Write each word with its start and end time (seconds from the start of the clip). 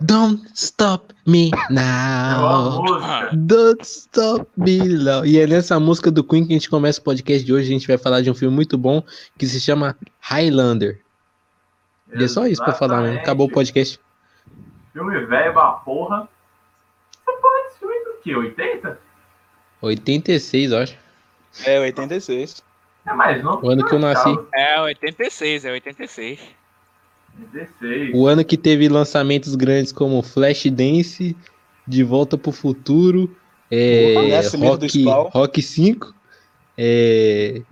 Don't 0.00 0.46
stop 0.54 1.12
me 1.26 1.50
É 1.52 1.72
now. 1.72 2.82
Don't 3.32 3.82
stop 3.82 4.46
me 4.56 4.78
now. 4.78 5.26
E 5.26 5.40
é 5.40 5.46
nessa 5.46 5.80
música 5.80 6.10
do 6.10 6.22
Queen 6.22 6.46
que 6.46 6.52
a 6.52 6.56
gente 6.56 6.70
começa 6.70 7.00
o 7.00 7.04
podcast 7.04 7.44
de 7.44 7.52
hoje. 7.52 7.68
A 7.68 7.72
gente 7.72 7.88
vai 7.88 7.98
falar 7.98 8.20
de 8.20 8.30
um 8.30 8.34
filme 8.34 8.54
muito 8.54 8.78
bom 8.78 9.02
que 9.36 9.46
se 9.46 9.60
chama 9.60 9.96
Highlander. 10.20 11.00
E 12.14 12.22
é 12.22 12.28
só 12.28 12.46
isso 12.46 12.62
pra 12.62 12.72
falar, 12.72 13.02
né? 13.02 13.16
Acabou 13.16 13.48
o 13.48 13.50
podcast. 13.50 14.00
Filme 14.92 15.18
velho 15.26 15.52
pra 15.52 15.72
porra. 15.72 16.28
Essa 17.26 17.38
porra 17.38 17.64
desse 17.64 17.78
filme 17.80 17.94
é 17.94 18.04
do 18.04 18.20
quê? 18.22 18.36
80? 18.36 19.00
86, 19.82 20.72
eu 20.72 20.78
acho. 20.78 20.96
É, 21.64 21.80
86. 21.80 22.62
É 23.04 23.12
mais 23.14 23.42
novo. 23.42 23.66
O 23.66 23.70
ano 23.70 23.84
que 23.84 23.94
eu 23.94 23.98
nasci. 23.98 24.28
É 24.54 24.80
86, 24.80 25.64
é 25.64 25.72
86. 25.72 26.40
16. 27.52 28.10
O 28.14 28.26
ano 28.26 28.44
que 28.44 28.56
teve 28.56 28.88
lançamentos 28.88 29.54
grandes 29.54 29.92
como 29.92 30.22
Flashdance, 30.22 31.36
De 31.86 32.02
Volta 32.02 32.36
pro 32.36 32.52
Futuro, 32.52 33.34
é, 33.70 34.14
do 34.42 34.58
Rock, 34.58 34.88
Spawn. 34.88 35.28
Rock 35.28 35.62
5, 35.62 36.14
é, 36.76 37.62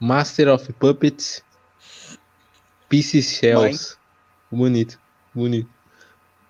Master 0.00 0.48
of 0.48 0.72
Puppets, 0.74 1.42
Pieces 2.88 3.26
Shells. 3.26 3.96
Bonito, 4.50 4.98
bonito. 5.34 5.70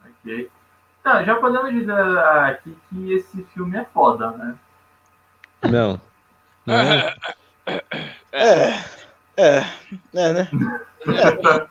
Ok. 0.05 0.49
Não, 1.05 1.25
já 1.25 1.35
podemos 1.37 1.73
dizer 1.73 1.93
aqui 1.93 2.77
que 2.89 3.13
esse 3.13 3.45
filme 3.55 3.77
é 3.77 3.85
foda, 3.93 4.31
né? 4.33 4.55
Não. 5.71 6.01
Não 6.67 6.75
é? 6.75 7.15
É. 8.35 8.71
É. 9.37 9.65
É, 10.15 10.33
né? 10.33 10.49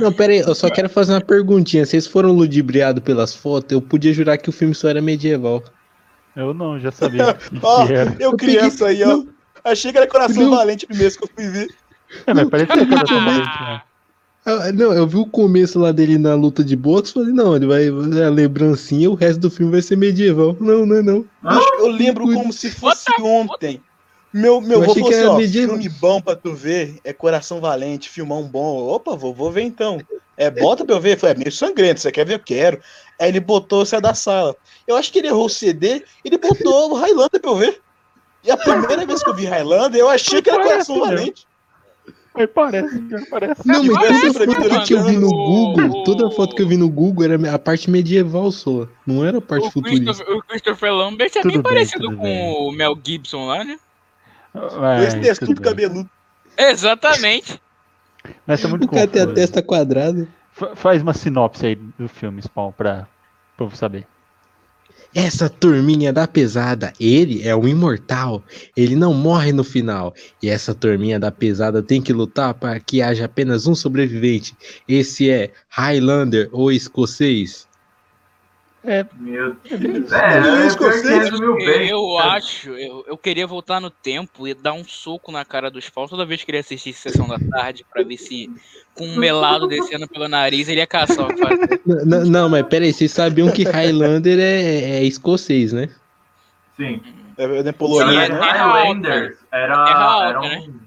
Não, 0.00 0.12
pera 0.12 0.32
aí, 0.32 0.38
eu 0.40 0.54
só 0.54 0.70
quero 0.70 0.88
fazer 0.88 1.12
uma 1.12 1.20
perguntinha. 1.20 1.84
Vocês 1.84 2.06
foram 2.06 2.32
ludibriados 2.32 3.02
pelas 3.02 3.34
fotos? 3.34 3.72
Eu 3.72 3.82
podia 3.82 4.12
jurar 4.12 4.38
que 4.38 4.48
o 4.48 4.52
filme 4.52 4.74
só 4.74 4.88
era 4.88 5.02
medieval. 5.02 5.62
Eu 6.36 6.54
não, 6.54 6.78
já 6.78 6.90
sabia. 6.90 7.36
Ó, 7.62 7.86
era. 7.86 8.16
eu 8.18 8.36
criança 8.36 8.86
aí, 8.86 9.02
ó. 9.02 9.24
Achei 9.64 9.92
que 9.92 9.98
era 9.98 10.06
Coração 10.06 10.44
Não. 10.44 10.56
Valente 10.56 10.86
primeiro 10.86 11.14
que 11.16 11.24
eu 11.24 11.30
fui 11.34 11.48
ver. 11.48 11.68
É, 12.26 12.34
mas 12.34 12.48
parece 12.48 12.72
que 12.72 12.78
é 12.78 12.86
coração 12.86 13.24
valente, 13.24 13.60
né? 13.60 13.82
Ah, 14.44 14.72
Não, 14.72 14.92
eu 14.92 15.06
vi 15.06 15.16
o 15.18 15.26
começo 15.26 15.78
lá 15.78 15.92
dele 15.92 16.18
na 16.18 16.34
luta 16.34 16.64
de 16.64 16.74
boxe, 16.74 17.12
falei, 17.12 17.32
não, 17.32 17.54
ele 17.54 17.66
vai. 17.66 17.86
É 18.20 18.24
a 18.24 18.30
lembrancinha, 18.30 19.10
o 19.10 19.14
resto 19.14 19.40
do 19.40 19.50
filme 19.50 19.70
vai 19.70 19.82
ser 19.82 19.96
medieval. 19.96 20.56
Não, 20.60 20.84
não 20.84 20.96
é 20.96 21.02
não. 21.02 21.24
Bicho, 21.42 21.74
eu 21.78 21.88
lembro 21.88 22.24
como 22.32 22.52
se 22.52 22.70
fosse 22.70 23.10
ontem. 23.20 23.80
Meu, 24.32 24.60
meu 24.60 24.78
Eu 24.78 24.84
avô 24.84 24.94
falou 24.94 25.08
assim, 25.10 25.24
ó, 25.24 25.38
filme 25.38 25.88
bom 25.88 26.20
pra 26.20 26.34
tu 26.34 26.54
ver 26.54 26.98
é 27.04 27.12
Coração 27.12 27.60
Valente, 27.60 28.08
filmão 28.08 28.44
bom. 28.44 28.78
Opa, 28.88 29.14
vou, 29.14 29.34
vou 29.34 29.50
ver 29.52 29.62
então. 29.62 29.98
É, 30.36 30.50
bota 30.50 30.84
pra 30.84 30.94
eu 30.94 31.00
ver. 31.00 31.14
Eu 31.14 31.18
Falei, 31.18 31.34
é 31.34 31.38
meio 31.38 31.52
sangrento, 31.52 32.00
você 32.00 32.10
quer 32.10 32.24
ver? 32.24 32.34
Eu 32.34 32.38
quero. 32.38 32.80
Aí 33.20 33.28
ele 33.28 33.40
botou 33.40 33.84
você 33.84 34.00
da 34.00 34.14
sala. 34.14 34.56
Eu 34.86 34.96
acho 34.96 35.12
que 35.12 35.18
ele 35.18 35.28
errou 35.28 35.44
o 35.46 35.50
CD 35.50 36.02
ele 36.24 36.38
botou 36.38 36.90
o 36.92 36.94
Highlander 36.94 37.40
pra 37.40 37.50
eu 37.50 37.56
ver. 37.56 37.80
E 38.44 38.50
a 38.50 38.56
primeira 38.56 39.04
vez 39.06 39.22
que 39.22 39.28
eu 39.30 39.34
vi 39.34 39.44
Highlander, 39.44 40.00
eu 40.00 40.08
achei 40.08 40.40
que 40.40 40.50
era 40.50 40.62
Coração 40.62 40.98
Parece, 40.98 41.14
né? 41.14 41.20
Valente. 41.20 41.46
Mas 42.34 42.48
parece, 42.54 42.88
que 43.02 43.26
parece. 43.30 43.68
Não, 43.68 43.84
mas 43.84 43.94
parece, 43.98 44.32
toda 44.46 44.68
foto 44.70 44.86
que 44.86 44.94
eu 44.94 45.04
vi 45.04 45.16
no 45.18 45.26
o- 45.28 45.74
Google, 45.74 46.04
toda 46.04 46.30
foto 46.30 46.56
que 46.56 46.62
eu 46.62 46.66
vi 46.66 46.76
no 46.78 46.88
Google 46.88 47.24
era 47.24 47.54
a 47.54 47.58
parte 47.58 47.90
medieval 47.90 48.50
só. 48.50 48.88
Não 49.06 49.22
era 49.24 49.36
a 49.36 49.40
parte 49.40 49.68
O 49.68 49.70
futurista. 49.70 50.04
Christopher, 50.06 50.36
o 50.36 50.42
Christopher 50.42 50.94
Lambert 50.94 51.30
é 51.36 51.42
Tudo 51.42 51.52
bem 51.52 51.62
bem, 51.62 51.62
parecido 51.62 52.04
tudo 52.06 52.16
com 52.16 52.22
bem. 52.22 52.54
o 52.56 52.72
Mel 52.72 52.98
Gibson 53.04 53.46
lá, 53.46 53.62
né? 53.62 53.76
Esse 55.02 55.20
texto 55.20 55.46
tudo 55.46 55.54
tudo 55.62 55.74
bem. 55.74 55.86
cabeludo. 55.86 56.10
Exatamente. 56.58 57.60
Mas 58.46 58.60
tá 58.60 58.68
muito 58.68 58.84
O 58.84 58.88
cara 58.88 59.06
tem 59.08 59.22
a 59.22 59.26
testa 59.26 59.62
quadrada. 59.62 60.28
Fa- 60.52 60.76
Faz 60.76 61.02
uma 61.02 61.14
sinopse 61.14 61.66
aí 61.66 61.74
do 61.74 62.08
filme, 62.08 62.40
Spawn, 62.42 62.72
pra 62.72 63.06
o 63.54 63.58
povo 63.58 63.76
saber. 63.76 64.06
Essa 65.14 65.48
turminha 65.50 66.10
da 66.12 66.26
pesada, 66.26 66.92
ele 66.98 67.46
é 67.46 67.54
um 67.54 67.68
imortal. 67.68 68.42
Ele 68.76 68.96
não 68.96 69.12
morre 69.12 69.52
no 69.52 69.62
final. 69.64 70.14
E 70.42 70.48
essa 70.48 70.74
turminha 70.74 71.18
da 71.20 71.30
pesada 71.30 71.82
tem 71.82 72.00
que 72.00 72.12
lutar 72.14 72.54
para 72.54 72.78
que 72.80 73.02
haja 73.02 73.26
apenas 73.26 73.66
um 73.66 73.74
sobrevivente. 73.74 74.56
Esse 74.88 75.28
é 75.30 75.52
Highlander 75.68 76.48
ou 76.52 76.72
escocês. 76.72 77.66
Meu 78.84 79.56
É 79.70 79.78
Deus. 79.78 80.12
É, 80.12 80.38
é 80.38 80.38
é, 80.40 81.56
bem. 81.56 81.88
Eu 81.88 82.18
acho, 82.18 82.70
eu, 82.70 83.04
eu 83.06 83.16
queria 83.16 83.46
voltar 83.46 83.80
no 83.80 83.90
tempo 83.90 84.48
e 84.48 84.54
dar 84.54 84.72
um 84.72 84.84
soco 84.84 85.30
na 85.30 85.44
cara 85.44 85.70
dos 85.70 85.84
Spawn 85.84 86.08
toda 86.08 86.26
vez 86.26 86.42
que 86.42 86.50
ele 86.50 86.58
assistisse 86.58 87.00
Sessão 87.00 87.28
da 87.28 87.38
Tarde 87.38 87.86
pra 87.88 88.02
ver 88.02 88.16
se 88.16 88.50
com 88.92 89.06
um 89.06 89.16
melado 89.16 89.68
descendo 89.68 90.08
pelo 90.08 90.28
nariz 90.28 90.68
ele 90.68 90.80
ia 90.80 90.86
caçar 90.86 91.28
o 91.28 91.36
cara. 91.36 91.56
N- 91.86 92.02
n- 92.04 92.30
Não, 92.30 92.48
mas 92.48 92.66
peraí, 92.66 92.92
vocês 92.92 93.12
sabiam 93.12 93.50
que 93.52 93.62
Highlander 93.62 94.38
é, 94.40 94.98
é 94.98 95.04
escocês, 95.04 95.72
né? 95.72 95.88
Sim. 96.76 97.00
É, 97.38 97.44
é 97.44 97.62
é 97.68 97.72
né? 98.94 99.32
Era, 99.52 100.28
era 100.28 100.40
um. 100.40 100.81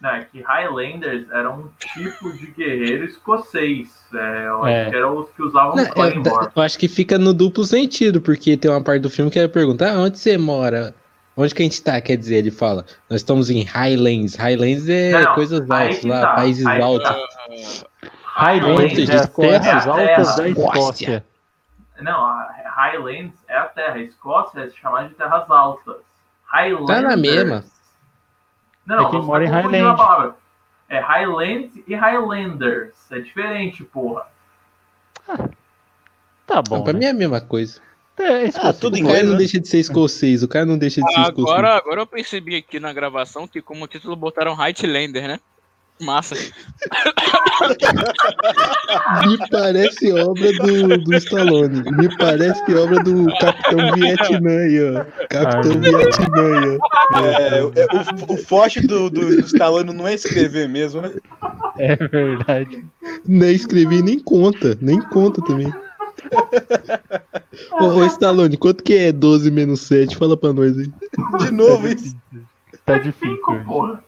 Não, 0.00 0.10
é 0.10 0.24
que 0.24 0.40
Highlanders 0.40 1.28
era 1.32 1.50
um 1.50 1.68
tipo 1.80 2.32
de 2.32 2.46
guerreiro 2.52 3.04
escocês. 3.04 3.88
É, 4.14 4.46
eu 4.46 4.64
É. 4.66 4.82
acho 4.82 4.90
que 4.90 4.96
eram 4.96 5.16
os 5.18 5.28
que 5.30 5.42
usavam 5.42 5.74
Não, 5.76 5.86
Claymore. 5.86 6.48
eu 6.54 6.62
acho 6.62 6.78
que 6.78 6.86
fica 6.88 7.18
no 7.18 7.34
duplo 7.34 7.64
sentido, 7.64 8.20
porque 8.20 8.56
tem 8.56 8.70
uma 8.70 8.82
parte 8.82 9.02
do 9.02 9.10
filme 9.10 9.30
que 9.30 9.38
ele 9.38 9.48
pergunta: 9.48 9.90
ah, 9.90 9.98
onde 9.98 10.18
você 10.18 10.38
mora? 10.38 10.94
Onde 11.36 11.54
que 11.54 11.62
a 11.62 11.64
gente 11.64 11.82
tá? 11.82 12.00
Quer 12.00 12.16
dizer, 12.16 12.36
ele 12.36 12.50
fala: 12.52 12.84
nós 13.10 13.20
estamos 13.20 13.50
em 13.50 13.62
Highlands. 13.64 14.36
Highlands 14.36 14.88
é 14.88 15.10
Não, 15.24 15.34
coisas 15.34 15.68
altas 15.70 16.04
lá, 16.04 16.20
tá, 16.20 16.34
países 16.34 16.64
aí 16.66 16.76
que 16.76 16.82
altos. 16.82 17.08
tá. 17.08 17.88
Highlands 18.24 18.92
de 18.94 19.02
é 19.16 19.26
terras 19.26 19.86
É 19.86 19.90
altas 19.90 20.36
da. 20.36 20.48
Escócia. 20.48 21.24
Não, 22.00 22.46
Highlands 22.76 23.34
é 23.48 23.56
a 23.56 23.64
terra. 23.64 23.94
A 23.96 24.00
Escócia 24.00 24.60
é 24.60 24.70
chamada 24.70 25.08
de 25.08 25.14
terras 25.14 25.50
altas. 25.50 25.96
Highlanders. 26.46 26.86
Tá 26.86 27.02
na 27.08 27.16
mesma. 27.16 27.64
Não, 28.88 29.06
É 29.06 29.10
quem 29.10 29.20
você 29.20 29.26
mora 29.26 29.44
em 29.44 29.50
tá 29.50 29.62
confundindo 29.62 29.94
Highland. 29.94 30.34
É 30.88 30.98
Highlands 30.98 31.72
e 31.86 31.94
Highlanders. 31.94 32.94
É 33.10 33.20
diferente, 33.20 33.84
porra. 33.84 34.26
Tá 36.46 36.62
bom. 36.62 36.76
Não, 36.76 36.84
pra 36.84 36.94
né? 36.94 36.98
mim 36.98 37.04
é 37.04 37.10
a 37.10 37.14
mesma 37.14 37.40
coisa. 37.42 37.82
É, 38.18 38.44
escocês. 38.46 38.78
tudo 38.78 38.94
O 38.94 38.96
em 38.96 39.02
cara 39.02 39.10
inglês, 39.10 39.24
não 39.26 39.32
né? 39.32 39.38
deixa 39.38 39.60
de 39.60 39.68
ser 39.68 39.78
escocês, 39.78 40.42
o 40.42 40.48
cara 40.48 40.64
não 40.64 40.78
deixa 40.78 41.02
de 41.02 41.12
ser 41.12 41.20
escocês. 41.20 41.46
Agora, 41.46 41.76
agora 41.76 42.00
eu 42.00 42.06
percebi 42.06 42.56
aqui 42.56 42.80
na 42.80 42.92
gravação 42.92 43.46
que 43.46 43.60
como 43.60 43.86
título 43.86 44.16
botaram 44.16 44.54
Highlander, 44.54 45.28
né? 45.28 45.40
Massa. 46.00 46.36
Me 49.26 49.38
parece 49.50 50.12
obra 50.12 50.52
do, 50.52 50.98
do 50.98 51.14
Stallone. 51.16 51.82
Me 51.92 52.16
parece 52.16 52.74
obra 52.74 53.02
do 53.02 53.26
Capitão 53.40 53.94
Vietnã 53.96 54.58
aí, 54.58 54.96
ó. 54.96 55.04
Capitão 55.28 55.72
Ah, 55.72 55.78
Vietnã 55.78 56.60
aí, 56.60 56.78
ó. 56.78 57.24
É, 57.24 57.58
é, 57.58 57.62
o, 57.64 58.34
o 58.34 58.36
forte 58.36 58.80
do, 58.80 59.10
do, 59.10 59.26
do 59.26 59.40
Stallone 59.40 59.92
não 59.92 60.06
é 60.06 60.14
escrever 60.14 60.68
mesmo, 60.68 61.00
né? 61.02 61.12
É 61.78 61.96
verdade. 61.96 62.84
Nem 63.26 63.52
escrevi, 63.52 64.02
nem 64.02 64.18
conta. 64.18 64.78
Nem 64.80 65.00
conta 65.00 65.42
também. 65.42 65.72
Ô, 67.80 67.84
ô, 67.84 68.04
Stallone, 68.06 68.56
quanto 68.56 68.82
que 68.82 68.94
é 68.94 69.12
12 69.12 69.50
menos 69.50 69.80
7? 69.82 70.16
Fala 70.16 70.36
pra 70.36 70.52
nós 70.52 70.76
aí. 70.78 70.90
De 71.38 71.50
novo 71.50 71.88
isso. 71.88 72.16
Tá 72.84 72.98
difícil. 72.98 73.38
Hoje. 73.48 73.64
porra. 73.64 74.07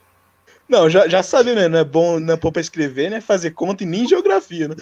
Não, 0.70 0.88
já, 0.88 1.08
já 1.08 1.20
sabe, 1.20 1.52
né? 1.52 1.66
Não 1.66 1.80
é 1.80 1.84
bom, 1.84 2.20
não 2.20 2.32
é 2.34 2.36
bom 2.36 2.52
pra 2.52 2.60
escrever, 2.60 3.10
né? 3.10 3.20
Fazer 3.20 3.50
conta 3.50 3.82
e 3.82 3.86
nem 3.86 4.06
geografia, 4.06 4.68
né? 4.68 4.76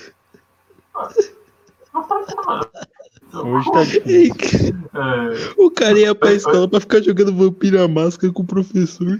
Hoje 3.32 3.72
tá 3.72 3.84
difícil. 3.84 4.74
É, 4.94 5.54
O 5.56 5.70
cara 5.70 5.98
ia 5.98 6.14
pra 6.14 6.32
escola 6.32 6.68
pra 6.68 6.78
ficar 6.80 7.00
jogando 7.02 7.34
vampira 7.34 7.88
máscara 7.88 8.30
com 8.32 8.42
o 8.42 8.46
professor. 8.46 9.18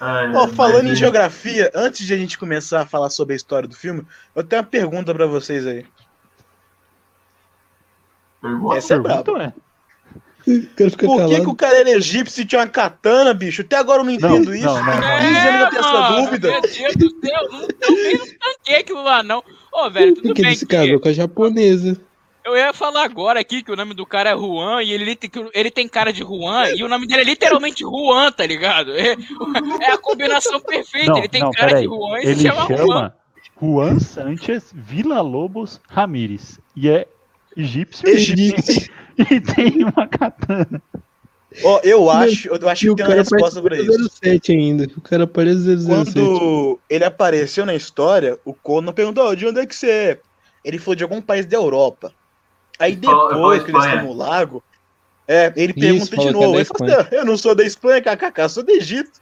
é, 0.00 0.36
Ó, 0.36 0.46
falando 0.48 0.86
em 0.86 0.90
mas- 0.90 0.98
geografia, 0.98 1.70
antes 1.74 2.06
de 2.06 2.14
a 2.14 2.16
gente 2.16 2.38
começar 2.38 2.82
a 2.82 2.86
falar 2.86 3.10
sobre 3.10 3.32
a 3.32 3.36
história 3.36 3.68
do 3.68 3.74
filme, 3.74 4.06
eu 4.36 4.44
tenho 4.44 4.62
uma 4.62 4.68
pergunta 4.68 5.12
pra 5.12 5.26
vocês 5.26 5.66
aí. 5.66 5.84
Pergunta? 8.40 8.76
Essa 8.76 8.94
é 8.94 8.98
braba. 9.00 9.24
Pergunta, 9.24 9.40
cara 9.40 9.50
fica 9.50 9.69
Por 10.76 10.90
que, 10.96 11.06
calado. 11.06 11.28
que 11.42 11.48
o 11.48 11.54
cara 11.54 11.78
era 11.78 11.90
egípcio 11.90 12.42
e 12.42 12.44
tinha 12.44 12.60
uma 12.60 12.66
katana, 12.66 13.32
bicho? 13.34 13.62
Até 13.62 13.76
agora 13.76 14.00
eu 14.00 14.04
não 14.04 14.12
entendo 14.12 14.46
Não, 14.46 14.54
isso. 14.54 14.64
não, 14.66 14.74
não, 14.74 14.84
não. 14.84 15.18
15 15.20 15.48
anos 15.48 15.60
eu 15.60 15.70
tenho 15.70 15.80
essa 15.80 16.10
dúvida. 16.22 16.48
Meu 16.50 16.60
Deus 16.62 16.96
do 16.96 17.10
céu, 17.26 17.48
não, 17.50 17.60
não 17.60 18.26
tanquei 18.40 18.76
aquilo 18.76 19.02
lá, 19.02 19.22
não. 19.22 19.42
Ô, 19.72 19.90
velho, 19.90 20.14
tudo 20.14 20.26
Porque 20.28 20.42
bem 20.42 20.50
ele 20.50 20.58
se 20.58 20.66
que 20.66 20.76
casou 20.76 20.98
com 21.00 21.08
a 21.08 21.12
japonesa. 21.12 22.00
eu 22.44 22.56
ia 22.56 22.72
falar 22.72 23.04
agora 23.04 23.38
aqui 23.38 23.62
que 23.62 23.70
o 23.70 23.76
nome 23.76 23.94
do 23.94 24.04
cara 24.04 24.30
é 24.30 24.36
Juan 24.36 24.82
e 24.82 24.92
ele, 24.92 25.14
tem- 25.14 25.30
ele 25.54 25.70
tem 25.70 25.86
cara 25.88 26.12
de 26.12 26.20
Juan 26.20 26.70
e 26.74 26.82
o 26.82 26.88
nome 26.88 27.06
dele 27.06 27.20
é 27.20 27.24
literalmente 27.24 27.82
Juan, 27.84 28.32
tá 28.32 28.44
ligado? 28.46 28.92
É, 28.96 29.14
é 29.82 29.92
a 29.92 29.98
combinação 29.98 30.60
perfeita. 30.60 31.10
Não, 31.12 31.18
ele 31.18 31.28
tem 31.28 31.40
não, 31.42 31.52
cara 31.52 31.80
de 31.80 31.86
Juan 31.86 32.18
e 32.18 32.22
se 32.22 32.28
Ele 32.28 32.40
chama 32.42 32.66
Juan. 32.66 32.76
chama 32.76 33.14
Juan 33.62 33.98
Sanchez 34.00 34.72
Vila 34.74 35.20
Lobos 35.20 35.80
Ramírez. 35.88 36.58
E 36.74 36.88
é 36.88 37.06
egípcio 37.56 38.08
Egípcio. 38.08 38.90
e 39.30 39.40
tem 39.40 39.84
uma 39.84 40.06
katana. 40.06 40.82
Ó, 41.64 41.80
eu 41.82 42.08
acho, 42.08 42.48
eu 42.48 42.68
acho 42.68 42.82
que 42.82 42.90
o 42.90 42.94
tem 42.94 43.04
uma 43.04 43.10
cara 43.10 43.22
resposta 43.22 43.60
pra 43.60 43.76
isso. 43.76 44.08
07 44.22 44.52
ainda. 44.52 44.84
O 44.96 45.00
cara 45.00 45.26
parece 45.26 45.76
007. 45.78 45.86
Quando 45.86 46.80
ele 46.88 47.04
apareceu 47.04 47.66
na 47.66 47.74
história, 47.74 48.38
o 48.44 48.54
Conan 48.54 48.92
perguntou, 48.92 49.24
"Ó, 49.24 49.34
de 49.34 49.46
onde 49.46 49.60
é 49.60 49.66
que 49.66 49.74
você 49.74 49.90
é? 49.90 50.20
Ele 50.64 50.78
falou 50.78 50.94
de 50.94 51.02
algum 51.02 51.20
país 51.20 51.46
da 51.46 51.56
Europa. 51.56 52.12
Aí 52.78 52.92
Ele 52.92 53.06
ele 53.06 53.28
depois 53.28 53.62
que 53.64 53.70
eles 53.70 53.84
estão 53.84 54.04
no 54.04 54.12
lago, 54.12 54.62
é, 55.26 55.52
ele 55.56 55.72
Isso, 55.76 55.80
pergunta 55.80 56.04
de 56.04 56.16
falou 56.16 56.32
que 56.32 56.38
é 56.38 56.46
novo. 56.46 56.58
Ele 56.58 56.94
assim, 56.94 57.14
eu 57.16 57.24
não 57.24 57.36
sou 57.36 57.54
da 57.54 57.64
Espanha, 57.64 58.00
kkk, 58.00 58.48
sou 58.48 58.62
do 58.62 58.72
Egito. 58.72 59.20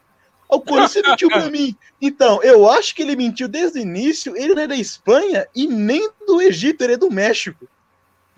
O 0.49 0.61
Conan, 0.61 0.89
você 0.89 1.03
mentiu 1.03 1.29
pra 1.29 1.51
mim. 1.51 1.77
Então, 2.01 2.43
eu 2.43 2.71
acho 2.71 2.95
que 2.95 3.03
ele 3.03 3.15
mentiu 3.15 3.47
desde 3.47 3.79
o 3.79 3.83
início. 3.83 4.35
Ele 4.35 4.55
não 4.55 4.63
é 4.63 4.67
da 4.67 4.77
Espanha 4.77 5.47
e 5.55 5.67
nem 5.67 6.09
do 6.27 6.41
Egito, 6.41 6.83
ele 6.83 6.95
é 6.95 6.97
do 6.97 7.11
México. 7.11 7.69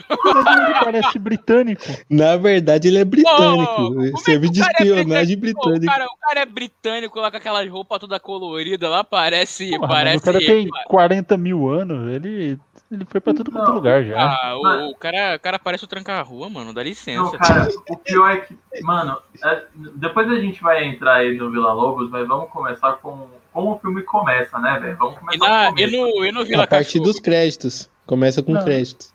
Ele 0.08 0.84
parece 0.84 1.18
britânico. 1.18 1.82
Na 2.08 2.36
verdade, 2.36 2.88
ele 2.88 2.98
é 2.98 3.04
britânico. 3.04 4.02
É 4.04 4.10
que 4.12 4.20
Serve 4.20 4.48
o 4.48 4.50
de 4.52 4.60
é 4.62 4.64
espionagem 4.66 5.36
britânico? 5.38 5.60
Pô, 5.60 5.68
O 5.68 5.72
britânica. 5.78 5.92
cara, 5.92 6.06
o 6.06 6.16
cara 6.18 6.40
é 6.40 6.46
britânico 6.46 7.20
lá 7.20 7.30
com 7.30 7.36
aquelas 7.36 7.68
roupas 7.70 7.98
toda 7.98 8.18
colorida 8.20 8.88
lá, 8.88 9.04
parece. 9.04 9.70
Porra, 9.70 9.88
parece 9.88 10.18
o 10.18 10.22
cara 10.22 10.38
tem 10.38 10.68
40 10.86 11.36
mil 11.36 11.68
anos, 11.68 12.12
ele, 12.12 12.58
ele 12.90 13.04
foi 13.08 13.20
pra 13.20 13.34
tudo 13.34 13.50
quanto 13.50 13.64
é 13.64 13.68
Não. 13.68 13.74
lugar 13.74 14.04
já. 14.04 14.18
Ah, 14.20 14.56
o, 14.56 14.90
o 14.90 14.94
cara, 14.96 15.36
o 15.36 15.40
cara 15.40 15.58
parece 15.58 15.84
o 15.84 15.88
tranca-rua, 15.88 16.48
mano. 16.48 16.72
Dá 16.72 16.80
Não, 16.82 16.88
licença. 16.88 17.36
cara, 17.38 17.68
o 17.88 17.96
pior 17.96 18.30
é 18.30 18.36
que, 18.38 18.56
mano, 18.82 19.18
é- 19.44 19.62
depois 19.96 20.28
a 20.30 20.36
gente 20.36 20.62
vai 20.62 20.84
entrar 20.84 21.16
aí 21.16 21.36
no 21.36 21.50
Vila 21.50 21.72
Lobos, 21.72 22.10
mas 22.10 22.26
vamos 22.26 22.50
começar 22.50 22.92
com 22.94 23.26
como 23.52 23.72
o 23.72 23.78
filme 23.80 24.02
começa, 24.04 24.56
né, 24.60 24.78
velho? 24.78 24.96
Vamos 24.96 25.16
E, 25.16 25.18
começar 25.18 25.48
na, 25.48 25.72
com 25.72 25.78
e, 25.80 25.86
no, 25.88 26.24
e 26.24 26.30
no 26.32 26.44
Vila 26.44 26.62
A 26.62 26.66
Cachorro? 26.68 27.04
dos 27.04 27.18
créditos. 27.18 27.90
Começa 28.06 28.42
com 28.44 28.52
Não. 28.52 28.62
créditos. 28.64 29.12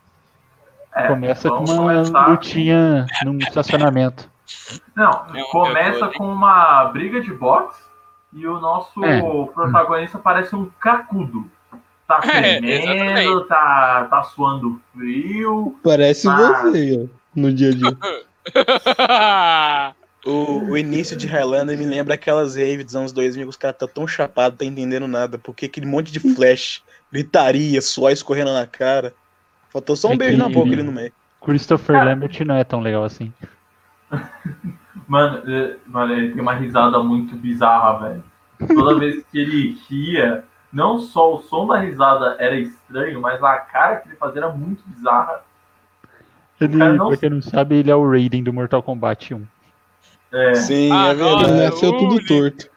É, 0.96 1.08
Começa 1.08 1.48
com 1.50 1.56
uma 1.64 1.76
começar- 1.76 2.26
lutinha 2.28 3.06
num 3.24 3.36
estacionamento. 3.38 4.30
Não, 4.94 5.10
É 5.34 5.42
começa 5.50 6.08
com 6.08 6.26
uma 6.32 6.86
briga 6.86 7.20
de 7.20 7.32
boxe 7.34 7.82
e 8.32 8.46
o 8.46 8.58
nosso 8.58 9.04
É. 9.04 9.20
protagonista 9.52 10.18
parece 10.18 10.56
um 10.56 10.70
cracudo. 10.80 11.50
Tá 12.08 12.20
É, 12.24 12.58
tremendo, 12.60 12.70
exatamente. 12.70 13.48
tá, 13.48 14.06
tá 14.08 14.22
suando 14.22 14.80
frio. 14.96 15.78
Parece 15.82 16.28
Ah. 16.28 16.62
você, 16.62 17.10
no 17.34 17.52
dia 17.52 17.70
a 17.70 17.74
dia. 17.74 17.96
O, 20.26 20.70
o 20.72 20.76
início 20.76 21.16
de 21.16 21.24
Highlander 21.28 21.78
me 21.78 21.84
lembra 21.86 22.14
aquelas 22.14 22.56
raves 22.56 22.84
dos 22.86 22.96
anos 22.96 23.12
2000 23.12 23.44
que 23.44 23.50
os 23.50 23.56
caras 23.56 23.76
tá 23.78 23.86
tão 23.86 24.08
chapados, 24.08 24.58
tá 24.58 24.64
entendendo 24.64 25.06
nada. 25.06 25.38
Porque 25.38 25.66
aquele 25.66 25.86
monte 25.86 26.10
de 26.10 26.18
flash, 26.18 26.82
gritaria, 27.12 27.80
suor 27.80 28.10
escorrendo 28.10 28.52
na 28.52 28.66
cara. 28.66 29.14
Faltou 29.76 29.94
só 29.94 30.08
um 30.08 30.12
É 30.12 30.16
beijo 30.16 30.38
na 30.38 30.48
boca 30.48 30.72
ali 30.72 30.82
no 30.82 30.90
meio. 30.90 31.12
Christopher 31.44 32.02
Lambert 32.02 32.40
não 32.46 32.54
é 32.54 32.64
tão 32.64 32.80
legal 32.80 33.04
assim. 33.04 33.30
Mano, 35.06 35.42
eh, 35.46 35.76
mano, 35.86 36.12
ele 36.14 36.32
tem 36.32 36.40
uma 36.40 36.54
risada 36.54 36.98
muito 37.00 37.36
bizarra, 37.36 38.08
velho. 38.08 38.24
Toda 38.74 38.94
vez 38.98 39.22
que 39.30 39.38
ele 39.38 39.78
ria, 39.88 40.42
não 40.72 40.98
só 40.98 41.34
o 41.36 41.42
som 41.42 41.66
da 41.66 41.78
risada 41.78 42.36
era 42.40 42.56
estranho, 42.58 43.20
mas 43.20 43.40
a 43.44 43.56
cara 43.58 43.96
que 43.96 44.08
ele 44.08 44.16
fazia 44.16 44.40
era 44.40 44.50
muito 44.50 44.82
bizarra. 44.86 45.42
Ele, 46.60 46.74
não- 46.76 47.08
pra 47.08 47.18
quem 47.18 47.28
não 47.30 47.42
sabe, 47.42 47.76
ele 47.76 47.90
é 47.90 47.94
o 47.94 48.10
Raiden 48.10 48.42
do 48.42 48.52
Mortal 48.52 48.82
Kombat 48.82 49.34
1. 49.34 49.46
É, 50.32 50.54
Sim, 50.54 50.90
Ah, 50.90 51.08
é 51.08 51.14
verdade. 51.14 51.44
Ele 51.50 51.64
nasceu 51.66 51.92
tudo 51.92 52.14
Uli. 52.14 52.26
torto. 52.26 52.70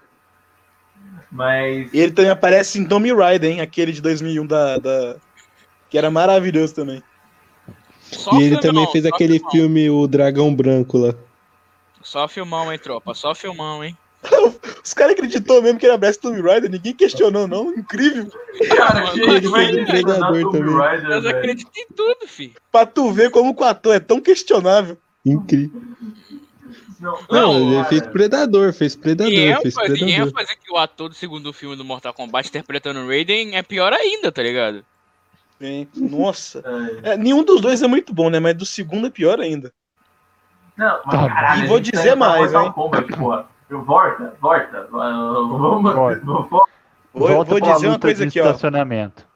mas. 1.31 1.91
E 1.93 1.99
ele 1.99 2.11
também 2.11 2.29
aparece 2.31 2.77
em 2.77 2.85
Tommy 2.85 3.13
Raider, 3.13 3.49
hein? 3.51 3.61
Aquele 3.61 3.91
de 3.93 4.01
2001 4.01 4.45
da, 4.45 4.77
da... 4.77 5.15
Que 5.89 5.97
era 5.97 6.09
maravilhoso 6.11 6.75
também. 6.75 7.01
Só 8.01 8.31
E 8.33 8.43
ele 8.43 8.43
filmão, 8.57 8.61
também 8.61 8.91
fez 8.91 9.05
aquele 9.05 9.33
filmão. 9.39 9.51
filme 9.51 9.89
O 9.89 10.07
Dragão 10.07 10.53
Branco 10.53 10.97
lá. 10.97 11.13
Só 12.01 12.27
filmão, 12.27 12.71
hein, 12.71 12.79
tropa? 12.79 13.13
Só 13.13 13.35
filmão, 13.35 13.83
hein? 13.83 13.95
Os 14.83 14.93
caras 14.93 15.13
acreditou 15.13 15.61
mesmo 15.61 15.79
que 15.79 15.85
ele 15.85 15.93
abraça 15.93 16.19
Tommy 16.19 16.41
Raider, 16.41 16.69
ninguém 16.69 16.93
questionou, 16.93 17.47
não. 17.47 17.71
Incrível. 17.73 18.29
Cara, 18.75 19.01
Mano, 19.05 19.13
que 19.13 19.21
ele 19.21 19.85
predador 19.85 20.41
Tomb 20.43 20.57
também. 20.57 20.75
Raider, 20.75 21.09
Mas 21.09 21.25
acredito 21.25 21.71
em 21.77 21.87
tudo, 21.95 22.27
fi. 22.27 22.53
Pra 22.71 22.85
tu 22.85 23.11
ver 23.11 23.29
como 23.31 23.55
que 23.55 23.61
o 23.63 23.65
ator 23.65 23.95
é 23.95 23.99
tão 23.99 24.19
questionável. 24.19 24.97
Incrível. 25.25 25.81
Não, 26.99 27.17
Não, 27.31 27.53
não, 27.53 27.61
ele 27.67 27.75
cara. 27.75 27.85
fez 27.85 28.01
Predador, 28.07 28.73
fez 28.73 28.95
Predador, 28.95 29.31
E 29.31 29.37
fez 29.37 29.57
ênfase, 29.57 29.67
e 29.69 29.97
Predador. 30.05 30.27
ênfase 30.27 30.57
que 30.57 30.71
o 30.73 30.77
ator 30.77 31.07
do 31.09 31.15
segundo 31.15 31.53
filme 31.53 31.75
do 31.77 31.85
Mortal 31.85 32.13
Kombat 32.13 32.49
interpretando 32.49 32.99
o 32.99 33.07
Raiden 33.07 33.55
é 33.55 33.63
pior 33.63 33.93
ainda, 33.93 34.31
tá 34.33 34.43
ligado? 34.43 34.83
Nossa. 35.95 36.63
É. 37.03 37.13
É, 37.13 37.17
nenhum 37.17 37.43
dos 37.43 37.61
dois 37.61 37.81
é 37.81 37.87
muito 37.87 38.13
bom, 38.13 38.29
né? 38.29 38.39
Mas 38.39 38.55
do 38.55 38.65
segundo 38.65 39.07
é 39.07 39.09
pior 39.09 39.39
ainda. 39.39 39.71
Não, 40.77 40.99
mas 41.05 41.19
Tá 41.19 41.27
caralho. 41.27 41.63
E 41.65 41.67
vou 41.67 41.79
dizer 41.79 42.15
mais, 42.15 42.53
hein? 42.53 42.73
Volta, 42.75 44.33
volta. 44.39 44.87
Vamos, 44.91 45.93
Volta. 45.93 46.21
Vou, 46.25 47.27
Volta 47.27 47.51
vou 47.51 47.59
dizer 47.59 47.87
uma 47.87 47.99
coisa 47.99 48.25
aqui, 48.25 48.39
ó. 48.39 48.45
estacionamento. 48.45 49.27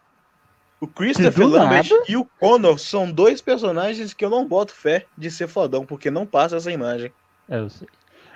O 0.79 0.87
Christopher 0.87 1.47
Lambert 1.47 1.89
nada- 1.89 2.03
e 2.09 2.17
o 2.17 2.25
Connor 2.39 2.77
são 2.77 3.09
dois 3.11 3.41
personagens 3.41 4.13
que 4.13 4.23
eu 4.23 4.29
não 4.29 4.45
boto 4.45 4.73
fé 4.73 5.05
de 5.17 5.31
ser 5.31 5.47
fodão, 5.47 5.85
porque 5.85 6.11
não 6.11 6.25
passa 6.25 6.57
essa 6.57 6.71
imagem. 6.71 7.11
É, 7.49 7.59
eu 7.59 7.69
sei. 7.69 7.87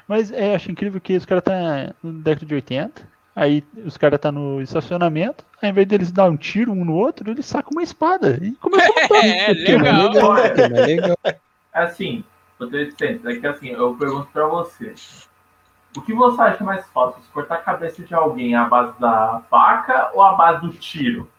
Mas 0.08 0.32
é, 0.32 0.56
acho 0.56 0.72
incrível 0.72 1.02
que 1.02 1.18
os 1.18 1.26
caras 1.26 1.44
tá 1.44 1.94
no 2.02 2.14
década 2.14 2.46
de 2.46 2.56
80, 2.56 3.08
aí 3.38 3.64
os 3.86 3.96
caras 3.98 4.20
tá 4.20 4.32
no 4.32 4.60
estacionamento, 4.62 5.46
ao 5.62 5.70
invés 5.70 5.88
deles 5.88 6.12
dar 6.12 6.26
um 6.26 6.36
tiro 6.36 6.72
um 6.72 6.84
no 6.84 6.96
outro, 6.96 7.30
eles 7.30 7.46
sacam 7.46 7.72
uma 7.72 7.84
espada 7.84 8.40
e 8.42 8.52
começam 8.54 8.92
a 8.96 9.02
lutar. 9.04 9.24
É, 9.24 9.52
é 9.52 9.78
mais 9.78 10.14
legal. 10.14 10.34
legal, 10.34 10.54
que 10.56 10.62
é 10.62 10.68
legal. 10.68 11.18
Assim, 11.72 12.24
é 12.60 13.36
que 13.36 13.48
assim, 13.48 13.68
eu 13.68 13.94
pergunto 13.94 14.28
pra 14.34 14.48
você. 14.48 14.96
O 15.96 16.02
que 16.02 16.14
você 16.14 16.42
acha 16.42 16.64
mais 16.64 16.88
fácil? 16.90 17.22
Cortar 17.32 17.56
a 17.56 17.62
cabeça 17.62 18.04
de 18.04 18.14
alguém 18.14 18.56
à 18.56 18.66
base 18.66 19.00
da 19.00 19.44
faca 19.50 20.12
ou 20.14 20.24
à 20.24 20.34
base 20.34 20.62
do 20.62 20.74
tiro? 20.74 21.30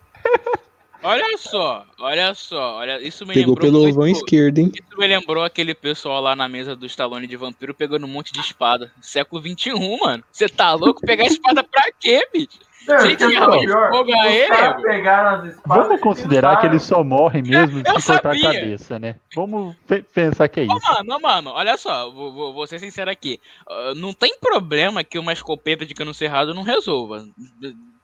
Olha 1.02 1.38
só, 1.38 1.84
olha 2.00 2.34
só, 2.34 2.76
olha, 2.76 3.00
isso 3.00 3.24
me 3.24 3.32
Pegou 3.34 3.54
lembrou 3.54 3.70
pelo 3.70 3.82
muito, 3.82 3.94
vão 3.94 4.06
esquerdo, 4.08 4.58
hein? 4.58 4.72
Isso 4.74 4.98
me 4.98 5.06
lembrou 5.06 5.44
aquele 5.44 5.72
pessoal 5.74 6.20
lá 6.20 6.34
na 6.34 6.48
mesa 6.48 6.74
do 6.74 6.86
Stallone 6.86 7.26
de 7.26 7.36
vampiro 7.36 7.72
pegando 7.72 8.04
um 8.04 8.08
monte 8.08 8.32
de 8.32 8.40
espada. 8.40 8.90
Século 9.00 9.40
XXI, 9.40 9.70
mano. 10.00 10.24
Você 10.32 10.48
tá 10.48 10.72
louco? 10.74 11.00
Pegar 11.00 11.24
espada 11.26 11.62
pra 11.62 11.82
quê, 12.00 12.26
bicho? 12.32 12.58
Gente, 13.02 13.26
de 13.26 13.34
pior, 13.66 13.90
fogo 13.90 14.10
ele, 14.24 14.44
espadas 14.44 15.56
Vamos 15.66 16.00
considerar 16.00 16.56
que 16.58 16.66
eles 16.66 16.82
só 16.82 17.04
morrem 17.04 17.42
mesmo 17.42 17.80
se 17.80 17.84
cortar 17.84 18.30
a 18.34 18.40
cabeça, 18.40 18.98
né? 18.98 19.16
Vamos 19.34 19.76
pe- 19.86 20.02
pensar 20.02 20.48
que 20.48 20.60
é 20.60 20.64
isso. 20.64 20.74
mano, 20.88 21.14
ô, 21.16 21.20
mano, 21.20 21.50
olha 21.50 21.76
só, 21.76 22.10
vou, 22.10 22.32
vou- 22.32 22.52
vou 22.54 22.66
ser 22.66 22.78
sincero 22.78 23.10
aqui. 23.10 23.38
Ah, 23.68 23.92
não 23.94 24.14
tem 24.14 24.38
problema 24.40 25.04
que 25.04 25.18
uma 25.18 25.34
escopeta 25.34 25.84
de 25.84 25.92
cano 25.92 26.14
cerrado 26.14 26.54
não 26.54 26.62
resolva. 26.62 27.26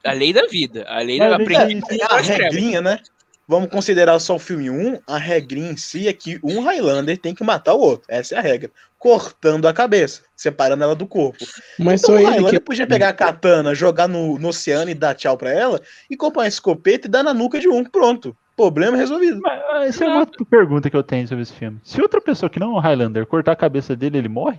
A 0.05 0.13
lei 0.13 0.33
da 0.33 0.47
vida. 0.47 0.85
A 0.89 1.01
lei 1.01 1.19
da 1.19 1.31
Mas 1.31 1.41
aprendi 1.41 2.01
é 2.01 2.05
A 2.05 2.21
regrinha, 2.21 2.81
né? 2.81 2.99
Vamos 3.47 3.69
considerar 3.69 4.19
só 4.21 4.37
o 4.37 4.39
filme 4.39 4.71
1, 4.71 5.01
a 5.07 5.19
regrinha 5.19 5.71
em 5.71 5.77
si 5.77 6.09
é 6.09 6.13
que 6.13 6.41
um 6.43 6.61
Highlander 6.61 7.19
tem 7.19 7.35
que 7.35 7.45
matar 7.45 7.75
o 7.75 7.81
outro. 7.81 8.07
Essa 8.09 8.37
é 8.37 8.39
a 8.39 8.41
regra. 8.41 8.71
Cortando 8.99 9.69
a 9.69 9.73
cabeça, 9.73 10.23
separando 10.35 10.83
ela 10.83 10.95
do 10.95 11.07
corpo. 11.07 11.45
Mas 11.79 12.03
Então 12.03 12.15
só 12.15 12.17
o 12.17 12.19
ele 12.19 12.27
Highlander 12.27 12.51
que 12.53 12.61
podia 12.61 12.87
pegar 12.87 13.11
a 13.11 13.13
katana, 13.13 13.75
jogar 13.75 14.09
no, 14.09 14.39
no 14.39 14.49
oceano 14.49 14.91
e 14.91 14.95
dar 14.95 15.15
tchau 15.15 15.37
pra 15.37 15.53
ela, 15.53 15.81
e 16.09 16.17
comprar 16.17 16.43
uma 16.43 16.49
escopeta 16.49 17.07
e 17.07 17.11
dar 17.11 17.23
na 17.23 17.35
nuca 17.35 17.61
de 17.61 17.69
um. 17.69 17.85
Pronto. 17.85 18.35
Problema 18.57 18.97
resolvido. 18.97 19.41
Mas 19.43 19.61
ah, 19.69 19.85
essa 19.85 20.05
é 20.05 20.09
uma 20.09 20.21
outra 20.21 20.45
pergunta 20.47 20.89
que 20.89 20.97
eu 20.97 21.03
tenho 21.03 21.29
sobre 21.29 21.43
esse 21.43 21.53
filme. 21.53 21.79
Se 21.85 22.01
outra 22.01 22.21
pessoa 22.21 22.49
que 22.49 22.59
não 22.59 22.77
é 22.77 22.77
um 22.77 22.81
Highlander 22.81 23.27
cortar 23.27 23.53
a 23.53 23.57
cabeça 23.57 23.95
dele, 23.95 24.17
ele 24.17 24.29
morre? 24.29 24.59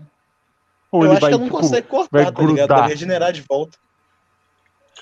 Ou 0.91 1.01
Eu 1.01 1.07
ele 1.07 1.11
acho 1.13 1.21
vai, 1.21 1.29
que 1.31 1.33
ela 1.33 1.39
não 1.39 1.47
tipo, 1.47 1.61
consegue 1.61 1.87
cortar, 1.87 2.09
vai 2.11 2.31
tá 2.31 2.43
ligado? 2.43 2.69
Vai 2.69 2.89
regenerar 2.89 3.31
de 3.31 3.41
volta. 3.41 3.77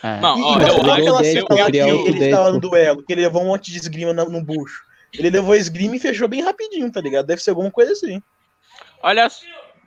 Ah, 0.04 0.18
Não, 0.18 0.38
E, 0.38 0.42
ó, 0.44 0.60
e 0.60 0.64
eu 0.68 0.68
acho 0.68 0.92
aquela 0.92 1.18
que 1.22 1.26
cena 1.26 1.40
eu 1.88 2.04
que 2.04 2.10
ele 2.10 2.26
estava 2.26 2.52
no 2.52 2.60
duelo, 2.60 3.02
que 3.02 3.14
ele 3.14 3.22
levou 3.22 3.42
um 3.42 3.48
monte 3.48 3.72
de 3.72 3.78
esgrima 3.78 4.14
no, 4.14 4.30
no 4.30 4.44
bucho. 4.44 4.84
Ele 5.18 5.30
levou 5.30 5.54
a 5.54 5.58
esgrima 5.58 5.96
e 5.96 6.00
fechou 6.00 6.28
bem 6.28 6.42
rapidinho, 6.42 6.92
tá 6.92 7.00
ligado? 7.00 7.26
Deve 7.26 7.42
ser 7.42 7.52
alguma 7.52 7.72
coisa 7.72 7.94
assim. 7.94 8.22
Olha, 9.02 9.28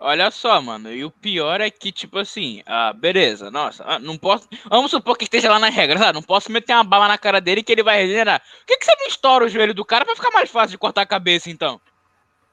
olha 0.01 0.31
só, 0.31 0.61
mano. 0.63 0.91
E 0.91 1.05
o 1.05 1.11
pior 1.11 1.61
é 1.61 1.69
que, 1.69 1.93
tipo 1.93 2.19
assim, 2.19 2.63
ah, 2.65 2.95
beleza, 2.95 3.51
nossa, 3.51 3.85
ah, 3.87 3.99
não 3.99 4.17
posso. 4.17 4.49
Vamos 4.71 4.91
supor 4.91 5.19
que 5.19 5.25
esteja 5.25 5.51
lá 5.51 5.59
nas 5.59 5.75
regras, 5.75 6.01
ah, 6.01 6.13
não 6.13 6.23
posso 6.23 6.51
meter 6.51 6.73
uma 6.73 6.85
bala 6.85 7.09
na 7.09 7.19
cara 7.19 7.41
dele 7.41 7.63
que 7.63 7.73
ele 7.73 7.83
vai 7.83 8.01
regenerar. 8.01 8.41
Por 8.41 8.67
que, 8.67 8.79
que 8.79 8.85
você 8.85 8.97
não 8.99 9.07
estoura 9.09 9.45
o 9.45 9.49
joelho 9.49 9.75
do 9.75 9.85
cara 9.85 10.05
pra 10.05 10.17
ficar 10.17 10.31
mais 10.31 10.49
fácil 10.49 10.71
de 10.71 10.79
cortar 10.79 11.03
a 11.03 11.07
cabeça, 11.07 11.51
então? 11.51 11.81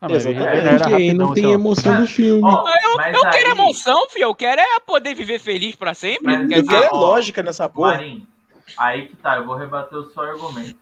Ah, 0.07 0.55
exatamente. 0.55 0.93
aí 0.93 1.13
não 1.13 1.33
tem 1.33 1.43
então. 1.43 1.53
emoção 1.53 2.01
do 2.01 2.07
filme. 2.07 2.41
Ó, 2.43 2.65
Eu, 2.83 2.91
eu 2.93 2.99
aí- 3.25 3.31
quero 3.31 3.49
emoção, 3.51 4.09
filho. 4.09 4.23
Eu 4.25 4.35
quero 4.35 4.61
é 4.61 4.79
poder 4.79 5.13
viver 5.15 5.39
feliz 5.39 5.75
pra 5.75 5.93
sempre. 5.93 6.25
Mas 6.25 6.51
Eu 6.51 6.65
quero 6.65 6.83
é 6.83 6.89
ó, 6.91 6.97
lógica 6.97 7.41
nessa 7.41 7.69
porra. 7.69 7.93
Marim, 7.93 8.27
aí 8.77 9.07
que 9.07 9.15
tá, 9.17 9.37
eu 9.37 9.45
vou 9.45 9.55
rebater 9.55 9.97
o 9.97 10.09
seu 10.09 10.23
argumento. 10.23 10.77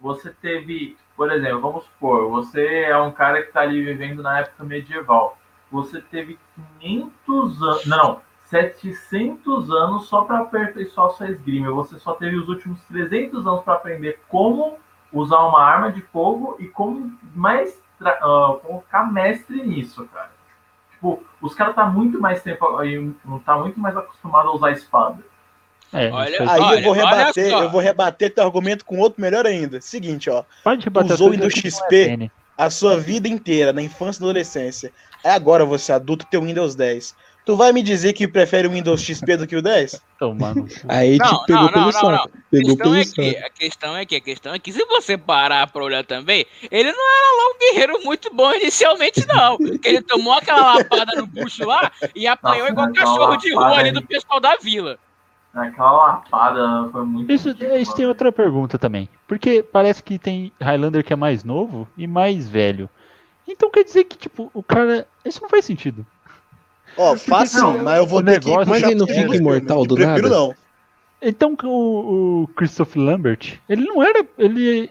Você 0.00 0.30
teve, 0.30 0.96
por 1.16 1.30
exemplo, 1.30 1.60
vamos 1.60 1.84
supor, 1.84 2.30
você 2.30 2.84
é 2.84 2.96
um 2.96 3.12
cara 3.12 3.42
que 3.42 3.52
tá 3.52 3.60
ali 3.60 3.84
vivendo 3.84 4.22
na 4.22 4.40
época 4.40 4.64
medieval. 4.64 5.36
Você 5.70 6.00
teve 6.00 6.38
500 6.80 7.62
anos, 7.62 7.86
não, 7.86 8.20
700 8.46 9.70
anos 9.70 10.08
só 10.08 10.22
para 10.22 10.40
aperfeiçoar 10.40 11.10
sua 11.10 11.30
esgrima. 11.30 11.70
Você 11.72 11.98
só 11.98 12.14
teve 12.14 12.36
os 12.36 12.48
últimos 12.48 12.80
300 12.88 13.46
anos 13.46 13.62
para 13.62 13.74
aprender 13.74 14.20
como 14.28 14.78
usar 15.12 15.40
uma 15.40 15.62
arma 15.62 15.92
de 15.92 16.00
fogo 16.02 16.56
e 16.58 16.66
como 16.66 17.12
mais 17.34 17.80
como 18.62 18.80
ficar 18.82 19.12
mestre 19.12 19.62
nisso, 19.62 20.08
cara. 20.12 20.30
Tipo, 20.92 21.22
os 21.40 21.54
caras 21.54 21.74
tá 21.74 21.86
muito 21.86 22.20
mais 22.20 22.42
tempo 22.42 22.76
aí, 22.76 23.12
não 23.24 23.38
tá 23.38 23.56
muito 23.56 23.78
mais 23.78 23.96
acostumado 23.96 24.48
a 24.48 24.54
usar 24.54 24.72
espada. 24.72 25.18
É, 25.92 26.10
Olha 26.10 26.38
aí. 26.40 26.60
Olha, 26.60 26.78
eu 26.78 26.82
vou 26.84 26.92
rebater, 26.92 27.52
eu 27.52 27.70
vou 27.70 27.80
rebater 27.80 28.34
teu 28.34 28.44
argumento 28.44 28.84
com 28.84 28.98
outro 28.98 29.20
melhor 29.20 29.46
ainda. 29.46 29.80
Seguinte, 29.80 30.30
ó. 30.30 30.44
Pode 30.62 30.84
rebater 30.84 31.12
usou 31.12 31.30
Windows 31.30 31.52
é 31.54 31.56
XP. 31.56 32.16
PN. 32.16 32.30
a 32.56 32.70
sua 32.70 32.98
vida 32.98 33.28
inteira, 33.28 33.72
na 33.72 33.82
infância 33.82 34.20
e 34.20 34.22
na 34.22 34.28
adolescência, 34.28 34.92
é 35.24 35.30
agora 35.30 35.64
você 35.64 35.92
adulto 35.92 36.26
ter 36.26 36.38
o 36.38 36.42
Windows 36.42 36.74
10. 36.74 37.14
Tu 37.46 37.56
vai 37.56 37.72
me 37.72 37.82
dizer 37.82 38.12
que 38.12 38.28
prefere 38.28 38.68
o 38.68 38.70
Windows 38.70 39.00
XP 39.02 39.36
do 39.38 39.46
que 39.46 39.56
o 39.56 39.62
10? 39.62 40.00
Então, 40.14 40.34
mano. 40.34 40.68
Aí 40.88 41.16
Não, 41.16 41.26
te 41.26 41.46
pegou 41.46 41.62
não, 41.62 41.68
pelo 41.72 41.84
não, 41.86 41.92
não, 41.92 41.92
saco. 41.92 42.28
A 42.28 42.40
Pegou 42.50 42.76
questão, 42.76 42.84
pelo 42.92 42.96
é 42.96 43.04
saco. 43.04 43.14
que, 43.14 43.36
a 43.36 43.50
questão 43.50 43.96
é 43.96 44.06
que, 44.06 44.16
a 44.16 44.20
questão 44.20 44.54
é 44.54 44.58
que, 44.58 44.72
se 44.72 44.84
você 44.84 45.16
parar 45.18 45.66
pra 45.66 45.82
olhar 45.82 46.04
também, 46.04 46.44
ele 46.70 46.92
não 46.92 47.08
era 47.08 47.36
lá 47.36 47.54
um 47.54 47.58
guerreiro 47.58 48.04
muito 48.04 48.32
bom 48.32 48.52
inicialmente, 48.54 49.26
não. 49.26 49.56
Porque 49.56 49.88
ele 49.88 50.02
tomou 50.02 50.34
aquela 50.34 50.74
lapada 50.76 51.12
no 51.16 51.26
bucho 51.26 51.64
lá 51.64 51.90
e 52.14 52.26
apanhou 52.26 52.70
Nossa, 52.70 52.72
igual 52.72 52.92
cachorro 52.92 53.36
de 53.36 53.54
rua 53.54 53.72
ali 53.78 53.88
aí. 53.88 53.92
do 53.92 54.02
pessoal 54.02 54.38
da 54.38 54.56
vila. 54.56 54.98
Aquela 55.54 55.90
lapada 55.92 56.88
foi 56.92 57.04
muito. 57.04 57.32
Isso, 57.32 57.48
ridícula. 57.48 57.78
isso 57.78 57.94
tem 57.96 58.06
outra 58.06 58.30
pergunta 58.30 58.78
também. 58.78 59.08
Porque 59.26 59.62
parece 59.62 60.02
que 60.02 60.18
tem 60.18 60.52
Highlander 60.60 61.02
que 61.02 61.12
é 61.12 61.16
mais 61.16 61.42
novo 61.42 61.88
e 61.98 62.06
mais 62.06 62.48
velho. 62.48 62.88
Então 63.48 63.70
quer 63.70 63.82
dizer 63.82 64.04
que, 64.04 64.16
tipo, 64.16 64.48
o 64.54 64.62
cara. 64.62 65.08
Isso 65.24 65.42
não 65.42 65.48
faz 65.48 65.64
sentido. 65.64 66.06
Ó, 66.96 67.16
fácil, 67.16 67.62
não, 67.62 67.82
mas 67.84 67.98
eu 67.98 68.06
vou 68.06 68.22
ter 68.22 68.40
que... 68.40 68.50
Mas 68.50 68.82
ele 68.82 68.92
é 68.92 68.94
não 68.94 69.06
fica 69.06 69.36
imortal 69.36 69.86
do 69.86 69.96
nada? 69.96 70.28
não. 70.28 70.54
Então 71.22 71.56
o, 71.64 72.42
o 72.42 72.48
Christoph 72.56 72.96
Lambert, 72.96 73.58
ele 73.68 73.84
não 73.84 74.02
era... 74.02 74.24
Ele 74.38 74.90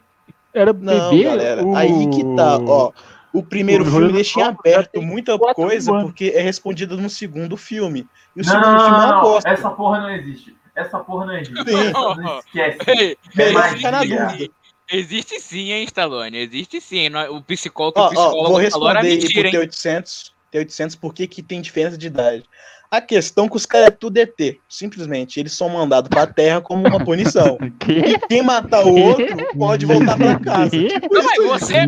era 0.54 0.74
não, 0.74 1.10
bebê? 1.10 1.24
Galera, 1.24 1.66
o... 1.66 1.76
aí 1.76 2.10
que 2.10 2.24
tá, 2.36 2.58
ó... 2.58 2.92
O 3.32 3.44
primeiro 3.44 3.84
o 3.84 3.88
filme 3.88 4.12
deixa 4.12 4.40
em 4.40 4.44
aberto 4.44 5.02
muita 5.02 5.38
coisa 5.54 5.92
anos. 5.92 6.06
porque 6.06 6.34
é 6.36 6.42
respondida 6.42 6.96
no 6.96 7.10
segundo 7.10 7.56
filme. 7.56 8.08
E 8.36 8.42
o 8.42 8.44
não, 8.44 8.52
segundo 8.52 8.66
é 8.66 8.72
não, 8.72 8.80
filme 8.80 8.98
não, 8.98 9.18
aposta. 9.20 9.50
Essa 9.50 9.70
porra 9.70 10.00
não 10.00 10.10
existe. 10.10 10.56
Essa 10.76 11.00
porra 11.00 11.26
não 11.28 11.38
existe. 11.38 11.64
Sim. 11.64 12.40
Esquece. 12.46 12.80
Ei, 12.88 13.18
é 13.38 14.04
existe, 14.04 14.52
existe 14.92 15.40
sim, 15.42 15.72
hein, 15.72 15.84
Stallone? 15.84 16.38
Existe 16.38 16.82
sim. 16.82 17.08
É? 17.08 17.30
O 17.30 17.42
psicólogo, 17.42 18.00
ó, 18.00 18.08
o 18.08 18.10
psicólogo 18.10 18.40
ó, 18.40 18.48
vou 18.50 18.58
responder 18.58 18.72
falou 18.72 18.90
era 18.90 19.04
mentira, 19.04 19.50
hein? 19.50 19.58
800 19.58 20.34
ter 20.52 20.60
800, 20.60 20.96
por 20.96 21.14
que, 21.14 21.28
que 21.28 21.44
tem 21.44 21.62
diferença 21.62 21.98
de 21.98 22.08
idade? 22.08 22.44
A 22.92 23.00
questão 23.00 23.46
é 23.46 23.50
que 23.50 23.56
os 23.56 23.68
caras 23.68 23.88
é 23.88 23.92
tudo 23.92 24.18
ET, 24.18 24.36
simplesmente. 24.68 25.40
Eles 25.40 25.54
são 25.54 25.70
mandados 25.70 26.10
pra 26.10 26.26
Terra 26.26 26.60
como 26.60 26.88
uma 26.88 27.04
punição. 27.04 27.56
e 27.88 28.18
quem 28.28 28.42
matar 28.42 28.84
o 28.84 28.96
outro 28.96 29.28
pode 29.56 29.86
voltar 29.86 30.18
pra 30.18 30.40
casa. 30.40 30.72
Tipo, 30.72 31.14
não, 31.14 31.24
mas 31.24 31.62
você, 31.62 31.86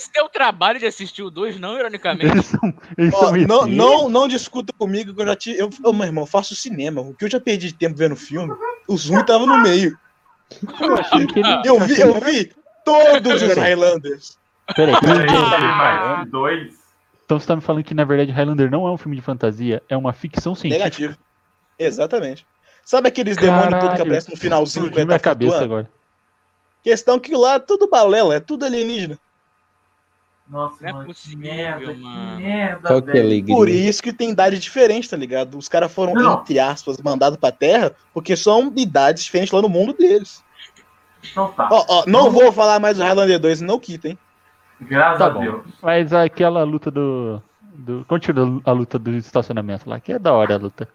se 0.00 0.12
deu 0.12 0.24
o 0.24 0.30
trabalho 0.30 0.78
de 0.78 0.86
assistir 0.86 1.22
o 1.22 1.30
2, 1.30 1.60
não, 1.60 1.78
ironicamente. 1.78 2.26
Eles 2.26 2.46
são, 2.46 2.74
eles 2.96 3.14
Ó, 3.14 3.32
não, 3.36 3.66
não, 3.66 4.08
não 4.08 4.26
discuta 4.26 4.72
comigo 4.72 5.14
que 5.14 5.20
eu 5.20 5.26
já 5.26 5.36
te. 5.36 5.54
Eu, 5.58 5.68
meu 5.92 6.06
irmão, 6.06 6.22
eu 6.22 6.26
faço 6.28 6.56
cinema. 6.56 7.02
O 7.02 7.12
que 7.12 7.26
eu 7.26 7.30
já 7.30 7.38
perdi 7.38 7.74
tempo 7.74 7.98
vendo 7.98 8.16
filme, 8.16 8.50
o 8.88 8.96
Zoom 8.96 9.22
tava 9.22 9.44
no 9.44 9.58
meio. 9.58 9.94
Ah. 10.80 11.62
Eu 11.66 11.78
vi, 11.80 12.00
eu 12.00 12.14
vi 12.18 12.50
todos 12.82 13.42
os 13.42 13.54
Highlanders. 13.54 14.38
Peraí, 14.74 14.94
Highlanders 14.94 16.30
dois. 16.30 16.79
Então 17.30 17.38
você 17.38 17.46
tá 17.46 17.54
me 17.54 17.62
falando 17.62 17.84
que 17.84 17.94
na 17.94 18.02
verdade 18.02 18.32
Highlander 18.32 18.68
não 18.68 18.88
é 18.88 18.90
um 18.90 18.96
filme 18.96 19.14
de 19.14 19.22
fantasia, 19.22 19.80
é 19.88 19.96
uma 19.96 20.12
ficção 20.12 20.52
científica. 20.52 20.84
Negativo. 20.84 21.16
Exatamente. 21.78 22.44
Sabe 22.84 23.06
aqueles 23.06 23.36
demônios 23.36 23.78
tudo 23.84 23.94
que 23.94 24.02
aparecem 24.02 24.34
no 24.34 24.40
finalzinho 24.40 24.86
quando 24.90 25.06
minha 25.06 25.16
tá 25.16 25.18
cabeça 25.20 25.50
flutuando? 25.58 25.74
agora. 25.74 25.90
Questão 26.82 27.20
que 27.20 27.32
lá 27.36 27.54
é 27.54 27.58
tudo 27.60 27.88
balela, 27.88 28.34
é 28.34 28.40
tudo 28.40 28.64
alienígena. 28.64 29.16
Nossa, 30.48 30.74
Não 30.82 31.02
é 31.02 31.04
possível, 31.04 31.38
que 31.38 31.46
merda, 31.46 31.94
mano. 31.94 32.36
que 32.38 32.42
merda, 32.42 32.88
Qual 32.88 33.00
que 33.02 33.10
é 33.10 33.12
velho. 33.12 33.24
alegria? 33.26 33.54
Por 33.54 33.68
isso 33.68 34.02
que 34.02 34.12
tem 34.12 34.30
idade 34.30 34.58
diferente, 34.58 35.08
tá 35.08 35.16
ligado? 35.16 35.56
Os 35.56 35.68
caras 35.68 35.92
foram, 35.92 36.14
Não. 36.14 36.40
entre 36.40 36.58
aspas, 36.58 36.98
mandados 36.98 37.38
pra 37.38 37.52
Terra, 37.52 37.92
porque 38.12 38.36
são 38.36 38.72
idades 38.76 39.22
diferentes 39.22 39.52
lá 39.52 39.62
no 39.62 39.68
mundo 39.68 39.92
deles. 39.92 40.42
Então 41.30 41.52
tá. 41.52 41.68
Ó, 41.70 41.84
ó, 41.88 42.04
não 42.08 42.28
vou 42.28 42.50
falar 42.50 42.80
mais 42.80 42.96
do 42.96 43.04
Highlander 43.04 43.38
2, 43.38 43.60
não 43.60 43.78
quitem. 43.78 44.18
Graças 44.80 45.18
Tá 45.18 45.26
a 45.26 45.30
bom. 45.30 45.40
Deus. 45.40 45.66
Mas 45.82 46.12
aquela 46.12 46.62
luta 46.64 46.90
do. 46.90 47.42
do 47.74 48.04
continua 48.06 48.60
a 48.64 48.72
luta 48.72 48.98
do 48.98 49.10
estacionamento 49.12 49.88
lá, 49.88 50.00
que 50.00 50.12
é 50.12 50.18
da 50.18 50.32
hora 50.32 50.54
a 50.54 50.58
luta. 50.58 50.88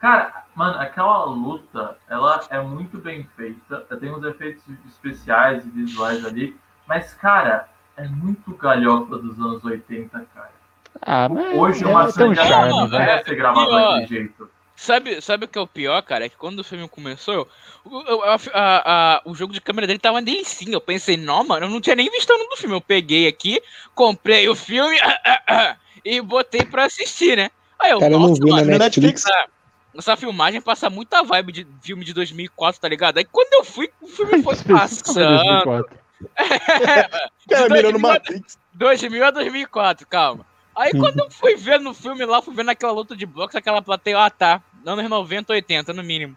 Cara, 0.00 0.44
mano, 0.54 0.78
aquela 0.80 1.24
luta, 1.26 1.96
ela 2.08 2.40
é 2.50 2.60
muito 2.60 2.98
bem 2.98 3.24
feita. 3.36 3.80
Tem 4.00 4.10
uns 4.12 4.24
efeitos 4.24 4.62
especiais 4.88 5.64
e 5.64 5.70
visuais 5.70 6.24
ali. 6.24 6.56
Mas, 6.88 7.14
cara, 7.14 7.68
é 7.96 8.08
muito 8.08 8.52
galhofa 8.56 9.16
dos 9.18 9.38
anos 9.38 9.64
80, 9.64 10.26
cara. 10.34 10.50
Ah, 11.00 11.28
mas 11.28 11.56
Hoje 11.56 11.84
é, 11.84 11.86
uma 11.88 12.12
tem 12.12 12.30
um 12.30 12.34
charme, 12.34 12.70
Não, 12.70 12.88
merece 12.88 13.24
ser 13.28 13.34
gravada 13.36 13.66
pior. 13.66 13.80
daquele 14.00 14.06
jeito. 14.06 14.50
Sabe, 14.82 15.20
sabe 15.20 15.44
o 15.44 15.48
que 15.48 15.56
é 15.56 15.60
o 15.60 15.66
pior, 15.66 16.02
cara? 16.02 16.26
É 16.26 16.28
que 16.28 16.36
quando 16.36 16.58
o 16.58 16.64
filme 16.64 16.88
começou, 16.88 17.48
o, 17.84 17.96
o- 17.98 18.22
a- 18.24 18.34
a- 18.52 18.82
a- 19.16 19.22
o 19.24 19.32
jogo 19.32 19.52
de 19.52 19.60
câmera 19.60 19.86
dele 19.86 20.00
tava 20.00 20.20
delicinho. 20.20 20.72
Eu 20.72 20.80
pensei, 20.80 21.16
não, 21.16 21.44
mano, 21.44 21.66
eu 21.66 21.70
não 21.70 21.80
tinha 21.80 21.94
nem 21.94 22.10
visto 22.10 22.30
o 22.30 22.36
nome 22.36 22.50
do 22.50 22.56
filme. 22.56 22.74
Eu 22.74 22.80
peguei 22.80 23.28
aqui, 23.28 23.62
comprei 23.94 24.48
o 24.48 24.56
filme 24.56 24.96
e 26.04 26.20
botei 26.20 26.64
pra 26.64 26.86
assistir, 26.86 27.36
né? 27.36 27.50
Aí 27.78 27.92
eu, 27.92 28.00
cara 28.00 28.10
não 28.12 28.20
nossa, 28.28 28.34
viu 28.44 28.48
na 28.48 28.56
mano, 28.56 28.70
na 28.72 28.78
Netflix. 28.78 29.24
essa, 29.24 29.46
essa 29.96 30.16
filmagem 30.16 30.60
passa 30.60 30.90
muita 30.90 31.22
vibe 31.22 31.52
de 31.52 31.66
filme 31.80 32.04
de 32.04 32.12
2004, 32.12 32.80
tá 32.80 32.88
ligado? 32.88 33.18
Aí 33.18 33.24
quando 33.24 33.52
eu 33.54 33.64
fui, 33.64 33.88
o 34.00 34.08
filme 34.08 34.42
foi 34.42 34.56
passando. 34.66 35.36
2004. 35.36 35.98
O 36.22 36.28
cara 37.50 37.68
mirando 37.68 37.98
2000 37.98 37.98
Matrix. 38.00 38.58
2000 38.74 39.24
a 39.24 39.30
2004, 39.30 40.06
calma. 40.08 40.44
Aí 40.74 40.90
quando 40.92 41.18
eu 41.22 41.30
fui 41.30 41.54
ver 41.54 41.78
no 41.78 41.92
filme 41.94 42.24
lá, 42.24 42.40
fui 42.42 42.54
vendo 42.54 42.70
aquela 42.70 42.92
luta 42.92 43.14
de 43.14 43.26
boxe, 43.26 43.56
aquela 43.58 43.82
plateia, 43.82 44.18
ah 44.24 44.30
tá, 44.30 44.60
anos 44.86 45.08
90, 45.08 45.52
80 45.52 45.92
no 45.92 46.02
mínimo. 46.02 46.36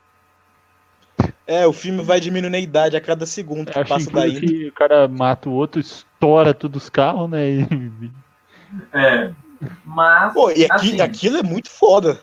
É, 1.48 1.66
o 1.68 1.74
filme 1.74 2.04
vai 2.04 2.20
diminuindo 2.20 2.56
a 2.56 2.60
idade 2.60 2.98
a 2.98 3.02
cada 3.02 3.26
segundo 3.26 3.72
que 3.72 3.78
acho 3.80 3.90
passa 3.90 4.12
daí. 4.12 4.40
que 4.40 4.68
o 4.68 4.74
cara 4.74 5.08
mata 5.08 5.48
o 5.48 5.54
outro, 5.54 5.80
estoura 5.80 6.54
todos 6.54 6.84
os 6.84 6.90
carros, 6.90 7.30
né? 7.30 7.50
e- 7.50 8.12
É. 8.92 9.32
Mas. 9.86 10.34
Pô, 10.34 10.50
e 10.52 10.66
aqui, 10.66 10.72
assim, 10.72 11.02
aquilo 11.02 11.38
é 11.38 11.44
muito 11.44 11.70
foda. 11.70 12.20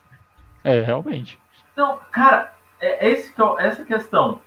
É, 0.64 0.80
realmente. 0.80 1.38
Então, 1.72 1.98
cara, 2.10 2.52
é, 2.80 3.06
é 3.06 3.10
esse 3.10 3.32
que 3.32 3.40
é 3.42 3.66
essa 3.66 3.84
questão. 3.84 4.40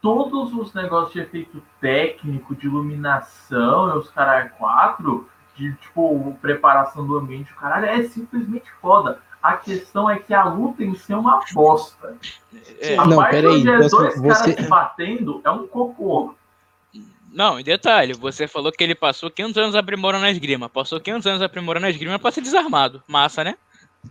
Todos 0.00 0.54
os 0.54 0.72
negócios 0.72 1.12
de 1.12 1.20
efeito 1.20 1.62
técnico, 1.80 2.54
de 2.54 2.66
iluminação, 2.66 3.90
e 3.94 3.98
os 3.98 4.08
caras 4.10 4.50
quatro, 4.56 5.28
de 5.56 5.74
tipo, 5.74 6.36
preparação 6.40 7.06
do 7.06 7.18
ambiente, 7.18 7.52
o 7.52 7.56
caralho, 7.56 7.84
é 7.86 8.02
simplesmente 8.04 8.70
foda. 8.80 9.20
A 9.42 9.54
questão 9.56 10.08
é 10.10 10.18
que 10.18 10.34
a 10.34 10.44
luta 10.44 10.82
em 10.84 10.94
si 10.94 11.12
é 11.12 11.16
uma 11.16 11.40
bosta. 11.52 12.14
É, 12.78 12.96
A 12.98 13.06
Não, 13.06 13.16
parte 13.16 13.30
peraí, 13.32 13.50
onde 13.56 13.68
é 13.70 13.76
você- 13.78 13.96
dois 13.96 14.16
você- 14.20 14.28
caras 14.54 14.64
se 14.64 14.70
batendo 14.70 15.40
é 15.44 15.50
um 15.50 15.66
cocô. 15.66 16.34
Não, 17.32 17.58
em 17.60 17.62
detalhe, 17.64 18.12
você 18.12 18.48
falou 18.48 18.72
que 18.72 18.82
ele 18.82 18.94
passou 18.94 19.30
500 19.30 19.56
anos 19.56 19.74
aprimorando 19.76 20.26
a 20.26 20.30
esgrima. 20.30 20.68
Passou 20.68 21.00
500 21.00 21.26
anos 21.28 21.42
aprimorando 21.42 21.86
a 21.86 21.90
esgrima 21.90 22.18
pra 22.18 22.30
ser 22.32 22.40
desarmado. 22.40 23.02
Massa, 23.06 23.44
né? 23.44 23.54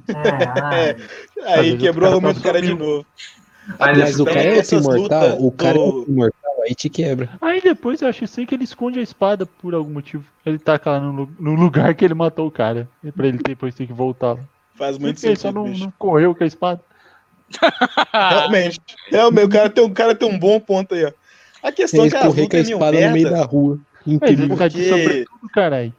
É, 0.07 0.61
ai. 0.63 0.95
Aí 1.59 1.77
quebrou 1.77 2.09
o 2.09 2.13
argumento 2.13 2.37
do 2.39 2.43
cara 2.43 2.61
de 2.61 2.73
novo. 2.73 3.05
Mas 3.77 3.97
Mas 3.97 4.09
esse 4.09 4.21
o 4.21 4.25
cara 4.25 4.39
é 4.39 4.57
essas 4.57 4.83
imortal, 4.85 5.37
o 5.45 5.51
cara 5.51 5.77
é 5.77 5.79
outro 5.81 6.11
imortal, 6.11 6.53
aí 6.65 6.73
te 6.73 6.89
quebra. 6.89 7.29
Aí 7.39 7.61
depois 7.61 8.01
eu 8.01 8.07
acho 8.07 8.23
assim 8.23 8.43
que 8.43 8.55
ele 8.55 8.63
esconde 8.63 8.99
a 8.99 9.03
espada 9.03 9.45
por 9.45 9.75
algum 9.75 9.91
motivo. 9.91 10.23
Ele 10.43 10.57
taca 10.57 10.89
lá 10.91 10.99
no, 10.99 11.31
no 11.39 11.53
lugar 11.53 11.93
que 11.93 12.03
ele 12.03 12.15
matou 12.15 12.47
o 12.47 12.51
cara. 12.51 12.89
E 13.03 13.11
pra 13.11 13.27
ele 13.27 13.37
depois 13.37 13.75
ter 13.75 13.85
que 13.85 13.93
voltar 13.93 14.33
lá. 14.33 14.39
Faz 14.79 14.97
muito 14.97 15.15
Porque 15.15 15.27
ele 15.27 15.35
só 15.35 15.49
sentido, 15.49 15.65
não, 15.65 15.85
não 15.85 15.93
correu 15.99 16.33
com 16.33 16.43
a 16.43 16.47
espada. 16.47 16.81
Realmente. 18.13 18.79
Realmente, 19.09 19.45
o 19.45 19.49
cara, 19.49 19.69
tem, 19.69 19.83
um 19.83 19.93
cara 19.93 20.15
tem 20.15 20.27
um 20.27 20.39
bom 20.39 20.59
ponto 20.59 20.95
aí, 20.95 21.05
ó. 21.05 21.11
A 21.61 21.71
questão 21.71 22.05
é 22.05 22.09
que 22.09 22.15
a 22.57 22.59
espada 22.61 23.07
no 23.07 23.13
meio 23.13 23.29
da 23.29 23.43
rua. 23.43 23.77
Incrível. 24.07 24.45
ele 24.45 24.55
tá 24.55 24.69
Porque- 24.69 24.89
sobretudo, 24.89 25.49
caralho. 25.53 25.93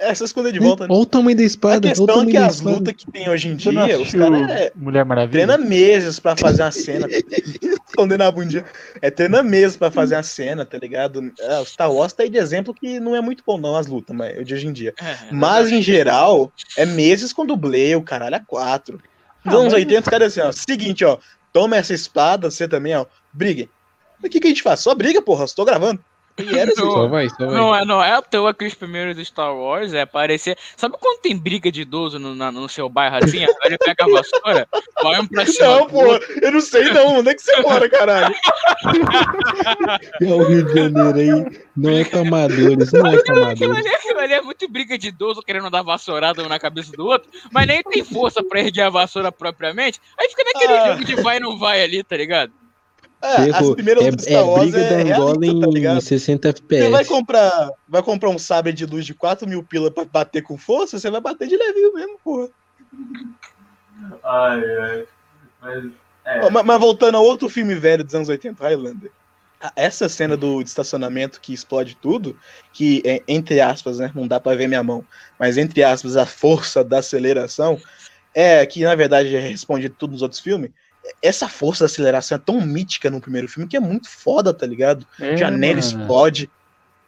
Essas 0.00 0.32
coisas 0.32 0.52
de 0.52 0.58
volta, 0.58 0.84
né? 0.88 0.94
Olha 0.94 1.02
o 1.02 1.06
tamanho 1.06 1.36
da 1.36 1.42
A 1.42 1.46
espada. 1.46 1.78
o 1.86 1.90
questão 1.90 2.22
é 2.22 2.26
que 2.26 2.36
as 2.36 2.60
lutas 2.62 2.94
que 2.94 3.10
tem 3.10 3.28
hoje 3.28 3.48
em 3.48 3.56
dia, 3.56 4.00
os 4.00 4.10
caras 4.12 4.50
é, 4.50 4.72
Mulher 4.74 5.04
Maravilha? 5.04 5.46
treina 5.46 5.58
meses 5.58 6.18
pra 6.18 6.34
fazer 6.34 6.62
uma 6.62 6.70
cena. 6.72 7.06
Escondendo 7.88 8.22
a 8.22 8.30
bundinha. 8.30 8.64
É 9.02 9.10
treina 9.10 9.42
meses 9.42 9.76
pra 9.76 9.90
fazer 9.90 10.14
a 10.14 10.22
cena, 10.22 10.64
tá 10.64 10.78
ligado? 10.78 11.30
É, 11.38 11.58
o 11.58 11.64
Star 11.66 11.92
Wars 11.92 12.12
tá 12.12 12.22
aí 12.22 12.30
de 12.30 12.38
exemplo 12.38 12.72
que 12.72 12.98
não 12.98 13.14
é 13.14 13.20
muito 13.20 13.42
bom, 13.46 13.58
não, 13.58 13.76
as 13.76 13.86
lutas, 13.86 14.16
mas 14.16 14.44
de 14.46 14.54
hoje 14.54 14.66
em 14.66 14.72
dia. 14.72 14.94
É, 15.00 15.16
Mas, 15.32 15.70
em 15.70 15.82
geral, 15.82 16.50
é 16.76 16.86
meses 16.86 17.32
com 17.32 17.44
dublê, 17.44 17.94
o 17.94 18.02
caralho, 18.02 18.36
é 18.36 18.42
quatro. 18.46 19.00
Nos 19.44 19.54
Ah, 19.54 19.58
anos 19.58 19.72
mas- 19.72 19.82
80, 19.82 20.00
os 20.02 20.08
caras 20.08 20.38
assim, 20.38 20.40
ó. 20.48 20.52
Seguinte, 20.52 21.04
ó. 21.04 21.18
Toma 21.52 21.76
essa 21.76 21.92
espada, 21.92 22.50
você 22.50 22.66
também, 22.68 22.94
ó. 22.96 23.04
Briguem. 23.32 23.68
O 24.22 24.28
que, 24.28 24.38
que 24.38 24.46
a 24.46 24.50
gente 24.50 24.62
faz? 24.62 24.80
Só 24.80 24.94
briga, 24.94 25.20
porra. 25.20 25.44
Estou 25.44 25.64
gravando. 25.64 26.02
E 26.42 26.58
era 26.58 26.70
assim. 26.72 26.80
Só 26.82 27.06
vai, 27.08 27.28
só 27.28 27.36
vai. 27.46 27.48
Não 27.54 27.74
é, 27.74 27.84
não 27.84 28.02
é 28.02 28.12
à 28.12 28.22
toa 28.22 28.52
que 28.54 28.64
os 28.66 28.74
primeiros 28.74 29.18
Star 29.26 29.54
Wars 29.54 29.92
é 29.94 30.04
parecer. 30.06 30.56
Sabe 30.76 30.96
quando 31.00 31.20
tem 31.20 31.36
briga 31.36 31.70
de 31.70 31.82
idoso 31.82 32.18
no, 32.18 32.34
na- 32.34 32.50
no 32.52 32.68
seu 32.68 32.88
bairro 32.88 33.16
assim? 33.22 33.44
Aí 33.44 33.54
ele 33.64 33.78
pega 33.78 34.04
a 34.04 34.08
vassoura, 34.08 34.68
vai 35.02 35.20
um 35.20 35.26
pra 35.26 35.46
cima. 35.46 35.66
Não, 35.68 35.86
pô, 35.86 36.04
eu 36.42 36.52
não 36.52 36.60
sei 36.60 36.84
não. 36.92 37.18
Onde 37.18 37.30
é 37.30 37.34
que 37.34 37.42
você 37.42 37.60
mora, 37.62 37.88
caralho? 37.88 38.34
É 40.22 40.26
o 40.26 40.42
Rio 40.44 40.64
de 40.64 40.74
Janeiro 40.74 41.18
aí. 41.18 41.60
Não 41.76 41.90
é 41.90 42.04
pra 42.04 42.20
amadores, 42.20 42.92
não 42.92 43.06
é 43.06 43.10
pra 43.12 43.20
Aquilo 43.20 43.38
amadores. 43.44 43.76
ali, 43.86 43.88
aquilo 43.94 44.20
ali 44.20 44.32
é 44.34 44.40
muito 44.42 44.68
briga 44.68 44.98
de 44.98 45.08
idoso 45.08 45.42
querendo 45.42 45.70
dar 45.70 45.82
vassourada 45.82 46.42
um 46.44 46.48
na 46.48 46.58
cabeça 46.58 46.92
do 46.92 47.06
outro, 47.06 47.30
mas 47.52 47.66
nem 47.66 47.82
tem 47.82 48.04
força 48.04 48.42
pra 48.42 48.60
erguer 48.60 48.82
a 48.82 48.90
vassoura 48.90 49.32
propriamente. 49.32 50.00
Aí 50.18 50.28
fica 50.28 50.44
naquele 50.44 50.72
Ah. 50.74 50.86
jogo 50.92 51.04
de 51.04 51.14
vai 51.16 51.36
e 51.38 51.40
não 51.40 51.58
vai 51.58 51.82
ali, 51.82 52.02
tá 52.02 52.16
ligado? 52.16 52.52
É, 53.22 53.50
as 53.50 53.70
primeiras 53.72 54.04
É, 54.04 54.08
é 54.08 54.18
Star 54.18 54.48
Wars 54.48 54.70
briga 54.70 54.78
da 54.78 54.84
é 54.84 55.12
Angola 55.12 55.38
realista, 55.40 55.60
tá 55.60 55.66
em 55.66 55.72
ligado? 55.72 56.00
60 56.00 56.48
Você 56.48 56.88
vai 56.88 57.00
FPS. 57.00 57.08
comprar, 57.08 57.70
vai 57.86 58.02
comprar 58.02 58.30
um 58.30 58.38
sabre 58.38 58.72
de 58.72 58.86
luz 58.86 59.04
de 59.04 59.14
4 59.14 59.46
mil 59.46 59.62
pila 59.62 59.90
pra 59.90 60.04
bater 60.04 60.42
com 60.42 60.56
força, 60.56 60.98
você 60.98 61.10
vai 61.10 61.20
bater 61.20 61.46
de 61.46 61.56
levinho 61.56 61.92
mesmo, 61.92 62.18
porra. 62.24 62.48
Ai, 64.24 64.62
ai. 64.78 65.06
Mas, 65.60 65.84
é. 66.24 66.50
Mas, 66.50 66.64
mas 66.64 66.80
voltando 66.80 67.16
a 67.16 67.20
outro 67.20 67.48
filme 67.48 67.74
velho 67.74 68.02
dos 68.02 68.14
anos 68.14 68.28
80, 68.28 68.62
Highlander. 68.62 69.10
Essa 69.76 70.08
cena 70.08 70.38
do 70.38 70.62
estacionamento 70.62 71.38
que 71.38 71.52
explode 71.52 71.94
tudo, 71.94 72.34
que 72.72 73.02
é, 73.04 73.22
entre 73.28 73.60
aspas, 73.60 73.98
né, 73.98 74.10
não 74.14 74.26
dá 74.26 74.40
pra 74.40 74.54
ver 74.54 74.66
minha 74.66 74.82
mão, 74.82 75.04
mas 75.38 75.58
entre 75.58 75.82
aspas, 75.82 76.16
a 76.16 76.24
força 76.24 76.82
da 76.82 77.00
aceleração, 77.00 77.78
é 78.34 78.64
que 78.64 78.82
na 78.82 78.94
verdade 78.94 79.28
responde 79.36 79.90
tudo 79.90 80.12
nos 80.12 80.22
outros 80.22 80.40
filmes. 80.40 80.70
Essa 81.22 81.48
força 81.48 81.84
da 81.84 81.86
aceleração 81.86 82.36
é 82.36 82.38
tão 82.38 82.60
mítica 82.60 83.10
no 83.10 83.20
primeiro 83.20 83.48
filme 83.48 83.68
que 83.68 83.76
é 83.76 83.80
muito 83.80 84.08
foda, 84.08 84.52
tá 84.52 84.66
ligado? 84.66 85.06
É, 85.18 85.36
Janela 85.36 85.76
mano. 85.76 85.78
explode, 85.80 86.50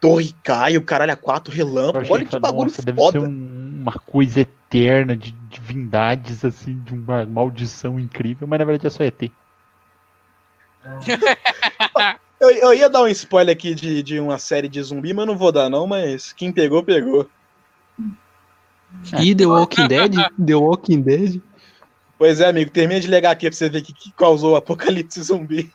torre 0.00 0.34
cai, 0.42 0.76
o 0.76 0.82
caralho 0.82 1.12
a 1.12 1.16
quatro 1.16 1.52
relâmpago. 1.52 2.06
Olha 2.12 2.24
que 2.24 2.38
bagulho 2.38 2.70
nossa, 2.70 2.82
deve 2.82 2.98
foda. 2.98 3.20
ser 3.20 3.26
um- 3.26 3.62
uma 3.82 3.92
coisa 3.92 4.40
eterna 4.40 5.16
de 5.16 5.32
divindades, 5.32 6.44
assim, 6.44 6.78
de 6.82 6.94
uma 6.94 7.26
maldição 7.26 7.98
incrível, 7.98 8.46
mas 8.46 8.58
na 8.58 8.64
verdade 8.64 8.86
é 8.86 8.90
só 8.90 9.02
ET. 9.04 9.30
Eu, 12.40 12.50
eu 12.50 12.74
ia 12.74 12.90
dar 12.90 13.02
um 13.02 13.06
spoiler 13.06 13.54
aqui 13.54 13.72
de, 13.72 14.02
de 14.02 14.18
uma 14.18 14.36
série 14.36 14.68
de 14.68 14.82
zumbi, 14.82 15.14
mas 15.14 15.28
não 15.28 15.38
vou 15.38 15.52
dar 15.52 15.70
não, 15.70 15.86
mas 15.86 16.32
quem 16.32 16.52
pegou, 16.52 16.82
pegou. 16.82 17.30
E 19.20 19.32
The 19.32 19.46
Walking 19.46 19.86
Dead? 19.86 20.14
The 20.44 20.54
Walking 20.56 21.02
Dead? 21.02 21.40
Pois 22.22 22.38
é, 22.38 22.46
amigo, 22.48 22.70
termina 22.70 23.00
de 23.00 23.08
legar 23.08 23.32
aqui 23.32 23.48
pra 23.50 23.56
você 23.56 23.68
ver 23.68 23.80
o 23.80 23.82
que, 23.82 23.92
que 23.92 24.12
causou 24.12 24.52
o 24.52 24.56
apocalipse 24.56 25.20
zumbi. 25.24 25.72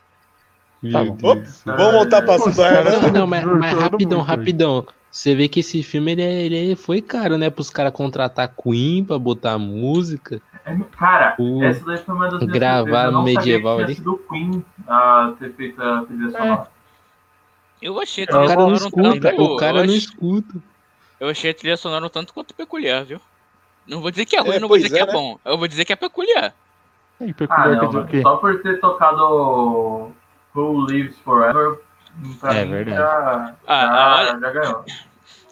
Tá. 0.90 1.02
Vamos 1.02 1.92
voltar 1.92 2.22
pra 2.22 2.38
cara, 2.38 2.84
Highlander? 2.84 3.12
Não, 3.12 3.26
mas, 3.26 3.44
mas 3.44 3.78
rapidão, 3.78 4.22
rapidão. 4.22 4.86
Você 5.10 5.34
vê 5.34 5.46
que 5.46 5.60
esse 5.60 5.82
filme 5.82 6.12
ele, 6.12 6.22
é- 6.22 6.46
ele 6.46 6.74
foi 6.74 7.02
caro, 7.02 7.36
né? 7.36 7.50
Pros 7.50 7.68
caras 7.68 7.92
contratar 7.92 8.50
Queen 8.62 9.04
pra 9.04 9.18
botar 9.18 9.58
música. 9.58 10.40
É, 10.64 10.74
Cara, 10.98 11.36
O- 11.38 11.62
essa 11.62 11.84
daí 11.84 11.98
foi 11.98 12.14
uma 12.14 12.30
das 12.30 12.40
minhas 12.40 12.52
gravar 12.58 13.10
não 13.10 13.18
no 13.18 13.24
medieval 13.24 13.80
ali. 13.80 13.94
que 13.94 14.00
tinha 14.00 14.04
sido 14.06 14.12
o 14.14 14.18
Queen 14.30 14.64
a 14.88 15.34
ter 15.38 15.52
feito 15.52 15.82
a 15.82 16.02
trilha 16.06 16.30
sonora. 16.30 16.68
Eu 17.82 18.00
achei 18.00 18.24
a 18.24 18.26
O 18.26 18.30
trilha 18.30 18.44
O 18.44 18.48
cara 18.48 18.60
não 18.62 18.76
sonora 18.78 18.84
um 18.84 18.86
escuta, 19.12 19.28
tanto. 19.28 19.42
o 19.42 19.56
cara 19.58 19.78
eu, 19.80 19.86
não 19.86 19.94
escuta. 19.94 20.54
eu 21.20 21.28
achei 21.28 21.50
a 21.50 21.54
trilha 21.54 21.76
sonora 21.76 22.06
um 22.06 22.08
tanto 22.08 22.32
quanto 22.32 22.54
peculiar, 22.54 23.04
viu? 23.04 23.20
Não 23.88 24.00
vou 24.00 24.10
dizer 24.10 24.26
que 24.26 24.36
é 24.36 24.40
ruim, 24.40 24.56
É, 24.56 24.60
não 24.60 24.68
vou 24.68 24.76
dizer 24.76 24.90
que 24.90 24.98
é, 24.98 25.02
é 25.02 25.06
né? 25.06 25.12
bom. 25.12 25.38
Eu 25.44 25.56
vou 25.58 25.66
dizer 25.66 25.84
que 25.84 25.92
é 25.92 25.96
peculiar. 25.96 26.54
E 27.20 27.30
Ah, 27.30 27.34
peculiar 27.34 27.64
quer 27.64 27.76
não, 27.76 27.86
dizer 27.86 27.98
o 27.98 28.06
quê? 28.06 28.22
Só 28.22 28.36
por 28.36 28.62
ter 28.62 28.80
tocado 28.80 30.12
Who 30.54 30.86
Lives 30.86 31.16
Forever, 31.24 31.78
pra 32.40 32.54
É 32.54 32.64
mim 32.64 32.70
verdade. 32.72 32.98
já, 32.98 33.54
Ah, 33.66 34.24
já, 34.26 34.40
já 34.40 34.50
ganhou. 34.52 34.84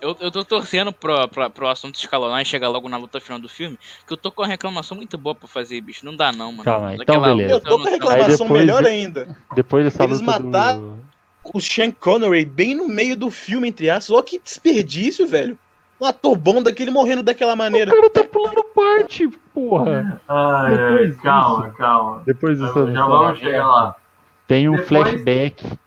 Eu, 0.01 0.15
eu 0.21 0.31
tô 0.31 0.45
torcendo 0.45 0.93
pro, 0.93 1.27
pro, 1.29 1.49
pro 1.51 1.69
assunto 1.69 1.95
escalonar 1.97 2.43
e 2.43 2.45
chegar 2.45 2.69
logo 2.69 2.87
na 2.89 2.99
luta 2.99 3.19
final 3.19 3.39
do 3.39 3.49
filme, 3.49 3.79
que 4.07 4.13
eu 4.13 4.17
tô 4.17 4.31
com 4.31 4.43
uma 4.43 4.49
reclamação 4.49 4.95
muito 4.97 5.17
boa 5.17 5.35
pra 5.35 5.49
fazer, 5.49 5.81
bicho. 5.81 6.05
Não 6.05 6.15
dá 6.15 6.31
não, 6.31 6.53
mano. 6.53 6.65
Calma 6.65 6.95
então 6.95 7.21
beleza. 7.23 7.55
Eu 7.55 7.61
tô 7.61 7.79
com 7.79 7.85
reclamação 7.89 8.47
depois 8.47 8.51
melhor 8.61 8.85
ainda. 8.85 9.35
Depois 9.55 9.85
dessa 9.85 10.05
Eles 10.05 10.21
luta 10.21 10.39
mataram- 10.39 10.81
do... 10.81 11.07
O 11.55 11.61
Sean 11.61 11.91
Connery 11.93 12.45
bem 12.45 12.75
no 12.75 12.89
meio 12.89 13.17
do 13.17 13.31
filme, 13.31 13.69
entre 13.69 13.89
aspas. 13.89 14.11
Olha 14.11 14.23
que 14.25 14.39
desperdício, 14.39 15.27
velho. 15.27 15.59
Um 16.01 16.05
ator 16.07 16.37
bom 16.37 16.63
daquele 16.63 16.91
morrendo 16.91 17.23
daquela 17.23 17.55
O 17.55 17.57
maneira. 17.57 17.91
cara 17.91 18.11
tá 18.11 18.25
pulando 18.25 18.63
parte, 18.65 19.27
porra. 19.55 20.21
Ai, 20.29 20.75
ai, 20.75 20.77
Depois 20.77 21.17
calma, 21.23 21.65
disso. 21.67 21.77
calma. 21.79 22.23
Depois 22.27 22.59
dessa... 22.59 22.93
já 22.93 23.07
vamos 23.07 23.39
chegar 23.39 23.67
lá. 23.67 23.97
Tem 24.47 24.69
um 24.69 24.73
Depois- 24.77 24.89
flashback 24.89 25.79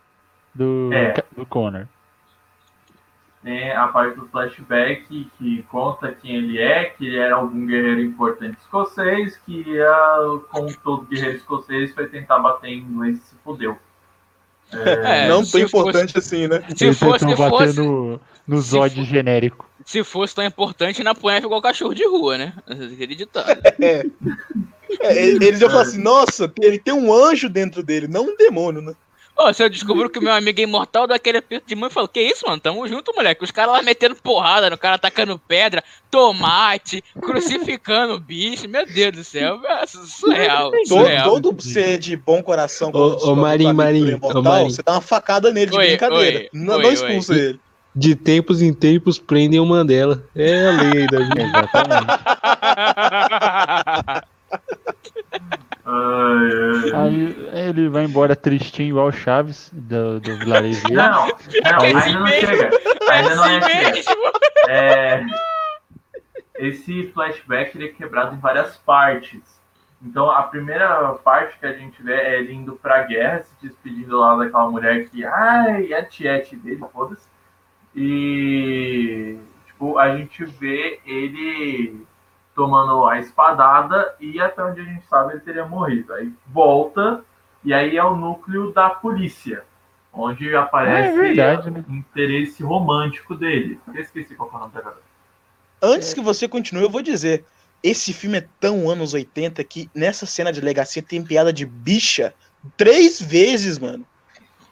do, 0.54 0.90
É. 0.92 1.14
do 1.36 1.46
Connor. 1.46 1.86
Tem 3.42 3.70
a 3.72 3.86
parte 3.88 4.18
do 4.18 4.26
flashback 4.26 5.30
que 5.38 5.62
conta 5.70 6.12
quem 6.12 6.34
ele 6.36 6.58
é, 6.60 6.84
que 6.86 7.06
ele 7.06 7.16
era 7.16 7.36
algum 7.36 7.64
guerreiro 7.64 8.00
importante 8.02 8.58
escocês, 8.60 9.38
que 9.46 9.62
ia, 9.62 9.94
como 10.50 10.76
todo 10.76 11.06
guerreiro 11.06 11.36
escocês, 11.38 11.94
foi 11.94 12.06
tentar 12.08 12.38
bater 12.40 12.68
em 12.68 12.78
inglês 12.80 13.16
e 13.18 13.20
se 13.22 13.34
fudeu. 13.44 13.78
É, 14.72 15.26
não 15.28 15.42
se 15.44 15.52
tão 15.52 15.60
fosse- 15.62 15.78
importante 15.78 16.18
assim, 16.18 16.48
né? 16.48 16.62
Se 16.76 16.84
Eles 16.84 16.98
fosse, 16.98 17.20
se 17.20 17.34
bater 17.36 17.48
fosse, 17.48 17.80
no, 17.80 18.20
no 18.46 18.60
Zod 18.60 19.02
genérico. 19.04 19.69
Se 19.90 20.04
fosse 20.04 20.32
tão 20.32 20.44
importante, 20.44 21.02
na 21.02 21.16
punha 21.16 21.38
igual 21.38 21.60
cachorro 21.60 21.92
de 21.92 22.06
rua, 22.06 22.38
né? 22.38 22.52
Aquele 22.66 23.16
ditado. 23.16 23.60
É, 25.02 25.24
eles 25.24 25.60
iam 25.60 25.70
falar 25.70 25.82
assim, 25.82 26.02
nossa, 26.02 26.52
ele 26.60 26.76
tem 26.76 26.92
um 26.92 27.14
anjo 27.14 27.48
dentro 27.48 27.80
dele, 27.80 28.08
não 28.08 28.24
um 28.24 28.36
demônio, 28.36 28.82
né? 28.82 28.92
Ô, 29.36 29.52
se 29.54 29.62
eu 29.62 29.70
descubro 29.70 30.10
que 30.10 30.18
o 30.18 30.22
meu 30.22 30.32
amigo 30.32 30.58
é 30.60 30.64
imortal, 30.64 31.06
dá 31.06 31.14
aquele 31.14 31.38
aperto 31.38 31.66
de 31.68 31.76
mão 31.76 31.88
e 31.88 31.92
falo, 31.92 32.08
que 32.08 32.20
isso, 32.20 32.44
mano? 32.44 32.60
Tamo 32.60 32.86
junto, 32.88 33.14
moleque. 33.14 33.44
Os 33.44 33.52
caras 33.52 33.72
lá 33.72 33.82
metendo 33.82 34.16
porrada, 34.16 34.68
no 34.68 34.76
cara 34.76 34.96
atacando 34.96 35.38
pedra, 35.38 35.82
tomate, 36.10 37.02
crucificando 37.22 38.14
o 38.14 38.20
bicho. 38.20 38.68
Meu 38.68 38.84
Deus 38.84 39.12
do 39.12 39.24
céu, 39.24 39.60
é 39.64 39.86
surreal, 39.86 40.72
Todo, 40.72 40.88
surreal. 40.88 41.30
todo 41.40 41.62
ser 41.62 41.96
de 41.98 42.16
bom 42.16 42.42
coração, 42.42 42.90
Ô, 42.92 43.30
amigo 43.46 43.72
Marinho, 43.72 44.10
é 44.10 44.14
imortal, 44.16 44.66
ô, 44.66 44.70
você 44.70 44.82
dá 44.82 44.92
uma 44.92 45.00
facada 45.00 45.52
nele 45.52 45.70
de 45.70 45.78
Oi, 45.78 45.86
brincadeira. 45.86 46.38
oi, 46.40 46.48
não, 46.52 46.74
oi, 46.74 46.82
não 46.82 46.88
oi. 46.88 46.94
expulsa 46.94 47.34
ele. 47.34 47.60
De 47.94 48.14
tempos 48.14 48.62
em 48.62 48.72
tempos 48.72 49.18
prendem 49.18 49.58
o 49.60 49.66
Mandela. 49.66 50.22
É 50.34 50.66
a 50.68 50.70
lei 50.70 51.06
da 51.06 51.18
vida. 51.18 51.42
Exatamente. 51.42 53.20
Aí 56.94 57.36
ele 57.68 57.88
vai 57.88 58.04
embora 58.04 58.36
tristinho 58.36 58.90
igual 58.90 59.08
o 59.08 59.12
Chaves 59.12 59.70
do, 59.72 60.20
do 60.20 60.38
vilarejo. 60.38 60.82
Não, 60.90 61.26
não, 61.26 61.80
Aí- 61.80 61.94
ainda 61.94 62.20
não 62.20 62.26
chega. 62.28 62.70
Ainda 63.10 63.34
não 63.34 63.44
é 63.44 63.58
Esse 63.58 64.02
chega. 64.02 64.30
É, 64.68 65.26
esse 66.58 67.06
flashback 67.12 67.76
ele 67.76 67.86
é 67.86 67.92
quebrado 67.92 68.34
em 68.36 68.38
várias 68.38 68.76
partes. 68.78 69.40
Então 70.02 70.30
a 70.30 70.42
primeira 70.44 71.12
parte 71.24 71.58
que 71.58 71.66
a 71.66 71.72
gente 71.72 72.02
vê 72.02 72.14
é 72.14 72.38
ele 72.40 72.54
indo 72.54 72.74
pra 72.76 73.02
guerra, 73.02 73.42
se 73.42 73.66
despedindo 73.66 74.18
lá 74.18 74.34
daquela 74.36 74.70
mulher 74.70 75.08
que, 75.08 75.24
ai, 75.24 75.92
é 75.92 75.98
a 75.98 76.04
tiete 76.04 76.56
dele, 76.56 76.80
foda-se. 76.92 77.28
E 77.94 79.38
tipo, 79.66 79.98
a 79.98 80.16
gente 80.16 80.44
vê 80.44 81.00
ele 81.04 82.06
tomando 82.54 83.06
a 83.06 83.18
espadada 83.18 84.14
e 84.20 84.40
até 84.40 84.62
onde 84.62 84.80
a 84.80 84.84
gente 84.84 85.06
sabe 85.06 85.32
ele 85.32 85.40
teria 85.40 85.64
morrido. 85.64 86.12
Aí 86.12 86.32
volta 86.46 87.24
e 87.64 87.72
aí 87.72 87.96
é 87.96 88.04
o 88.04 88.16
núcleo 88.16 88.72
da 88.72 88.90
polícia, 88.90 89.64
onde 90.12 90.54
aparece 90.54 91.08
É 91.08 91.22
verdade, 91.22 91.70
né? 91.70 91.84
o 91.88 91.92
interesse 91.92 92.62
romântico 92.62 93.34
dele. 93.34 93.80
Eu 93.88 94.00
esqueci 94.00 94.34
qual 94.34 94.50
foi 94.50 94.58
o 94.58 94.62
nome 94.62 94.74
da 94.74 94.80
garota. 94.80 95.02
Antes 95.82 96.12
que 96.12 96.20
você 96.20 96.46
continue, 96.46 96.82
eu 96.82 96.90
vou 96.90 97.02
dizer. 97.02 97.44
Esse 97.82 98.12
filme 98.12 98.36
é 98.36 98.46
tão 98.60 98.90
anos 98.90 99.14
80 99.14 99.64
que 99.64 99.88
nessa 99.94 100.26
cena 100.26 100.52
de 100.52 100.60
delegacia 100.60 101.02
tem 101.02 101.24
piada 101.24 101.50
de 101.50 101.64
bicha 101.64 102.34
três 102.76 103.20
vezes, 103.20 103.78
mano. 103.78 104.04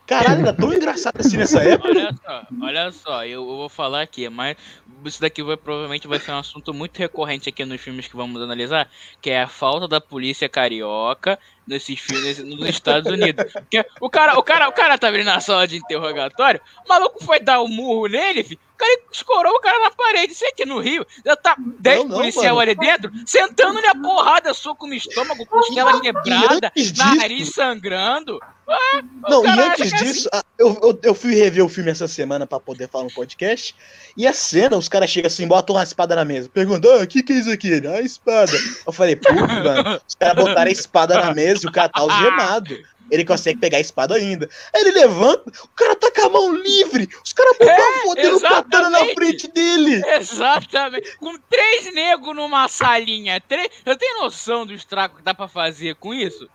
Caralho, 0.08 0.40
era 0.40 0.54
tão 0.54 0.72
engraçado 0.72 1.20
assim 1.20 1.36
nessa 1.36 1.62
época. 1.62 1.90
Olha 1.90 2.14
só, 2.14 2.46
olha 2.62 2.92
só, 2.92 3.24
eu, 3.26 3.42
eu 3.42 3.56
vou 3.56 3.68
falar 3.68 4.00
aqui, 4.00 4.26
mas 4.30 4.56
isso 5.04 5.20
daqui 5.20 5.42
vai, 5.42 5.54
provavelmente 5.54 6.08
vai 6.08 6.18
ser 6.18 6.32
um 6.32 6.38
assunto 6.38 6.72
muito 6.72 6.96
recorrente 6.96 7.50
aqui 7.50 7.62
nos 7.66 7.78
filmes 7.78 8.08
que 8.08 8.16
vamos 8.16 8.40
analisar, 8.40 8.88
que 9.20 9.28
é 9.28 9.42
a 9.42 9.46
falta 9.46 9.86
da 9.86 10.00
polícia 10.00 10.48
carioca 10.48 11.38
nesses 11.68 12.00
filmes 12.00 12.38
nos 12.38 12.68
Estados 12.68 13.10
Unidos. 13.12 13.52
Porque 13.52 13.84
o 14.00 14.08
cara, 14.10 14.38
o 14.38 14.42
cara, 14.42 14.68
o 14.68 14.72
cara 14.72 14.98
tava 14.98 15.14
ali 15.14 15.24
na 15.24 15.38
sala 15.40 15.68
de 15.68 15.76
interrogatório, 15.76 16.60
o 16.84 16.88
maluco 16.88 17.22
foi 17.24 17.38
dar 17.38 17.60
um 17.62 17.68
murro 17.68 18.06
nele, 18.06 18.42
filho, 18.42 18.58
o 18.74 18.78
cara 18.78 19.00
escorou 19.12 19.52
o 19.54 19.60
cara 19.60 19.78
na 19.80 19.90
parede. 19.90 20.32
Isso 20.32 20.46
aqui 20.46 20.64
no 20.64 20.78
Rio, 20.80 21.04
já 21.24 21.36
tá 21.36 21.56
10 21.58 22.04
não, 22.04 22.16
policial 22.16 22.58
ali 22.58 22.74
dentro, 22.74 23.10
sentando-lhe 23.26 23.86
a 23.86 23.94
porrada, 23.94 24.54
soco 24.54 24.86
no 24.86 24.94
estômago, 24.94 25.44
costela 25.46 26.00
quebrada, 26.00 26.72
antes 26.76 26.92
disso- 26.92 27.14
nariz 27.16 27.48
sangrando. 27.50 28.40
Ah, 28.70 29.02
Não, 29.30 29.46
e 29.46 29.48
antes 29.48 29.90
é 29.92 29.96
disso, 29.96 30.28
a- 30.30 30.44
eu, 30.58 30.78
eu, 30.82 31.00
eu 31.02 31.14
fui 31.14 31.34
rever 31.34 31.64
o 31.64 31.70
filme 31.70 31.90
essa 31.90 32.06
semana 32.06 32.46
pra 32.46 32.60
poder 32.60 32.86
falar 32.86 33.04
no 33.04 33.10
podcast. 33.10 33.74
E 34.14 34.26
a 34.26 34.32
cena, 34.34 34.76
os 34.76 34.90
caras 34.90 35.08
chegam 35.08 35.26
assim, 35.28 35.48
botam 35.48 35.74
uma 35.74 35.82
espada 35.82 36.14
na 36.14 36.22
mesa. 36.22 36.50
Perguntam, 36.52 36.92
ah, 37.00 37.02
o 37.02 37.06
que, 37.06 37.22
que 37.22 37.32
é 37.32 37.36
isso 37.36 37.50
aqui? 37.50 37.80
Ah, 37.88 38.02
espada. 38.02 38.52
Eu 38.86 38.92
falei, 38.92 39.16
putz, 39.16 39.34
mano, 39.40 39.98
os 40.06 40.14
caras 40.14 40.36
botaram 40.44 40.68
a 40.68 40.72
espada 40.72 41.18
na 41.18 41.32
mesa 41.34 41.57
o 41.66 41.72
cara 41.72 41.88
tá 41.88 42.00
algemado. 42.00 42.78
ele 43.10 43.24
consegue 43.24 43.58
pegar 43.58 43.78
a 43.78 43.80
espada 43.80 44.14
ainda. 44.14 44.48
Aí 44.74 44.82
ele 44.82 44.90
levanta, 44.92 45.50
o 45.64 45.68
cara 45.68 45.96
tá 45.96 46.10
com 46.10 46.26
a 46.26 46.28
mão 46.28 46.54
livre, 46.54 47.08
os 47.24 47.32
caras 47.32 47.56
botam 47.58 47.74
É, 47.74 47.98
a 47.98 48.02
fodendo 48.02 48.40
katana 48.40 48.90
na 48.90 48.98
exatamente. 48.98 49.14
frente 49.14 49.48
dele. 49.48 50.02
Exatamente. 50.06 51.16
Com 51.16 51.38
três 51.48 51.92
negros 51.94 52.36
numa 52.36 52.68
salinha. 52.68 53.40
Três... 53.40 53.68
Você 53.82 53.96
tem 53.96 54.20
noção 54.20 54.66
do 54.66 54.74
estrago 54.74 55.16
que 55.16 55.22
dá 55.22 55.32
pra 55.32 55.48
fazer 55.48 55.94
com 55.96 56.12
isso? 56.12 56.48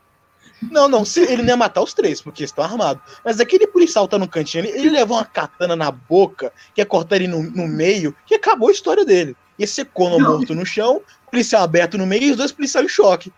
Não, 0.72 0.88
não, 0.88 1.04
se- 1.04 1.20
ele 1.24 1.42
não 1.42 1.50
ia 1.50 1.58
matar 1.58 1.82
os 1.82 1.94
três, 1.94 2.22
porque 2.22 2.44
estão 2.44 2.64
armados. 2.64 3.04
Mas 3.26 3.40
aquele 3.40 3.68
policial 3.68 4.08
tá 4.08 4.18
no 4.18 4.28
cantinho, 4.28 4.64
ele, 4.66 4.78
ele 4.78 4.90
levou 4.92 5.18
uma 5.18 5.26
katana 5.26 5.76
na 5.76 5.92
boca, 5.92 6.54
que 6.74 6.80
ia 6.80 6.86
cortar 6.86 7.16
ele 7.18 7.28
no, 7.28 7.42
no 7.44 7.68
meio, 7.68 8.16
que 8.26 8.36
acabou 8.36 8.70
a 8.70 8.72
história 8.72 9.04
dele. 9.04 9.36
Ia 9.60 9.68
ser 9.68 9.86
Conan 9.86 10.20
morto 10.20 10.56
no 10.56 10.66
chão, 10.66 11.02
policial 11.30 11.64
aberto 11.64 11.98
no 11.98 12.06
meio 12.06 12.24
e 12.24 12.32
os 12.32 12.38
dois 12.38 12.52
policiais 12.52 12.86
em 12.86 12.90
choque. 12.90 13.34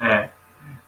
É. 0.00 0.30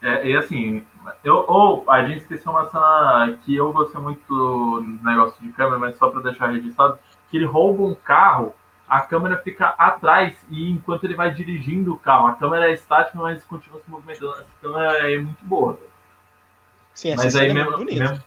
é 0.02 0.28
e 0.28 0.36
assim, 0.36 0.84
eu, 1.24 1.44
ou 1.48 1.84
a 1.90 2.04
gente 2.04 2.18
esqueceu 2.18 2.52
uma 2.52 2.68
cena 2.70 3.38
que 3.44 3.54
eu 3.56 3.72
gostei 3.72 4.00
muito 4.00 4.20
do 4.28 4.80
negócio 5.02 5.40
de 5.42 5.52
câmera, 5.52 5.78
mas 5.78 5.96
só 5.96 6.10
pra 6.10 6.20
deixar 6.20 6.48
registrado, 6.48 6.98
que 7.30 7.36
ele 7.36 7.44
rouba 7.46 7.82
um 7.82 7.94
carro, 7.94 8.54
a 8.88 9.00
câmera 9.00 9.36
fica 9.38 9.68
atrás 9.76 10.34
e 10.50 10.70
enquanto 10.70 11.04
ele 11.04 11.14
vai 11.14 11.30
dirigindo 11.30 11.92
o 11.92 11.98
carro, 11.98 12.28
a 12.28 12.34
câmera 12.34 12.70
é 12.70 12.72
estática, 12.72 13.18
mas 13.18 13.44
continua 13.44 13.80
se 13.80 13.90
movimentando. 13.90 14.32
Essa 14.32 14.46
câmera 14.62 15.12
é 15.12 15.18
muito 15.18 15.44
boa. 15.44 15.78
Sim, 16.94 17.14
Mas 17.16 17.36
aí 17.36 17.50
é 17.50 17.54
mesmo, 17.54 17.76
bonita. 17.76 18.00
mesmo, 18.00 18.24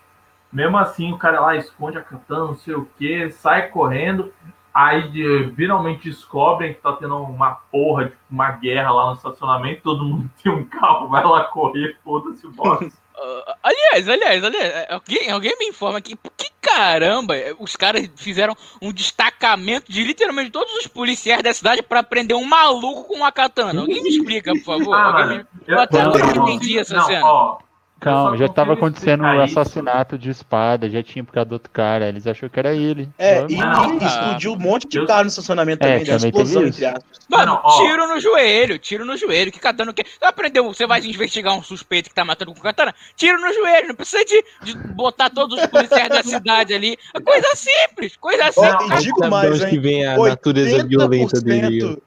mesmo 0.51 0.77
assim 0.77 1.11
o 1.11 1.17
cara 1.17 1.41
lá 1.41 1.55
esconde 1.55 1.97
a 1.97 2.01
katana, 2.01 2.45
não 2.45 2.55
sei 2.55 2.73
o 2.75 2.85
que, 2.97 3.29
sai 3.31 3.67
correndo, 3.67 4.31
aí 4.73 5.09
de- 5.09 5.53
finalmente 5.55 6.09
descobrem 6.09 6.73
que 6.73 6.81
tá 6.81 6.93
tendo 6.93 7.17
uma 7.17 7.51
porra, 7.71 8.05
tipo, 8.05 8.17
uma 8.29 8.51
guerra 8.51 8.91
lá 8.91 9.07
no 9.07 9.13
estacionamento, 9.15 9.81
todo 9.83 10.03
mundo 10.03 10.29
tem 10.43 10.51
um 10.51 10.63
carro, 10.65 11.07
vai 11.09 11.23
lá 11.23 11.43
correr, 11.45 11.97
foda-se 12.03 12.45
o 12.47 12.51
box. 12.51 12.91
Ah, 13.23 13.55
aliás, 13.61 14.09
aliás, 14.09 14.43
aliás, 14.43 14.85
alguém, 14.89 15.29
alguém 15.29 15.55
me 15.59 15.67
informa 15.67 15.99
aqui, 15.99 16.15
por 16.15 16.31
que 16.35 16.49
caramba 16.59 17.35
os 17.59 17.75
caras 17.75 18.09
fizeram 18.15 18.55
um 18.81 18.91
destacamento 18.91 19.91
de 19.91 20.03
literalmente 20.03 20.49
todos 20.49 20.73
os 20.77 20.87
policiais 20.87 21.43
da 21.43 21.53
cidade 21.53 21.83
pra 21.83 22.01
prender 22.01 22.35
um 22.35 22.45
maluco 22.45 23.03
com 23.03 23.15
uma 23.17 23.31
katana? 23.31 23.81
Alguém 23.81 24.01
me 24.01 24.09
explica, 24.09 24.53
por 24.53 24.63
favor? 24.63 24.95
Ah, 24.95 25.25
me- 25.27 25.35
eu, 25.67 25.75
Eu 25.75 25.79
até 25.81 26.01
eu 26.03 26.09
não 26.09 26.47
entendi 26.47 26.79
essa 26.79 26.95
não, 26.95 27.03
cena. 27.05 27.23
ó, 27.25 27.57
Calma, 28.01 28.35
já 28.35 28.49
tava 28.49 28.75
consigo 28.75 28.85
acontecendo 28.87 29.21
um 29.21 29.25
explicar 29.27 29.45
isso. 29.47 29.59
assassinato 29.59 30.17
de 30.17 30.29
espada, 30.31 30.89
já 30.89 31.03
tinha 31.03 31.23
por 31.23 31.31
causa 31.33 31.45
do 31.49 31.53
outro 31.53 31.69
cara. 31.71 32.09
Eles 32.09 32.25
acharam 32.25 32.49
que 32.49 32.59
era 32.59 32.73
ele. 32.73 33.07
É, 33.17 33.45
e, 33.47 33.55
Não, 33.57 33.93
e 33.99 34.03
explodiu 34.03 34.53
um 34.53 34.57
monte 34.57 34.87
de 34.87 34.97
eu- 34.97 35.05
carro 35.05 35.21
no 35.21 35.27
estacionamento 35.27 35.85
É, 35.85 35.99
também, 35.99 35.99
uma 35.99 36.17
também 36.17 36.31
teve 36.31 36.43
explosão, 36.43 36.67
entre 36.67 36.85
aspas. 36.85 37.03
Mano, 37.29 37.59
ó. 37.63 37.77
tiro 37.77 38.07
no 38.07 38.19
joelho, 38.19 38.79
tiro 38.79 39.05
no 39.05 39.15
joelho. 39.15 39.51
Que 39.51 39.59
katana 39.59 39.91
o 39.91 39.93
quê? 39.93 40.03
Você 40.03 40.25
aprendeu, 40.25 40.63
você 40.65 40.87
vai 40.87 40.99
investigar 41.05 41.53
um 41.55 41.61
suspeito 41.61 42.09
que 42.09 42.15
tá 42.15 42.25
matando 42.25 42.53
com 42.53 42.59
katana? 42.59 42.93
Tiro 43.15 43.39
no 43.39 43.53
joelho, 43.53 43.89
não 43.89 43.95
precisa 43.95 44.25
de, 44.25 44.43
de 44.63 44.75
botar 44.95 45.29
todos 45.29 45.59
os 45.59 45.65
policiais 45.67 46.09
da 46.09 46.23
cidade 46.23 46.73
ali. 46.73 46.97
É 47.13 47.19
coisa 47.21 47.47
simples, 47.55 48.17
coisa 48.17 48.45
Ó, 48.45 48.51
simples. 48.79 48.99
e 48.99 49.03
digo 49.03 49.29
mais, 49.29 49.63
que 49.63 49.77
vem 49.79 50.07
a 50.07 50.17
natureza 50.17 50.83
violenta 50.87 51.39
dele. 51.39 52.01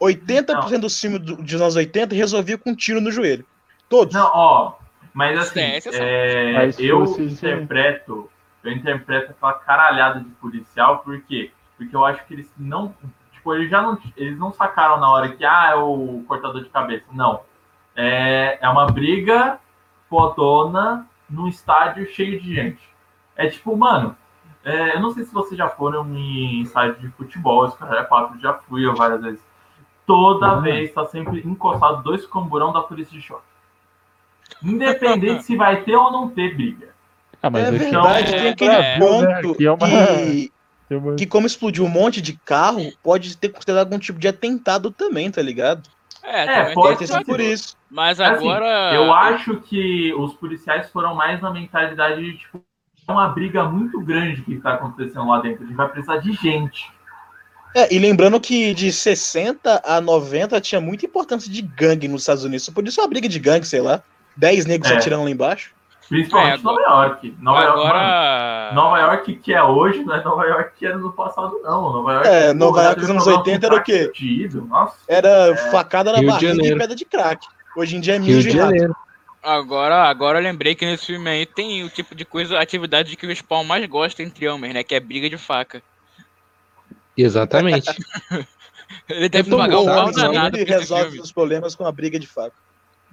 80% 0.00 0.80
dos 0.80 1.00
filmes 1.00 1.20
do- 1.20 1.36
dos 1.36 1.60
anos 1.60 1.76
80 1.76 2.14
resolvia 2.14 2.58
com 2.58 2.70
um 2.70 2.74
tiro 2.74 3.00
no 3.00 3.10
joelho. 3.10 3.44
Todos. 3.88 4.12
Não, 4.14 4.28
ó, 4.34 4.72
mas 5.16 5.38
assim, 5.38 5.60
É, 6.04 6.52
é, 6.52 6.70
eu 6.78 7.00
interpreto, 7.58 8.30
eu 8.62 8.70
interpreto 8.72 9.30
aquela 9.30 9.54
caralhada 9.54 10.20
de 10.20 10.28
policial, 10.32 10.98
por 10.98 11.18
quê? 11.22 11.50
Porque 11.78 11.96
eu 11.96 12.04
acho 12.04 12.22
que 12.26 12.34
eles 12.34 12.52
não, 12.58 12.94
tipo, 13.32 13.54
eles 13.54 13.70
já 13.70 13.80
não, 13.80 13.98
eles 14.14 14.38
não 14.38 14.52
sacaram 14.52 15.00
na 15.00 15.10
hora 15.10 15.30
que, 15.30 15.42
ah, 15.42 15.70
é 15.72 15.74
o 15.74 16.22
cortador 16.28 16.62
de 16.62 16.68
cabeça. 16.68 17.06
Não. 17.12 17.40
É, 17.94 18.58
é 18.60 18.68
uma 18.68 18.86
briga 18.86 19.58
fodona 20.10 21.06
num 21.30 21.48
estádio 21.48 22.06
cheio 22.12 22.38
de 22.38 22.54
gente. 22.54 22.86
É 23.34 23.48
tipo, 23.48 23.74
mano, 23.74 24.14
é, 24.64 24.96
eu 24.96 25.00
não 25.00 25.10
sei 25.12 25.24
se 25.24 25.32
vocês 25.32 25.56
já 25.56 25.68
foram 25.68 26.06
em 26.14 26.60
estádio 26.60 26.96
de 27.00 27.08
futebol, 27.08 27.66
esse 27.66 27.76
cara 27.78 28.00
é 28.00 28.04
quatro, 28.04 28.38
já 28.38 28.52
fui 28.52 28.86
eu 28.86 28.94
várias 28.94 29.22
vezes. 29.22 29.40
Toda 30.06 30.56
Uhum. 30.56 30.60
vez 30.62 30.92
tá 30.92 31.06
sempre 31.06 31.40
encostado 31.40 32.02
dois 32.02 32.26
camburão 32.26 32.70
da 32.72 32.82
polícia 32.82 33.12
de 33.18 33.22
choque. 33.22 33.55
Independente 34.62 35.44
se 35.44 35.56
vai 35.56 35.82
ter 35.82 35.94
ou 35.96 36.10
não 36.10 36.28
ter 36.28 36.54
briga. 36.54 36.88
Ah, 37.42 37.50
mas 37.50 37.66
é 37.66 37.70
verdade, 37.70 38.34
é- 38.34 38.38
tem 38.38 38.48
aquele 38.48 38.74
é, 38.74 38.98
ponto 38.98 39.54
que 39.54 39.66
é 39.66 39.70
uma- 39.72 39.78
que, 39.86 40.52
tem 40.88 40.98
uma- 40.98 41.14
que, 41.14 41.26
como 41.26 41.46
explodiu 41.46 41.84
um 41.84 41.88
monte 41.88 42.20
de 42.20 42.32
carro, 42.32 42.90
pode 43.02 43.36
ter 43.36 43.50
considerado 43.50 43.86
algum 43.86 43.98
tipo 43.98 44.18
de 44.18 44.28
atentado 44.28 44.90
também, 44.90 45.30
tá 45.30 45.42
ligado? 45.42 45.88
É, 46.22 46.70
É, 46.70 46.74
pode 46.74 46.98
ter 46.98 47.06
ser 47.06 47.14
sido 47.14 47.26
por 47.26 47.40
isso. 47.40 47.76
Mas 47.88 48.20
Assim, 48.20 48.48
agora. 48.48 48.92
Eu 48.94 49.12
acho 49.12 49.60
que 49.60 50.12
os 50.14 50.34
policiais 50.34 50.90
foram 50.90 51.14
mais 51.14 51.40
na 51.40 51.50
mentalidade 51.52 52.20
de, 52.20 52.38
tipo, 52.38 52.60
é 53.06 53.12
uma 53.12 53.28
briga 53.28 53.62
muito 53.64 54.00
grande 54.00 54.42
que 54.42 54.56
tá 54.56 54.74
acontecendo 54.74 55.28
lá 55.28 55.40
dentro. 55.40 55.62
A 55.62 55.66
gente 55.66 55.76
vai 55.76 55.88
precisar 55.88 56.16
de 56.16 56.32
gente. 56.32 56.90
É, 57.76 57.94
e 57.94 57.98
lembrando 57.98 58.40
que 58.40 58.74
de 58.74 58.90
60 58.90 59.80
a 59.84 60.00
90 60.00 60.60
tinha 60.60 60.80
muita 60.80 61.06
importância 61.06 61.52
de 61.52 61.62
gangue 61.62 62.08
nos 62.08 62.22
Estados 62.22 62.42
Unidos. 62.42 62.64
Só 62.64 62.72
podia 62.72 62.90
ser 62.90 63.02
uma 63.02 63.08
briga 63.08 63.28
de 63.28 63.38
gangue, 63.38 63.66
sei 63.66 63.80
lá. 63.80 64.02
10 64.36 64.66
negros 64.66 64.90
É. 64.90 64.96
atirando 64.96 65.24
lá 65.24 65.30
embaixo. 65.30 65.74
Principalmente 66.08 66.60
É, 66.60 66.62
Nova 66.62 66.80
York. 66.80 67.36
Nova 67.40 67.60
York, 67.62 67.76
mano, 67.78 67.88
Agora. 67.90 68.72
Nova 68.74 68.98
York 69.00 69.36
que 69.36 69.52
é 69.52 69.62
hoje, 69.62 70.04
não 70.04 70.14
é 70.14 70.22
Nova 70.22 70.44
York 70.44 70.72
que 70.78 70.86
era 70.86 70.96
no 70.96 71.12
passado, 71.12 71.58
não. 71.64 71.92
Nova 71.92 72.12
York, 72.12 72.28
É, 72.28 72.48
pô, 72.48 72.54
Nova 72.54 72.82
York 72.82 73.00
nos 73.00 73.10
anos 73.10 73.24
problema 73.24 73.44
com 73.44 73.50
80 73.50 73.66
era 73.66 73.76
o 73.76 73.82
quê? 73.82 74.12
Nossa. 74.68 74.96
Era 75.08 75.56
facada 75.72 76.12
na 76.12 76.18
Rio 76.18 76.38
de 76.38 76.46
barriga 76.46 76.66
e 76.66 76.78
pedra 76.78 76.94
de 76.94 77.04
crack. 77.04 77.46
Hoje 77.76 77.96
em 77.96 78.00
dia 78.00 78.16
é 78.16 78.18
mijo 78.18 78.48
de 78.48 78.56
rato. 78.56 78.96
Agora, 79.42 80.04
agora 80.08 80.38
eu 80.38 80.42
lembrei 80.42 80.74
que 80.74 80.84
nesse 80.84 81.06
filme 81.06 81.28
aí 81.30 81.46
tem 81.46 81.84
o 81.84 81.88
tipo 81.88 82.14
de 82.14 82.24
coisa, 82.24 82.58
atividade 82.58 83.16
que 83.16 83.26
o 83.26 83.34
Spawn 83.34 83.64
mais 83.64 83.84
gosta 83.86 84.22
entre 84.22 84.48
homens, 84.48 84.74
né? 84.74 84.82
Que 84.82 84.94
é 84.94 85.00
briga 85.00 85.28
de 85.30 85.38
faca. 85.38 85.82
Exatamente. 87.16 87.88
Ele 89.08 89.28
deve 89.28 89.50
tô 89.50 89.56
pagar 89.56 89.78
um 89.78 89.86
bom, 89.86 89.94
pau 89.94 90.06
não, 90.06 90.12
danado 90.12 90.56
Ele 90.56 90.64
resolve 90.64 91.20
os 91.20 91.32
problemas 91.32 91.74
com 91.74 91.84
a 91.86 91.92
briga 91.92 92.18
de 92.18 92.26
faca. 92.26 92.54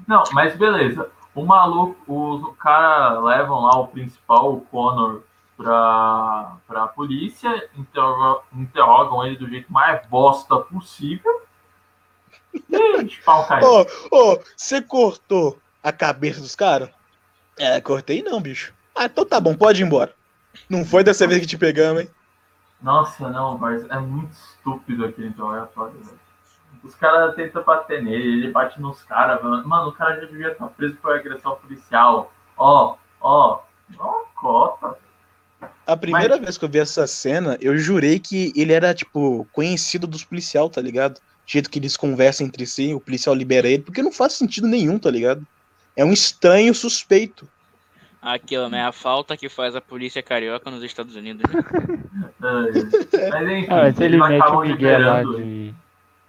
Não, 0.07 0.23
mas 0.33 0.55
beleza. 0.57 1.09
O 1.35 1.45
maluco, 1.45 2.35
os 2.35 2.57
caras 2.57 3.23
levam 3.23 3.61
lá 3.61 3.79
o 3.79 3.87
principal, 3.87 4.53
o 4.53 4.61
Connor, 4.61 5.21
pra, 5.57 6.57
pra 6.67 6.87
polícia, 6.87 7.69
interro- 7.77 8.41
interrogam 8.53 9.25
ele 9.25 9.37
do 9.37 9.49
jeito 9.49 9.71
mais 9.71 10.05
bosta 10.07 10.57
possível. 10.57 11.41
E 12.53 13.03
de 13.03 13.17
pau 13.21 13.45
caiu. 13.47 13.67
Ô, 13.67 13.85
ô, 14.11 14.39
você 14.55 14.81
cortou 14.81 15.59
a 15.81 15.91
cabeça 15.91 16.39
dos 16.39 16.55
caras? 16.55 16.89
É, 17.57 17.81
cortei 17.81 18.21
não, 18.21 18.39
bicho. 18.41 18.73
Ah, 18.95 19.05
então 19.05 19.25
tá 19.25 19.39
bom, 19.39 19.55
pode 19.55 19.81
ir 19.81 19.85
embora. 19.85 20.13
Não 20.69 20.85
foi 20.85 21.03
dessa 21.03 21.25
vez 21.27 21.41
que 21.41 21.47
te 21.47 21.57
pegamos, 21.57 22.03
hein? 22.03 22.09
Nossa, 22.81 23.27
não, 23.29 23.57
mas 23.57 23.83
é 23.89 23.97
muito 23.97 24.31
estúpido 24.33 25.05
aquele 25.05 25.29
interrogatório, 25.29 25.93
velho. 25.93 26.19
Os 26.83 26.93
caras 26.95 27.33
tentam 27.35 27.63
bater 27.63 28.03
nele, 28.03 28.33
ele 28.43 28.51
bate 28.51 28.79
nos 28.81 29.01
caras, 29.03 29.41
mano. 29.41 29.65
Mano, 29.67 29.89
o 29.89 29.93
cara 29.93 30.19
já 30.19 30.25
devia 30.25 30.51
estar 30.51 30.67
preso 30.67 30.95
por 30.95 31.15
agressão 31.15 31.55
policial. 31.55 32.33
Ó, 32.57 32.95
ó, 33.21 33.59
ó, 33.97 34.23
cota. 34.35 34.97
A 35.87 35.95
primeira 35.95 36.37
vez 36.37 36.57
que 36.57 36.65
eu 36.65 36.69
vi 36.69 36.79
essa 36.79 37.07
cena, 37.07 37.57
eu 37.61 37.77
jurei 37.77 38.19
que 38.19 38.51
ele 38.55 38.73
era, 38.73 38.93
tipo, 38.93 39.47
conhecido 39.51 40.05
dos 40.05 40.23
policial, 40.25 40.69
tá 40.69 40.81
ligado? 40.81 41.15
Do 41.15 41.21
jeito 41.45 41.69
que 41.69 41.79
eles 41.79 41.95
conversam 41.95 42.47
entre 42.47 42.65
si, 42.65 42.93
o 42.93 42.99
policial 42.99 43.33
libera 43.33 43.67
ele, 43.67 43.83
porque 43.83 44.03
não 44.03 44.11
faz 44.11 44.33
sentido 44.33 44.67
nenhum, 44.67 44.99
tá 44.99 45.09
ligado? 45.09 45.45
É 45.95 46.03
um 46.03 46.11
estranho 46.11 46.73
suspeito. 46.73 47.47
Aquilo, 48.21 48.69
né? 48.69 48.85
A 48.85 48.93
falta 48.93 49.35
que 49.35 49.49
faz 49.49 49.75
a 49.75 49.81
polícia 49.81 50.23
carioca 50.23 50.71
nos 50.71 50.81
Estados 50.83 51.15
Unidos. 51.15 51.43
né? 51.49 51.63
É, 53.13 53.29
Mas 53.29 53.49
enfim, 53.49 53.67
Ah, 53.69 53.83
mas 53.83 53.99
ele 54.01 54.17
mete 54.17 54.47
o 54.49 54.59
Miguel 54.61 54.99
lá 54.99 55.23
de. 55.23 55.73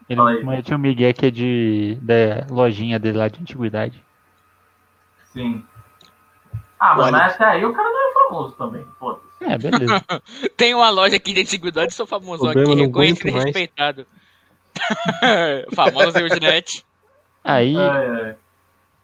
Ele 0.08 0.16
Fala 0.18 0.30
aí. 0.30 0.44
mete 0.44 0.74
o 0.74 0.78
Miguel 0.78 1.14
que 1.14 1.26
é 1.26 1.30
de. 1.30 1.98
da 2.02 2.46
lojinha 2.50 2.98
dele 2.98 3.18
lá 3.18 3.28
de 3.28 3.40
antiguidade. 3.40 4.02
Sim. 5.32 5.64
Ah, 6.78 6.94
mas, 6.96 7.06
Olha. 7.06 7.24
até 7.24 7.44
aí 7.44 7.64
o 7.64 7.72
cara 7.72 7.88
não 7.88 8.10
é 8.10 8.12
famoso 8.12 8.52
também, 8.56 8.84
foda-se. 8.98 9.24
É, 9.44 9.56
beleza. 9.58 10.04
Tem 10.56 10.74
uma 10.74 10.90
loja 10.90 11.16
aqui 11.16 11.32
de 11.32 11.40
antiguidade, 11.40 11.94
sou 11.94 12.06
famosão 12.06 12.48
aqui, 12.50 12.54
Problema, 12.62 12.76
não 12.80 12.86
reconhecido 12.86 13.26
e 13.26 13.30
aguento 13.30 13.34
mais. 13.34 13.44
respeitado. 13.46 14.06
Famoso 15.74 16.18
Eugenete. 16.18 16.84
Aí. 17.42 17.76
É, 17.76 17.80
é. 18.30 18.36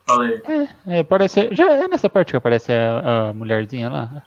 Falei. 0.06 0.42
É, 0.86 1.02
parece. 1.02 1.48
Já 1.54 1.70
é 1.72 1.88
nessa 1.88 2.10
parte 2.10 2.30
que 2.32 2.36
aparece 2.36 2.72
a, 2.72 3.28
a 3.28 3.32
mulherzinha 3.32 3.88
lá? 3.88 4.22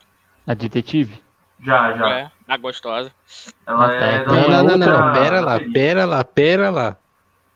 A 0.46 0.54
detetive? 0.54 1.22
Já, 1.64 1.96
já. 1.96 2.10
É, 2.10 2.30
a 2.46 2.56
gostosa. 2.58 3.10
Ela 3.66 3.86
Ah, 3.86 3.88
tá. 3.88 4.06
é 4.06 4.26
Não, 4.26 4.48
não, 4.48 4.64
não, 4.64 4.76
não. 4.76 5.12
Pera 5.12 5.40
lá, 5.40 5.60
pera 5.72 6.04
lá, 6.04 6.24
pera 6.24 6.70
lá. 6.70 6.96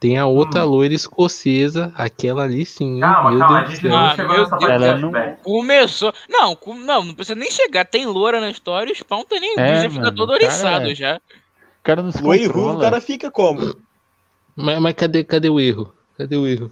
Tem 0.00 0.16
a 0.16 0.26
outra 0.26 0.64
Hum. 0.64 0.68
loira 0.68 0.94
escocesa, 0.94 1.92
aquela 1.96 2.44
ali 2.44 2.64
sim. 2.64 3.00
Calma, 3.00 3.30
meu 3.30 3.40
calma, 3.40 3.58
a 3.58 3.60
Deus 3.64 3.70
do 3.70 3.74
gente 3.82 3.88
não 3.88 3.98
Ah, 3.98 4.14
chegou 4.14 4.32
meu 4.32 4.42
nessa 4.44 4.56
Deus. 4.56 4.70
Ela 4.70 4.92
do 4.94 5.00
não-. 5.10 5.36
Começou. 5.42 6.14
Não, 6.28 6.54
com- 6.56 6.74
não, 6.74 7.04
não 7.04 7.14
precisa 7.14 7.34
nem 7.38 7.50
chegar. 7.50 7.84
Tem 7.84 8.06
loura 8.06 8.40
na 8.40 8.48
história, 8.48 8.92
o 8.92 8.96
Spawn 8.96 9.24
tem 9.24 9.40
nem 9.40 9.58
É, 9.58 9.70
luz, 9.70 9.82
já 9.82 9.90
fica 9.90 10.02
mano, 10.04 10.16
todo 10.16 10.30
oriçado 10.30 10.90
é- 10.90 10.94
já. 10.94 11.16
O 11.16 11.82
cara 11.82 12.02
não 12.02 12.12
se 12.12 12.22
Loiro 12.22 12.44
e 12.44 12.46
ruivo, 12.46 12.76
o 12.76 12.80
cara 12.80 13.00
fica 13.00 13.30
como? 13.30 13.74
Mas, 14.54 14.80
mas 14.80 14.94
cadê, 14.94 15.24
cadê 15.24 15.50
o 15.50 15.58
erro? 15.58 15.92
Cadê 16.16 16.36
o 16.36 16.46
erro? 16.46 16.70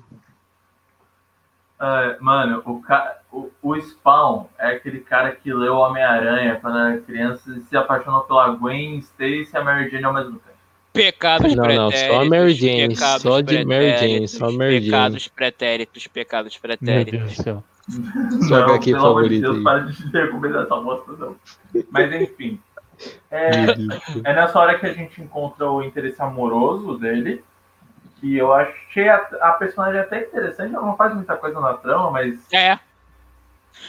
É, 1.78 2.16
mano, 2.20 2.62
o, 2.64 2.80
ca... 2.80 3.18
o, 3.30 3.50
o 3.62 3.76
Spawn 3.76 4.46
é 4.58 4.68
aquele 4.68 5.00
cara 5.00 5.32
que 5.32 5.52
leu 5.52 5.74
Homem-Aranha 5.74 6.58
quando 6.60 6.78
era 6.78 6.98
criança 7.00 7.50
e 7.50 7.60
se 7.62 7.76
apaixonou 7.76 8.22
pela 8.22 8.48
Gwen 8.50 8.98
Stacy 8.98 9.50
e 9.52 9.56
a 9.56 9.62
Mary 9.62 9.90
Jane 9.90 10.04
ao 10.04 10.14
mesmo 10.14 10.32
tempo. 10.32 10.56
Pecados 10.94 11.54
Não, 11.54 11.64
não, 11.64 11.88
pretéritos. 11.88 12.00
só 12.00 12.20
a 12.22 12.24
Mary 12.24 12.54
Jane, 12.54 12.88
pecados 12.88 13.22
só 13.22 13.40
de 13.42 13.64
Mary 13.66 13.84
Jane, 13.84 13.98
pretéritos, 13.98 14.30
só 14.30 14.52
Mary 14.52 14.80
Jane. 14.80 14.84
Pecados 14.84 15.28
pretéritos, 15.28 16.06
pecados 16.06 16.52
Meu 16.54 16.62
pretéritos. 16.62 17.20
Deus 17.20 17.36
do 17.36 17.42
céu. 17.42 17.64
Sua 18.48 18.60
não, 18.60 18.68
HQ 18.70 18.92
pelo 18.92 19.06
amor 19.06 19.28
de 19.28 19.40
Deus, 19.40 19.56
aí. 19.58 19.62
para 19.62 19.80
de 19.80 20.10
recomendar 20.10 20.64
essa 20.64 20.76
bosta, 20.76 21.12
não. 21.12 21.36
Mas 21.90 22.12
enfim. 22.14 22.58
É, 23.30 23.76
Meu 23.76 23.98
é 24.24 24.34
nessa 24.34 24.58
hora 24.58 24.78
que 24.78 24.86
a 24.86 24.92
gente 24.94 25.20
encontra 25.20 25.70
o 25.70 25.82
interesse 25.82 26.20
amoroso 26.22 26.98
dele. 26.98 27.44
Que 28.20 28.37
eu 28.37 28.52
achei 28.52 29.09
a, 29.09 29.16
a 29.42 29.52
personagem 29.52 30.00
até 30.00 30.22
interessante. 30.22 30.74
Ela 30.74 30.87
não 30.87 30.96
faz 30.96 31.14
muita 31.14 31.37
coisa 31.37 31.61
na 31.61 31.74
trama, 31.74 32.11
mas 32.11 32.40
É. 32.52 32.79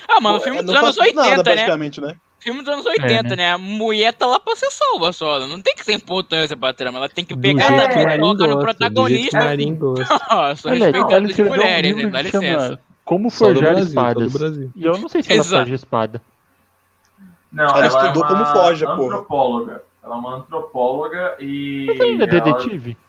Ah, 0.09 0.19
mano, 0.21 0.37
Pô, 0.37 0.43
filme 0.43 0.59
é, 0.59 0.63
dos 0.63 0.75
anos 0.75 0.95
faz 0.95 1.15
80, 1.15 1.21
nada, 1.21 1.43
né? 1.49 1.55
basicamente, 1.55 2.01
né? 2.01 2.15
Filme 2.39 2.61
dos 2.61 2.71
anos 2.73 2.85
80, 2.85 3.23
né? 3.23 3.35
né? 3.35 3.51
A 3.53 3.57
mulher 3.57 4.13
tá 4.13 4.25
lá 4.25 4.39
pra 4.39 4.55
ser 4.55 4.69
salva 4.69 5.11
só. 5.11 5.37
ela 5.37 5.47
Não 5.47 5.61
tem 5.61 5.75
que 5.75 5.83
ter 5.85 5.93
importância 5.93 6.55
pra 6.55 6.73
trama. 6.73 6.99
Ela 6.99 7.09
tem 7.09 7.25
que 7.25 7.33
Do 7.35 7.41
pegar 7.41 7.67
jeito 7.67 7.83
a 7.83 7.87
que 7.89 7.97
o 7.97 8.01
e 8.01 8.05
Marinho 8.05 8.37
colocar 8.37 8.47
no 8.47 8.59
protagonista. 8.59 9.39
Nossa, 10.29 10.69
Olha, 10.69 10.85
respeitando 10.85 11.31
as 11.31 11.39
um 11.39 11.45
mulheres, 11.45 11.97
hein? 11.97 12.09
Dá 12.09 12.21
licença. 12.21 12.79
Como 13.03 13.29
Forjar 13.29 13.73
Brasil, 13.73 13.87
Espadas. 13.87 14.33
E 14.75 14.83
eu 14.85 14.97
não 14.97 15.07
sei 15.09 15.23
se 15.23 15.31
ela 15.31 15.39
Exato. 15.39 15.61
forja 15.63 15.75
espada. 15.75 16.21
Não, 17.51 17.63
Ela 17.65 17.85
ela, 17.85 17.87
estudou 17.87 18.25
é 18.25 18.27
como 18.27 18.45
forja, 18.45 18.85
porra. 18.85 19.03
antropóloga. 19.03 19.83
Ela 20.03 20.15
é 20.15 20.17
uma 20.17 20.35
antropóloga 20.35 21.35
e. 21.39 21.85
Mas 21.87 21.99
ela 21.99 22.23
é 22.23 22.27
detetive? 22.27 22.91
Ela 22.91 23.06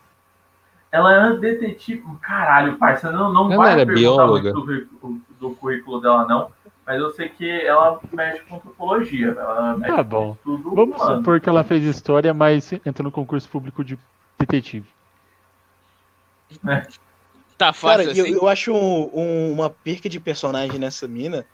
é 0.93 1.37
detetive. 1.37 2.03
Caralho, 2.23 2.77
parça, 2.79 3.11
não, 3.13 3.33
não 3.33 3.53
Ela 3.53 3.63
vai 3.65 3.73
era 3.73 3.87
perguntar 3.87 4.01
bióloga? 4.01 4.53
muito 4.53 4.55
do, 4.55 4.65
currículo- 4.67 5.21
do 5.41 5.51
currículo 5.57 6.01
dela, 6.01 6.27
não. 6.27 6.51
Mas 6.87 6.99
eu 7.01 7.11
sei 7.11 7.29
que 7.29 7.49
ela 7.67 8.01
mexe 8.13 8.41
com 8.45 8.57
antropologia. 8.57 9.29
Ela 9.39 9.77
mexe 9.77 9.95
Tá 9.95 10.03
com 10.03 10.09
bom. 10.09 10.33
estudo 10.39 10.75
Vamos 10.75 10.97
humano. 10.97 11.17
supor 11.19 11.39
que 11.41 11.49
ela 11.49 11.63
fez 11.63 11.85
história, 11.85 12.33
mas 12.33 12.73
entrou 12.73 13.05
no 13.05 13.13
concurso 13.13 13.47
público 13.49 13.85
de 13.85 13.99
detetive. 14.39 14.87
Tá 16.65 16.87
Cara, 17.59 17.73
fácil 17.75 18.13
eu, 18.13 18.25
assim. 18.25 18.33
eu 18.33 18.49
acho 18.49 18.73
um- 18.73 19.11
um- 19.13 19.53
uma 19.53 19.69
perca 19.69 20.09
de 20.09 20.19
personagem 20.21 20.79
nessa 20.79 21.07
mina, 21.07 21.45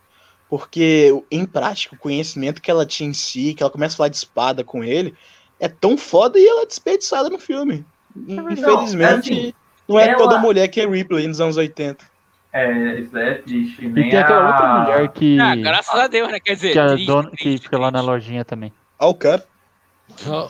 porque 0.49 1.11
em 1.31 1.44
prática, 1.44 1.97
o 1.97 1.99
conhecimento 1.99 2.61
que 2.62 2.70
ela 2.70 2.87
tinha 2.87 3.09
em 3.09 3.14
si, 3.14 3.55
que 3.55 3.62
ela 3.62 3.73
começa 3.73 3.94
a 3.94 3.97
falar 3.97 4.09
de 4.11 4.16
espada 4.16 4.62
com 4.62 4.85
ele, 4.85 5.14
é 5.59 5.66
tão 5.68 5.97
foda 5.97 6.38
e 6.38 6.47
ela 6.47 6.62
é 6.62 6.66
desperdiçada 6.66 7.29
no 7.29 7.38
filme. 7.38 7.85
Infelizmente, 8.16 9.33
assim, 9.33 9.55
não 9.88 9.98
é 9.98 10.09
ela- 10.09 10.16
toda 10.18 10.38
mulher 10.38 10.68
que 10.68 10.81
é 10.81 10.87
Ripley 10.87 11.27
nos 11.27 11.40
anos 11.40 11.57
80. 11.57 12.05
É, 12.53 13.00
isso 13.00 13.16
é 13.18 13.35
triste. 13.35 13.85
E 13.85 13.92
tem 13.92 14.16
aquela 14.16 14.42
a- 14.42 14.46
outra 14.46 14.81
mulher 14.81 15.09
que, 15.09 15.38
Ah, 15.40 15.57
graças 15.57 15.94
a 15.94 16.07
Deus, 16.07 16.31
né? 16.31 16.38
Quer 16.38 16.55
dizer, 16.55 16.72
que, 16.72 16.79
a 16.79 16.88
triste, 16.88 17.07
dona, 17.07 17.31
que 17.31 17.37
triste, 17.37 17.64
fica 17.64 17.79
lá 17.79 17.90
na 17.90 18.00
lojinha 18.00 18.44
também. 18.44 18.72
Ó, 19.00 19.11
o 19.11 19.14
cara. 19.14 19.44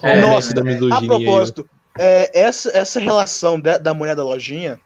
É, 0.03 0.21
nossa, 0.21 0.35
mestre 0.35 0.55
da 0.55 0.61
A 0.61 0.65
misoginia 0.65 0.99
aí, 0.99 1.07
ó. 1.07 1.07
propósito, 1.07 1.67
é, 1.99 2.39
essa, 2.39 2.77
essa 2.77 3.01
relação 3.01 3.59
da, 3.59 3.79
da 3.79 3.95
mulher 3.95 4.15
da 4.15 4.23
lojinha, 4.25 4.79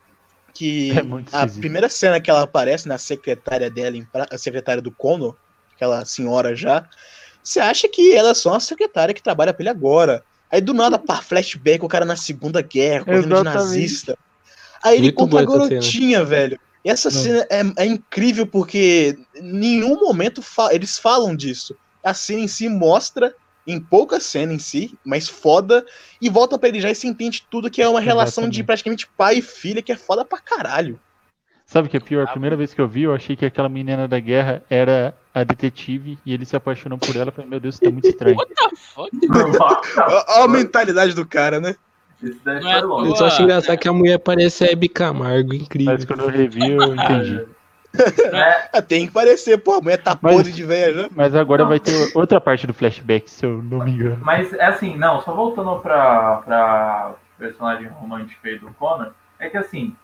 que 0.55 0.93
É 0.93 1.01
a 1.01 1.41
esquisito. 1.41 1.61
primeira 1.61 1.89
cena 1.89 2.21
que 2.21 2.31
ela 2.31 2.43
aparece 2.43 2.87
na 2.87 2.99
secretária 2.99 3.69
dela, 3.71 3.97
a 4.31 4.39
secretária 4.39 4.81
do 4.83 4.93
Conor, 4.93 5.37
aquela 5.75 6.05
senhora 6.05 6.55
já, 6.55 6.87
você 7.43 7.59
acha 7.61 7.89
que 7.89 8.15
ela 8.15 8.31
é 8.31 8.35
só 8.35 8.51
uma 8.51 8.61
secretária 8.61 9.15
que 9.15 9.23
trabalha 9.23 9.53
pra 9.53 9.63
ele 9.63 9.71
agora. 9.71 10.23
Aí 10.51 10.61
do 10.61 10.73
nada, 10.73 10.99
pá, 10.99 11.21
flashback, 11.21 11.85
o 11.85 11.89
cara 11.89 12.05
na 12.05 12.17
Segunda 12.17 12.63
Guerra, 12.63 13.05
correndo 13.05 13.27
de 13.27 13.35
Exatamente. 13.35 13.55
nazista. 13.57 14.19
Aí 14.83 14.95
ele 14.95 15.03
Muito 15.05 15.15
encontra 15.15 15.41
a 15.41 15.45
garotinha, 15.45 16.25
velho. 16.25 16.59
E 16.85 16.91
essa 16.91 17.11
Não. 17.11 17.21
cena 17.21 17.47
é, 17.51 17.85
é 17.85 17.87
incrível 17.87 18.47
porque 18.47 19.19
em 19.37 19.53
nenhum 19.53 20.01
momento 20.01 20.41
fa- 20.41 20.73
eles 20.73 20.99
falam 20.99 21.35
disso. 21.37 21.77
A 22.03 22.15
cena 22.15 22.41
em 22.41 22.49
si 22.49 22.69
mostra, 22.69 23.35
em 23.67 23.79
pouca 23.81 24.19
cena 24.21 24.55
em 24.55 24.59
si, 24.59 24.97
mas 25.05 25.29
foda, 25.29 25.85
e 26.23 26.31
volta 26.31 26.59
pra 26.59 26.69
ele 26.69 26.81
já 26.81 26.91
e 26.91 26.95
se 26.95 27.07
entende 27.07 27.45
tudo 27.51 27.71
que 27.71 27.83
é 27.83 27.89
uma 27.89 28.01
relação 28.01 28.45
de 28.45 28.61
Exatamente. 28.61 28.65
praticamente 28.65 29.09
pai 29.19 29.39
e 29.39 29.43
filha 29.43 29.83
que 29.83 29.93
é 29.93 29.97
foda 29.97 30.25
pra 30.25 30.39
caralho. 30.39 30.99
Sabe 31.71 31.87
o 31.87 31.91
que 31.91 31.99
é 31.99 32.01
pior? 32.01 32.25
A 32.25 32.31
primeira 32.31 32.57
vez 32.57 32.73
que 32.73 32.81
eu 32.81 32.89
vi, 32.89 33.03
eu 33.03 33.15
achei 33.15 33.37
que 33.37 33.45
aquela 33.45 33.69
menina 33.69 34.09
da 34.09 34.19
guerra 34.19 34.63
era 34.71 35.15
a 35.35 35.45
detetive 35.45 36.19
e 36.25 36.33
ele 36.33 36.47
se 36.47 36.57
apaixonou 36.57 36.97
por 36.99 37.15
ela. 37.15 37.27
Eu 37.29 37.33
falei, 37.33 37.51
meu 37.51 37.61
Deus, 37.61 37.75
isso 37.75 37.85
tá 37.85 37.91
muito 37.91 38.09
estranho. 38.09 38.37
What 38.39 38.55
the 38.55 38.77
fuck? 38.77 39.11
Olha 40.01 40.45
a 40.45 40.49
mentalidade 40.49 41.13
do 41.15 41.27
cara, 41.27 41.61
né? 41.61 41.77
Isso 42.23 42.41
daí 42.43 42.61
Não 42.63 42.71
é. 43.05 43.09
Eu 43.11 43.15
só 43.17 43.27
acho 43.27 43.43
engraçado 43.43 43.77
que 43.77 43.87
a 43.87 43.93
mulher 43.93 44.19
parece 44.19 44.65
a 44.65 44.73
Hebe 44.73 44.89
Camargo, 44.89 45.53
incrível. 45.53 45.93
Mas 45.93 46.07
quando 46.07 46.21
eu 46.23 46.29
revi, 46.31 46.71
eu 46.73 46.95
entendi. 46.95 47.47
É, 48.33 48.69
Ah, 48.75 48.83
Tem 48.83 49.07
que 49.07 49.13
parecer, 49.13 49.59
pô, 49.59 49.75
a 49.75 49.81
mulher 49.81 49.97
tá 50.03 50.17
Mas- 50.21 50.37
podre 50.37 50.53
de 50.53 50.63
velha 50.65 51.03
já. 51.03 51.09
Mas 51.15 51.35
agora 51.35 51.63
Não. 51.63 51.71
vai 51.71 51.81
ter 51.81 52.11
outra 52.15 52.39
parte 52.41 52.67
do 52.67 52.75
flashback, 52.75 53.31
se 53.31 53.45
eu 53.45 53.63
não 53.63 53.83
me 53.85 53.91
engano. 53.93 54.19
Mas 54.23 54.53
é 54.53 54.65
assim, 54.67 54.97
não, 54.97 55.21
só 55.23 55.33
voltando 55.35 55.75
pra, 55.81 56.37
pra 56.45 57.15
personagem 57.39 57.89
romântica 57.89 58.47
aí 58.49 58.59
do 58.59 58.69
Connor, 58.75 59.13
é 59.39 59.49
que 59.49 59.57
assim, 59.57 59.95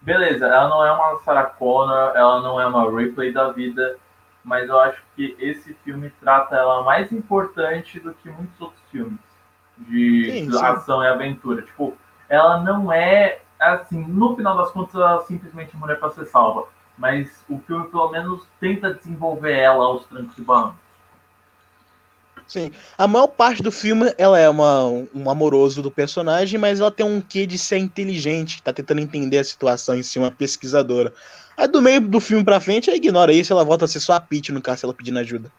beleza, 0.00 0.46
ela 0.46 0.68
não 0.68 0.84
é 0.84 0.92
uma 0.92 1.20
Sarah 1.20 1.46
Connor, 1.46 2.12
ela 2.14 2.40
não 2.40 2.60
é 2.60 2.66
uma 2.66 2.90
Ripley 2.90 3.32
da 3.32 3.50
vida, 3.50 3.96
mas 4.44 4.68
eu 4.68 4.78
acho 4.80 5.02
que 5.14 5.36
esse 5.38 5.74
filme 5.84 6.10
trata 6.20 6.56
ela 6.56 6.82
mais 6.82 7.12
importante 7.12 8.00
do 8.00 8.14
que 8.14 8.30
muitos 8.30 8.60
outros 8.60 8.82
filmes 8.90 9.18
de 9.76 10.30
Sim, 10.32 10.50
sim. 10.50 10.64
ação 10.64 11.02
e 11.02 11.06
aventura. 11.06 11.62
Tipo, 11.62 11.96
ela 12.28 12.60
não 12.62 12.92
é, 12.92 13.40
assim, 13.60 14.04
no 14.04 14.34
final 14.36 14.56
das 14.56 14.70
contas, 14.70 14.94
ela 14.94 15.16
é 15.16 15.24
simplesmente 15.26 15.76
mulher 15.76 15.98
pra 15.98 16.10
ser 16.10 16.26
salva. 16.26 16.66
Mas 16.96 17.44
o 17.48 17.58
filme, 17.60 17.88
pelo 17.88 18.10
menos, 18.10 18.46
tenta 18.58 18.94
desenvolver 18.94 19.56
ela 19.56 19.84
aos 19.84 20.04
trancos 20.06 20.36
e 20.36 20.42
barrancos. 20.42 20.87
Sim. 22.48 22.72
A 22.96 23.06
maior 23.06 23.26
parte 23.26 23.62
do 23.62 23.70
filme, 23.70 24.12
ela 24.16 24.38
é 24.38 24.48
uma, 24.48 24.84
um 25.14 25.30
amoroso 25.30 25.82
do 25.82 25.90
personagem, 25.90 26.58
mas 26.58 26.80
ela 26.80 26.90
tem 26.90 27.04
um 27.04 27.20
quê 27.20 27.46
de 27.46 27.58
ser 27.58 27.76
inteligente, 27.76 28.62
tá 28.62 28.72
tentando 28.72 29.02
entender 29.02 29.38
a 29.38 29.44
situação 29.44 29.94
em 29.94 30.02
si, 30.02 30.18
uma 30.18 30.30
pesquisadora. 30.30 31.12
Aí 31.56 31.68
do 31.68 31.82
meio 31.82 32.00
do 32.00 32.20
filme 32.20 32.42
pra 32.42 32.58
frente, 32.58 32.88
ela 32.88 32.96
ignora 32.96 33.32
isso, 33.32 33.52
ela 33.52 33.64
volta 33.64 33.84
a 33.84 33.88
ser 33.88 34.00
só 34.00 34.14
a 34.14 34.26
no 34.50 34.62
caso, 34.62 34.86
ela 34.86 34.94
pedindo 34.94 35.18
ajuda. 35.18 35.52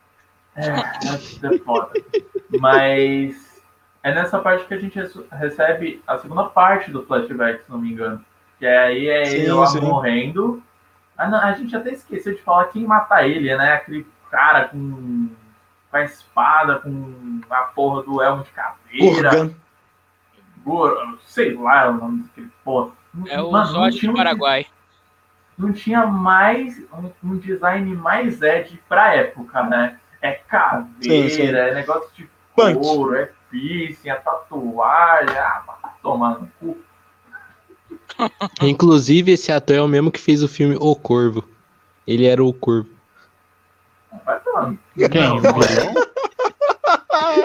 É, 0.55 0.67
é 0.67 1.57
foda. 1.59 1.91
Mas 2.59 3.35
é 4.01 4.13
nessa 4.13 4.39
parte 4.39 4.65
que 4.65 4.73
a 4.73 4.79
gente 4.79 4.95
rece- 4.95 5.25
recebe 5.31 6.01
a 6.07 6.17
segunda 6.17 6.45
parte 6.45 6.89
do 6.89 7.05
flashback, 7.05 7.63
se 7.65 7.71
não 7.71 7.79
me 7.79 7.91
engano. 7.91 8.25
Que 8.57 8.65
aí 8.65 9.07
é 9.07 9.25
Sim, 9.25 9.35
ele 9.37 9.51
lá 9.51 9.67
sim. 9.67 9.79
morrendo. 9.81 10.63
Ah, 11.17 11.29
não, 11.29 11.39
a 11.39 11.53
gente 11.53 11.75
até 11.75 11.91
esqueceu 11.91 12.33
de 12.33 12.41
falar 12.41 12.65
quem 12.65 12.85
mata 12.85 13.25
ele, 13.27 13.55
né? 13.55 13.73
Aquele 13.73 14.07
cara 14.31 14.69
com, 14.69 15.29
com 15.89 15.97
a 15.97 16.03
espada, 16.03 16.79
com 16.79 17.41
a 17.49 17.61
porra 17.63 18.03
do 18.03 18.21
elmo 18.21 18.43
de 18.43 18.49
caveira. 18.51 19.29
Organ. 19.29 19.53
Gor- 20.63 21.17
sei 21.25 21.53
lá 21.55 21.89
o 21.89 21.93
nome 21.93 22.23
daquele 22.23 22.51
porra. 22.63 22.91
É 23.27 23.41
o 23.41 23.51
Mano, 23.51 23.65
não 23.73 23.83
Zod 23.85 23.97
tinha 23.97 24.11
do 24.11 24.13
um- 24.13 24.17
Paraguai. 24.17 24.65
não 25.57 25.73
tinha 25.73 26.05
mais 26.05 26.77
um, 26.93 27.11
um 27.23 27.37
design 27.37 27.95
mais 27.95 28.41
Ed 28.41 28.79
pra 28.87 29.15
época, 29.15 29.63
né? 29.63 29.99
É 30.21 30.33
caveira, 30.33 30.89
Sim, 31.01 31.29
sim. 31.29 31.43
é 31.47 31.73
negócio 31.73 32.09
de 32.15 32.29
Punk. 32.55 32.77
couro, 32.79 33.15
é 33.15 33.31
piercing, 33.49 34.09
é 34.09 34.15
tatuagem, 34.15 35.37
ah, 35.37 35.63
tomar 36.03 36.39
no 36.39 36.47
cu. 36.59 36.77
Inclusive, 38.61 39.31
esse 39.31 39.51
ator 39.51 39.75
é 39.77 39.81
o 39.81 39.87
mesmo 39.87 40.11
que 40.11 40.19
fez 40.19 40.43
o 40.43 40.47
filme 40.47 40.75
O 40.79 40.95
Corvo. 40.95 41.43
Ele 42.05 42.25
era 42.25 42.43
o 42.43 42.53
Corvo. 42.53 42.89
Quem? 44.95 45.21
Não, 45.21 45.37
O 45.37 45.41
vilão? 45.41 45.93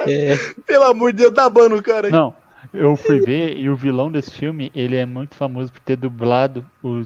É, 0.06 0.36
Pelo 0.66 0.84
amor 0.84 1.12
de 1.12 1.18
Deus, 1.18 1.34
tá 1.34 1.48
bando 1.48 1.76
o 1.76 1.82
cara. 1.82 2.06
aí. 2.06 2.12
Não, 2.12 2.34
eu 2.72 2.96
fui 2.96 3.20
ver 3.20 3.56
e 3.56 3.68
o 3.68 3.76
vilão 3.76 4.10
desse 4.10 4.30
filme, 4.30 4.70
ele 4.74 4.96
é 4.96 5.04
muito 5.06 5.34
famoso 5.34 5.72
por 5.72 5.80
ter 5.80 5.96
dublado 5.96 6.64
o 6.82 7.02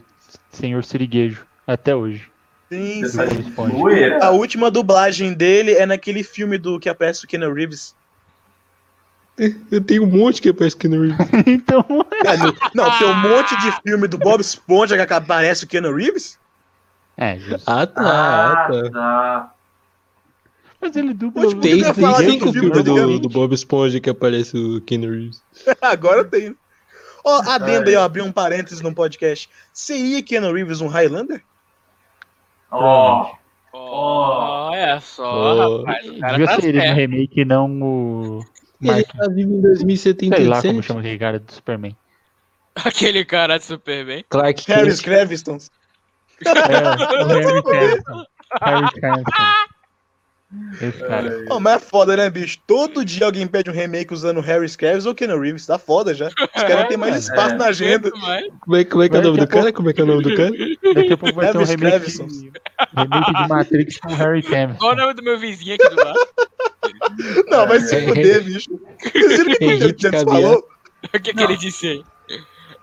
Senhor 0.51 0.85
Siriguejo 0.85 1.47
até 1.67 1.95
hoje. 1.95 2.31
Sim, 2.73 3.05
sim. 3.07 3.19
A 4.21 4.31
última 4.31 4.71
dublagem 4.71 5.33
dele 5.35 5.73
é 5.73 5.87
naquele 5.87 6.23
filme 6.23 6.59
do 6.59 6.79
que 6.79 6.89
aparece 6.89 7.25
o 7.25 7.29
Keanu 7.29 7.53
Reeves. 7.53 7.95
eu 9.71 9.83
tenho 9.83 10.03
um 10.05 10.07
monte 10.07 10.43
que 10.43 10.53
parece 10.53 10.77
que 10.77 10.89
não. 10.89 11.05
então, 11.47 11.85
Ah, 12.27 12.37
no- 12.37 12.55
Não, 12.75 12.91
tem 12.99 13.07
um 13.07 13.15
monte 13.23 13.57
de 13.57 13.73
filme 13.73 14.07
do 14.09 14.19
Bob 14.19 14.41
Esponja 14.41 15.07
que 15.07 15.13
aparece 15.13 15.65
o 15.65 15.69
Keanu 15.69 15.95
Reeves? 15.95 16.39
é, 17.17 17.39
justo. 17.39 17.65
Ah, 17.71 17.87
tá. 17.87 18.03
Ah, 18.03 18.53
ah, 18.53 18.73
tá. 18.73 18.91
tá. 18.91 19.55
Mas 20.81 20.95
ele 20.97 21.13
dubla 21.13 21.47
o- 21.47 21.61
Tem, 21.61 21.83
tem 21.83 21.85
cinco 21.85 22.53
filme 22.53 22.61
filmes 22.73 22.85
do, 22.85 23.19
do 23.19 23.29
Bob 23.29 23.53
Esponja 23.53 23.99
que 24.01 24.09
aparece 24.11 24.57
o 24.57 24.81
Keanu 24.83 25.11
Reeves. 25.11 25.43
Agora 25.83 26.25
tem. 26.25 26.57
Ó, 27.25 27.43
adendo 27.51 27.89
É. 27.91 27.95
aí, 27.95 27.97
ó, 27.97 28.05
abri 28.05 28.23
um 28.23 28.31
parênteses 28.33 28.81
no 28.81 28.95
podcast. 28.95 29.49
Seria 29.73 30.23
Keanu 30.23 30.53
Reeves 30.53 30.81
um 30.81 30.87
Highlander? 30.87 31.43
Ó, 32.71 33.33
Oh, 33.71 34.71
olha 34.71 34.99
só, 35.01 35.25
Oh. 35.55 35.79
rapaz. 35.85 36.09
O 36.09 36.21
cara 36.21 36.33
Devia 36.33 36.47
tá 36.47 36.61
ser 36.61 36.69
ele 36.75 36.89
no 36.89 36.95
remake, 36.95 37.45
não 37.45 37.83
o. 37.83 38.45
Ele 38.81 39.05
tá 39.05 39.27
vivo 39.29 39.55
em 39.57 39.97
sei 39.97 40.13
lá 40.47 40.63
como 40.63 40.81
2077. 40.81 40.83
chama 40.87 41.01
aquele 41.01 41.19
cara 41.19 41.39
do 41.39 41.53
Superman. 41.53 41.97
Aquele 42.77 43.25
cara 43.25 43.59
de 43.59 43.65
Superman. 43.65 44.25
Clark 44.31 44.65
Harry 44.69 44.91
Kent. 44.91 45.03
Crevston. 45.03 45.59
É, 46.47 47.25
o 47.25 47.27
Harry 47.27 47.63
Cavill. 47.63 48.27
Harry 48.63 49.01
Cavill. 49.01 49.25
Esse 50.81 50.99
cara. 50.99 51.45
Ô, 51.51 51.61
mas 51.61 51.75
é 51.75 51.79
foda, 51.79 52.17
né, 52.17 52.31
bicho? 52.31 52.59
Todo 52.67 53.05
dia 53.05 53.27
alguém 53.27 53.47
pede 53.47 53.69
um 53.69 53.73
remake 53.73 54.15
usando 54.15 54.41
Harry 54.41 54.67
Cavill 54.77 55.07
ou 55.09 55.15
Keanu 55.15 55.39
Reeves. 55.39 55.67
Tá 55.67 55.79
foda 55.79 56.15
já. 56.15 56.29
Os 56.29 56.63
caras 56.63 56.81
não 56.81 56.89
tem 56.89 56.97
mais 56.97 57.17
É, 57.17 57.19
espaço 57.19 57.55
é. 57.55 57.59
na 57.59 57.67
agenda. 57.67 58.11
Como 58.11 58.27
é, 58.77 58.85
como 58.85 59.03
é 59.03 59.09
que 59.11 59.17
é 59.17 59.19
o 59.19 59.23
nome 59.23 59.39
que 59.39 59.45
do 59.45 59.49
cara? 59.49 59.73
Como 59.73 59.91
é 59.91 59.93
que 59.93 60.01
é 60.01 60.05
o 60.05 60.07
nome 60.07 60.23
do 60.23 60.35
cara? 60.35 60.51
Daqui 60.95 61.13
a 61.13 61.17
pouco 61.19 61.35
vai 61.35 61.53
ter 61.53 61.59
um 61.59 61.65
remake, 61.65 61.81
Cravison. 61.91 62.27
remake 62.97 63.35
de 63.35 63.49
Matrix 63.49 63.97
com 63.99 64.15
Harry 64.15 64.43
Cavill. 64.43 64.77
Qual 64.79 64.93
o 64.93 64.97
nome 64.97 65.13
do 65.15 65.23
meu 65.23 65.39
vizinho 65.39 65.75
aqui 65.75 65.89
do 65.91 65.97
lado? 65.97 66.19
Não, 67.49 67.67
vai 67.69 67.81
se 67.81 67.95
É, 67.95 68.09
fuder, 68.09 68.43
bicho. 68.45 68.71
Vocês 69.03 69.37
viram 69.45 69.53
o 69.53 69.57
que 69.59 69.65
o 69.67 69.71
Henrique 69.71 70.11
falou? 70.25 70.67
O 71.15 71.21
que, 71.21 71.35
que 71.35 71.43
ele 71.43 71.57
disse 71.59 71.87
aí? 71.87 72.03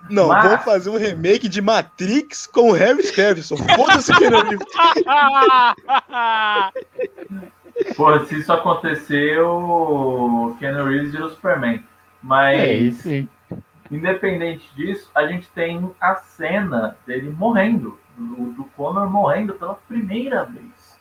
Não, 0.08 0.28
Mas- 0.28 0.44
vamos 0.44 0.64
fazer 0.64 0.88
um 0.90 0.96
remake 0.96 1.48
de 1.48 1.60
Matrix 1.60 2.46
com 2.46 2.70
o 2.70 2.72
Harry 2.72 3.02
Cavill. 3.10 3.42
Foda-se 3.42 4.14
Keanu 4.16 4.40
Reeves. 4.44 4.66
Pô, 7.96 8.18
se 8.24 8.38
isso 8.38 8.52
acontecer, 8.52 9.40
o 9.40 10.56
Keanu 10.58 10.84
Reeves 10.84 11.12
vira 11.12 11.26
o 11.26 11.30
Superman. 11.30 11.84
Mas, 12.22 12.60
É 13.06 13.26
independente 13.90 14.68
disso, 14.74 15.10
a 15.14 15.26
gente 15.26 15.48
tem 15.50 15.90
a 16.00 16.16
cena 16.16 16.96
dele 17.06 17.30
morrendo, 17.30 17.98
do, 18.16 18.52
do 18.52 18.64
Connor 18.76 19.08
morrendo 19.10 19.54
pela 19.54 19.74
primeira 19.74 20.44
vez. 20.44 20.96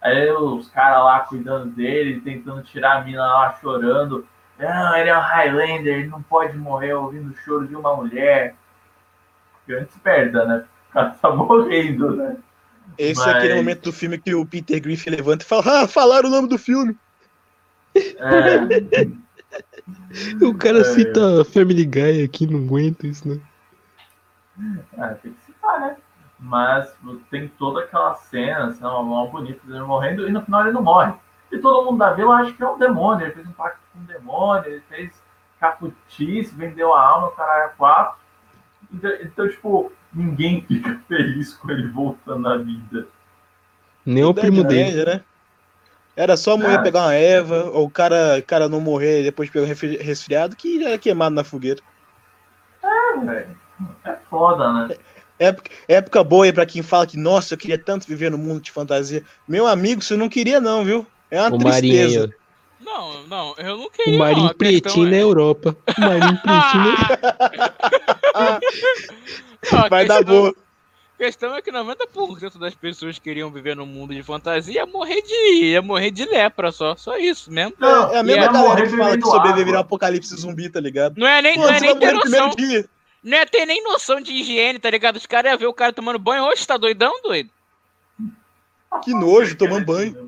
Aí 0.00 0.30
os 0.30 0.68
caras 0.70 1.04
lá 1.04 1.20
cuidando 1.20 1.66
dele, 1.66 2.20
tentando 2.20 2.62
tirar 2.62 2.98
a 2.98 3.04
mina 3.04 3.26
lá 3.26 3.54
chorando. 3.54 4.26
Não, 4.58 4.96
ele 4.96 5.10
é 5.10 5.16
um 5.16 5.20
Highlander, 5.20 5.98
ele 5.98 6.08
não 6.08 6.22
pode 6.22 6.56
morrer 6.56 6.94
ouvindo 6.94 7.30
o 7.30 7.36
choro 7.36 7.66
de 7.66 7.74
uma 7.74 7.96
mulher. 7.96 8.54
Grande 9.66 9.90
perda, 10.02 10.44
né? 10.44 10.64
O 10.88 10.92
cara 10.92 11.10
tá 11.10 11.30
morrendo, 11.34 12.16
né? 12.16 12.36
Esse 12.96 13.20
é 13.22 13.26
Mas- 13.26 13.36
aquele 13.36 13.54
momento 13.54 13.82
do 13.82 13.92
filme 13.92 14.18
que 14.18 14.34
o 14.34 14.46
Peter 14.46 14.80
Griffin 14.80 15.10
levanta 15.10 15.44
e 15.44 15.48
fala: 15.48 15.82
Ah, 15.82 15.88
falaram 15.88 16.28
o 16.28 16.32
nome 16.32 16.48
do 16.48 16.58
filme. 16.58 16.96
É, 17.94 19.08
O 20.44 20.54
cara 20.54 20.80
É. 20.80 20.84
cita 20.84 21.44
Family 21.44 21.84
Guy 21.84 22.22
aqui, 22.22 22.46
não 22.46 22.60
aguento 22.60 23.06
isso, 23.06 23.26
né? 23.28 23.40
É, 24.98 25.08
tem 25.14 25.32
que 25.32 25.44
citar, 25.46 25.80
né? 25.80 25.96
Mas 26.38 26.92
tem 27.30 27.48
toda 27.58 27.80
aquela 27.80 28.14
cena, 28.14 28.66
assim, 28.66 28.80
uma, 28.80 29.00
uma 29.00 29.26
bonita 29.26 29.66
dele 29.66 29.80
morrendo, 29.80 30.28
e 30.28 30.32
no 30.32 30.42
final 30.42 30.62
ele 30.62 30.72
não 30.72 30.82
morre. 30.82 31.12
E 31.50 31.58
todo 31.58 31.86
mundo 31.86 31.98
da 31.98 32.12
vila 32.12 32.36
acha 32.36 32.52
que 32.52 32.62
é 32.62 32.68
um 32.68 32.78
demônio, 32.78 33.26
ele 33.26 33.34
fez 33.34 33.46
um 33.46 33.52
pacto 33.52 33.80
com 33.92 33.98
um 34.00 34.04
demônio, 34.04 34.66
ele 34.70 34.82
fez 34.88 35.10
caputice, 35.58 36.54
vendeu 36.54 36.92
a 36.94 37.00
alma, 37.02 37.28
o 37.28 37.32
caralho 37.32 37.66
a 37.66 37.68
quatro. 37.70 38.18
Então, 38.92 39.10
então, 39.22 39.48
tipo, 39.48 39.90
ninguém 40.12 40.64
fica 40.66 41.00
feliz 41.08 41.54
com 41.54 41.70
ele 41.70 41.88
voltando 41.88 42.48
à 42.48 42.56
vida. 42.58 43.06
Nem 44.04 44.24
o 44.24 44.32
primo 44.34 44.64
dele. 44.64 45.04
né? 45.04 45.20
Era 46.16 46.36
só 46.36 46.54
a 46.54 46.56
mulher 46.56 46.78
Ah. 46.78 46.82
pegar 46.82 47.02
uma 47.06 47.14
erva, 47.14 47.70
ou 47.70 47.86
o 47.86 47.90
cara, 47.90 48.42
cara 48.46 48.68
não 48.68 48.80
morrer 48.80 49.20
e 49.20 49.24
depois 49.24 49.48
pegar 49.50 49.64
um 49.64 49.68
resfri- 49.68 49.98
resfriado, 49.98 50.56
que 50.56 50.84
era 50.84 50.98
queimado 50.98 51.34
na 51.34 51.44
fogueira. 51.44 51.80
É, 52.82 53.18
velho. 53.24 53.56
É 54.04 54.16
foda, 54.28 54.72
né? 54.72 54.96
Época, 55.38 55.70
época 55.86 56.24
boa 56.24 56.44
aí 56.46 56.52
pra 56.52 56.66
quem 56.66 56.82
fala 56.82 57.06
que, 57.06 57.16
nossa, 57.16 57.54
eu 57.54 57.58
queria 57.58 57.78
tanto 57.78 58.08
viver 58.08 58.28
no 58.30 58.38
mundo 58.38 58.60
de 58.60 58.72
fantasia. 58.72 59.22
Meu 59.46 59.68
amigo, 59.68 60.02
você 60.02 60.16
não 60.16 60.28
queria, 60.28 60.60
não, 60.60 60.84
viu? 60.84 61.06
É 61.30 61.40
uma 61.40 61.54
O 61.56 61.62
Marinho 61.62 61.94
tristeza. 61.94 62.34
ó. 62.34 62.38
Não, 62.84 63.26
não, 63.28 63.54
eu 63.58 63.76
não 63.76 63.84
O 63.86 63.90
queria. 63.90 64.12
não. 64.12 64.18
Marinho 64.18 64.54
pretinho 64.54 65.06
é- 65.06 65.10
na 65.10 65.16
Europa. 65.18 65.76
O 65.96 66.00
Marinho 66.00 66.40
pretinho 66.40 66.84
na... 66.84 68.17
não, 69.72 69.88
Vai 69.88 70.06
dar 70.06 70.22
boa. 70.24 70.54
A 71.14 71.24
questão 71.24 71.54
é 71.56 71.60
que 71.60 71.72
90% 71.72 72.58
das 72.58 72.74
pessoas 72.76 73.16
que 73.18 73.24
queriam 73.24 73.50
viver 73.50 73.74
num 73.74 73.84
mundo 73.86 74.14
de 74.14 74.22
fantasia 74.22 74.74
ia 74.74 74.86
morrer 74.86 75.20
de, 75.20 75.64
ia 75.64 75.82
morrer 75.82 76.12
de 76.12 76.24
lepra 76.24 76.70
só. 76.70 76.94
Só 76.94 77.16
isso 77.18 77.50
mesmo. 77.50 77.74
Não, 77.78 78.12
É 78.12 78.14
a 78.14 78.16
ia 78.18 78.22
mesma 78.22 78.52
galera 78.52 78.82
que 78.88 78.96
fala 78.96 79.16
que 79.18 79.24
sobreviver 79.24 79.74
ao 79.74 79.80
apocalipse 79.80 80.36
zumbi, 80.36 80.70
tá 80.70 80.78
ligado? 80.78 81.16
Não 81.18 81.26
é 81.26 81.42
nem, 81.42 81.54
Pô, 81.56 81.62
não 81.62 81.70
é 81.70 81.80
nem 81.80 81.98
ter 81.98 82.12
noção. 82.12 82.50
dia. 82.50 82.88
Não 83.20 83.36
é 83.36 83.44
ter 83.44 83.66
nem 83.66 83.82
noção 83.82 84.20
de 84.20 84.32
higiene, 84.32 84.78
tá 84.78 84.88
ligado? 84.90 85.16
Os 85.16 85.26
caras 85.26 85.50
iam 85.50 85.58
ver 85.58 85.66
o 85.66 85.74
cara 85.74 85.92
tomando 85.92 86.20
banho. 86.20 86.44
Oxe, 86.44 86.64
tá 86.64 86.76
doidão, 86.76 87.12
doido? 87.20 87.50
Que 89.02 89.12
nojo, 89.12 89.56
tomando 89.56 89.84
banho. 89.84 90.27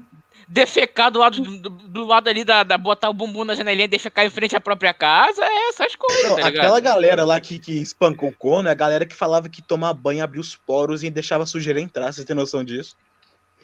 Defecar 0.52 1.12
do 1.12 1.20
lado, 1.20 1.40
do, 1.40 1.70
do 1.70 2.04
lado 2.04 2.28
ali 2.28 2.42
da, 2.44 2.64
da. 2.64 2.76
botar 2.76 3.08
o 3.08 3.14
bumbum 3.14 3.44
na 3.44 3.54
janelinha 3.54 3.84
e 3.84 3.88
defecar 3.88 4.26
em 4.26 4.30
frente 4.30 4.56
à 4.56 4.60
própria 4.60 4.92
casa. 4.92 5.44
É 5.44 5.68
essas 5.68 5.94
coisas, 5.94 6.24
Não, 6.24 6.36
tá 6.40 6.48
aquela 6.48 6.80
galera 6.80 7.24
lá 7.24 7.40
que, 7.40 7.56
que 7.60 7.80
espancou 7.80 8.30
o 8.30 8.32
Cono 8.36 8.66
é 8.68 8.72
a 8.72 8.74
galera 8.74 9.06
que 9.06 9.14
falava 9.14 9.48
que 9.48 9.62
tomar 9.62 9.94
banho 9.94 10.24
abria 10.24 10.40
os 10.40 10.56
poros 10.56 11.04
e 11.04 11.10
deixava 11.10 11.44
a 11.44 11.46
sujeira 11.46 11.80
entrar. 11.80 12.12
Você 12.12 12.24
tem 12.24 12.34
noção 12.34 12.64
disso? 12.64 12.96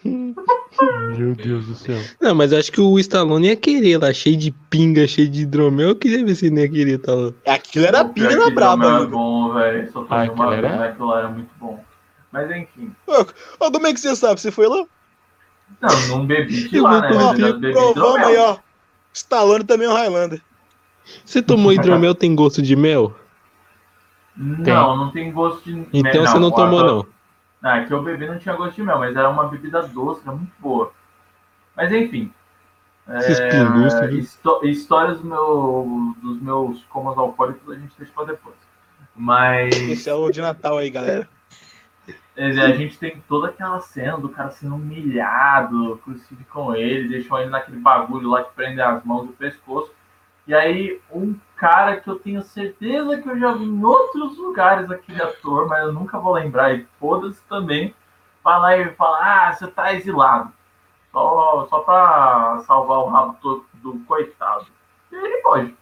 Meu 0.05 1.35
Deus 1.35 1.67
do 1.67 1.75
céu. 1.75 1.99
Não, 2.21 2.35
mas 2.37 2.53
eu 2.53 2.59
acho 2.59 2.71
que 2.71 2.81
o 2.81 2.99
Stallone 3.01 3.49
ia 3.49 3.57
querer 3.57 3.99
lá, 3.99 4.13
cheio 4.13 4.37
de 4.37 4.53
pinga, 4.71 5.09
cheio 5.09 5.29
de 5.29 5.43
hidromel. 5.43 5.89
Eu 5.89 5.97
queria 5.97 6.25
ver 6.25 6.37
se 6.37 6.47
ele 6.47 6.61
ia 6.61 6.69
querer 6.71 6.99
tá 6.99 7.13
lá. 7.15 7.33
Aquilo 7.47 7.87
era 7.87 8.05
pinga 8.05 8.29
que 8.29 8.37
na 8.37 8.51
braba 8.51 8.75
Hidromel 8.85 8.91
é 8.91 8.99
ainda. 9.01 9.11
bom, 9.11 9.53
velho. 9.55 9.93
Só 9.93 10.07
Ah, 10.09 10.23
aquilo 10.23 10.49
vez, 10.49 10.59
era- 10.59 10.77
mas 10.77 10.91
aquilo 10.91 11.07
lá 11.09 11.19
era 11.19 11.29
muito 11.29 11.51
bom. 11.59 11.85
Mas 12.31 12.51
enfim. 12.51 12.93
Ô, 13.59 13.71
como 13.73 13.87
é 13.89 13.93
que 13.93 13.99
você 13.99 14.15
sabe? 14.15 14.41
Você 14.41 14.53
foi 14.53 14.69
lá? 14.69 14.85
Não, 15.81 16.09
não 16.09 16.27
bebi 16.27 16.69
Eu 16.75 16.83
lá, 16.83 17.01
né? 17.01 17.09
Provamos 17.73 18.17
aí, 18.17 18.37
ó. 18.37 18.59
Stallone 19.13 19.65
também 19.65 19.87
é 19.87 19.91
um 19.91 19.95
Highlander. 19.95 20.43
Você 21.25 21.43
tomou 21.43 21.73
hidromel, 21.73 22.15
tem 22.15 22.35
gosto 22.35 22.61
de 22.63 22.75
mel? 22.77 23.15
Não, 24.37 24.97
não 24.97 25.11
tem 25.11 25.33
gosto 25.33 25.65
de 25.65 25.87
Então 25.93 26.23
mel, 26.23 26.27
você 26.27 26.39
não 26.39 26.51
tomou, 26.51 26.85
não. 26.85 27.07
Ah, 27.63 27.85
que 27.85 27.93
eu 27.93 28.03
bebi 28.03 28.27
não 28.27 28.39
tinha 28.39 28.55
gosto 28.55 28.75
de 28.77 28.83
mel, 28.83 28.99
mas 28.99 29.17
era 29.17 29.29
uma 29.29 29.49
bebida 29.49 29.83
doce, 29.83 30.21
era 30.23 30.33
muito 30.37 30.53
boa. 30.59 30.93
Mas 31.75 31.93
enfim. 31.93 32.33
É, 33.09 34.11
histó- 34.13 34.61
histórias 34.65 35.21
do 35.21 35.27
meu, 35.27 36.15
dos 36.21 36.43
meus 36.43 36.85
comas 36.85 37.17
alcoólicos 37.17 37.71
a 37.71 37.79
gente 37.79 37.93
deixa 37.97 38.13
pra 38.13 38.25
depois. 38.25 38.57
Mas 39.15 39.75
Esse 39.75 40.11
é 40.11 40.15
o 40.15 40.31
de 40.31 40.41
Natal 40.43 40.77
aí, 40.77 40.91
galera. 40.91 41.29
É, 42.37 42.51
a 42.61 42.73
gente 42.73 42.99
tem 42.99 43.23
toda 43.27 43.49
aquela 43.49 43.81
cena 43.81 44.19
do 44.19 44.29
cara 44.29 44.51
sendo 44.51 44.75
humilhado, 44.75 45.99
crucificam 46.05 46.75
ele, 46.75 47.09
deixam 47.09 47.39
ele 47.41 47.51
naquele 47.51 47.79
bagulho 47.79 48.29
lá 48.29 48.45
que 48.45 48.55
prende 48.55 48.81
as 48.81 49.03
mãos 49.05 49.27
e 49.27 49.31
o 49.31 49.33
pescoço. 49.33 49.91
E 50.47 50.55
aí, 50.55 51.01
um 51.11 51.35
cara 51.57 51.97
que 51.97 52.09
eu 52.09 52.19
tenho 52.19 52.43
certeza 52.43 53.21
que 53.21 53.29
eu 53.29 53.39
já 53.39 53.53
vi 53.53 53.65
em 53.65 53.83
outros 53.83 54.37
lugares 54.37 54.91
aquele 54.91 55.21
ator, 55.21 55.67
mas 55.67 55.83
eu 55.83 55.93
nunca 55.93 56.19
vou 56.19 56.35
lembrar, 56.35 56.75
e 56.75 56.87
foda-se 57.01 57.41
também, 57.49 57.95
vai 58.45 58.61
lá 58.61 58.77
e 58.77 58.95
fala: 58.95 59.19
Ah, 59.21 59.53
você 59.53 59.67
tá 59.67 59.93
exilado. 59.95 60.53
Só, 61.11 61.67
só 61.71 61.81
pra 61.81 62.63
salvar 62.67 62.99
o 62.99 63.09
rabo 63.09 63.37
todo 63.41 63.65
do 63.75 63.99
coitado. 64.01 64.67
E 65.11 65.17
ele 65.17 65.43
pode. 65.43 65.75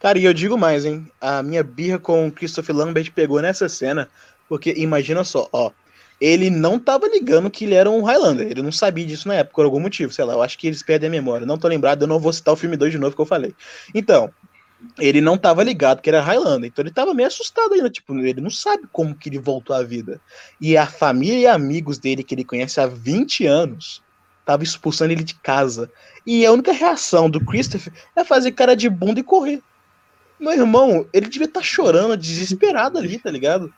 Cara, 0.00 0.18
e 0.18 0.24
eu 0.24 0.32
digo 0.32 0.56
mais, 0.56 0.84
hein? 0.84 1.10
A 1.20 1.42
minha 1.42 1.62
birra 1.62 1.98
com 1.98 2.26
o 2.26 2.32
Christopher 2.32 2.74
Lambert 2.74 3.12
pegou 3.12 3.40
nessa 3.40 3.68
cena, 3.68 4.08
porque 4.48 4.74
imagina 4.76 5.24
só, 5.24 5.48
ó. 5.52 5.70
Ele 6.18 6.48
não 6.48 6.78
tava 6.78 7.06
ligando 7.08 7.50
que 7.50 7.66
ele 7.66 7.74
era 7.74 7.90
um 7.90 8.02
Highlander. 8.02 8.46
Ele 8.50 8.62
não 8.62 8.72
sabia 8.72 9.04
disso 9.04 9.28
na 9.28 9.34
época, 9.34 9.56
por 9.56 9.64
algum 9.66 9.80
motivo, 9.80 10.10
sei 10.12 10.24
lá. 10.24 10.32
Eu 10.32 10.42
acho 10.42 10.56
que 10.56 10.66
eles 10.66 10.82
perdem 10.82 11.08
a 11.08 11.10
memória. 11.10 11.46
Não 11.46 11.58
tô 11.58 11.68
lembrado, 11.68 12.02
eu 12.02 12.08
não 12.08 12.18
vou 12.18 12.32
citar 12.32 12.54
o 12.54 12.56
filme 12.56 12.74
2 12.74 12.92
de 12.92 12.98
novo 12.98 13.14
que 13.14 13.20
eu 13.20 13.26
falei. 13.26 13.54
Então, 13.94 14.32
ele 14.98 15.20
não 15.20 15.36
tava 15.36 15.62
ligado 15.62 16.00
que 16.00 16.08
era 16.08 16.22
Highlander. 16.22 16.68
Então 16.68 16.82
ele 16.82 16.92
tava 16.92 17.12
meio 17.12 17.26
assustado 17.26 17.74
ainda. 17.74 17.90
Tipo, 17.90 18.18
ele 18.18 18.40
não 18.40 18.50
sabe 18.50 18.84
como 18.92 19.14
que 19.14 19.28
ele 19.28 19.38
voltou 19.38 19.74
à 19.74 19.82
vida. 19.82 20.20
E 20.60 20.76
a 20.76 20.86
família 20.86 21.38
e 21.38 21.46
amigos 21.46 21.98
dele, 21.98 22.22
que 22.22 22.34
ele 22.34 22.44
conhece 22.44 22.80
há 22.80 22.86
20 22.86 23.46
anos, 23.46 24.02
tava 24.44 24.62
expulsando 24.62 25.12
ele 25.12 25.24
de 25.24 25.34
casa. 25.34 25.90
E 26.26 26.46
a 26.46 26.52
única 26.52 26.72
reação 26.72 27.28
do 27.28 27.44
Christopher 27.44 27.92
é 28.14 28.24
fazer 28.24 28.52
cara 28.52 28.74
de 28.74 28.88
bunda 28.88 29.20
e 29.20 29.24
correr. 29.24 29.60
Meu 30.38 30.52
irmão, 30.52 31.06
ele 31.12 31.28
devia 31.28 31.46
estar 31.46 31.62
chorando, 31.62 32.16
desesperado 32.16 32.98
ali, 32.98 33.18
tá 33.18 33.30
ligado? 33.30 33.72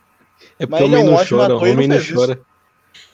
É 0.59 0.67
Mas 0.67 0.69
porque 0.69 0.85
ele 0.85 0.95
é 0.95 0.99
homem 0.99 1.11
não 1.11 1.15
ótimo 1.19 1.39
chora, 1.41 1.55
ator 1.55 1.67
e 1.67 1.71
não 1.71 1.75
homem 1.75 1.89
não 1.89 1.97
chora. 2.15 2.41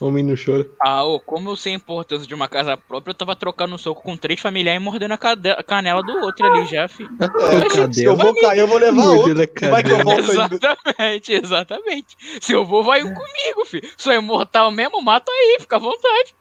Homem 0.00 0.24
não 0.24 0.34
chora. 0.36 0.66
Ah, 0.82 1.04
ô, 1.04 1.20
como 1.20 1.50
eu 1.50 1.56
sei 1.56 1.72
a 1.72 1.76
importância 1.76 2.26
de 2.26 2.34
uma 2.34 2.48
casa 2.48 2.76
própria, 2.76 3.10
eu 3.12 3.14
tava 3.14 3.36
trocando 3.36 3.74
um 3.74 3.78
soco 3.78 4.02
com 4.02 4.16
três 4.16 4.40
familiares 4.40 4.80
e 4.80 4.84
mordendo 4.84 5.12
a 5.12 5.18
cade- 5.18 5.50
a 5.50 5.62
canela 5.62 6.02
do 6.02 6.12
outro 6.18 6.44
ali 6.46 6.66
já, 6.66 6.88
fi. 6.88 7.04
É, 7.88 7.92
se 7.92 8.04
eu 8.04 8.16
vou 8.16 8.34
cair, 8.34 8.58
eu 8.60 8.66
vou 8.66 8.78
levar 8.78 9.04
outro. 9.04 9.34
Vai 9.70 9.82
que 9.82 9.90
eu 9.92 9.98
volto. 10.02 10.30
Exatamente, 10.30 11.32
exatamente. 11.32 12.16
Se 12.40 12.52
eu 12.52 12.64
vou, 12.66 12.82
vai 12.82 13.02
comigo, 13.02 13.64
fi. 13.66 13.80
Sou 13.96 14.12
imortal 14.12 14.70
mesmo, 14.70 15.00
mata 15.02 15.30
aí, 15.30 15.58
fica 15.60 15.76
à 15.76 15.78
vontade. 15.78 16.34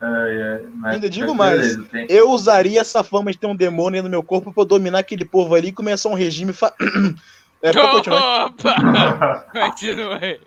Ai, 0.00 0.42
ai, 0.42 0.66
mas- 0.76 0.94
Ainda 0.94 1.10
digo 1.10 1.34
mais. 1.34 1.60
beleza, 1.60 1.84
tem- 1.90 2.06
Eu 2.08 2.30
usaria 2.30 2.80
essa 2.80 3.02
fama 3.02 3.32
de 3.32 3.38
ter 3.38 3.48
um 3.48 3.56
demônio 3.56 4.02
no 4.02 4.08
meu 4.08 4.22
corpo 4.22 4.52
pra 4.52 4.62
eu 4.62 4.66
dominar 4.66 5.00
aquele 5.00 5.24
povo 5.24 5.54
ali 5.56 5.68
e 5.68 5.72
começar 5.72 6.08
um 6.08 6.14
regime. 6.14 6.52
Fa... 6.52 6.72
É, 7.62 7.72
continuar. 7.72 8.46
Opa! 8.46 9.46
Continua 9.52 10.18
aí. 10.20 10.40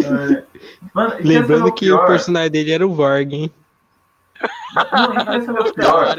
É. 0.00 0.44
Mano, 0.92 1.14
Lembrando 1.20 1.66
o 1.68 1.72
que 1.72 1.86
pior? 1.86 2.04
o 2.04 2.06
personagem 2.06 2.50
dele 2.50 2.72
era 2.72 2.86
o 2.86 2.94
Varg, 2.94 3.32
hein? 3.32 3.50
Não, 4.74 5.42
saber 5.42 5.60
o 5.60 5.72
pior? 5.74 6.16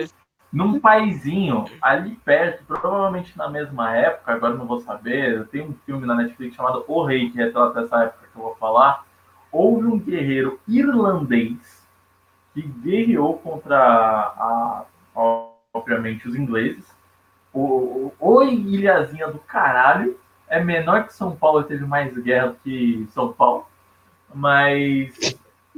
num 0.53 0.79
paizinho 0.79 1.65
ali 1.81 2.15
perto, 2.23 2.63
provavelmente 2.65 3.35
na 3.35 3.49
mesma 3.49 3.97
época, 3.97 4.33
agora 4.33 4.53
não 4.53 4.67
vou 4.67 4.79
saber, 4.81 5.47
tem 5.47 5.63
um 5.63 5.73
filme 5.83 6.05
na 6.05 6.13
Netflix 6.13 6.55
chamado 6.55 6.85
O 6.87 7.03
Rei, 7.03 7.31
que 7.31 7.37
retrata 7.37 7.81
essa 7.81 8.03
época 8.03 8.27
que 8.31 8.37
eu 8.37 8.43
vou 8.43 8.55
falar. 8.55 9.03
Houve 9.51 9.87
um 9.87 9.99
guerreiro 9.99 10.59
irlandês 10.67 11.83
que 12.53 12.61
guerreou 12.61 13.39
contra, 13.39 13.75
a, 13.75 14.85
a, 15.15 15.47
obviamente, 15.73 16.27
os 16.27 16.35
ingleses. 16.35 16.85
O, 17.53 18.11
o, 18.19 18.43
ilhazinha 18.43 19.27
do 19.27 19.37
caralho 19.39 20.17
é 20.47 20.63
menor 20.63 21.05
que 21.05 21.13
São 21.13 21.35
Paulo, 21.35 21.63
teve 21.63 21.85
mais 21.85 22.15
guerra 22.17 22.55
que 22.63 23.07
São 23.11 23.31
Paulo, 23.31 23.67
mas 24.33 25.13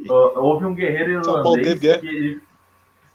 uh, 0.09 0.39
houve 0.39 0.65
um 0.65 0.73
guerreiro 0.73 1.11
irlandês 1.11 1.79
que 1.99 2.07
ele, 2.07 2.41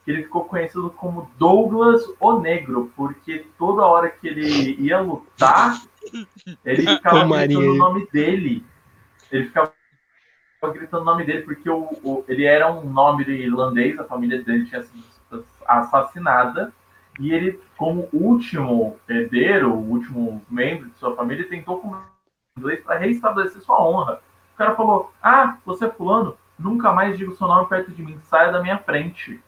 que 0.05 0.11
ele 0.11 0.23
ficou 0.23 0.45
conhecido 0.45 0.89
como 0.91 1.29
Douglas 1.37 2.03
o 2.19 2.39
Negro, 2.39 2.91
porque 2.95 3.45
toda 3.57 3.85
hora 3.85 4.09
que 4.09 4.27
ele 4.27 4.75
ia 4.79 4.99
lutar, 4.99 5.81
ele 6.63 6.83
ficava 6.97 7.19
gritando 7.47 7.71
o 7.73 7.77
nome 7.77 8.07
dele. 8.11 8.65
Ele 9.31 9.45
ficava 9.45 9.73
gritando 10.73 11.01
o 11.01 11.05
nome 11.05 11.23
dele 11.23 11.41
porque 11.41 11.69
o, 11.69 11.83
o- 12.03 12.25
ele 12.27 12.45
era 12.45 12.71
um 12.71 12.83
nome 12.89 13.23
irlandês, 13.23 13.97
a 13.99 14.03
família 14.03 14.43
dele 14.43 14.65
tinha 14.65 14.83
sido 14.83 15.03
assassinada. 15.65 16.71
E 17.21 17.31
ele, 17.31 17.61
como 17.77 18.09
último 18.11 18.99
herdeiro, 19.07 19.71
o 19.71 19.91
último 19.91 20.43
membro 20.49 20.89
de 20.89 20.97
sua 20.97 21.15
família, 21.15 21.47
tentou 21.47 21.79
com 21.79 21.95
inglês 22.57 22.83
para 22.83 22.97
reestabelecer 22.97 23.61
sua 23.61 23.79
honra. 23.79 24.19
O 24.55 24.57
cara 24.57 24.75
falou: 24.75 25.13
Ah, 25.21 25.59
você 25.63 25.85
é 25.85 25.89
fulano, 25.91 26.35
nunca 26.57 26.91
mais 26.91 27.15
digo 27.15 27.35
seu 27.35 27.47
nome 27.47 27.69
perto 27.69 27.91
de 27.91 28.01
mim, 28.01 28.19
saia 28.21 28.51
da 28.51 28.59
minha 28.59 28.79
frente. 28.79 29.39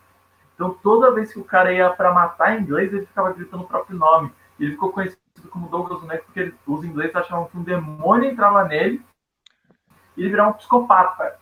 Então 0.53 0.77
toda 0.83 1.15
vez 1.15 1.33
que 1.33 1.39
o 1.39 1.43
cara 1.43 1.73
ia 1.73 1.89
para 1.89 2.13
matar 2.13 2.61
inglês, 2.61 2.93
ele 2.93 3.07
ficava 3.07 3.33
gritando 3.33 3.63
o 3.63 3.67
próprio 3.67 3.97
nome. 3.97 4.31
Ele 4.59 4.73
ficou 4.73 4.91
conhecido 4.91 5.17
como 5.49 5.67
Douglas 5.67 6.03
o 6.03 6.05
Negro 6.05 6.25
porque 6.25 6.53
os 6.67 6.85
ingleses 6.85 7.15
achavam 7.15 7.47
que 7.47 7.57
um 7.57 7.63
demônio 7.63 8.29
entrava 8.29 8.65
nele 8.65 9.03
e 10.15 10.21
ele 10.21 10.29
virava 10.29 10.51
um 10.51 10.53
psicopata. 10.53 11.39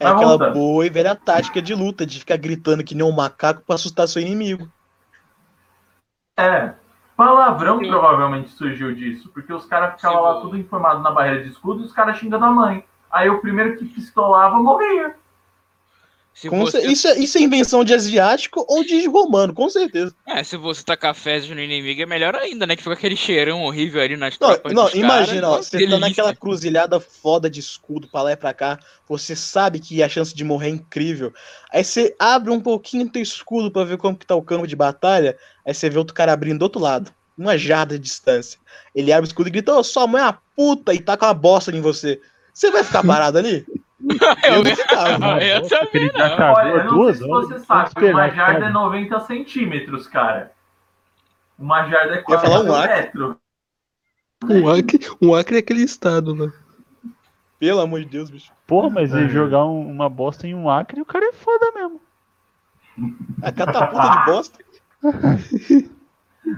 É 0.00 0.04
Mas 0.04 0.14
aquela 0.14 0.30
voltando. 0.30 0.54
boa 0.54 0.86
e 0.86 0.90
velha 0.90 1.14
tática 1.14 1.60
de 1.60 1.74
luta, 1.74 2.06
de 2.06 2.18
ficar 2.18 2.38
gritando 2.38 2.82
que 2.82 2.94
nem 2.94 3.04
um 3.04 3.12
macaco 3.12 3.62
pra 3.66 3.74
assustar 3.74 4.08
seu 4.08 4.22
inimigo. 4.22 4.66
É. 6.38 6.72
Palavrão 7.14 7.78
provavelmente 7.78 8.48
surgiu 8.48 8.94
disso, 8.94 9.28
porque 9.28 9.52
os 9.52 9.66
caras 9.66 9.96
ficavam 9.96 10.22
lá 10.22 10.40
tudo 10.40 10.56
informado 10.56 11.02
na 11.02 11.10
barreira 11.10 11.44
de 11.44 11.50
escudo 11.50 11.82
e 11.82 11.84
os 11.84 11.92
caras 11.92 12.16
xingando 12.16 12.46
a 12.46 12.50
mãe. 12.50 12.82
Aí 13.10 13.28
o 13.28 13.42
primeiro 13.42 13.76
que 13.76 13.84
pistolava 13.84 14.56
morria. 14.56 15.14
Você, 16.32 16.86
isso, 16.86 17.06
é, 17.06 17.18
isso 17.18 17.36
é 17.36 17.40
invenção 17.42 17.84
de 17.84 17.92
asiático 17.92 18.64
ou 18.66 18.82
de 18.82 19.06
romano, 19.06 19.52
com 19.52 19.68
certeza. 19.68 20.14
é, 20.26 20.42
se 20.42 20.56
você 20.56 20.82
tacar 20.82 21.14
fezes 21.14 21.50
no 21.50 21.60
inimigo 21.60 22.00
é 22.00 22.06
melhor 22.06 22.34
ainda, 22.34 22.66
né? 22.66 22.76
Que 22.76 22.82
fica 22.82 22.94
aquele 22.94 23.16
cheirão 23.16 23.62
horrível 23.64 24.00
ali 24.00 24.16
nas 24.16 24.38
Não, 24.38 24.48
não 24.72 24.90
imagina, 24.94 25.42
caras. 25.42 25.44
ó, 25.44 25.56
você 25.58 25.70
tá 25.72 25.78
delícia. 25.78 25.98
naquela 25.98 26.34
cruzilhada 26.34 26.98
foda 26.98 27.50
de 27.50 27.60
escudo 27.60 28.08
pra 28.08 28.22
lá 28.22 28.32
e 28.32 28.36
pra 28.36 28.54
cá, 28.54 28.78
você 29.06 29.36
sabe 29.36 29.80
que 29.80 30.02
a 30.02 30.08
chance 30.08 30.34
de 30.34 30.42
morrer 30.42 30.68
é 30.68 30.70
incrível. 30.70 31.30
Aí 31.70 31.84
você 31.84 32.14
abre 32.18 32.50
um 32.50 32.60
pouquinho 32.60 33.10
teu 33.10 33.20
escudo 33.20 33.70
pra 33.70 33.84
ver 33.84 33.98
como 33.98 34.16
que 34.16 34.24
tá 34.24 34.34
o 34.34 34.42
campo 34.42 34.66
de 34.66 34.76
batalha, 34.76 35.36
aí 35.66 35.74
você 35.74 35.90
vê 35.90 35.98
outro 35.98 36.14
cara 36.14 36.32
abrindo 36.32 36.60
do 36.60 36.62
outro 36.62 36.80
lado, 36.80 37.12
uma 37.36 37.58
jarda 37.58 37.98
de 37.98 38.04
distância. 38.04 38.58
Ele 38.94 39.12
abre 39.12 39.26
o 39.26 39.28
escudo 39.30 39.48
e 39.48 39.52
grita, 39.52 39.74
ô, 39.74 39.84
sua 39.84 40.06
mãe 40.06 40.22
é 40.22 40.24
uma 40.24 40.40
puta, 40.56 40.94
e 40.94 41.00
taca 41.00 41.26
uma 41.26 41.34
bosta 41.34 41.70
em 41.70 41.82
você. 41.82 42.18
Você 42.54 42.70
vai 42.70 42.82
ficar 42.82 43.04
parado 43.04 43.36
ali? 43.36 43.66
Eu, 44.44 44.64
não 45.18 45.38
eu 45.38 45.68
também 45.68 46.06
não. 46.12 46.18
já 46.18 46.36
cagou 46.36 46.56
Olha, 46.56 46.68
eu 46.70 46.84
não 46.84 46.94
duas 46.94 47.18
sei 47.18 47.26
se 47.26 47.32
você 47.32 47.58
sabe, 47.60 48.10
uma 48.12 48.28
jarda 48.30 48.58
é 48.58 48.60
cague. 48.62 48.72
90 48.72 49.20
centímetros, 49.20 50.06
cara. 50.06 50.52
Uma 51.58 51.86
jarda 51.86 52.14
é 52.14 52.22
40 52.22 52.62
um 52.62 52.74
acre. 52.74 52.94
metros. 52.94 53.36
Um 54.48 54.68
acre, 54.68 54.98
um 55.20 55.34
acre 55.34 55.56
é 55.56 55.58
aquele 55.58 55.82
estado, 55.82 56.34
né? 56.34 56.50
Pelo 57.58 57.80
amor 57.80 58.00
de 58.00 58.06
Deus, 58.06 58.30
bicho. 58.30 58.50
Porra, 58.66 58.88
mas 58.88 59.12
É. 59.12 59.28
jogar 59.28 59.66
um- 59.66 59.86
uma 59.90 60.08
bosta 60.08 60.46
em 60.46 60.54
um 60.54 60.70
acre, 60.70 61.02
o 61.02 61.04
cara 61.04 61.26
é 61.26 61.32
foda 61.34 61.70
mesmo. 61.74 62.00
A 63.42 63.52
catapulta 63.52 64.08
de 64.10 64.24
bosta. 64.24 64.58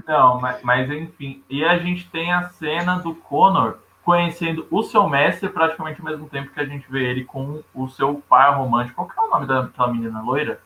Não, 0.07 0.39
mas, 0.39 0.61
mas 0.63 0.89
enfim. 0.89 1.43
E 1.49 1.63
a 1.63 1.77
gente 1.77 2.09
tem 2.09 2.31
a 2.33 2.49
cena 2.49 2.95
do 2.99 3.13
Connor 3.15 3.77
conhecendo 4.03 4.67
o 4.69 4.83
seu 4.83 5.07
mestre 5.07 5.49
praticamente 5.49 5.99
ao 6.01 6.05
mesmo 6.07 6.27
tempo 6.29 6.51
que 6.51 6.59
a 6.59 6.65
gente 6.65 6.85
vê 6.89 7.03
ele 7.09 7.23
com 7.23 7.61
o 7.73 7.87
seu 7.89 8.21
par 8.29 8.57
romântico. 8.57 8.95
Qual 8.95 9.07
que 9.07 9.19
é 9.19 9.23
o 9.23 9.29
nome 9.29 9.47
daquela 9.47 9.93
menina 9.93 10.21
loira? 10.21 10.59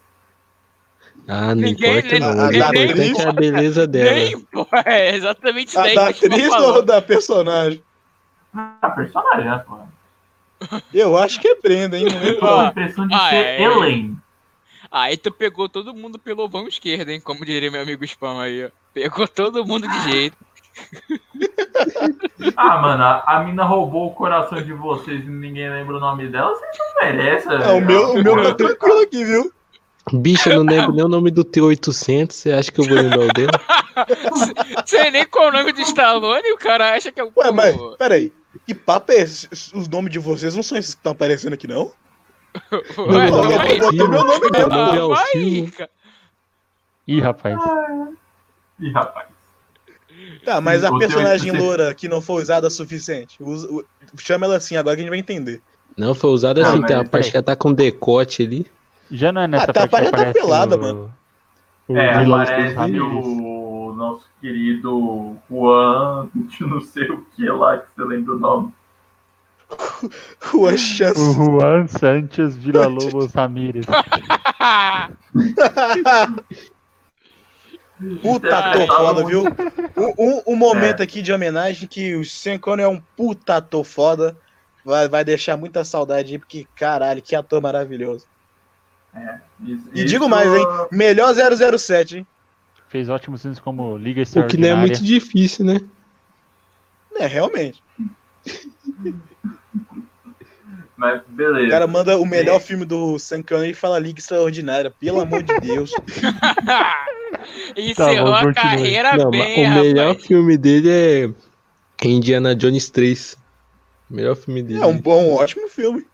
Ah, 1.28 1.54
não 1.54 1.56
Ninguém- 1.56 1.98
importa 2.00 2.20
não. 2.20 2.28
a- 2.28 2.32
O 2.32 2.34
a 2.34 2.52
da 2.52 2.58
importante 2.58 2.92
atriz- 2.92 3.20
é 3.20 3.28
a 3.28 3.32
beleza 3.32 3.88
dela. 3.88 4.12
Nem, 4.14 4.40
pô, 4.52 4.68
é 4.86 5.16
exatamente 5.16 5.70
isso 5.70 5.96
da 5.96 6.08
atriz 6.10 6.54
ou 6.54 6.82
da 6.82 7.02
personagem? 7.02 7.84
A 8.82 8.90
personagem, 8.90 9.46
né? 9.46 9.64
pô? 9.68 9.78
Eu 10.94 11.18
acho 11.18 11.40
que 11.40 11.48
é 11.50 11.56
prenda, 11.56 11.98
hein? 11.98 12.08
Com 12.40 12.46
a 12.46 12.66
Ah, 12.66 12.70
impressão 12.70 13.08
de 13.08 13.14
ah, 13.14 13.30
ser 13.30 13.36
é. 13.36 13.62
Elaine. 13.62 14.18
Aí 14.90 15.18
tu 15.18 15.32
pegou 15.32 15.68
todo 15.70 15.94
mundo 15.94 16.18
pelo 16.18 16.48
vão 16.48 16.68
esquerdo, 16.68 17.10
hein? 17.10 17.20
Como 17.22 17.46
diria 17.46 17.70
meu 17.70 17.82
amigo 17.82 18.04
Spam 18.06 18.42
aí, 18.42 18.66
ó. 18.66 18.70
Pegou 18.94 19.28
todo 19.28 19.66
mundo 19.66 19.88
de 19.88 20.12
jeito. 20.12 20.38
Ah, 22.56 22.82
mano, 22.82 23.04
a, 23.04 23.24
a 23.28 23.44
mina 23.44 23.64
roubou 23.64 24.08
o 24.08 24.14
coração 24.14 24.62
de 24.62 24.74
vocês 24.74 25.24
e 25.24 25.30
ninguém 25.30 25.70
lembra 25.70 25.98
o 25.98 26.00
nome 26.00 26.28
dela. 26.28 26.56
Vocês 26.56 26.78
não 26.78 27.04
merecem. 27.04 27.52
É, 27.54 27.72
o 27.72 27.82
meu, 27.82 28.14
o 28.14 28.24
meu 28.24 28.44
tá 28.44 28.56
tranquilo 28.56 29.02
aqui, 29.02 29.24
viu? 29.24 29.52
Bicho, 30.14 30.50
eu 30.50 30.64
não 30.64 30.74
lembro 30.74 30.94
nem 30.94 31.04
o 31.04 31.10
nome 31.10 31.30
do 31.30 31.44
T-800. 31.44 32.32
Você 32.32 32.52
acha 32.52 32.72
que 32.72 32.80
eu 32.80 32.86
vou 32.86 32.96
lembrar 32.96 33.20
o 33.20 33.34
dele? 33.34 33.52
Sei 34.86 35.12
nem 35.12 35.26
qual 35.26 35.46
é 35.46 35.50
o 35.50 35.54
nome 35.54 35.74
do 35.74 35.82
Stallone, 35.82 36.52
o 36.54 36.58
cara 36.58 36.94
acha 36.94 37.12
que 37.12 37.20
é 37.20 37.24
o. 37.24 37.32
Ué, 37.36 37.52
mas, 37.52 37.76
peraí. 37.98 38.32
Que 38.66 38.74
papo 38.74 39.12
é 39.12 39.18
esse? 39.18 39.48
Os 39.76 39.88
nomes 39.88 40.12
de 40.12 40.20
vocês 40.20 40.56
não 40.56 40.64
são 40.64 40.78
esses 40.78 40.96
que 40.96 41.00
estão 41.00 41.12
aparecendo 41.12 41.54
aqui, 41.54 41.68
não? 41.68 41.92
Meu 42.98 43.08
Ué, 43.08 43.30
nome 43.30 43.54
é 43.54 43.58
vai, 43.58 43.68
botou 43.80 43.86
Alcino. 43.88 44.10
meu 44.10 44.24
nome 44.26 44.50
Meu 44.52 45.10
mesmo, 45.10 45.14
é 45.14 45.84
ah. 45.84 45.90
Ih, 47.08 47.22
rapaz. 47.22 47.60
Ih, 48.80 48.92
rapaz. 48.92 49.37
Tá, 50.48 50.62
mas 50.62 50.82
a 50.82 50.88
teu 50.88 50.98
personagem 51.00 51.52
loura 51.52 51.94
que 51.94 52.08
não 52.08 52.22
foi 52.22 52.42
usada 52.42 52.68
o 52.68 52.72
suficiente. 52.72 53.36
usa- 53.42 53.68
o- 53.70 53.84
chama 54.18 54.46
ela 54.46 54.56
assim, 54.56 54.78
agora 54.78 54.96
que 54.96 55.02
a 55.02 55.04
gente 55.04 55.10
vai 55.10 55.20
entender. 55.20 55.62
Não, 55.98 56.16
foi 56.16 56.30
usado 56.30 56.62
Não, 56.62 56.70
assim. 56.70 56.82
Tem 56.84 56.96
uma 56.96 57.04
parte 57.04 57.10
peraí. 57.12 57.32
que 57.32 57.36
ela 57.38 57.44
tá 57.44 57.56
com 57.58 57.74
decote 57.74 58.44
ali. 58.44 58.66
Já 59.12 59.34
não 59.34 59.42
é 59.42 59.48
nessa 59.48 59.72
Ah, 59.72 59.74
tá, 59.74 59.88
parte 59.88 60.10
que 60.10 60.18
já 60.18 60.26
tá 60.26 60.32
pelada, 60.32 60.78
o- 60.78 60.80
mano. 60.80 61.14
O 61.90 61.98
É, 61.98 62.16
aparece 62.16 62.98
o 63.02 63.94
nosso 63.94 64.24
querido 64.40 65.36
Juan, 65.52 66.30
de 66.48 66.64
não 66.66 66.80
sei 66.80 67.12
o 67.12 67.26
que 67.36 67.44
lá, 67.50 67.80
que 67.80 67.88
você 67.94 68.04
lembra 68.06 68.36
o 68.36 68.40
nome. 68.40 68.74
Rua 70.42 70.78
Chance. 70.78 71.20
O 71.20 71.34
Juan 71.60 71.88
Sanchez 71.88 72.56
Villa-Lobos 72.56 73.34
Ramírez. 73.36 73.86
Puta 78.22 78.48
É, 78.48 78.54
ator 78.54 78.86
tá 78.88 78.96
foda, 78.96 79.26
viu? 79.26 79.44
Um, 79.98 80.14
um- 80.38 80.42
um 80.48 80.56
momento 80.56 81.02
aqui 81.02 81.22
de 81.22 81.34
homenagem 81.34 81.88
que 81.88 82.16
o 82.16 82.24
Sean 82.24 82.60
Connery 82.60 82.84
é 82.84 82.88
um 82.88 83.02
puta 83.16 83.56
ator 83.58 83.84
foda. 83.84 84.38
Vai, 84.86 85.08
vai 85.10 85.24
deixar 85.26 85.58
muita 85.58 85.84
saudade 85.84 86.34
aí, 86.34 86.40
porque 86.40 86.68
caralho, 86.76 87.22
que 87.22 87.36
ator 87.36 87.60
maravilhoso. 87.62 88.26
Isso- 89.62 89.90
E 89.94 90.06
digo 90.06 90.26
isso- 90.26 90.30
mais, 90.30 90.54
hein? 90.54 90.66
Melhor 90.92 91.34
007, 91.34 92.18
hein? 92.20 92.28
Fez 92.88 93.10
ótimos 93.10 93.42
filmes 93.42 93.60
como 93.60 93.98
Liga 93.98 94.22
O 94.22 94.26
que 94.26 94.36
não 94.36 94.44
é 94.44 94.46
Extraordinária. 94.46 94.78
muito 94.78 95.04
difícil, 95.04 95.66
né? 95.66 95.82
É, 97.16 97.26
realmente. 97.26 97.84
Mas 100.96 101.22
O 101.22 101.32
beleza. 101.32 101.70
cara 101.70 101.86
manda 101.88 102.18
o 102.18 102.26
melhor 102.26 102.60
filme 102.62 102.86
do 102.86 103.18
Sean 103.20 103.42
Connery 103.44 103.72
e 103.72 103.74
fala 103.74 104.00
Liga 104.00 104.20
Extraordinária. 104.20 104.92
Pelo 105.00 105.20
amor 105.20 105.42
de 105.44 105.60
Deus. 105.60 105.92
Encerrou 107.78 108.28
bom, 108.32 108.36
a 108.36 108.54
carreira 108.54 109.16
Não, 109.18 109.30
bem, 109.30 109.68
o 109.68 109.74
melhor 109.76 110.08
rapaz. 110.10 110.26
filme 110.26 110.58
dele 110.58 110.90
é 110.90 111.30
Indiana 112.08 112.56
Jones 112.56 112.90
3. 112.90 113.38
O 114.10 114.14
melhor 114.16 114.36
filme 114.36 114.62
dele. 114.64 114.82
É 114.82 114.86
um 114.86 114.98
bom, 115.00 115.34
ótimo 115.36 115.68
filme. 115.68 116.06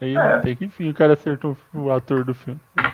Aí, 0.00 0.16
É. 0.16 0.38
tem 0.40 0.56
que 0.56 0.64
enfim, 0.64 0.88
o 0.90 0.94
cara 0.94 1.12
acertou 1.14 1.56
o 1.74 1.90
ator 1.90 2.24
do 2.24 2.34
filme. 2.34 2.60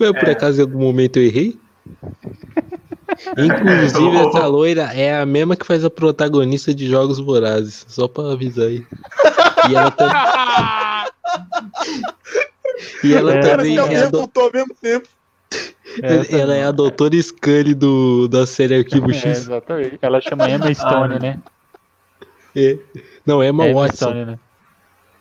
Ué, 0.00 0.12
por 0.12 0.28
É. 0.28 0.32
acaso 0.32 0.58
em 0.58 0.62
algum 0.62 0.80
momento 0.80 1.18
eu 1.18 1.24
errei? 1.24 1.58
Inclusive, 3.36 4.16
essa 4.28 4.46
loira 4.46 4.82
é 4.94 5.20
a 5.20 5.26
mesma 5.26 5.56
que 5.56 5.66
faz 5.66 5.84
a 5.84 5.90
protagonista 5.90 6.72
de 6.74 6.88
Jogos 6.88 7.18
Vorazes. 7.18 7.84
Só 7.88 8.06
pra 8.08 8.32
avisar 8.32 8.66
aí. 8.66 8.86
E 9.68 9.74
ela, 9.74 9.90
tam- 9.90 10.12
e 13.04 13.14
ela 13.14 13.34
É. 13.34 13.40
Cara, 13.42 13.56
também 13.58 13.78
é 13.78 14.08
do- 14.08 14.18
voltou 14.18 14.44
ao 14.44 14.52
mesmo 14.52 14.74
tempo. 14.80 15.08
Essa 16.02 16.36
ela 16.36 16.54
é 16.54 16.64
a 16.64 16.70
doutora 16.70 17.20
Scully 17.20 17.74
do, 17.74 18.28
da 18.28 18.46
série 18.46 18.76
Arquivo 18.76 19.10
É, 19.12 19.14
X. 19.14 19.38
exatamente. 19.40 19.98
Ela 20.00 20.20
chama 20.20 20.48
Emma 20.50 20.72
Stone, 20.74 21.14
Ah, 21.14 21.18
né? 21.18 21.38
É. 22.54 22.78
Não, 23.26 23.42
Emma 23.42 23.66
Emma 23.66 23.80
Watson. 23.82 23.96
Stone, 24.10 24.24
né? 24.24 24.38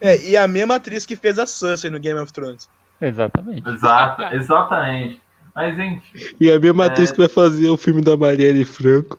É, 0.02 0.18
e 0.30 0.38
a 0.38 0.48
mesma 0.48 0.76
atriz 0.76 1.06
que 1.06 1.16
fez 1.16 1.38
a 1.40 1.46
Cersei 1.46 1.90
no 1.90 2.00
Game 2.00 2.20
of 2.20 2.32
Thrones. 2.32 2.70
Exatamente. 3.02 3.68
Exato, 3.70 4.24
exatamente. 4.36 5.22
Mas, 5.56 5.76
gente, 5.76 6.36
E 6.40 6.52
a 6.52 6.60
mesma 6.60 6.86
É. 6.86 6.88
atriz 6.88 7.12
que 7.12 7.18
vai 7.18 7.28
fazer 7.28 7.70
o 7.70 7.76
filme 7.78 8.02
da 8.02 8.16
Marielle 8.16 8.64
Franco. 8.64 9.18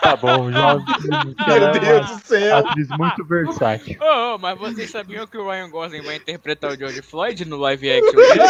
Tá 0.00 0.16
bom, 0.16 0.50
já. 0.50 0.76
Meu 0.76 1.72
Deus 1.72 2.10
do 2.10 2.26
céu. 2.26 2.56
atriz 2.56 2.88
muito 2.96 3.24
versátil. 3.24 3.98
Ô, 4.00 4.34
ô, 4.34 4.38
mas 4.38 4.58
vocês 4.58 4.90
sabiam 4.90 5.26
que 5.26 5.36
o 5.36 5.48
Ryan 5.48 5.68
Gosling 5.68 6.02
vai 6.02 6.16
interpretar 6.16 6.72
o 6.72 6.76
George 6.76 7.02
Floyd 7.02 7.44
no 7.44 7.58
live 7.58 7.90
action 7.90 8.12
dele? 8.12 8.42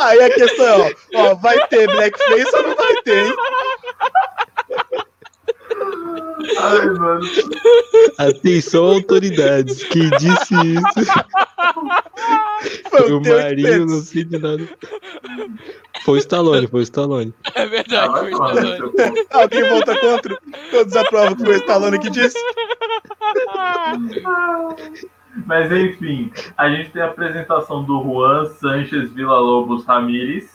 Aí 0.00 0.22
a 0.22 0.34
questão 0.34 0.66
é, 0.66 0.94
ó, 1.14 1.30
ó, 1.30 1.34
vai 1.36 1.66
ter 1.68 1.86
blackface 1.86 2.56
ou 2.56 2.62
não 2.62 2.74
vai 2.74 3.02
ter, 3.02 3.26
hein? 3.26 3.36
Ai, 6.58 6.86
mano. 6.86 7.20
Atenção, 8.18 8.84
autoridades. 8.84 9.84
Quem 9.84 10.10
disse 10.10 10.54
isso? 10.54 11.12
Foi 12.90 13.12
o 13.12 13.18
o 13.18 13.20
Marinho, 13.20 13.86
não 13.86 14.00
sei 14.00 14.24
de 14.24 14.38
nada. 14.38 14.68
Foi 16.04 16.14
o 16.14 16.18
Stallone, 16.18 16.66
foi 16.66 16.80
o 16.80 16.82
Stallone. 16.82 17.34
É 17.54 17.66
verdade, 17.66 18.12
vai 18.12 18.20
foi 18.20 18.30
no 18.30 18.46
Stallone. 18.46 19.26
Alguém 19.30 19.68
volta 19.68 19.98
contra? 19.98 20.38
Todos 20.70 20.96
aprovam 20.96 21.36
que 21.36 21.44
foi 21.44 21.54
o 21.54 21.58
Stallone 21.58 21.98
que 21.98 22.10
disse. 22.10 22.38
Mas 25.46 25.72
enfim, 25.72 26.30
a 26.56 26.68
gente 26.68 26.90
tem 26.90 27.02
a 27.02 27.06
apresentação 27.06 27.84
do 27.84 28.02
Juan 28.02 28.46
Sanchez 28.46 29.10
Villa-Lobos 29.12 29.84
Ramírez, 29.86 30.50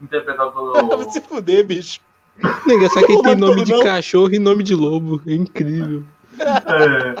interpretado 0.00 0.52
Vai 0.52 0.88
pelo. 0.88 1.10
se 1.10 1.20
fuder, 1.20 1.66
bicho. 1.66 2.00
Nega, 2.66 2.88
só 2.88 3.04
que 3.04 3.12
ele 3.12 3.22
tem 3.22 3.36
nome 3.36 3.64
de 3.64 3.72
não. 3.72 3.82
cachorro 3.82 4.32
e 4.32 4.38
nome 4.38 4.62
de 4.62 4.74
lobo. 4.74 5.20
É 5.26 5.34
incrível. 5.34 6.04
É, 6.38 7.14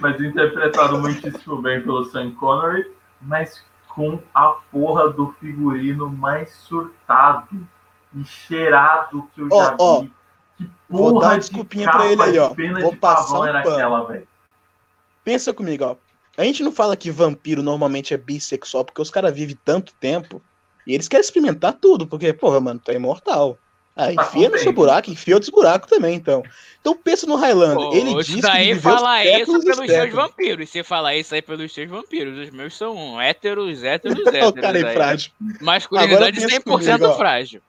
mas 0.00 0.20
interpretado 0.20 0.98
muitíssimo 0.98 1.62
bem 1.62 1.80
pelo 1.80 2.04
Sean 2.06 2.32
Connery, 2.32 2.90
mas 3.20 3.64
com 3.88 4.18
a 4.34 4.48
porra 4.70 5.10
do 5.10 5.32
figurino 5.38 6.08
mais 6.10 6.52
surtado 6.52 7.48
e 8.14 8.24
cheirado 8.24 9.28
que 9.34 9.42
eu 9.42 9.48
Ó, 9.50 9.62
já 9.64 9.76
ó, 9.78 10.00
vi. 10.00 10.12
Que 10.58 10.70
vou 10.88 11.10
porra 11.10 11.20
dar 11.20 11.26
uma 11.28 11.34
de 11.34 11.40
desculpinha 11.40 11.86
capa 11.86 11.98
pra 11.98 12.12
ele 12.12 12.22
aí, 12.22 12.32
de 12.32 12.38
ó. 12.40 12.50
pena 12.50 12.80
Vou 12.80 12.90
de 12.90 12.96
passar 12.96 13.40
um 13.40 13.44
era 13.46 13.62
pano. 13.62 13.76
aquela, 13.76 14.04
velho. 14.06 14.28
Pensa 15.24 15.52
comigo, 15.52 15.84
ó. 15.84 15.96
A 16.36 16.44
gente 16.44 16.62
não 16.62 16.72
fala 16.72 16.96
que 16.96 17.10
vampiro 17.10 17.62
normalmente 17.62 18.12
é 18.12 18.16
bissexual 18.16 18.84
porque 18.84 19.00
os 19.02 19.10
caras 19.10 19.32
vivem 19.34 19.56
tanto 19.64 19.92
tempo 20.00 20.42
e 20.86 20.94
eles 20.94 21.06
querem 21.06 21.22
experimentar 21.22 21.74
tudo, 21.74 22.06
porque, 22.06 22.32
porra, 22.32 22.60
mano, 22.60 22.80
tu 22.82 22.90
é 22.90 22.94
imortal. 22.94 23.56
Tá 23.94 24.10
enfia 24.12 24.48
no 24.48 24.58
seu 24.58 24.72
buraco, 24.72 25.10
enfia 25.10 25.34
outros 25.34 25.50
buracos 25.50 25.88
também, 25.90 26.14
então. 26.14 26.42
Então 26.80 26.96
pensa 26.96 27.26
no 27.26 27.36
Highlander. 27.36 27.76
Pô, 27.76 27.94
ele 27.94 28.24
que 28.24 28.40
daí 28.40 28.64
ele 28.70 28.74
viveu 28.74 28.92
fala 28.94 29.22
isso 29.24 29.32
séculos 29.36 29.62
e 29.62 29.64
pelos 29.66 29.76
seus 29.76 29.90
séculos. 29.90 30.14
vampiros. 30.14 30.70
Você 30.70 30.82
fala 30.84 31.14
isso 31.14 31.34
aí 31.34 31.42
pelos 31.42 31.72
seus 31.74 31.90
vampiros. 31.90 32.38
Os 32.48 32.50
meus 32.50 32.76
são 32.76 33.20
héteros, 33.20 33.84
héteros, 33.84 34.18
o 34.24 34.28
héteros. 34.28 34.52
cara 34.52 34.78
é 34.80 34.86
aí. 34.88 34.94
frágil. 34.94 35.32
Masculinidade 35.60 36.14
Agora 36.14 36.32
pensa 36.32 36.60
100% 36.60 36.62
comigo, 36.64 37.06
ó. 37.06 37.16
frágil. 37.16 37.60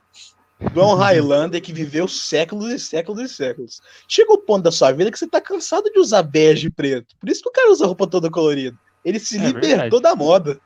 Tu 0.73 0.79
é 0.79 0.85
um 0.85 0.93
Highlander 0.95 1.61
que 1.61 1.73
viveu 1.73 2.07
séculos 2.07 2.71
e 2.71 2.79
séculos 2.79 3.21
e 3.21 3.27
séculos. 3.27 3.81
Chega 4.07 4.31
o 4.31 4.37
ponto 4.37 4.63
da 4.63 4.71
sua 4.71 4.93
vida 4.93 5.11
que 5.11 5.19
você 5.19 5.27
tá 5.27 5.41
cansado 5.41 5.91
de 5.91 5.99
usar 5.99 6.23
bege 6.23 6.67
e 6.67 6.71
preto. 6.71 7.15
Por 7.19 7.27
isso 7.29 7.41
que 7.43 7.49
o 7.49 7.51
cara 7.51 7.69
usa 7.69 7.85
roupa 7.85 8.07
toda 8.07 8.31
colorida. 8.31 8.77
Ele 9.03 9.19
se 9.19 9.35
É 9.37 9.41
libertou 9.41 9.89
verdade. 9.89 10.01
da 10.01 10.15
moda. 10.15 10.57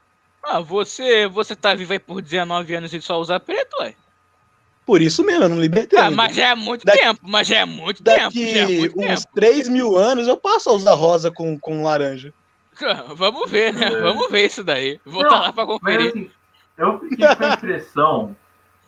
Ah, 0.44 0.60
você, 0.60 1.28
você 1.28 1.56
tá 1.56 1.74
vivo 1.74 1.94
aí 1.94 2.00
por 2.00 2.22
19 2.22 2.76
anos 2.76 2.94
e 2.94 3.02
só 3.02 3.20
usa 3.20 3.40
preto, 3.40 3.76
ué? 3.82 3.96
Por 4.88 5.02
isso 5.02 5.24
mesmo, 5.24 5.44
eu 5.44 5.50
não 5.50 5.60
libertei. 5.60 6.00
Ah, 6.00 6.06
ainda. 6.06 6.16
mas 6.16 6.36
já 6.36 6.48
é 6.48 6.56
muito 6.56 6.86
Daqui- 6.86 7.00
tempo, 7.00 7.20
mas 7.24 7.48
já 7.48 7.58
é 7.58 7.66
muito 7.66 8.02
tempo, 8.02 8.22
Daqui 8.24 8.58
é 8.58 9.14
uns 9.14 9.24
tempo. 9.26 9.36
3 9.36 9.68
mil 9.68 9.98
anos 9.98 10.28
eu 10.30 10.38
passo 10.38 10.70
a 10.70 10.74
usar 10.74 10.94
rosa 10.96 11.30
com, 11.30 11.60
com 11.60 11.84
laranja. 11.84 12.34
Vamos 13.16 13.52
ver, 13.52 13.74
né? 13.74 13.88
É. 13.88 14.02
Vamos 14.02 14.32
ver 14.32 14.46
isso 14.46 14.64
daí. 14.64 15.00
Vou 15.06 15.22
Não, 15.24 15.30
estar 15.30 15.40
lá 15.42 15.52
pra 15.54 15.66
Mas 15.66 15.74
conferir. 15.80 16.08
assim, 16.10 16.32
eu 16.78 17.00
fiquei 17.00 17.28
com 17.36 17.44
a 17.44 17.50
impressão. 17.54 18.36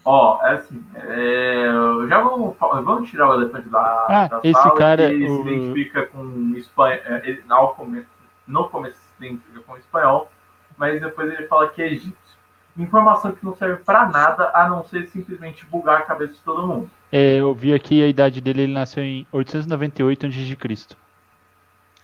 Ó, 0.05 0.39
é 0.43 0.51
assim, 0.53 0.81
é, 0.95 1.65
já 2.07 2.21
vamos, 2.21 2.55
vamos 2.57 3.09
tirar 3.09 3.29
o 3.29 3.33
elefante 3.33 3.67
da, 3.67 3.79
Ah, 4.09 4.27
da 4.29 4.39
esse 4.43 4.53
sala, 4.59 4.75
cara, 4.75 5.07
que 5.07 5.13
ele 5.13 5.29
o- 5.29 5.43
se 5.43 5.49
identifica 5.49 6.05
com 6.07 6.53
espanhol. 6.55 6.97
Ele, 7.23 7.43
no, 7.45 7.67
começo, 7.69 8.07
no 8.47 8.69
começo 8.69 8.95
se 8.95 9.25
identifica 9.25 9.59
com 9.67 9.75
espanhol, 9.77 10.31
mas 10.77 11.01
depois 11.01 11.29
ele 11.33 11.45
fala 11.47 11.67
que 11.67 11.81
é 11.81 11.87
egípcio. 11.87 12.28
Informação 12.77 13.31
que 13.33 13.43
não 13.45 13.55
serve 13.55 13.83
pra 13.83 14.07
nada, 14.07 14.51
a 14.53 14.69
não 14.69 14.83
ser 14.85 15.07
simplesmente 15.07 15.65
bugar 15.65 15.97
a 15.99 16.01
cabeça 16.03 16.33
de 16.33 16.39
todo 16.39 16.65
mundo. 16.65 16.89
É, 17.11 17.35
eu 17.35 17.53
vi 17.53 17.73
aqui 17.73 18.01
a 18.03 18.07
idade 18.07 18.39
dele, 18.39 18.63
ele 18.63 18.73
nasceu 18.73 19.03
em 19.03 19.27
898 19.31 20.25
a.C. 20.27 20.95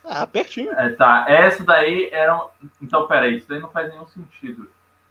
Ah, 0.07 0.27
pertinho. 0.27 0.71
É, 0.73 0.89
tá, 0.89 1.25
essa 1.27 1.63
daí 1.63 2.09
era. 2.11 2.35
um- 2.35 2.47
Então, 2.81 3.07
peraí, 3.07 3.37
isso 3.37 3.47
daí 3.49 3.59
não 3.59 3.69
faz 3.69 3.89
nenhum 3.89 4.05
sentido. 4.07 4.69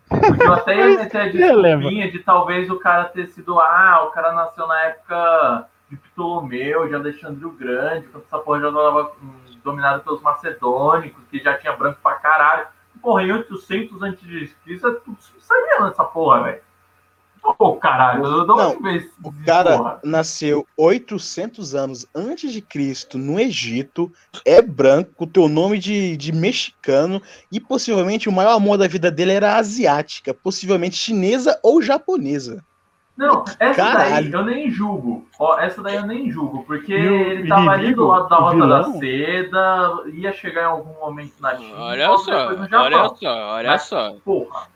Porque 0.08 0.42
eu 0.44 0.52
até 0.52 0.76
ia 0.76 0.98
meter 0.98 1.20
a 1.20 1.28
desculpinha 1.32 2.10
de 2.12 2.18
talvez 2.20 2.70
o 2.70 2.78
cara 2.78 3.04
ter 3.04 3.26
sido. 3.28 3.58
Ah, 3.58 4.04
o 4.06 4.10
cara 4.10 4.32
nasceu 4.32 4.66
na 4.66 4.78
época 4.82 5.66
de 5.90 5.96
Ptolomeu, 5.96 6.86
de 6.88 6.94
Alexandre 6.94 7.44
o 7.44 7.50
Grande, 7.50 8.06
quando 8.08 8.24
essa 8.24 8.38
porra 8.38 8.60
já 8.60 8.68
estava 8.68 9.12
dominada 9.64 10.00
pelos 10.00 10.20
macedônicos, 10.20 11.24
que 11.30 11.38
já 11.42 11.56
tinha 11.58 11.72
branco 11.74 11.98
pra 12.02 12.14
caralho. 12.14 12.66
Porra, 13.04 13.22
em 13.22 13.32
800 13.32 14.02
a.C. 14.02 14.50
é 14.66 14.78
tudo 14.78 15.18
subsaariano 15.20 15.88
essa 15.88 16.04
porra, 16.04 16.44
velho. 16.44 16.62
Pô, 17.58 17.76
caralho, 17.76 18.24
eu 18.24 18.46
não, 18.46 18.56
Não, 18.56 18.80
vez 18.80 19.06
O 19.22 19.30
cara 19.44 19.76
porra. 19.76 20.00
nasceu 20.02 20.66
800 20.78 21.74
anos 21.74 22.06
antes 22.14 22.50
de 22.50 22.62
Cristo 22.62 23.18
no 23.18 23.38
Egito, 23.38 24.10
é 24.46 24.62
branco, 24.62 25.26
teu 25.26 25.46
nome 25.50 25.78
de, 25.78 26.16
de 26.16 26.32
mexicano 26.32 27.20
e 27.52 27.60
possivelmente 27.60 28.30
o 28.30 28.32
maior 28.32 28.54
amor 28.54 28.78
da 28.78 28.88
vida 28.88 29.10
dele 29.10 29.32
era 29.32 29.58
asiática, 29.58 30.32
possivelmente 30.32 30.96
chinesa 30.96 31.60
ou 31.62 31.82
japonesa. 31.82 32.64
Não, 33.16 33.44
essa 33.60 33.74
Caralho. 33.76 34.30
daí 34.30 34.32
eu 34.32 34.44
nem 34.44 34.70
julgo. 34.70 35.24
Ó, 35.38 35.56
essa 35.60 35.80
daí 35.82 35.94
eu 35.96 36.06
nem 36.06 36.30
julgo, 36.32 36.64
porque 36.64 36.92
E 36.92 36.96
ele 36.96 37.48
tava 37.48 37.70
ali 37.70 37.94
do 37.94 38.06
lado 38.08 38.28
da 38.28 38.36
Rota 38.36 38.66
da? 38.66 38.84
Seda, 38.98 39.94
ia 40.12 40.32
chegar 40.32 40.62
em 40.62 40.66
algum 40.66 40.98
momento 41.00 41.34
na 41.40 41.56
China, 41.56 41.74
Olha 41.78 42.06
só, 42.18 42.48
olha 42.48 43.08
só, 43.14 43.54
olha 43.54 43.70
Mas- 43.70 43.82
só. 43.82 44.16
Porra, 44.24 44.66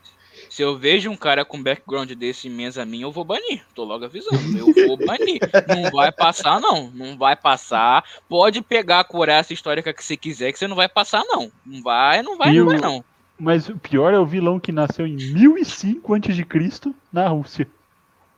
Se 0.48 0.62
eu 0.62 0.76
vejo 0.76 1.10
um 1.10 1.16
cara 1.16 1.44
com 1.44 1.62
background 1.62 2.10
desse 2.12 2.48
imenso 2.48 2.80
a 2.80 2.84
mim, 2.86 3.00
eu 3.02 3.12
vou 3.12 3.24
banir. 3.24 3.62
Tô 3.74 3.84
logo 3.84 4.04
avisando. 4.04 4.36
Eu 4.56 4.86
vou 4.88 4.96
banir. 4.96 5.38
Não 5.68 5.90
vai 5.90 6.10
passar, 6.10 6.58
não. 6.60 6.90
Não 6.94 7.16
vai 7.18 7.36
passar. 7.36 8.02
Pode 8.28 8.62
pegar, 8.62 9.04
curar 9.04 9.40
essa 9.40 9.52
histórica 9.52 9.92
que 9.92 10.02
você 10.02 10.16
quiser, 10.16 10.50
que 10.52 10.58
você 10.58 10.66
não 10.66 10.74
vai 10.74 10.88
passar, 10.88 11.22
não. 11.26 11.50
Não 11.66 11.82
vai, 11.82 12.22
não 12.22 12.36
vai, 12.38 12.50
E 12.54 12.58
não 12.58 12.66
o- 12.66 12.70
vai, 12.70 12.78
não. 12.80 13.04
Mas 13.38 13.68
o 13.68 13.76
pior 13.78 14.12
é 14.14 14.18
o 14.18 14.26
vilão 14.26 14.58
que 14.58 14.72
nasceu 14.72 15.06
em 15.06 15.14
1005 15.16 16.14
a.C. 16.14 16.92
na 17.12 17.28
Rússia. 17.28 17.66
cara, 17.66 17.68
essa 17.68 17.68
daí 17.68 18.37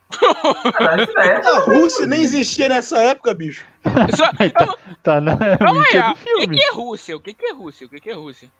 A 1.45 1.59
Rússia 1.61 2.05
nem 2.05 2.21
existia 2.21 2.69
nessa 2.69 2.99
época, 3.01 3.33
bicho. 3.33 3.65
Só, 4.15 4.29
Aí 4.39 4.49
tá, 4.49 4.75
tá 5.03 5.21
na 5.21 5.37
calma 5.57 5.83
aí, 5.91 5.99
ó. 5.99 6.13
do 6.13 6.43
o 6.43 6.49
que, 6.49 6.61
é 6.61 6.71
Rússia? 6.71 7.17
O 7.17 7.19
que, 7.19 7.33
que 7.33 7.45
é 7.45 7.53
Rússia? 7.53 7.87
O 7.87 7.89
que, 7.89 7.99
que 7.99 8.09
é 8.09 8.13
Rússia? 8.13 8.51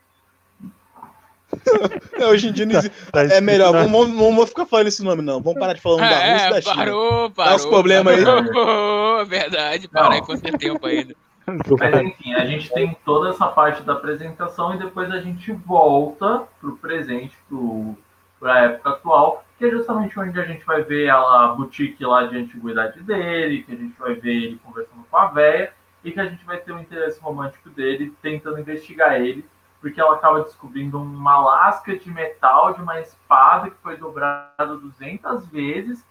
É, 2.13 2.25
Hoje 2.27 2.47
em 2.47 2.53
dia 2.53 2.65
não 2.65 2.77
existe. 2.77 3.11
Tá 3.11 3.23
É 3.23 3.41
melhor, 3.41 3.73
vamos, 3.73 3.91
vamos, 3.91 4.15
vamos 4.15 4.49
ficar 4.49 4.65
falando 4.65 4.87
esse 4.87 5.03
nome, 5.03 5.21
não. 5.21 5.41
Vamos 5.41 5.59
parar 5.59 5.73
de 5.73 5.81
falar 5.81 5.95
um 5.95 5.99
da 5.99 6.07
Rússia 6.07 6.25
e 6.25 6.39
É, 6.39 6.49
da 6.49 6.61
China. 6.61 6.75
parou, 6.75 7.31
parou. 7.31 7.55
os 7.55 7.65
problemas 7.65 8.17
aí. 8.17 8.25
parou. 8.25 9.25
Verdade, 9.27 9.87
para 9.87 10.13
aí 10.13 10.21
quanto 10.21 10.41
tem 10.41 10.57
tempo 10.57 10.85
ainda. 10.85 11.13
Mas 11.47 12.01
enfim, 12.01 12.33
a 12.33 12.45
gente 12.45 12.71
tem 12.71 12.95
toda 13.03 13.29
essa 13.29 13.47
parte 13.47 13.81
da 13.83 13.93
apresentação 13.93 14.73
e 14.75 14.77
depois 14.77 15.11
a 15.11 15.19
gente 15.19 15.51
volta 15.51 16.43
pro 16.59 16.77
presente, 16.77 17.35
pro, 17.49 17.97
pra 18.39 18.65
época 18.65 18.89
atual, 18.91 19.43
que 19.61 19.67
é 19.67 19.69
justamente 19.69 20.19
onde 20.19 20.39
a 20.39 20.43
gente 20.43 20.65
vai 20.65 20.81
ver 20.81 21.07
a 21.11 21.49
boutique 21.49 22.03
lá 22.03 22.25
de 22.25 22.35
antiguidade 22.35 22.99
dele, 23.03 23.61
que 23.61 23.71
a 23.71 23.75
gente 23.75 23.95
vai 23.99 24.15
ver 24.15 24.33
ele 24.33 24.59
conversando 24.63 25.05
com 25.07 25.15
a 25.15 25.27
véia, 25.27 25.71
e 26.03 26.11
que 26.11 26.19
a 26.19 26.25
gente 26.25 26.43
vai 26.43 26.57
ter 26.57 26.71
o 26.71 26.79
interesse 26.79 27.21
romântico 27.21 27.69
dele 27.69 28.11
tentando 28.23 28.59
investigar 28.59 29.21
ele, 29.21 29.45
porque 29.79 30.01
ela 30.01 30.15
acaba 30.15 30.41
descobrindo 30.41 30.99
uma 30.99 31.39
lasca 31.39 31.95
de 31.95 32.09
metal 32.09 32.73
de 32.73 32.81
uma 32.81 32.99
espada 33.01 33.69
que 33.69 33.77
foi 33.83 33.97
dobrada 33.97 34.65
200 34.65 35.45
vezes, 35.49 36.03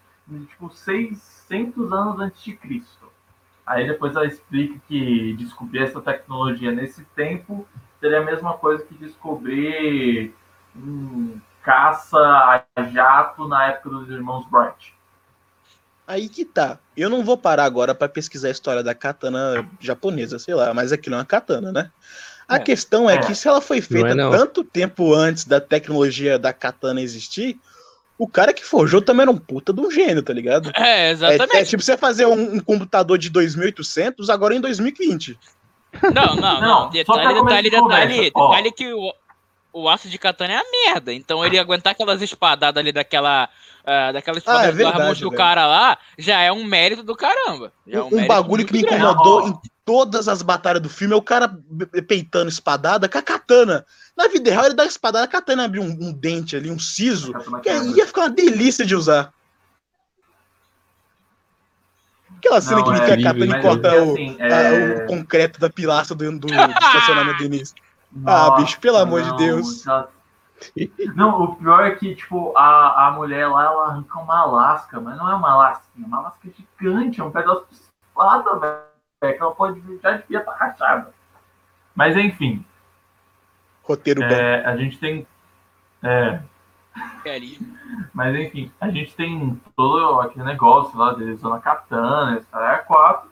tipo 0.48 0.70
600 0.70 1.92
anos 1.92 2.20
antes 2.20 2.44
de 2.44 2.53
Cristo. 2.53 3.11
Aí 3.66 3.84
depois 3.84 4.14
ela 4.14 4.26
explica 4.26 4.78
que 4.86 5.32
descobrir 5.32 5.80
essa 5.80 6.01
tecnologia 6.01 6.70
nesse 6.70 7.05
tempo 7.16 7.66
seria 7.98 8.20
a 8.20 8.24
mesma 8.24 8.57
coisa 8.59 8.84
que 8.84 8.94
descobrir 8.94 10.32
um 10.76 11.40
caça 11.62 12.18
a 12.76 12.82
jato 12.84 13.46
na 13.48 13.66
época 13.68 13.90
dos 13.90 14.08
irmãos 14.11 14.46
Bright. 14.50 14.94
Aí 16.06 16.28
que 16.28 16.44
tá. 16.44 16.78
Eu 16.96 17.08
não 17.08 17.22
vou 17.24 17.36
parar 17.38 17.64
agora 17.64 17.94
pra 17.94 18.08
pesquisar 18.08 18.48
a 18.48 18.52
história 18.52 18.82
da 18.82 18.94
katana 18.94 19.64
japonesa, 19.78 20.38
sei 20.38 20.54
lá, 20.54 20.74
mas 20.74 20.92
aquilo 20.92 21.14
é 21.14 21.18
uma 21.18 21.24
katana, 21.24 21.70
né? 21.70 21.90
A 22.48 22.56
É. 22.56 22.58
questão 22.58 23.08
é, 23.08 23.14
É. 23.14 23.18
que 23.18 23.34
se 23.34 23.46
ela 23.46 23.61
foi 23.61 23.80
feita 23.80 24.08
é, 24.08 24.14
não. 24.14 24.30
tanto 24.30 24.64
tempo 24.64 25.14
antes 25.14 25.44
da 25.44 25.61
tecnologia 25.61 26.36
da 26.36 26.52
katana 26.52 27.00
existir, 27.00 27.56
o 28.18 28.26
cara 28.26 28.52
que 28.52 28.64
forjou 28.64 29.00
também 29.00 29.22
era 29.22 29.30
um 29.30 29.38
puta 29.38 29.72
de 29.72 29.80
um 29.80 29.88
gênio, 29.90 30.20
tá 30.22 30.32
ligado? 30.32 30.72
É, 30.74 31.08
É, 31.08 31.11
exatamente. 31.12 31.56
é 31.56 31.64
tipo 31.64 31.80
você 31.82 31.96
fazer 31.96 32.26
um, 32.26 32.56
um 32.56 32.61
computador 32.61 33.16
de 33.16 33.30
2800 33.30 34.28
agora 34.28 34.52
em 34.54 34.61
2020. 34.61 35.38
Não, 36.12 36.34
não, 36.34 36.36
não. 36.36 36.61
Não, 36.61 36.90
Detalhe, 36.90 37.34
detalhe, 37.34 37.70
detalhe. 37.70 38.30
Detalhe 38.30 38.72
que 38.72 38.92
o. 38.92 39.12
o 39.72 39.88
aço 39.88 40.08
de 40.08 40.18
katana 40.18 40.54
é 40.54 40.56
a 40.56 40.64
merda. 40.92 41.12
Então 41.12 41.44
ele 41.44 41.58
aguentar 41.58 41.92
aquelas 41.92 42.20
espadadas 42.22 42.80
ali 42.80 42.92
daquela. 42.92 43.48
Uh, 43.80 44.12
daquela 44.12 44.36
espada 44.36 44.60
Ah, 44.60 44.66
é 44.66 44.72
verdade, 44.72 45.20
do 45.22 45.30
cara 45.30 45.66
lá, 45.66 45.96
já 46.18 46.38
é 46.42 46.52
um 46.52 46.64
mérito 46.64 47.02
do 47.02 47.16
caramba. 47.16 47.72
Já 47.86 48.00
é 48.00 48.02
Um, 48.02 48.18
um 48.18 48.26
bagulho 48.26 48.64
que 48.66 48.74
me 48.74 48.82
grande. 48.82 48.96
incomodou 49.02 49.42
Ó. 49.44 49.48
em 49.48 49.58
todas 49.86 50.28
as 50.28 50.42
batalhas 50.42 50.82
do 50.82 50.90
filme 50.90 51.14
é 51.14 51.16
o 51.16 51.22
cara 51.22 51.50
peitando 52.06 52.50
espadada 52.50 53.08
com 53.08 53.16
a 53.16 53.22
katana. 53.22 53.84
Na 54.14 54.28
vida 54.28 54.50
real, 54.50 54.66
ele 54.66 54.74
dá 54.74 54.84
espadada, 54.84 55.24
a 55.24 55.28
katana 55.28 55.64
abre 55.64 55.80
um, 55.80 55.86
um 55.88 56.12
dente 56.12 56.54
ali, 56.54 56.70
um 56.70 56.78
siso, 56.78 57.32
que 57.62 57.70
ia 57.70 58.06
ficar 58.06 58.20
uma 58.22 58.30
delícia 58.30 58.84
de 58.84 58.94
usar. 58.94 59.32
Aquela 62.36 62.60
cena 62.60 62.76
Não, 62.78 62.84
que, 62.84 62.90
é 62.90 63.14
a 63.14 63.22
katana 63.22 63.60
corta 63.62 63.88
é 63.88 64.00
o, 64.02 64.12
assim, 64.12 64.36
a- 64.40 64.46
é- 64.46 65.04
o 65.04 65.06
concreto 65.06 65.58
da 65.58 65.68
pilastra 65.70 66.14
do, 66.14 66.30
do- 66.32 66.38
do 66.38 66.48
estacionamento 66.80 67.38
do 67.38 67.44
início. 67.44 67.74
Ah, 68.26 68.50
bicho, 68.56 68.80
pelo 68.80 68.96
amor 68.98 69.22
de 69.22 69.36
Deus. 69.36 69.82
já- 69.82 70.08
Não, 71.14 71.42
o 71.42 71.56
pior 71.56 71.84
é 71.84 71.92
que, 71.92 72.14
tipo, 72.14 72.56
a, 72.56 73.06
a 73.08 73.11
mulher 73.12 73.46
lá, 73.48 73.64
ela 73.64 73.86
arranca 73.86 74.18
uma 74.18 74.44
lasca, 74.44 75.00
mas 75.00 75.16
não 75.16 75.28
é 75.30 75.34
uma 75.34 75.56
lasca, 75.56 75.84
é 75.98 76.04
uma 76.04 76.20
lasca 76.20 76.48
gigante, 76.78 77.20
é 77.20 77.24
um 77.24 77.30
pedaço 77.30 77.66
de 77.70 77.76
espada, 77.76 78.58
velho. 78.58 78.80
É 79.22 79.32
que 79.34 79.42
ela 79.42 79.54
pode 79.54 79.80
já 80.02 80.12
devia 80.12 80.38
estar 80.40 80.52
rachada. 80.54 81.12
Mas 81.94 82.16
enfim, 82.16 82.64
Roteiro 83.84 84.20
bom. 84.20 84.26
é, 84.26 84.64
a 84.64 84.76
gente 84.76 84.98
tem. 84.98 85.26
É, 86.02 86.40
mas 88.14 88.34
enfim, 88.34 88.72
a 88.80 88.88
gente 88.90 89.14
tem 89.14 89.61
todo 89.76 90.20
aquele 90.20 90.44
negócio 90.44 90.96
lá 90.98 91.12
deles 91.12 91.38
usando 91.38 91.54
a 91.54 91.61
katana, 91.61 92.36
esse 92.38 92.46
cara 92.46 92.74
é 92.74 92.78
quatro, 92.78 93.30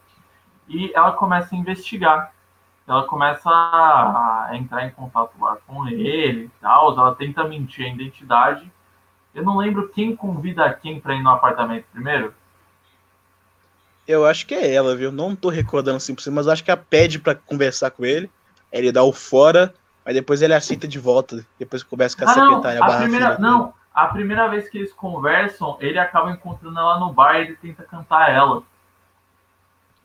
e 0.68 0.93
ela 0.95 1.12
começa 1.12 1.55
a 1.55 1.59
investigar. 1.59 2.33
Ela 2.89 3.05
começa 3.05 3.51
a 3.51 4.49
entrar 4.55 4.86
em 4.86 4.91
contato 4.91 5.32
lá 5.39 5.59
com 5.66 5.86
ele 5.86 6.45
e 6.45 6.51
tal, 6.61 6.99
ela 6.99 7.14
tenta 7.14 7.45
mentir 7.45 7.84
a 7.84 7.91
identidade. 7.91 8.72
Eu 9.34 9.45
não 9.45 9.59
lembro 9.59 9.91
quem 9.91 10.16
convida 10.16 10.72
quem 10.72 10.99
pra 10.99 11.14
ir 11.14 11.22
no 11.22 11.28
apartamento 11.28 11.84
primeiro. 11.93 12.32
Eu 14.07 14.24
acho 14.24 14.47
que 14.47 14.55
é 14.55 14.74
ela, 14.74 14.97
viu? 14.97 15.12
Não 15.12 15.36
tô 15.36 15.51
recordando 15.51 15.99
100%, 15.99 16.32
mas 16.32 16.47
eu 16.47 16.53
acho 16.53 16.64
que 16.64 16.70
ela 16.70 16.82
pede 16.89 17.18
pra 17.18 17.34
conversar 17.34 17.91
com 17.91 18.07
ele. 18.07 18.30
Ele 18.72 18.91
dá 18.91 19.03
o 19.03 19.12
fora, 19.12 19.74
mas 20.03 20.14
depois 20.14 20.41
ele 20.41 20.55
aceita 20.55 20.89
de 20.89 20.99
volta. 20.99 21.45
Depois 21.59 21.82
conversa 21.82 22.16
com 22.16 22.24
a 22.24 22.32
Ah, 22.32 22.36
não, 22.36 22.49
secretária 22.49 22.82
a 22.82 22.86
barra 22.86 23.03
primeira, 23.03 23.39
não, 23.39 23.74
a 23.93 24.07
primeira 24.07 24.49
vez 24.49 24.66
que 24.70 24.78
eles 24.78 24.95
conversam, 24.95 25.76
ele 25.78 25.99
acaba 25.99 26.30
encontrando 26.30 26.78
ela 26.78 26.99
no 26.99 27.12
bar 27.12 27.36
e 27.36 27.43
ele 27.43 27.57
tenta 27.57 27.82
cantar 27.82 28.30
ela. 28.30 28.62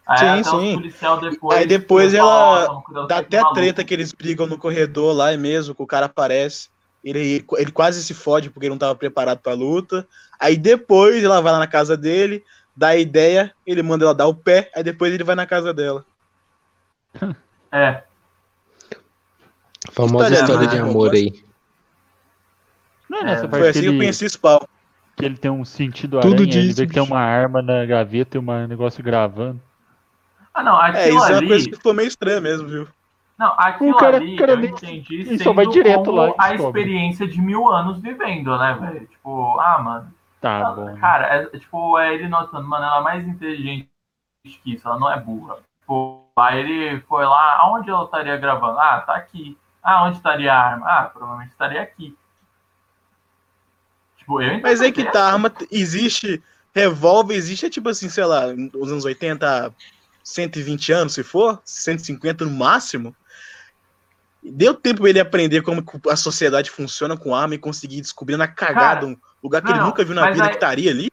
Aí 0.05 0.43
Sim, 0.43 0.49
sim. 0.59 0.91
depois, 1.21 1.57
Aí 1.59 1.65
depois 1.65 2.13
ela 2.13 2.27
"Ó, 2.63 2.65
toma 2.67 2.81
cuidado 2.83 3.07
Dá 3.07 3.17
até 3.17 3.37
a 3.37 3.41
maluco." 3.41 3.59
treta 3.59 3.83
que 3.83 3.93
eles 3.93 4.11
brigam 4.11 4.45
no 4.47 4.57
corredor 4.57 5.13
lá 5.15 5.31
é 5.31 5.37
mesmo, 5.37 5.73
que 5.73 5.81
o 5.81 5.87
cara 5.87 6.07
aparece. 6.07 6.69
Ele, 7.03 7.45
ele 7.57 7.71
quase 7.71 8.03
se 8.03 8.13
fode 8.13 8.49
porque 8.49 8.65
ele 8.65 8.71
não 8.73 8.77
tava 8.79 8.95
preparado 8.95 9.39
pra 9.39 9.53
luta. 9.53 10.07
Aí 10.39 10.57
depois 10.57 11.23
ela 11.23 11.41
vai 11.41 11.53
lá 11.53 11.59
na 11.59 11.67
casa 11.67 11.95
dele, 11.97 12.43
dá 12.75 12.89
a 12.89 12.97
ideia, 12.97 13.53
ele 13.65 13.81
manda 13.83 14.05
ela 14.05 14.13
dar 14.15 14.27
o 14.27 14.35
pé, 14.35 14.69
aí 14.75 14.83
depois 14.83 15.13
ele 15.13 15.23
vai 15.23 15.35
na 15.35 15.45
casa 15.45 15.73
dela. 15.73 16.05
É, 17.75 18.03
Famosa 19.91 20.31
História 20.31 20.43
história 20.43 20.67
de 20.67 20.75
de 20.75 20.81
amor 20.81 21.11
aí. 21.13 21.43
Não 23.09 23.19
é 23.19 23.23
nessa 23.23 23.45
É, 23.45 23.47
parte 23.47 23.59
Foi 23.61 23.69
assim 23.69 23.79
que 23.79 23.85
eu 23.85 23.89
ele, 23.91 23.97
conheci 23.97 24.29
Spawn. 24.29 24.59
que 25.17 25.25
ele 25.25 25.37
tem 25.37 25.51
um 25.51 25.65
sentido 25.65 26.19
Tudo 26.21 26.43
aranha, 26.43 26.53
ele 26.55 26.67
disso, 26.67 26.81
vê 26.81 26.87
que 26.87 26.93
tem 26.93 27.03
uma 27.03 27.19
arma 27.19 27.61
na 27.61 27.85
gaveta 27.85 28.37
e 28.37 28.39
um 28.39 28.67
negócio 28.67 29.03
gravando. 29.03 29.61
Ah 30.53 30.63
não, 30.63 30.77
aquilo 30.77 30.97
É, 30.97 31.09
isso 31.09 31.17
é 31.25 31.29
uma 31.29 31.37
ali, 31.37 31.47
coisa 31.47 31.69
que 31.69 31.75
ficou 31.75 31.93
meio 31.93 32.07
estranha 32.07 32.41
mesmo, 32.41 32.67
viu? 32.67 32.87
não, 33.37 33.53
aquilo 33.57 33.91
O 33.91 33.97
cara- 33.97 34.17
ali 34.17 34.35
cara 34.35 34.53
eu 34.53 34.63
entendi 34.65 35.43
só 35.43 35.51
vai 35.53 35.65
direto 35.67 36.05
como 36.05 36.17
lá 36.17 36.33
a 36.37 36.53
experiência 36.55 37.27
de 37.27 37.41
mil 37.41 37.67
anos 37.67 37.99
vivendo, 37.99 38.57
né, 38.57 38.73
velho? 38.79 39.07
Tipo, 39.07 39.59
ah, 39.59 39.79
mano, 39.79 40.13
Tá 40.39 40.59
ela- 40.59 40.71
bom. 40.75 40.85
né? 40.85 40.99
cara, 40.99 41.27
é, 41.27 41.45
tipo, 41.57 41.97
é 41.97 42.13
ele 42.13 42.27
notando, 42.27 42.67
mano, 42.67 42.85
ela 42.85 42.99
é 42.99 43.03
mais 43.03 43.27
inteligente 43.27 43.89
que 44.45 44.73
isso, 44.73 44.87
ela 44.87 44.99
não 44.99 45.11
é 45.11 45.19
burra. 45.19 45.57
Tipo, 45.81 46.25
aí 46.37 46.59
ele 46.59 47.01
foi 47.01 47.25
lá, 47.25 47.57
aonde 47.59 47.89
ela 47.89 48.03
estaria 48.05 48.37
gravando? 48.37 48.77
Ah, 48.79 49.01
tá 49.01 49.15
aqui. 49.15 49.57
Ah, 49.81 50.03
onde 50.05 50.17
estaria 50.17 50.53
a 50.53 50.57
arma? 50.59 50.85
Ah, 50.87 51.03
provavelmente 51.05 51.51
estaria 51.51 51.81
aqui. 51.81 52.15
Tipo, 54.17 54.41
eu 54.41 54.61
Mas 54.61 54.81
é 54.81 54.91
que 54.91 55.03
tá, 55.11 55.25
a 55.25 55.33
arma 55.33 55.51
existe, 55.71 56.41
revólver 56.73 57.35
existe, 57.35 57.65
é 57.65 57.69
tipo 57.69 57.89
assim, 57.89 58.09
sei 58.09 58.25
lá, 58.25 58.47
nos 58.53 58.91
anos 58.91 59.05
80, 59.05 59.73
120 60.23 60.91
anos, 60.91 61.13
se 61.13 61.23
for, 61.23 61.61
150 61.65 62.45
no 62.45 62.51
máximo. 62.51 63.15
Deu 64.41 64.73
tempo 64.73 65.07
ele 65.07 65.19
aprender 65.19 65.61
como 65.61 65.83
a 66.09 66.15
sociedade 66.15 66.69
funciona 66.69 67.15
com 67.17 67.33
arma 67.33 67.55
e 67.55 67.59
conseguir 67.59 68.01
descobrir 68.01 68.35
na 68.37 68.47
cagada 68.47 69.01
Cara, 69.01 69.05
um 69.07 69.17
lugar 69.41 69.61
que 69.61 69.69
ele 69.71 69.79
não, 69.79 69.87
nunca 69.87 70.03
viu 70.03 70.15
na 70.15 70.21
mas 70.21 70.33
vida 70.33 70.43
aí- 70.43 70.49
que 70.49 70.55
estaria 70.55 70.91
ali. 70.91 71.11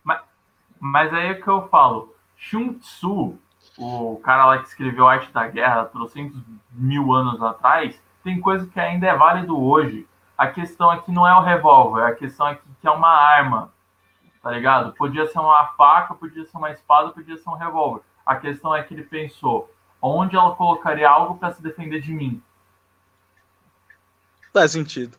Mas 0.80 1.12
aí 1.12 1.28
é 1.28 1.34
que 1.34 1.46
eu 1.46 1.68
falo, 1.68 2.14
Sun 2.50 2.74
Tzu, 2.74 3.38
o 3.76 4.20
cara 4.24 4.46
lá 4.46 4.58
que 4.58 4.68
escreveu 4.68 5.06
Arte 5.06 5.30
da 5.30 5.46
Guerra, 5.46 5.84
trocentos 5.84 6.40
mil 6.72 7.12
anos 7.12 7.40
atrás, 7.42 8.00
tem 8.24 8.40
coisa 8.40 8.66
que 8.66 8.80
ainda 8.80 9.06
é 9.06 9.14
válido 9.16 9.60
hoje. 9.60 10.06
A 10.36 10.46
questão 10.46 10.90
aqui 10.90 11.12
não 11.12 11.26
é 11.26 11.36
o 11.36 11.42
revólver, 11.42 12.02
a 12.04 12.14
questão 12.14 12.46
aqui 12.46 12.62
que 12.80 12.86
é 12.86 12.90
uma 12.90 13.10
arma, 13.10 13.72
tá 14.42 14.50
ligado? 14.50 14.92
Podia 14.94 15.26
ser 15.26 15.38
uma 15.38 15.66
faca, 15.76 16.14
podia 16.14 16.44
ser 16.46 16.56
uma 16.56 16.70
espada, 16.70 17.10
podia 17.10 17.36
ser 17.36 17.48
um 17.48 17.54
revólver. 17.54 18.02
A 18.30 18.36
questão 18.36 18.72
é 18.72 18.80
que 18.84 18.94
ele 18.94 19.02
pensou, 19.02 19.74
onde 20.00 20.36
ela 20.36 20.54
colocaria 20.54 21.10
algo 21.10 21.36
para 21.36 21.52
se 21.52 21.60
defender 21.60 22.00
de 22.00 22.12
mim? 22.12 22.40
Faz 24.52 24.70
sentido. 24.70 25.18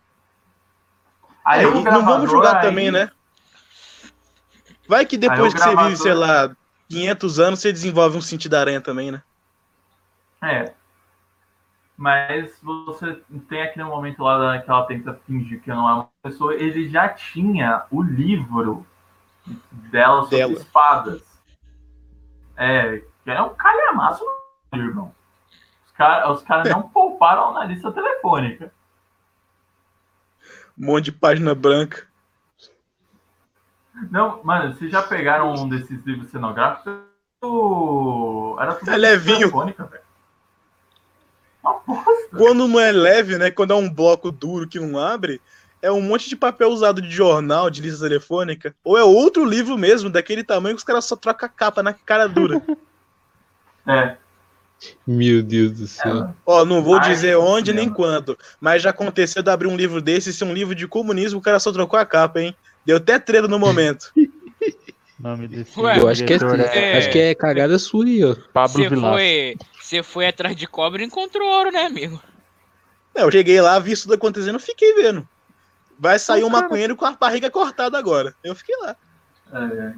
Aí 1.43 1.59
É, 1.59 1.63
não 1.63 1.71
vamos 1.71 1.83
gravador 1.83 2.27
julgar 2.29 2.55
aí- 2.55 2.61
também, 2.61 2.89
né? 2.89 3.11
Vai 4.87 5.05
que 5.05 5.17
depois 5.17 5.53
que 5.53 5.59
você 5.59 5.65
vive, 5.71 5.75
gravador- 5.75 5.97
sei 5.97 6.13
lá, 6.13 6.55
500 6.87 7.37
anos, 7.37 7.59
você 7.59 7.73
desenvolve 7.73 8.17
um 8.17 8.21
sentido 8.21 8.51
da 8.53 8.61
aranha 8.61 8.79
também, 8.79 9.11
né? 9.11 9.21
É. 10.41 10.73
Mas 11.97 12.57
você 12.63 13.21
tem 13.49 13.61
aquele 13.63 13.83
momento 13.83 14.23
lá 14.23 14.57
que 14.61 14.69
ela 14.71 14.85
tenta 14.85 15.19
fingir 15.27 15.61
que 15.61 15.69
não 15.69 15.89
é 15.89 15.93
uma 15.95 16.09
pessoa. 16.23 16.53
Ele 16.53 16.87
já 16.87 17.09
tinha 17.09 17.83
o 17.91 18.01
livro 18.01 18.87
dela 19.91 20.21
sobre 20.23 20.37
Dela. 20.37 20.53
espadas. 20.53 21.30
É, 22.63 23.01
é 23.25 23.41
um 23.41 23.55
calhamaço, 23.55 24.23
irmão. 24.71 25.11
Os 25.83 25.91
caras 25.93 26.43
cara 26.43 26.69
não 26.69 26.83
pouparam 26.89 27.53
na 27.53 27.65
lista 27.65 27.91
telefônica. 27.91 28.71
Um 30.77 30.85
monte 30.85 31.05
de 31.05 31.11
página 31.11 31.55
branca. 31.55 32.07
Não, 34.11 34.43
mano, 34.43 34.75
vocês 34.75 34.91
já 34.91 35.01
pegaram 35.01 35.53
um 35.53 35.67
desses 35.67 36.03
livros 36.05 36.29
cenográficos? 36.29 36.93
Era 38.59 38.75
tudo 38.75 38.91
É 38.91 38.97
levinho. 38.97 39.39
telefônica, 39.39 39.83
velho. 39.85 40.03
Uma 41.63 41.79
bosta. 41.79 42.37
Quando 42.37 42.67
não 42.67 42.79
é 42.79 42.91
leve, 42.91 43.39
né? 43.39 43.49
Quando 43.49 43.73
é 43.73 43.75
um 43.75 43.91
bloco 43.91 44.31
duro 44.31 44.67
que 44.67 44.79
não 44.79 44.99
abre, 44.99 45.41
é 45.81 45.91
um 45.91 46.01
monte 46.01 46.29
de 46.29 46.35
papel 46.35 46.69
usado 46.69 47.01
de 47.01 47.09
jornal, 47.09 47.69
de 47.69 47.81
lista 47.81 48.03
telefônica. 48.03 48.75
Ou 48.83 48.97
é 48.97 49.03
outro 49.03 49.43
livro 49.43 49.77
mesmo, 49.77 50.09
daquele 50.09 50.43
tamanho 50.43 50.75
que 50.75 50.79
os 50.79 50.85
caras 50.85 51.05
só 51.05 51.15
trocam 51.15 51.47
a 51.47 51.49
capa 51.49 51.81
na 51.81 51.93
cara 51.93 52.27
dura. 52.27 52.61
É. 53.87 54.15
Meu 55.07 55.41
Deus 55.41 55.71
do 55.71 55.87
céu. 55.87 56.17
é. 56.17 56.33
Ó, 56.45 56.63
não 56.63 56.83
vou 56.83 56.95
Ai, 56.95 57.09
dizer 57.09 57.35
onde 57.35 57.73
nem 57.73 57.85
cinema. 57.85 57.95
quando, 57.95 58.37
mas 58.59 58.83
já 58.83 58.91
aconteceu 58.91 59.41
de 59.41 59.49
abrir 59.49 59.67
um 59.67 59.75
livro 59.75 59.99
desse 59.99 60.29
e 60.29 60.33
ser 60.33 60.43
um 60.45 60.53
livro 60.53 60.75
de 60.75 60.87
comunismo, 60.87 61.39
o 61.39 61.41
cara 61.41 61.59
só 61.59 61.71
trocou 61.71 61.99
a 61.99 62.05
capa, 62.05 62.41
hein? 62.41 62.55
Deu 62.85 62.97
até 62.97 63.17
treino 63.17 63.47
no 63.47 63.57
momento. 63.57 64.11
Nome 65.19 65.47
desse 65.47 65.79
Ué, 65.79 65.99
Eu 65.99 66.07
acho 66.07 66.23
que 66.23 66.33
é, 66.33 66.37
é- 66.37 66.97
acho 66.97 67.11
que 67.11 67.19
é 67.19 67.35
cagada 67.35 67.77
sua 67.77 68.05
aí, 68.05 68.23
ó. 68.23 68.35
Pablo 68.53 68.83
Você 68.83 68.89
foi, 68.89 69.55
você 69.79 70.03
foi 70.03 70.27
atrás 70.27 70.55
de 70.55 70.67
cobra 70.67 71.01
e 71.01 71.05
encontrou 71.05 71.47
ouro, 71.47 71.71
né, 71.71 71.85
amigo? 71.85 72.21
É, 73.15 73.23
eu 73.23 73.31
cheguei 73.31 73.59
lá, 73.61 73.77
vi 73.77 73.91
isso 73.91 74.03
tudo 74.03 74.15
acontecendo, 74.15 74.59
fiquei 74.59 74.93
vendo. 74.93 75.27
Vai 76.01 76.17
sair 76.17 76.43
um 76.43 76.49
maconheiro 76.49 76.95
com 76.95 77.05
a 77.05 77.11
barriga 77.11 77.51
cortada 77.51 77.95
agora. 77.95 78.33
Eu 78.43 78.55
fiquei 78.55 78.75
lá. 78.77 78.95
É. 79.53 79.93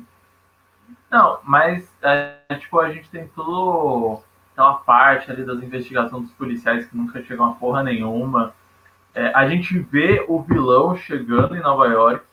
Não, 1.10 1.40
mas 1.46 1.90
é, 2.02 2.36
tipo, 2.60 2.78
a 2.78 2.92
gente 2.92 3.10
tem 3.10 3.26
toda 3.30 4.22
aquela 4.52 4.74
parte 4.74 5.32
ali 5.32 5.46
das 5.46 5.64
investigações 5.64 6.24
dos 6.24 6.34
policiais 6.34 6.86
que 6.88 6.98
nunca 6.98 7.24
chegam 7.24 7.46
a 7.46 7.54
porra 7.54 7.84
nenhuma. 7.84 8.54
É, 9.16 9.28
a 9.34 9.48
gente 9.48 9.80
vê 9.80 10.26
o 10.28 10.42
vilão 10.42 10.98
chegando 10.98 11.56
em 11.56 11.62
Nova 11.62 11.86
York. 11.88 12.26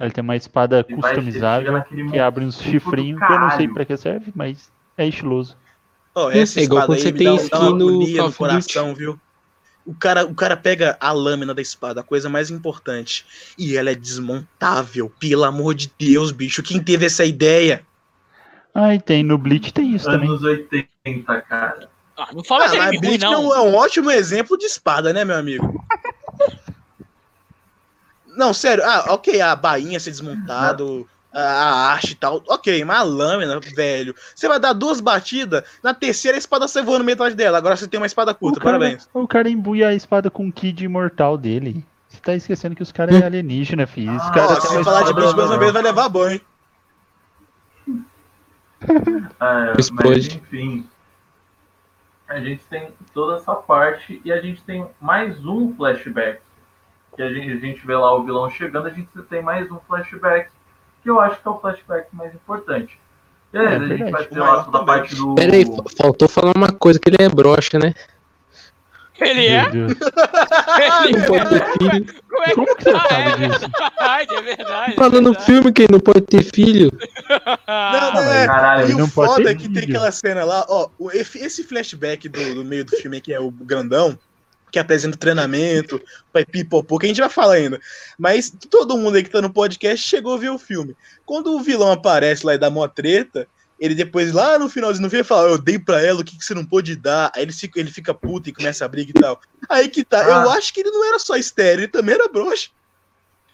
Ele 0.00 0.10
tem 0.10 0.24
uma 0.24 0.34
espada 0.34 0.84
chega 0.84 1.00
customizável 1.00 1.84
que 2.10 2.18
abre 2.18 2.44
uns 2.44 2.56
do 2.56 2.64
chifrinhos 2.64 3.24
que 3.24 3.32
eu 3.32 3.38
não 3.38 3.50
sei 3.52 3.68
pra 3.68 3.84
que 3.84 3.96
serve, 3.96 4.32
mas 4.34 4.72
é 4.98 5.06
estiloso. 5.06 5.56
É, 6.16 6.40
essa 6.40 6.58
é 6.58 6.64
igual 6.64 6.80
espada 6.80 6.86
quando 6.86 6.96
aí 6.96 7.02
você 7.02 7.12
tem 7.12 7.36
skin 7.36 7.74
no 7.74 8.00
no 8.00 8.32
coração, 8.32 8.92
viu? 8.92 9.20
O 9.84 9.94
cara, 9.94 10.24
o 10.24 10.34
cara 10.34 10.56
pega 10.56 10.96
a 11.00 11.10
lâmina 11.12 11.52
da 11.52 11.60
espada, 11.60 12.00
a 12.00 12.04
coisa 12.04 12.28
mais 12.28 12.50
importante, 12.50 13.26
e 13.58 13.76
ela 13.76 13.90
é 13.90 13.94
desmontável. 13.94 15.12
Pelo 15.18 15.44
amor 15.44 15.74
de 15.74 15.92
Deus, 15.98 16.30
bicho. 16.30 16.62
Quem 16.62 16.80
teve 16.82 17.06
essa 17.06 17.24
ideia? 17.24 17.84
Ah, 18.74 18.94
e 18.94 19.00
tem 19.00 19.22
no 19.22 19.36
Bleach 19.36 19.72
tem 19.72 19.94
isso 19.94 20.06
também. 20.06 20.28
Anos 20.28 20.42
80, 20.42 21.42
cara. 21.42 21.90
Ah, 22.16 22.28
não 22.32 22.44
fala 22.44 22.64
Ah, 22.64 22.68
de 22.68 22.78
anime 22.78 22.96
ruim, 22.98 23.00
Bleach 23.18 23.24
não. 23.24 23.42
não 23.42 23.54
é 23.54 23.60
um 23.60 23.74
ótimo 23.74 24.10
exemplo 24.10 24.56
de 24.56 24.66
espada, 24.66 25.12
né, 25.12 25.24
meu 25.24 25.36
amigo? 25.36 25.84
Não, 28.34 28.54
sério. 28.54 28.82
Ah, 28.84 29.12
ok, 29.12 29.40
a 29.42 29.54
bainha 29.54 30.00
ser 30.00 30.10
desmontado, 30.10 31.06
a, 31.32 31.92
arte 31.92 32.12
e 32.12 32.14
tal. 32.14 32.42
Ok, 32.48 32.84
mas 32.84 32.98
a 32.98 33.02
lâmina, 33.02 33.58
velho. 33.60 34.14
Você 34.34 34.48
vai 34.48 34.60
dar 34.60 34.72
duas 34.72 35.00
batidas, 35.00 35.62
na 35.82 35.94
terceira 35.94 36.36
a 36.36 36.38
espada 36.38 36.68
sai 36.68 36.82
voando 36.82 37.04
metade 37.04 37.34
dela. 37.34 37.58
Agora 37.58 37.76
você 37.76 37.88
tem 37.88 37.98
uma 37.98 38.06
espada 38.06 38.34
curta, 38.34 38.58
o 38.58 38.62
cara, 38.62 38.78
parabéns. 38.78 39.08
O 39.12 39.26
cara 39.26 39.48
embuia 39.48 39.88
a 39.88 39.94
espada 39.94 40.30
com 40.30 40.48
o 40.48 40.52
Kid 40.52 40.84
imortal 40.84 41.36
dele. 41.38 41.84
Você 42.08 42.20
tá 42.20 42.34
esquecendo 42.34 42.76
que 42.76 42.82
os 42.82 42.92
caras 42.92 43.14
é 43.20 43.24
alienígena, 43.24 43.86
filho. 43.86 44.14
Os 44.14 44.22
Ah, 44.22 44.30
caras 44.32 44.58
Ó, 44.58 44.60
se 44.60 44.74
uma 44.76 44.84
falar 44.84 45.02
de 45.04 45.14
bicho 45.14 45.34
mais 45.36 45.48
uma 45.50 45.58
vez, 45.58 45.72
vai 45.72 45.82
levar 45.82 46.08
banho. 46.08 46.40
É, 48.84 49.68
mas 49.76 49.78
Explode. 49.78 50.36
enfim. 50.36 50.88
A 52.28 52.40
gente 52.40 52.64
tem 52.66 52.92
toda 53.14 53.36
essa 53.36 53.54
parte 53.54 54.20
e 54.24 54.32
a 54.32 54.40
gente 54.40 54.62
tem 54.64 54.86
mais 55.00 55.44
um 55.44 55.72
flashback. 55.76 56.40
Que 57.14 57.22
a 57.22 57.32
gente, 57.32 57.52
a 57.52 57.56
gente 57.56 57.86
vê 57.86 57.94
lá 57.94 58.14
o 58.14 58.24
vilão 58.24 58.50
chegando, 58.50 58.86
a 58.88 58.90
gente 58.90 59.08
tem 59.28 59.42
mais 59.42 59.70
um 59.70 59.78
flashback. 59.86 60.50
Que 61.02 61.10
eu 61.10 61.20
acho 61.20 61.40
que 61.40 61.48
é 61.48 61.50
o 61.50 61.58
flashback 61.60 62.06
mais 62.12 62.34
importante. 62.34 62.98
Beleza, 63.52 63.74
É 63.74 63.76
a 63.76 63.96
gente 63.96 64.10
vai 64.10 64.24
ter 64.24 64.38
lá 64.38 64.64
toda 64.64 64.78
a 64.78 64.84
parte 64.84 65.14
do. 65.14 65.34
Pera 65.34 65.54
aí, 65.54 65.64
fa- 65.66 65.82
faltou 66.02 66.28
falar 66.28 66.52
uma 66.56 66.72
coisa, 66.72 66.98
que 66.98 67.10
ele 67.10 67.16
é 67.20 67.28
broxa, 67.28 67.78
né? 67.78 67.92
Ele 69.20 69.46
é? 69.46 69.66
Ele 69.66 71.16
Não 71.18 71.26
pode 71.26 71.48
ter 71.48 71.64
filho. 71.78 72.06
Como 72.28 72.42
é 72.44 72.54
Como 72.54 72.76
que 72.76 72.82
você 72.82 72.90
Ah, 72.90 73.08
sabe 73.08 73.22
é 73.44 73.48
disso? 73.48 73.60
verdade, 73.60 74.34
é 74.34 74.42
verdade. 74.42 74.94
Fala 74.96 75.16
é 75.16 75.20
no 75.20 75.28
verdade. 75.30 75.46
filme 75.46 75.72
que 75.72 75.82
ele 75.82 75.92
não 75.92 76.00
pode 76.00 76.20
ter 76.22 76.42
filho. 76.42 76.90
Não, 77.68 78.00
não, 78.12 78.12
mas 78.14 78.26
é. 78.28 78.46
Caralho, 78.46 78.80
E 78.82 78.90
ele 78.90 78.98
não 78.98 79.06
o 79.06 79.10
pode 79.10 79.32
foda 79.34 79.50
é 79.50 79.54
que 79.54 79.62
tem 79.68 79.72
vídeo. 79.80 79.96
aquela 79.96 80.10
cena 80.12 80.44
lá, 80.44 80.66
ó, 80.68 80.88
esse 81.12 81.62
flashback 81.64 82.28
do, 82.28 82.54
do 82.56 82.64
meio 82.64 82.84
do 82.84 82.96
filme 82.96 83.20
que 83.20 83.32
é 83.32 83.40
o 83.40 83.50
grandão, 83.50 84.18
que 84.72 84.78
apresenta 84.78 85.14
o 85.14 85.18
treinamento, 85.20 86.00
vai 86.32 86.44
pipopô, 86.46 86.98
que 86.98 87.04
a 87.06 87.08
gente 87.08 87.20
vai 87.20 87.28
falar 87.28 87.54
ainda. 87.54 87.78
Mas 88.18 88.50
todo 88.70 88.96
mundo 88.96 89.16
aí 89.16 89.22
que 89.22 89.28
tá 89.30 89.42
no 89.42 89.52
podcast 89.52 90.08
chegou 90.08 90.34
a 90.34 90.38
ver 90.38 90.50
o 90.50 90.58
filme. 90.58 90.96
Quando 91.26 91.54
o 91.54 91.60
vilão 91.60 91.92
aparece 91.92 92.44
lá 92.46 92.54
e 92.54 92.58
dá 92.58 92.70
mó 92.70 92.88
treta, 92.88 93.46
ele 93.78 93.94
depois, 93.94 94.32
lá 94.32 94.58
no 94.58 94.68
finalzinho 94.70 95.06
do 95.06 95.10
filme, 95.10 95.24
fala, 95.24 95.48
eu 95.50 95.58
dei 95.58 95.78
pra 95.78 96.00
ela 96.00 96.20
o 96.20 96.24
que, 96.24 96.38
que 96.38 96.44
você 96.44 96.54
não 96.54 96.64
pôde 96.64 96.96
dar. 96.96 97.30
Aí 97.34 97.42
ele 97.42 97.52
fica, 97.52 97.78
ele 97.78 97.90
fica 97.90 98.14
puto 98.14 98.48
e 98.48 98.52
começa 98.52 98.84
a 98.84 98.88
briga 98.88 99.10
e 99.14 99.20
tal. 99.20 99.40
Aí 99.68 99.88
que 99.88 100.04
tá, 100.04 100.22
eu 100.24 100.34
Ah. 100.50 100.54
acho 100.54 100.72
que 100.72 100.80
ele 100.80 100.90
não 100.90 101.04
era 101.06 101.18
só 101.18 101.36
estéreo, 101.36 101.80
ele 101.82 101.88
também 101.88 102.14
era 102.14 102.28
broxa. 102.28 102.70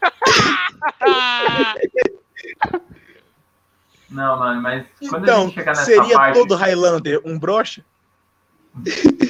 Não, 4.11 4.39
mano, 4.39 4.63
mas 4.63 4.87
quando 5.01 5.17
a 5.17 5.19
Então, 5.19 5.43
gente 5.47 5.55
chegar 5.55 5.73
nessa 5.73 5.85
seria 5.85 6.17
parte, 6.17 6.39
todo 6.39 6.55
Highlander 6.55 7.21
um 7.25 7.39
brocha? 7.39 7.85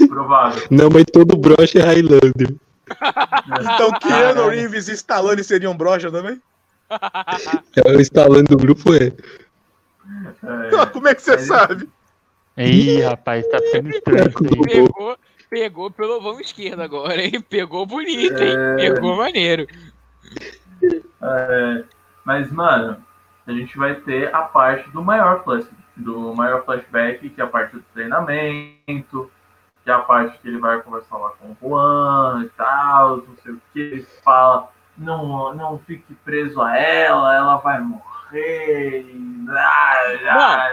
Provável. 0.09 0.67
Não, 0.71 0.89
mas 0.91 1.05
todo 1.13 1.37
broxa 1.37 1.79
é 1.79 1.83
Highlander. 1.83 2.55
Então 3.75 3.91
Keanu. 4.01 4.49
Reeves 4.49 4.89
e 4.89 4.93
Stallone 4.93 5.43
seriam 5.45 5.77
brocha 5.77 6.11
também? 6.11 6.41
É, 7.77 7.91
o 7.91 8.01
instalando 8.01 8.45
do 8.45 8.57
grupo 8.57 8.95
é. 8.95 9.07
É, 9.09 10.87
Como 10.93 11.09
é 11.09 11.15
que 11.15 11.23
você 11.23 11.33
Mas- 11.33 11.47
sabe? 11.47 11.89
Ih, 12.57 13.03
rapaz, 13.03 13.47
tá 13.49 13.59
ficando 13.59 13.91
estranho 13.91 14.29
isso 14.29 14.39
aí. 14.43 14.65
pegou, 14.67 15.19
pegou 15.49 15.91
pelo 15.91 16.21
vão 16.21 16.41
esquerdo 16.41 16.81
agora, 16.81 17.23
hein? 17.23 17.41
Pegou 17.41 17.87
bonito, 17.87 18.43
hein? 18.43 18.55
É. 18.57 18.77
Pegou 18.93 19.17
maneiro. 19.17 19.67
É, 21.23 21.85
mas, 22.25 22.51
mano, 22.51 22.97
a 23.47 23.53
gente 23.53 23.77
vai 23.77 23.95
ter 23.97 24.35
a 24.35 24.43
parte 24.43 24.89
do 24.91 25.03
maior 25.03 25.45
flash, 25.45 25.67
do 25.97 26.35
maior 26.35 26.65
flashback, 26.65 27.29
que 27.31 27.41
é 27.41 27.45
a 27.45 27.47
parte 27.47 27.77
do 27.77 27.83
treinamento, 27.95 29.31
que 29.89 29.93
é 29.93 29.95
a 29.95 30.01
parte 30.01 30.39
que 30.41 30.49
ele 30.49 30.59
vai 30.59 30.83
conversar 30.83 31.17
lá 31.17 31.31
com 31.31 31.53
o 31.53 31.57
Juan 31.63 32.43
e 32.45 32.49
tal, 32.51 33.17
não 33.17 33.35
sei 33.43 33.53
o 33.53 33.63
que, 33.73 33.81
ele 33.81 34.03
fala, 34.23 34.69
não, 34.99 35.55
não 35.55 35.79
fique 35.79 36.15
preso 36.17 36.61
a 36.61 36.77
ela, 36.77 37.35
ela 37.35 37.57
vai 37.57 37.81
morrer. 37.81 38.18
Ah, 39.51 40.69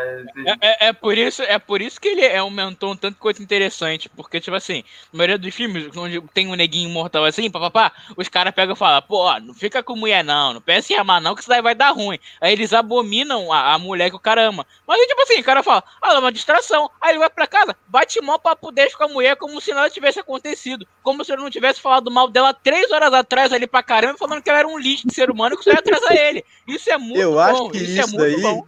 É, 0.61 0.85
é- 0.85 0.87
é 0.87 0.93
por 0.93 1.17
isso, 1.17 1.41
é 1.43 1.57
por 1.57 1.81
isso 1.81 1.99
que 1.99 2.09
ele 2.09 2.37
aumentou 2.37 2.91
um 2.91 2.95
tanto 2.97 3.17
coisa 3.17 3.41
interessante. 3.41 4.09
Porque, 4.09 4.39
tipo 4.41 4.55
assim, 4.55 4.83
na 5.13 5.17
maioria 5.17 5.37
dos 5.37 5.53
filmes, 5.55 5.95
onde 5.95 6.21
tem 6.33 6.47
um 6.47 6.55
neguinho 6.55 6.89
imortal 6.89 7.23
assim, 7.23 7.49
papapá, 7.49 7.91
os 8.17 8.27
caras 8.27 8.53
pegam 8.53 8.75
e 8.75 8.77
falam, 8.77 9.01
pô, 9.01 9.31
não 9.39 9.53
fica 9.53 9.81
com 9.81 9.95
mulher 9.95 10.23
não, 10.23 10.55
não 10.55 10.61
pensa 10.61 10.91
em 10.93 10.97
amar 10.97 11.21
não, 11.21 11.33
que 11.35 11.41
isso 11.41 11.49
daí 11.49 11.61
vai 11.61 11.73
dar 11.73 11.91
ruim. 11.91 12.19
Aí 12.41 12.51
eles 12.51 12.73
abominam 12.73 13.51
a, 13.51 13.73
a 13.73 13.79
mulher 13.79 14.09
que 14.09 14.15
o 14.15 14.19
cara 14.19 14.41
ama. 14.47 14.65
Mas 14.85 14.99
aí, 14.99 15.07
tipo 15.07 15.21
assim, 15.21 15.39
o 15.39 15.43
cara 15.43 15.63
fala, 15.63 15.83
ah, 16.01 16.13
é 16.13 16.19
uma 16.19 16.31
distração. 16.31 16.89
Aí 16.99 17.11
ele 17.11 17.19
vai 17.19 17.29
pra 17.29 17.47
casa, 17.47 17.75
bate 17.87 18.19
mó 18.21 18.37
papo 18.37 18.71
10 18.71 18.95
com 18.95 19.05
a 19.05 19.07
mulher 19.07 19.35
como 19.37 19.61
se 19.61 19.73
nada 19.73 19.89
tivesse 19.89 20.19
acontecido. 20.19 20.85
Como 21.01 21.23
se 21.23 21.31
ele 21.31 21.41
não 21.41 21.49
tivesse 21.49 21.79
falado 21.79 22.11
mal 22.11 22.27
dela 22.27 22.53
três 22.53 22.91
horas 22.91 23.13
atrás 23.13 23.53
ali 23.53 23.67
pra 23.67 23.81
caramba, 23.83 24.17
falando 24.17 24.41
que 24.41 24.49
ela 24.49 24.59
era 24.59 24.67
um 24.67 24.77
lixo 24.77 25.07
de 25.07 25.13
ser 25.13 25.29
humano 25.31 25.57
que 25.57 25.63
só 25.63 25.71
ia 25.71 25.79
atrasar 25.79 26.13
ele. 26.13 26.43
Isso 26.67 26.91
é 26.91 26.97
muito 26.97 27.19
Eu. 27.19 27.44
Acho 27.51 27.69
que 27.71 27.77
isso, 27.77 27.99
isso, 28.01 28.15
é 28.15 28.17
daí 28.19 28.41
bom. 28.41 28.67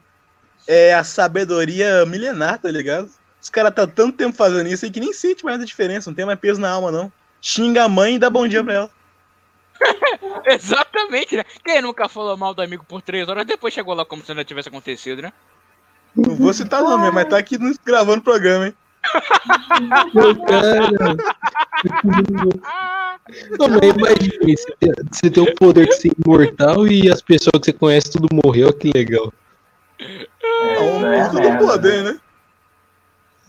é 0.67 0.93
a 0.93 1.03
sabedoria 1.03 2.05
milenar, 2.05 2.59
tá 2.59 2.69
ligado? 2.69 3.09
Os 3.41 3.49
caras 3.49 3.73
tá 3.73 3.86
tanto 3.88 4.17
tempo 4.17 4.36
fazendo 4.36 4.67
isso 4.67 4.84
aí 4.86 4.91
que 4.91 4.99
nem 4.99 5.13
sente 5.13 5.45
mais 5.45 5.61
a 5.61 5.65
diferença, 5.65 6.09
não 6.09 6.15
tem 6.15 6.25
mais 6.25 6.39
peso 6.39 6.59
na 6.59 6.69
alma, 6.69 6.91
não. 6.91 7.11
Xinga 7.41 7.84
a 7.84 7.89
mãe 7.89 8.15
e 8.15 8.19
dá 8.19 8.30
bom 8.30 8.47
dia 8.47 8.63
pra 8.63 8.73
ela. 8.73 8.91
Exatamente, 10.45 11.38
né? 11.38 11.43
Quem 11.63 11.82
nunca 11.82 12.09
falou 12.09 12.36
mal 12.36 12.53
do 12.53 12.61
amigo 12.61 12.84
por 12.86 13.01
três 13.01 13.28
horas, 13.28 13.45
depois 13.45 13.73
chegou 13.73 13.93
lá 13.93 14.03
como 14.05 14.23
se 14.23 14.30
nada 14.30 14.43
tivesse 14.43 14.69
acontecido, 14.69 15.21
né? 15.21 15.32
Não 16.15 16.36
vou 16.36 16.51
citar 16.53 16.82
nome, 16.82 17.11
mas 17.11 17.30
tá 17.30 17.38
aqui 17.38 17.57
nos- 17.57 17.78
gravando 17.78 18.19
o 18.19 18.23
programa, 18.23 18.67
hein? 18.67 18.75
Cara. 20.47 21.17
Não, 23.59 23.67
mas 23.67 23.81
imagine, 23.83 24.55
você 25.11 25.29
tem, 25.29 25.43
o 25.43 25.55
poder 25.55 25.87
de 25.87 25.95
ser 25.95 26.11
imortal 26.25 26.87
e 26.87 27.11
as 27.11 27.21
pessoas 27.21 27.59
que 27.59 27.65
você 27.65 27.73
conhece 27.73 28.11
tudo 28.11 28.27
morreu, 28.31 28.71
que 28.73 28.89
legal. 28.93 29.33
É 29.99 30.79
um 30.79 31.29
pouco 31.29 31.49
do 31.49 31.57
poder, 31.57 32.03
né? 32.03 32.19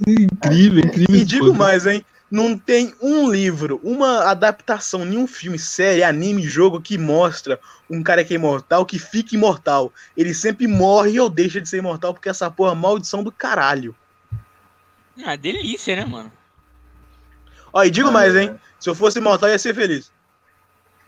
Incrível, 0.07 0.85
incrível. 0.85 1.17
E 1.17 1.25
digo 1.25 1.47
poder. 1.47 1.59
mais, 1.59 1.87
hein? 1.87 2.05
Não 2.31 2.59
tem 2.59 2.93
um 3.01 3.31
livro, 3.31 3.81
uma 3.83 4.25
adaptação, 4.25 5.05
nenhum 5.05 5.27
filme, 5.27 5.59
série, 5.59 6.03
anime, 6.03 6.43
jogo 6.43 6.81
que 6.81 6.99
mostra 6.99 7.59
um 7.89 8.03
cara 8.03 8.23
que 8.23 8.35
é 8.35 8.37
imortal 8.37 8.85
que 8.85 8.99
fica 8.99 9.35
imortal. 9.35 9.91
Ele 10.15 10.35
sempre 10.35 10.67
morre 10.67 11.19
ou 11.19 11.31
deixa 11.31 11.59
de 11.59 11.69
ser 11.69 11.79
imortal 11.79 12.13
porque 12.13 12.29
essa 12.29 12.51
porra 12.51 12.73
é 12.73 12.75
maldição 12.75 13.23
do 13.23 13.33
caralho. 13.33 13.95
Ah, 15.25 15.37
delícia, 15.37 15.97
né, 15.97 16.05
mano? 16.05 16.31
Ó, 17.73 17.83
e 17.85 17.91
digo 17.91 18.09
Ah, 18.09 18.13
mais, 18.13 18.35
hein? 18.37 18.55
Se 18.79 18.89
eu 18.89 18.95
fosse 18.95 19.19
imortal, 19.19 19.49
eu 19.49 19.53
ia 19.53 19.59
ser 19.59 19.75
feliz. 19.75 20.11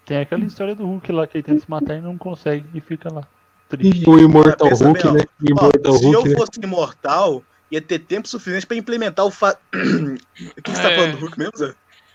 Tem 0.04 0.18
aquela 0.18 0.44
história 0.44 0.74
do 0.74 0.84
Hulk 0.84 1.12
lá 1.12 1.26
que 1.26 1.36
ele 1.38 1.44
tenta 1.44 1.60
se 1.60 1.70
matar 1.70 1.96
e 1.96 2.00
não 2.00 2.18
consegue 2.18 2.66
e 2.74 2.80
fica 2.80 3.12
lá. 3.12 3.22
Triste. 3.68 4.08
O 4.10 4.18
Immortal 4.18 4.68
Pensa 4.68 4.84
Hulk, 4.84 5.02
bem, 5.02 5.10
ó. 5.12 5.14
né? 5.14 5.22
Ó, 5.22 5.46
Immortal 5.48 5.92
se 5.94 6.04
eu 6.06 6.12
Hulk, 6.12 6.28
né? 6.30 6.34
fosse 6.36 6.50
imortal, 6.62 7.44
ia 7.70 7.80
ter 7.80 8.00
tempo 8.00 8.26
suficiente 8.26 8.66
pra 8.66 8.76
implementar 8.76 9.24
o 9.24 9.30
fa... 9.30 9.56
O 9.72 10.62
que 10.62 10.70
você 10.70 10.82
tá 10.82 10.90
É. 10.90 10.96
falando 10.96 11.12
do 11.12 11.18
Hulk 11.18 11.38
mesmo, 11.38 11.56
Zé? 11.56 11.74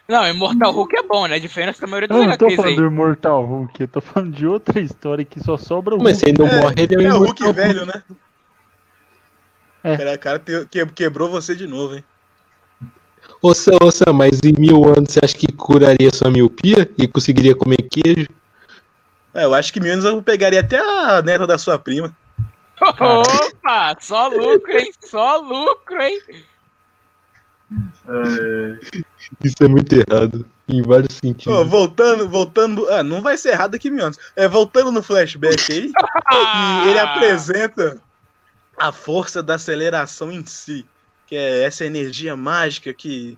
Não, 0.09 0.27
Immortal 0.27 0.71
Hulk 0.71 0.97
é 0.97 1.03
bom, 1.03 1.25
né? 1.27 1.35
A 1.35 1.39
diferença 1.39 1.81
da 1.81 1.87
maioria 1.87 2.07
Eu 2.07 2.17
dos 2.17 2.27
não 2.27 2.37
tô 2.37 2.45
HQs 2.45 2.55
falando 2.57 2.69
aí. 2.71 2.75
do 2.75 2.85
Immortal 2.85 3.45
Hulk, 3.45 3.81
eu 3.81 3.87
tô 3.87 4.01
falando 4.01 4.33
de 4.35 4.45
outra 4.45 4.79
história 4.81 5.23
que 5.25 5.39
só 5.39 5.57
sobra 5.57 5.95
o 5.95 6.03
Mas 6.03 6.17
se 6.17 6.25
Hulk. 6.25 6.41
ele 6.41 6.49
não 6.51 6.57
É, 6.57 6.61
morre, 6.61 6.75
ele 6.77 6.93
é 6.95 6.97
o 6.97 7.01
É 7.01 7.05
o 7.05 7.15
Immortal 7.15 7.47
Hulk 7.47 7.53
velho, 7.53 7.85
né? 7.85 8.03
É. 9.85 9.97
Cara, 9.97 10.17
cara 10.17 10.39
que- 10.39 10.85
quebrou 10.87 11.29
você 11.29 11.55
de 11.55 11.67
novo, 11.67 11.95
hein? 11.95 12.03
Ô 13.39 13.53
Sam, 13.53 13.77
ô 13.83 13.91
Sam, 13.91 14.13
mas 14.13 14.39
em 14.43 14.53
mil 14.59 14.83
anos 14.85 15.11
você 15.13 15.19
acha 15.23 15.37
que 15.37 15.45
curaria 15.53 16.11
sua 16.11 16.31
miopia 16.31 16.89
e 16.97 17.07
conseguiria 17.07 17.55
comer 17.55 17.77
queijo? 17.83 18.27
É, 19.31 19.43
eu 19.45 19.53
acho 19.53 19.71
que 19.71 19.79
menos 19.79 20.03
eu 20.03 20.23
pegaria 20.23 20.61
até 20.61 20.79
a 20.79 21.21
neta 21.21 21.45
da 21.45 21.59
sua 21.59 21.77
prima. 21.77 22.15
Opa, 22.81 23.95
só 23.99 24.27
lucro, 24.27 24.71
hein? 24.71 24.91
Só 25.03 25.37
lucro, 25.37 26.01
hein? 26.01 26.19
É, 28.07 28.79
Isso 29.43 29.55
é 29.61 29.67
muito 29.67 29.93
errado, 29.93 30.45
em 30.67 30.81
vários 30.81 31.15
sentidos. 31.15 31.55
Ô, 31.55 31.63
voltando, 31.65 32.27
voltando. 32.27 32.89
Ah, 32.89 33.03
não 33.03 33.21
vai 33.21 33.37
ser 33.37 33.49
errado 33.49 33.75
aqui 33.75 33.91
menos. 33.91 34.17
É, 34.35 34.47
voltando 34.47 34.91
no 34.91 35.03
flashback 35.03 35.71
aí, 35.71 35.91
ele 36.89 36.99
apresenta 36.99 38.01
a 38.77 38.91
força 38.91 39.41
da 39.41 39.55
aceleração 39.55 40.31
em 40.31 40.45
si, 40.45 40.85
que 41.27 41.35
é 41.35 41.63
essa 41.63 41.85
energia 41.85 42.35
mágica 42.35 42.93
que 42.93 43.37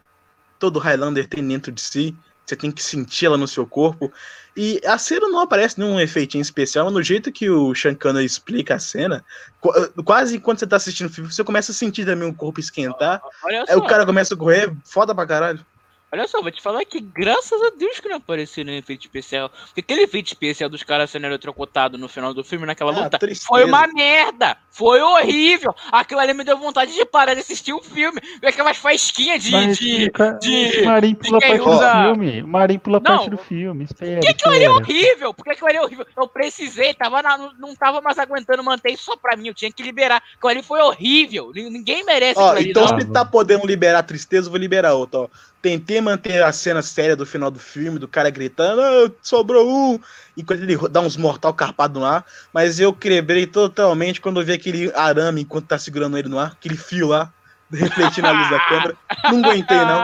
todo 0.60 0.80
Highlander 0.80 1.28
tem 1.28 1.46
dentro 1.48 1.72
de 1.72 1.82
si. 1.82 2.16
Você 2.46 2.56
tem 2.56 2.72
que 2.72 2.82
sentir 2.82 3.26
ela 3.26 3.38
no 3.38 3.48
seu 3.48 3.68
corpo. 3.68 4.12
E 4.56 4.82
a 4.86 4.98
cena 4.98 5.28
não 5.28 5.40
aparece 5.42 5.78
nenhum 5.80 6.00
efeitinho 6.00 6.42
especial, 6.42 6.86
mas 6.86 6.94
no 6.94 7.04
jeito 7.04 7.30
que 7.32 7.50
o 7.50 7.76
Shankana 7.76 8.24
explica 8.24 8.76
a 8.76 8.80
cena, 8.80 9.24
qu- 9.60 10.04
quase 10.04 10.40
quando 10.40 10.58
você 10.60 10.66
tá 10.66 10.78
assistindo 10.78 11.08
o 11.08 11.10
filme, 11.10 11.32
você 11.32 11.44
começa 11.44 11.74
a 11.74 11.76
sentir 11.76 12.06
também 12.06 12.28
o 12.28 12.34
corpo 12.34 12.60
esquentar. 12.62 13.22
Olha 13.44 13.62
Aí 13.68 13.74
só. 13.76 13.78
o 13.80 13.86
cara 13.86 14.06
começa 14.06 14.34
a 14.34 14.38
correr, 14.38 14.74
foda 14.86 15.14
pra 15.14 15.28
caralho. 15.28 15.64
Olha 16.10 16.26
só, 16.26 16.42
vou 16.42 16.50
te 16.52 16.62
falar 16.62 16.86
que 16.86 17.02
graças 17.02 17.62
a 17.62 17.70
Deus 17.78 18.00
que 18.00 18.08
não 18.08 18.16
apareceu 18.16 18.64
no 18.64 18.72
efeito 18.72 19.02
especial. 19.02 19.50
Porque 19.50 19.82
aquele 19.82 20.04
efeito 20.04 20.28
especial 20.28 20.70
dos 20.70 20.82
caras 20.82 21.10
sendo 21.12 21.26
eletrocutados 21.28 22.00
no 22.00 22.08
final 22.08 22.34
do 22.34 22.46
filme, 22.46 22.66
naquela 22.66 22.94
Ah, 22.98 23.04
luta, 23.04 23.20
tristeza. 23.20 23.46
foi 23.48 23.66
uma 23.66 23.86
merda! 23.88 24.56
Foi 24.72 25.02
horrível! 25.02 25.76
Aquilo 25.92 26.22
ali 26.22 26.34
me 26.34 26.46
deu 26.46 26.58
vontade 26.58 26.94
de 26.94 27.04
parar 27.04 27.34
de 27.34 27.42
assistir 27.42 27.74
o 27.74 27.84
filme. 27.84 28.22
Ver 28.40 28.48
aquelas 28.48 28.78
faísquinhas 28.78 29.44
de. 29.44 29.52
Mas 29.52 29.78
de... 29.78 30.10
de- 30.40 30.82
o 30.82 30.86
Marinho 30.86 31.16
pula 31.18 31.40
quem 31.40 31.50
parte 31.50 31.64
do 31.64 31.70
usa- 31.72 32.04
filme. 32.04 32.42
O 32.42 32.48
Marinho 32.48 32.80
pula 32.80 33.02
Não, 33.04 33.18
parte 33.18 33.30
do 33.30 33.38
filme. 33.38 33.84
Espera, 33.84 34.22
Que 34.22 34.28
aquilo 34.30 34.54
ali 34.54 34.64
é 34.64 34.70
horrível? 34.70 35.34
Porque 35.34 35.52
aquilo 35.52 35.68
ali 35.68 35.78
é 35.78 35.82
horrível. 35.82 36.06
Eu 36.16 36.28
precisei, 36.28 36.94
tava 36.94 37.22
na- 37.22 37.38
não, 37.38 37.52
não 37.60 37.76
tava 37.76 38.00
mais 38.00 38.18
aguentando 38.18 38.64
manter 38.64 38.92
isso 38.94 39.04
só 39.04 39.18
pra 39.18 39.36
mim. 39.36 39.50
Eu 39.50 39.54
tinha 39.54 39.72
que 39.72 39.84
liberar. 39.84 40.24
Aquilo 40.38 40.52
ali 40.52 40.64
foi 40.64 40.80
horrível. 40.80 41.52
Nin- 41.54 41.70
Ninguém 41.70 42.06
merece 42.06 42.40
Ó, 42.40 42.52
ali, 42.52 42.70
então 42.70 42.86
não. 42.86 43.00
se 43.02 43.06
tá 43.12 43.26
podendo 43.26 43.68
liberar 43.68 44.00
a 44.00 44.04
tristeza, 44.04 44.48
eu 44.48 44.52
vou 44.52 44.60
liberar 44.60 44.94
outra, 44.94 45.20
ó. 45.22 45.28
Tentei 45.60 45.97
manter 46.02 46.44
a 46.44 46.52
cena 46.52 46.82
séria 46.82 47.16
do 47.16 47.26
final 47.26 47.50
do 47.52 47.60
filme, 47.60 48.00
do 48.00 48.08
cara 48.08 48.30
gritando, 48.30 48.82
"Ah, 48.82 49.12
sobrou 49.22 49.70
um, 49.70 50.00
enquanto 50.36 50.62
ele 50.62 50.78
dá 50.90 51.02
uns 51.02 51.18
mortal 51.18 51.54
carpado 51.54 52.00
no 52.00 52.06
ar, 52.06 52.26
mas 52.54 52.80
eu 52.80 52.94
quebrei 52.94 53.46
totalmente 53.48 54.22
quando 54.22 54.40
eu 54.40 54.46
vi 54.46 54.54
aquele 54.54 54.92
arame 54.96 55.42
enquanto 55.42 55.68
tá 55.68 55.78
segurando 55.78 56.18
ele 56.18 56.30
no 56.30 56.40
ar, 56.40 56.52
aquele 56.54 56.78
fio 56.78 57.08
lá, 57.08 57.32
refletindo 57.72 58.28
a 58.28 58.32
luz 58.32 58.50
da 58.50 58.60
câmera. 58.60 58.98
Não 59.32 59.44
aguentei, 59.44 59.78
não. 59.78 60.02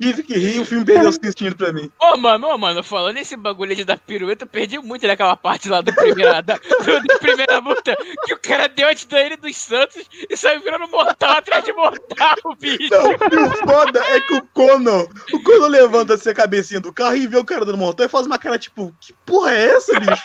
Tive 0.00 0.22
que 0.22 0.34
rir, 0.36 0.60
o 0.60 0.64
filme 0.64 0.84
perdeu 0.84 1.08
o 1.08 1.12
sentido 1.12 1.56
pra 1.56 1.72
mim. 1.72 1.90
Ô, 2.00 2.16
mano, 2.16 2.48
ô, 2.48 2.58
mano, 2.58 2.82
falando 2.82 3.14
nesse 3.14 3.36
bagulho 3.36 3.74
de 3.74 3.84
dar 3.84 3.98
pirueta, 3.98 4.44
eu 4.44 4.48
perdi 4.48 4.78
muito 4.78 5.06
naquela 5.06 5.36
parte 5.36 5.68
lá 5.68 5.80
do 5.80 5.94
primeira, 5.94 6.40
da, 6.42 6.56
do- 6.56 7.06
da 7.06 7.18
primeira 7.18 7.58
luta, 7.58 7.96
que 8.26 8.34
o 8.34 8.38
cara 8.40 8.68
deu 8.68 8.88
antes 8.88 9.04
da 9.06 9.20
ele 9.20 9.36
dos 9.36 9.56
Santos 9.56 10.02
e 10.28 10.36
saiu 10.36 10.60
virando 10.60 10.88
mortal 10.88 11.32
atrás 11.38 11.64
de 11.64 11.72
mortal, 11.72 12.36
bicho. 12.60 12.90
Não, 12.90 13.12
o 13.12 13.56
foda 13.68 14.00
é 14.06 14.20
que 14.20 14.34
o 14.34 14.42
Conan, 14.54 15.06
o 15.32 15.42
Conan 15.42 15.66
levanta 15.68 16.14
assim 16.14 16.30
a 16.30 16.34
cabecinha 16.34 16.80
do 16.80 16.92
carro 16.92 17.16
e 17.16 17.26
vê 17.26 17.36
o 17.38 17.44
cara 17.44 17.64
dando 17.64 17.78
mortal 17.78 18.06
e 18.06 18.08
faz 18.08 18.26
uma 18.26 18.38
cara 18.38 18.58
tipo, 18.58 18.94
que 19.00 19.12
porra 19.24 19.52
é 19.54 19.64
essa, 19.76 19.98
bicho? 19.98 20.22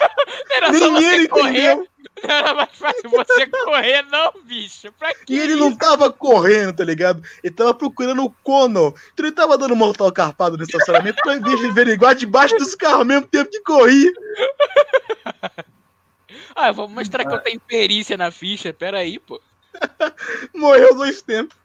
Era 0.51 0.67
ele 1.13 1.27
correr, 1.27 1.71
entendeu. 1.73 1.87
Não 2.23 2.35
era 2.35 2.53
mais 2.53 2.69
fácil 2.73 3.09
você 3.09 3.47
correr, 3.47 4.03
não, 4.03 4.33
bicho. 4.43 4.91
Pra 4.93 5.13
que 5.13 5.33
E 5.33 5.39
ele 5.39 5.55
não 5.55 5.75
tava 5.75 6.11
correndo, 6.11 6.75
tá 6.75 6.83
ligado? 6.83 7.23
Ele 7.43 7.53
tava 7.53 7.73
procurando 7.73 8.23
o 8.23 8.31
Conan. 8.43 8.93
Então 9.13 9.25
ele 9.25 9.31
tava 9.31 9.57
dando 9.57 9.75
mortal 9.75 10.11
carpado 10.11 10.57
no 10.57 10.63
estacionamento 10.63 11.21
pra 11.21 11.37
ver 11.37 11.69
averiguar 11.69 12.15
debaixo 12.15 12.55
dos 12.57 12.75
carros 12.75 12.99
ao 12.99 13.05
mesmo 13.05 13.27
tempo 13.27 13.51
que 13.51 13.61
corria. 13.61 14.11
Ah, 16.57 16.69
eu 16.69 16.73
vou 16.73 16.87
mostrar 16.87 17.25
que 17.25 17.33
eu 17.33 17.41
tenho 17.41 17.59
perícia 17.59 18.15
na 18.15 18.31
ficha, 18.31 18.71
pera 18.71 18.99
aí, 18.99 19.19
pô. 19.19 19.41
Morreu 20.55 20.95
dois 20.95 21.21
tempos. 21.21 21.57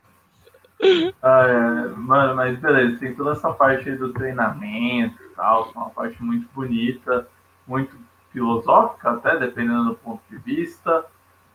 Ah, 1.22 1.46
é, 1.46 1.88
mano, 1.96 2.34
mas 2.34 2.58
beleza, 2.58 2.98
tem 2.98 3.14
toda 3.14 3.32
essa 3.32 3.52
parte 3.52 3.88
aí 3.88 3.96
do 3.96 4.12
treinamento 4.12 5.22
e 5.22 5.34
tal, 5.36 5.70
é 5.74 5.78
uma 5.78 5.90
parte 5.90 6.20
muito 6.22 6.48
bonita, 6.52 7.28
muito 7.66 7.96
filosófica 8.32 9.10
até, 9.10 9.38
dependendo 9.38 9.84
do 9.84 9.94
ponto 9.96 10.22
de 10.30 10.38
vista. 10.38 11.04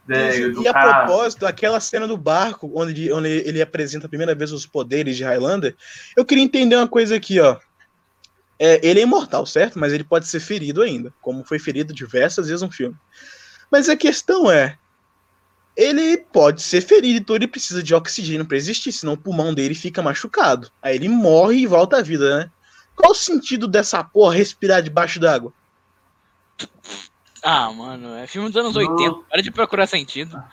De, 0.07 0.49
do 0.49 0.61
e 0.61 0.67
a 0.67 0.73
cara- 0.73 1.05
propósito, 1.05 1.47
aquela 1.47 1.79
cena 1.79 2.07
do 2.07 2.15
barco, 2.15 2.71
onde, 2.75 3.11
onde 3.11 3.27
ele 3.27 3.61
apresenta 3.61 4.05
a 4.05 4.09
primeira 4.09 4.35
vez 4.35 4.51
os 4.51 4.65
poderes 4.65 5.17
de 5.17 5.23
Highlander, 5.23 5.75
eu 6.15 6.23
queria 6.23 6.43
entender 6.43 6.75
uma 6.75 6.87
coisa 6.87 7.15
aqui, 7.15 7.39
ó. 7.39 7.57
É, 8.57 8.79
ele 8.87 8.99
é 8.99 9.03
imortal, 9.03 9.45
certo? 9.45 9.79
Mas 9.79 9.91
ele 9.91 10.03
pode 10.03 10.27
ser 10.27 10.39
ferido 10.39 10.81
ainda, 10.81 11.13
como 11.21 11.43
foi 11.43 11.59
ferido 11.59 11.93
diversas 11.93 12.47
vezes 12.47 12.61
no 12.61 12.71
filme. 12.71 12.95
Mas 13.71 13.89
a 13.89 13.97
questão 13.97 14.49
é, 14.49 14.77
ele 15.75 16.17
pode 16.17 16.61
ser 16.61 16.81
ferido, 16.81 17.19
então 17.19 17.35
ele 17.35 17.47
precisa 17.47 17.83
de 17.83 17.93
oxigênio 17.93 18.45
para 18.45 18.55
existir, 18.55 18.91
senão 18.91 19.13
o 19.13 19.17
pulmão 19.17 19.53
dele 19.53 19.75
fica 19.75 20.01
machucado. 20.01 20.71
Aí 20.81 20.95
ele 20.95 21.09
morre 21.09 21.57
e 21.57 21.67
volta 21.67 21.97
à 21.97 22.01
vida, 22.01 22.37
né? 22.37 22.51
Qual 22.95 23.11
o 23.11 23.15
sentido 23.15 23.67
dessa 23.67 24.01
porra 24.03 24.35
respirar 24.35 24.81
debaixo 24.81 25.19
d'água? 25.19 25.51
Ah, 27.43 27.71
mano, 27.71 28.15
é 28.15 28.25
filme 28.25 28.49
dos 28.49 28.57
anos 28.57 28.75
Não. 28.75 28.81
80, 28.81 29.19
para 29.29 29.41
de 29.41 29.51
procurar 29.51 29.87
sentido. 29.87 30.43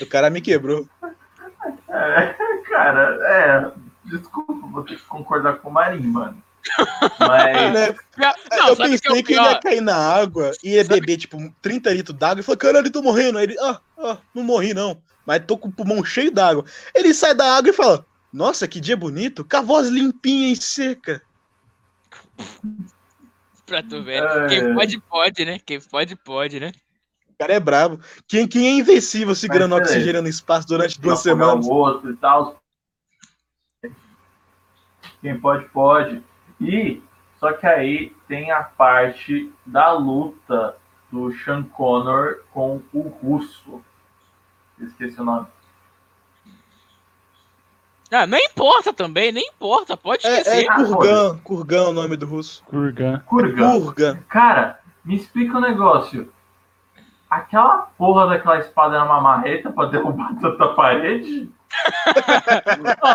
O 0.00 0.06
cara 0.06 0.28
me 0.28 0.40
quebrou. 0.40 0.86
É, 1.88 2.34
cara, 2.68 3.18
é. 3.22 3.72
Desculpa, 4.04 4.66
vou 4.66 4.84
ter 4.84 4.96
que 4.96 5.02
concordar 5.02 5.56
com 5.56 5.70
o 5.70 5.72
Marinho, 5.72 6.12
mano. 6.12 6.42
Mas. 7.18 7.72
Né? 7.72 7.96
Não, 8.50 8.68
eu 8.68 8.76
sabe 8.76 8.94
o 8.96 9.00
que 9.00 9.06
é 9.08 9.10
pensei 9.10 9.22
que 9.22 9.32
ele 9.32 9.42
ia 9.42 9.60
cair 9.60 9.80
na 9.80 9.96
água 9.96 10.52
e 10.62 10.74
ia 10.74 10.84
beber, 10.84 11.16
tipo, 11.16 11.38
30 11.62 11.90
litros 11.92 12.16
d'água 12.16 12.40
e 12.40 12.42
falou, 12.42 12.58
caralho, 12.58 12.86
eu 12.86 12.92
tô 12.92 13.02
morrendo. 13.02 13.38
Aí 13.38 13.44
ele, 13.44 13.56
ah, 13.60 13.80
ah, 13.98 14.18
não 14.34 14.42
morri 14.42 14.74
não. 14.74 15.00
Mas 15.24 15.44
tô 15.46 15.56
com 15.56 15.68
o 15.68 15.72
pulmão 15.72 16.04
cheio 16.04 16.30
d'água. 16.30 16.64
Ele 16.94 17.14
sai 17.14 17.34
da 17.34 17.56
água 17.56 17.70
e 17.70 17.74
fala, 17.74 18.04
nossa, 18.32 18.68
que 18.68 18.80
dia 18.80 18.96
bonito, 18.96 19.44
com 19.44 19.56
a 19.56 19.62
voz 19.62 19.88
limpinha 19.88 20.52
e 20.52 20.56
seca. 20.56 21.22
Pra 23.66 23.82
tu 23.82 24.02
ver. 24.02 24.22
É. 24.22 24.46
Quem 24.46 24.74
pode, 24.74 25.00
pode, 25.00 25.44
né? 25.44 25.58
Quem 25.58 25.80
pode, 25.80 26.16
pode, 26.16 26.60
né? 26.60 26.72
O 27.28 27.38
cara 27.38 27.52
é 27.52 27.60
brabo. 27.60 28.00
Quem, 28.26 28.46
quem 28.46 28.66
é 28.68 28.70
invencível 28.78 29.34
segurando 29.34 29.76
Mas, 29.76 29.90
oxigênio 29.90 30.22
no 30.22 30.28
espaço 30.28 30.66
durante 30.66 31.00
duas 31.00 31.18
semanas? 31.18 31.66
o 31.66 31.70
outro 31.70 32.10
e 32.10 32.16
tal. 32.16 32.62
Quem 35.20 35.38
pode, 35.38 35.68
pode. 35.70 36.22
E 36.60 37.02
só 37.40 37.52
que 37.52 37.66
aí 37.66 38.14
tem 38.28 38.50
a 38.50 38.62
parte 38.62 39.52
da 39.66 39.92
luta 39.92 40.76
do 41.10 41.32
Sean 41.38 41.64
Connor 41.64 42.42
com 42.52 42.80
o 42.92 43.00
russo. 43.00 43.82
Esqueci 44.80 45.20
o 45.20 45.24
nome. 45.24 45.46
Ah, 48.10 48.26
não 48.26 48.38
importa 48.38 48.92
também, 48.92 49.32
nem 49.32 49.46
importa, 49.48 49.96
pode 49.96 50.26
É, 50.26 50.38
esquecer. 50.40 50.64
é 50.64 50.74
Kurgan, 50.74 51.38
Kurgan 51.42 51.76
é 51.84 51.88
o 51.88 51.92
nome 51.92 52.16
do 52.16 52.26
russo. 52.26 52.62
Kurgan. 52.64 53.20
Kurgan. 53.26 53.80
Kurgan. 53.80 54.18
Cara, 54.28 54.78
me 55.04 55.16
explica 55.16 55.58
um 55.58 55.60
negócio. 55.60 56.32
Aquela 57.28 57.88
porra 57.98 58.28
daquela 58.28 58.58
espada 58.60 58.94
era 58.94 59.04
uma 59.04 59.20
marreta 59.20 59.70
pra 59.72 59.86
derrubar 59.86 60.32
tanta 60.40 60.68
parede? 60.68 61.50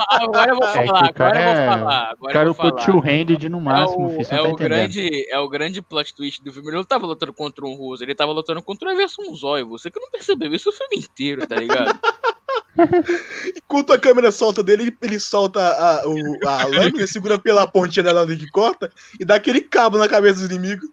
Agora 0.10 0.52
eu 0.52 0.56
vou 0.58 0.68
É 0.68 0.86
falar, 0.86 1.10
o 1.10 1.14
cara 1.14 1.30
agora 1.30 1.40
eu 1.40 1.44
vou 1.56 1.64
é- 1.64 1.68
falar. 1.68 2.02
O 2.10 2.12
Agora 2.12 2.34
cara 2.34 2.50
eu 2.50 2.54
vou 2.54 2.70
falar. 2.70 2.86
two-handed 2.86 3.50
no 3.50 3.58
É 3.58 3.62
máximo, 3.62 4.06
o, 4.06 4.10
filho, 4.10 4.26
você 4.26 4.36
é, 4.36 4.38
tá 4.38 4.44
o 4.50 4.56
grande, 4.56 5.32
é 5.32 5.40
o 5.40 5.48
grande 5.50 5.82
plot 5.82 6.14
twist 6.14 6.44
do 6.44 6.52
filme. 6.52 6.68
Ele 6.68 6.78
não 6.78 6.84
tava 6.84 7.06
lutando 7.06 7.34
contra 7.34 7.66
um 7.66 7.74
russo, 7.76 8.04
ele 8.04 8.14
tava 8.14 8.34
lutando 8.34 8.62
contra 8.62 8.90
o 8.90 8.92
Everson 8.92 9.34
Zóio. 9.36 9.70
Você 9.70 9.90
que 9.90 10.00
não 10.00 10.10
percebeu 10.12 10.54
isso 10.54 10.70
o 10.70 10.74
filme 10.74 10.98
inteiro, 10.98 11.48
tá 11.48 11.56
ligado? 11.56 11.98
Enquanto 13.56 13.94
a 13.94 14.00
câmera 14.00 14.32
solta 14.32 14.64
dele, 14.64 14.96
ele, 15.02 15.20
solta 15.20 15.60
a, 15.62 16.08
o, 16.08 16.48
a 16.48 16.66
lâmina, 16.66 17.06
segura 17.08 17.38
pela 17.40 17.68
pontinha 17.68 18.04
da 18.04 18.12
lâmina 18.12 18.40
que 18.40 18.50
corta 18.50 18.92
e 19.20 19.26
dá 19.26 19.36
aquele 19.36 19.62
cabo 19.62 19.98
na 19.98 20.08
cabeça 20.08 20.48
do 20.48 20.54
inimigo. 20.54 20.88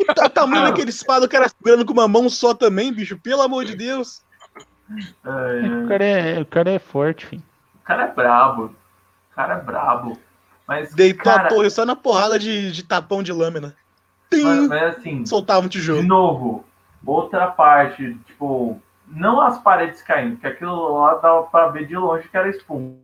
O 0.00 0.04
ta- 0.14 0.28
tamanho 0.28 0.64
daquele 0.64 0.90
espada, 0.90 1.26
o 1.26 1.28
cara 1.28 1.48
segurando 1.48 1.84
com 1.84 1.92
uma 1.92 2.08
mão 2.08 2.28
só 2.28 2.54
também, 2.54 2.92
bicho, 2.92 3.18
pelo 3.18 3.42
amor 3.42 3.64
de 3.64 3.76
Deus. 3.76 4.22
É, 5.24 5.84
O 5.84 5.88
cara 5.88 6.04
é, 6.04 6.40
o 6.40 6.46
cara 6.46 6.70
é 6.70 6.78
forte, 6.78 7.26
filho. 7.26 7.42
o 7.76 7.84
cara 7.84 8.04
é 8.04 8.12
brabo. 8.12 8.64
O 9.30 9.34
cara 9.34 9.54
é 9.54 9.60
brabo. 9.60 10.18
Mas, 10.66 10.92
Deitou 10.94 11.24
cara, 11.24 11.46
a 11.46 11.48
torre 11.48 11.70
só 11.70 11.84
na 11.84 11.94
porrada 11.96 12.38
de, 12.38 12.72
de 12.72 12.82
tapão 12.82 13.22
de 13.22 13.32
lâmina. 13.32 13.76
Tim! 14.30 14.42
mas, 14.44 14.68
mas 14.68 14.96
assim, 14.96 15.24
Soltava 15.26 15.60
um 15.66 15.68
de 15.68 15.78
tijolo. 15.78 16.02
novo, 16.02 16.64
outra 17.04 17.46
parte, 17.48 18.16
tipo, 18.26 18.80
não 19.12 19.40
as 19.40 19.58
paredes 19.58 20.02
caindo, 20.02 20.32
porque 20.32 20.46
aquilo 20.48 20.98
lá 21.00 21.14
dava 21.14 21.42
pra 21.44 21.68
ver 21.68 21.86
de 21.86 21.96
longe 21.96 22.28
que 22.28 22.36
era 22.36 22.48
espuma. 22.48 22.96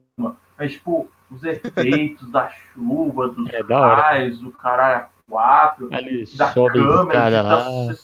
Mas, 0.58 0.72
tipo, 0.72 1.08
os 1.30 1.44
efeitos 1.44 2.28
da 2.30 2.48
chuva, 2.48 3.28
dos 3.28 3.48
É 3.52 3.62
da 3.62 3.94
raios, 3.94 4.40
do 4.40 4.50
caralho 4.50 5.06
quatro, 5.28 5.88
Ali 5.92 6.24
da 6.36 6.52
câmera, 6.52 7.02
escada 7.28 7.42
de 7.42 7.96
tá- 7.96 8.02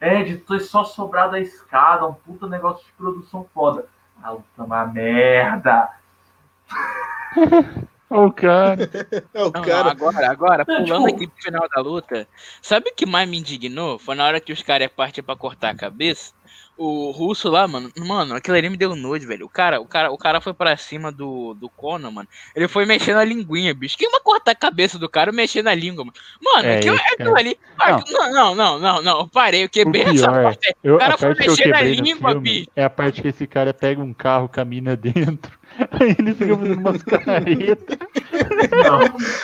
é, 0.00 0.22
de 0.24 0.36
ter 0.38 0.60
só 0.60 0.82
sobrado 0.84 1.36
a 1.36 1.40
escada, 1.40 2.06
um 2.06 2.12
puta 2.12 2.48
negócio 2.48 2.84
de 2.84 2.92
produção 2.94 3.46
foda. 3.54 3.86
A 4.22 4.30
luta 4.30 4.44
é 4.58 4.62
uma 4.62 4.84
merda. 4.84 5.88
Ô, 8.10 8.30
cara. 8.30 8.90
É 9.32 9.40
o 9.42 9.44
Não, 9.50 9.62
cara. 9.62 9.90
agora, 9.90 10.30
agora, 10.30 10.64
Não, 10.68 10.84
pulando 10.84 11.06
tipo- 11.06 11.16
aqui 11.16 11.26
pro 11.28 11.42
final 11.42 11.68
da 11.74 11.80
luta, 11.80 12.28
sabe 12.60 12.90
o 12.90 12.94
que 12.94 13.06
mais 13.06 13.26
me 13.28 13.38
indignou? 13.38 13.98
Foi 13.98 14.14
na 14.14 14.26
hora 14.26 14.38
que 14.40 14.52
os 14.52 14.62
caras 14.62 14.88
partiam 14.94 15.24
pra 15.24 15.34
cortar 15.34 15.70
a 15.70 15.76
cabeça. 15.76 16.34
O 16.84 17.10
russo 17.12 17.48
lá, 17.48 17.68
mano, 17.68 17.92
mano, 17.98 18.34
aquilo 18.34 18.56
ali 18.56 18.68
me 18.68 18.76
deu 18.76 18.96
nojo, 18.96 19.26
velho. 19.28 19.46
O 19.46 19.48
cara, 19.48 19.80
o 19.80 19.86
cara, 19.86 20.10
o 20.10 20.18
cara 20.18 20.40
foi 20.40 20.52
pra 20.52 20.76
cima 20.76 21.12
do, 21.12 21.54
do 21.54 21.68
Conan, 21.68 22.10
mano. 22.10 22.28
Ele 22.56 22.66
foi 22.66 22.84
mexendo 22.84 23.18
a 23.18 23.24
linguinha, 23.24 23.72
bicho. 23.72 23.96
Quem 23.96 24.10
vai 24.10 24.20
cortar 24.20 24.50
a 24.50 24.54
cabeça 24.56 24.98
do 24.98 25.08
cara 25.08 25.30
mexendo 25.30 25.68
a 25.68 25.74
língua, 25.74 26.04
mano? 26.04 26.14
Mano, 26.42 26.66
É, 26.68 26.78
aquilo, 26.78 26.96
esse 26.96 27.04
aquilo 27.14 27.28
cara- 27.34 27.38
ali. 27.40 27.58
ah, 27.78 28.04
Não, 28.10 28.32
não, 28.32 28.54
não, 28.56 28.78
não, 28.80 29.02
não. 29.02 29.18
Eu 29.20 29.28
parei, 29.28 29.62
eu 29.62 29.66
O 29.66 29.70
quebrei 29.70 30.02
essa 30.02 30.12
pior, 30.30 30.42
parte 30.42 30.66
aí. 30.66 30.74
eu, 30.82 30.98
cara 30.98 31.14
a 31.14 31.18
foi 31.18 31.28
parte 31.36 31.42
que 31.62 31.66
no 31.68 31.78
língua, 32.02 32.30
filme 32.32 32.50
bicho. 32.50 32.70
é 32.74 32.84
a 32.84 32.90
parte 32.90 33.22
que 33.22 33.28
esse 33.28 33.46
cara 33.46 33.72
pega 33.72 34.02
um 34.02 34.12
carro, 34.12 34.48
camina 34.48 34.96
dentro, 34.98 35.52
aí 36.00 36.16
ele 36.18 36.34
fica 36.34 36.56
fazendo 36.56 36.80
umas 36.80 37.02
caretas. 37.04 37.98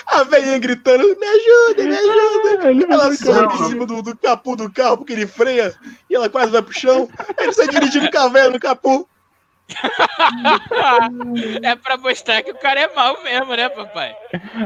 A 0.06 0.24
velhinha 0.24 0.58
gritando, 0.58 1.02
me 1.02 1.26
ajuda, 1.26 1.82
me 1.82 1.96
ajuda. 1.96 2.70
Ele 2.70 2.84
Ela 2.84 3.14
sobe 3.14 3.54
em 3.54 3.68
cima 3.68 3.86
do, 3.86 4.02
do 4.02 4.16
capô 4.16 4.56
do 4.56 4.70
carro 4.70 4.98
porque 4.98 5.12
ele 5.12 5.26
freia 5.26 5.74
e 6.08 6.14
ela 6.14 6.28
quase 6.28 6.52
vai 6.52 6.62
pro 6.62 6.72
chão. 6.72 7.08
Aí 7.36 7.44
ele 7.44 7.52
sai 7.52 7.68
dirigindo 7.68 8.10
com 8.10 8.18
a 8.18 8.28
velha 8.28 8.50
no 8.50 8.60
capô. 8.60 9.08
é 11.62 11.76
pra 11.76 11.98
mostrar 11.98 12.42
que 12.42 12.50
o 12.50 12.58
cara 12.58 12.80
é 12.80 12.94
mal 12.94 13.22
mesmo, 13.22 13.54
né, 13.54 13.68
papai? 13.68 14.16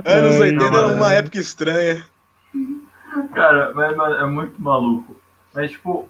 Anos 0.04 0.36
Ai, 0.36 0.52
80 0.52 0.64
era 0.64 0.86
uma 0.88 1.12
é. 1.12 1.18
época 1.18 1.38
estranha. 1.38 2.06
Cara, 3.34 3.72
mas, 3.74 3.96
mas 3.96 4.20
é 4.20 4.24
muito 4.24 4.60
maluco. 4.62 5.16
Mas, 5.52 5.72
tipo, 5.72 6.08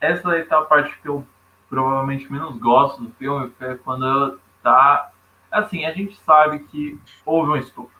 essa 0.00 0.30
aí 0.30 0.44
tá 0.44 0.58
a 0.58 0.64
parte 0.64 0.94
que 1.00 1.08
eu 1.08 1.26
provavelmente 1.68 2.30
menos 2.30 2.56
gosto 2.58 3.02
do 3.02 3.10
filme, 3.18 3.52
é 3.60 3.74
quando 3.74 4.06
eu 4.06 4.38
tá. 4.68 5.10
Assim, 5.50 5.86
a 5.86 5.92
gente 5.92 6.16
sabe 6.20 6.60
que 6.60 7.00
houve 7.24 7.52
um 7.52 7.56
estupro. 7.56 7.96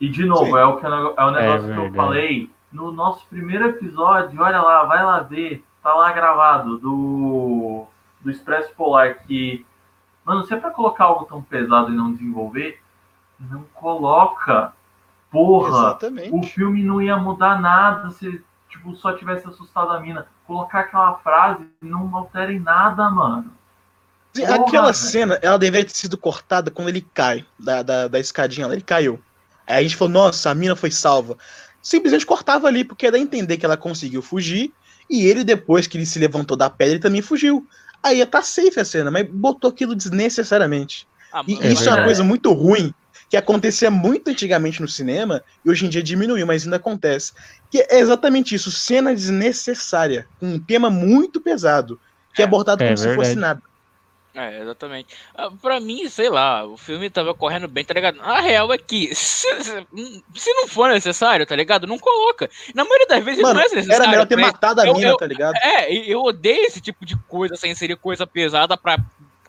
E, 0.00 0.08
de 0.08 0.24
novo, 0.24 0.46
Sim. 0.46 0.58
é 0.58 0.64
o, 0.64 0.76
que, 0.78 0.86
é 0.86 0.88
o 1.24 1.30
negócio 1.30 1.72
que 1.72 1.78
eu 1.78 1.92
falei 1.92 2.50
no 2.72 2.90
nosso 2.90 3.26
primeiro 3.28 3.68
episódio. 3.68 4.40
Olha 4.40 4.60
lá, 4.60 4.84
vai 4.84 5.04
lá 5.04 5.20
ver. 5.20 5.64
Tá 5.82 5.94
lá 5.94 6.12
gravado 6.12 6.78
do, 6.78 7.86
do 8.20 8.30
Expresso 8.30 8.74
Polar 8.74 9.18
que. 9.24 9.66
Mano, 10.24 10.44
se 10.44 10.54
é 10.54 10.56
pra 10.56 10.70
colocar 10.70 11.04
algo 11.04 11.24
tão 11.24 11.42
pesado 11.42 11.92
e 11.92 11.96
não 11.96 12.12
desenvolver, 12.12 12.80
não 13.38 13.64
coloca. 13.74 14.72
Porra! 15.30 15.68
Exatamente. 15.68 16.30
o 16.34 16.42
filme 16.42 16.82
não 16.82 17.02
ia 17.02 17.16
mudar 17.16 17.60
nada 17.60 18.10
se 18.10 18.44
tipo, 18.68 18.94
só 18.96 19.12
tivesse 19.12 19.46
assustado 19.46 19.90
a 19.90 20.00
mina. 20.00 20.26
Colocar 20.46 20.80
aquela 20.80 21.14
frase 21.18 21.68
não 21.80 22.14
altera 22.16 22.52
em 22.52 22.60
nada, 22.60 23.10
mano. 23.10 23.52
Porra, 24.34 24.54
Aquela 24.56 24.92
velho. 24.92 24.94
cena, 24.94 25.38
ela 25.42 25.58
deveria 25.58 25.86
ter 25.86 25.94
sido 25.96 26.16
cortada 26.16 26.70
quando 26.70 26.88
ele 26.88 27.06
cai 27.12 27.44
da, 27.58 27.82
da, 27.82 28.08
da 28.08 28.18
escadinha 28.18 28.66
lá. 28.66 28.72
Ele 28.72 28.82
caiu. 28.82 29.20
Aí 29.66 29.76
a 29.78 29.82
gente 29.82 29.96
falou, 29.96 30.12
nossa, 30.12 30.50
a 30.50 30.54
mina 30.54 30.74
foi 30.74 30.90
salva. 30.90 31.36
Simplesmente 31.82 32.24
cortava 32.26 32.66
ali, 32.68 32.84
porque 32.84 33.06
era 33.06 33.18
entender 33.18 33.56
que 33.56 33.64
ela 33.66 33.76
conseguiu 33.76 34.22
fugir. 34.22 34.72
E 35.10 35.26
ele, 35.26 35.44
depois 35.44 35.86
que 35.86 35.98
ele 35.98 36.06
se 36.06 36.18
levantou 36.18 36.56
da 36.56 36.70
pedra, 36.70 36.94
ele 36.94 37.02
também 37.02 37.20
fugiu. 37.20 37.66
Aí 38.02 38.18
ia 38.18 38.26
tá 38.26 38.42
safe 38.42 38.80
a 38.80 38.84
cena, 38.84 39.10
mas 39.10 39.28
botou 39.28 39.70
aquilo 39.70 39.94
desnecessariamente. 39.94 41.06
Ah, 41.32 41.42
E 41.46 41.54
mano, 41.54 41.72
isso 41.72 41.88
é 41.88 41.92
uma 41.92 42.04
coisa 42.04 42.24
muito 42.24 42.52
ruim, 42.52 42.92
que 43.28 43.36
acontecia 43.36 43.90
muito 43.90 44.28
antigamente 44.30 44.80
no 44.80 44.88
cinema, 44.88 45.42
e 45.64 45.70
hoje 45.70 45.86
em 45.86 45.88
dia 45.88 46.02
diminuiu, 46.02 46.46
mas 46.46 46.64
ainda 46.64 46.76
acontece. 46.76 47.32
Que 47.70 47.78
é 47.88 48.00
exatamente 48.00 48.54
isso, 48.54 48.70
cena 48.70 49.14
desnecessária, 49.14 50.26
com 50.38 50.46
um 50.54 50.58
tema 50.58 50.90
muito 50.90 51.40
pesado, 51.40 52.00
que 52.34 52.42
é 52.42 52.44
É. 52.44 52.48
abordado 52.48 52.82
É 52.82 52.86
como 52.88 52.96
se 52.96 53.14
fosse 53.14 53.34
nada. 53.34 53.62
É, 54.34 54.62
exatamente. 54.62 55.08
Ah, 55.34 55.50
Pra 55.60 55.78
mim, 55.78 56.08
sei 56.08 56.30
lá, 56.30 56.64
o 56.64 56.76
filme 56.78 57.10
tava 57.10 57.34
correndo 57.34 57.68
bem, 57.68 57.84
tá 57.84 57.92
ligado? 57.92 58.18
A 58.22 58.40
real 58.40 58.72
é 58.72 58.78
que, 58.78 59.14
se, 59.14 59.46
se- 59.62 59.86
se 60.34 60.52
não 60.54 60.66
for 60.66 60.88
necessário, 60.90 61.44
tá 61.44 61.54
ligado? 61.54 61.86
Não 61.86 61.98
coloca. 61.98 62.48
Na 62.74 62.82
maioria 62.82 63.06
das 63.08 63.22
vezes 63.24 63.42
Mano, 63.42 63.54
não 63.54 63.60
é 63.60 63.64
necessário. 63.64 64.02
Era 64.02 64.10
melhor 64.10 64.26
ter 64.26 64.36
mas- 64.36 64.46
matado 64.46 64.80
a 64.80 64.86
eu- 64.86 64.94
mina, 64.94 65.08
eu- 65.10 65.16
tá 65.18 65.26
ligado? 65.26 65.54
É, 65.56 65.92
eu 65.94 66.22
odeio 66.22 66.64
esse 66.64 66.80
tipo 66.80 67.04
de 67.04 67.14
coisa, 67.28 67.56
sem 67.56 67.72
inserir 67.72 67.96
coisa 67.96 68.26
pesada 68.26 68.74
pra 68.76 68.96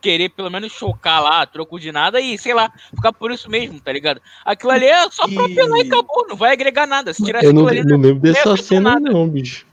querer 0.02 0.28
pelo 0.28 0.50
menos 0.50 0.70
chocar 0.70 1.22
lá, 1.22 1.46
troco 1.46 1.80
de 1.80 1.90
nada 1.90 2.20
e, 2.20 2.36
sei 2.36 2.52
lá, 2.52 2.70
ficar 2.94 3.10
por 3.14 3.32
isso 3.32 3.48
mesmo, 3.50 3.80
tá 3.80 3.90
ligado? 3.90 4.20
Aquilo 4.44 4.70
ali 4.72 4.84
é 4.84 5.10
só 5.10 5.26
pra 5.26 5.48
E- 5.48 5.52
apelar 5.52 5.78
e 5.78 5.86
acabou, 5.86 6.26
não 6.28 6.36
vai 6.36 6.52
agregar 6.52 6.86
nada. 6.86 7.14
Se 7.14 7.24
tirar 7.24 7.42
Eu 7.42 7.54
não, 7.54 7.66
ali, 7.66 7.82
não 7.82 7.96
lembro 7.98 8.20
dessa 8.20 8.54
cena, 8.58 9.00
nada. 9.00 9.10
não, 9.10 9.26
bicho. 9.26 9.66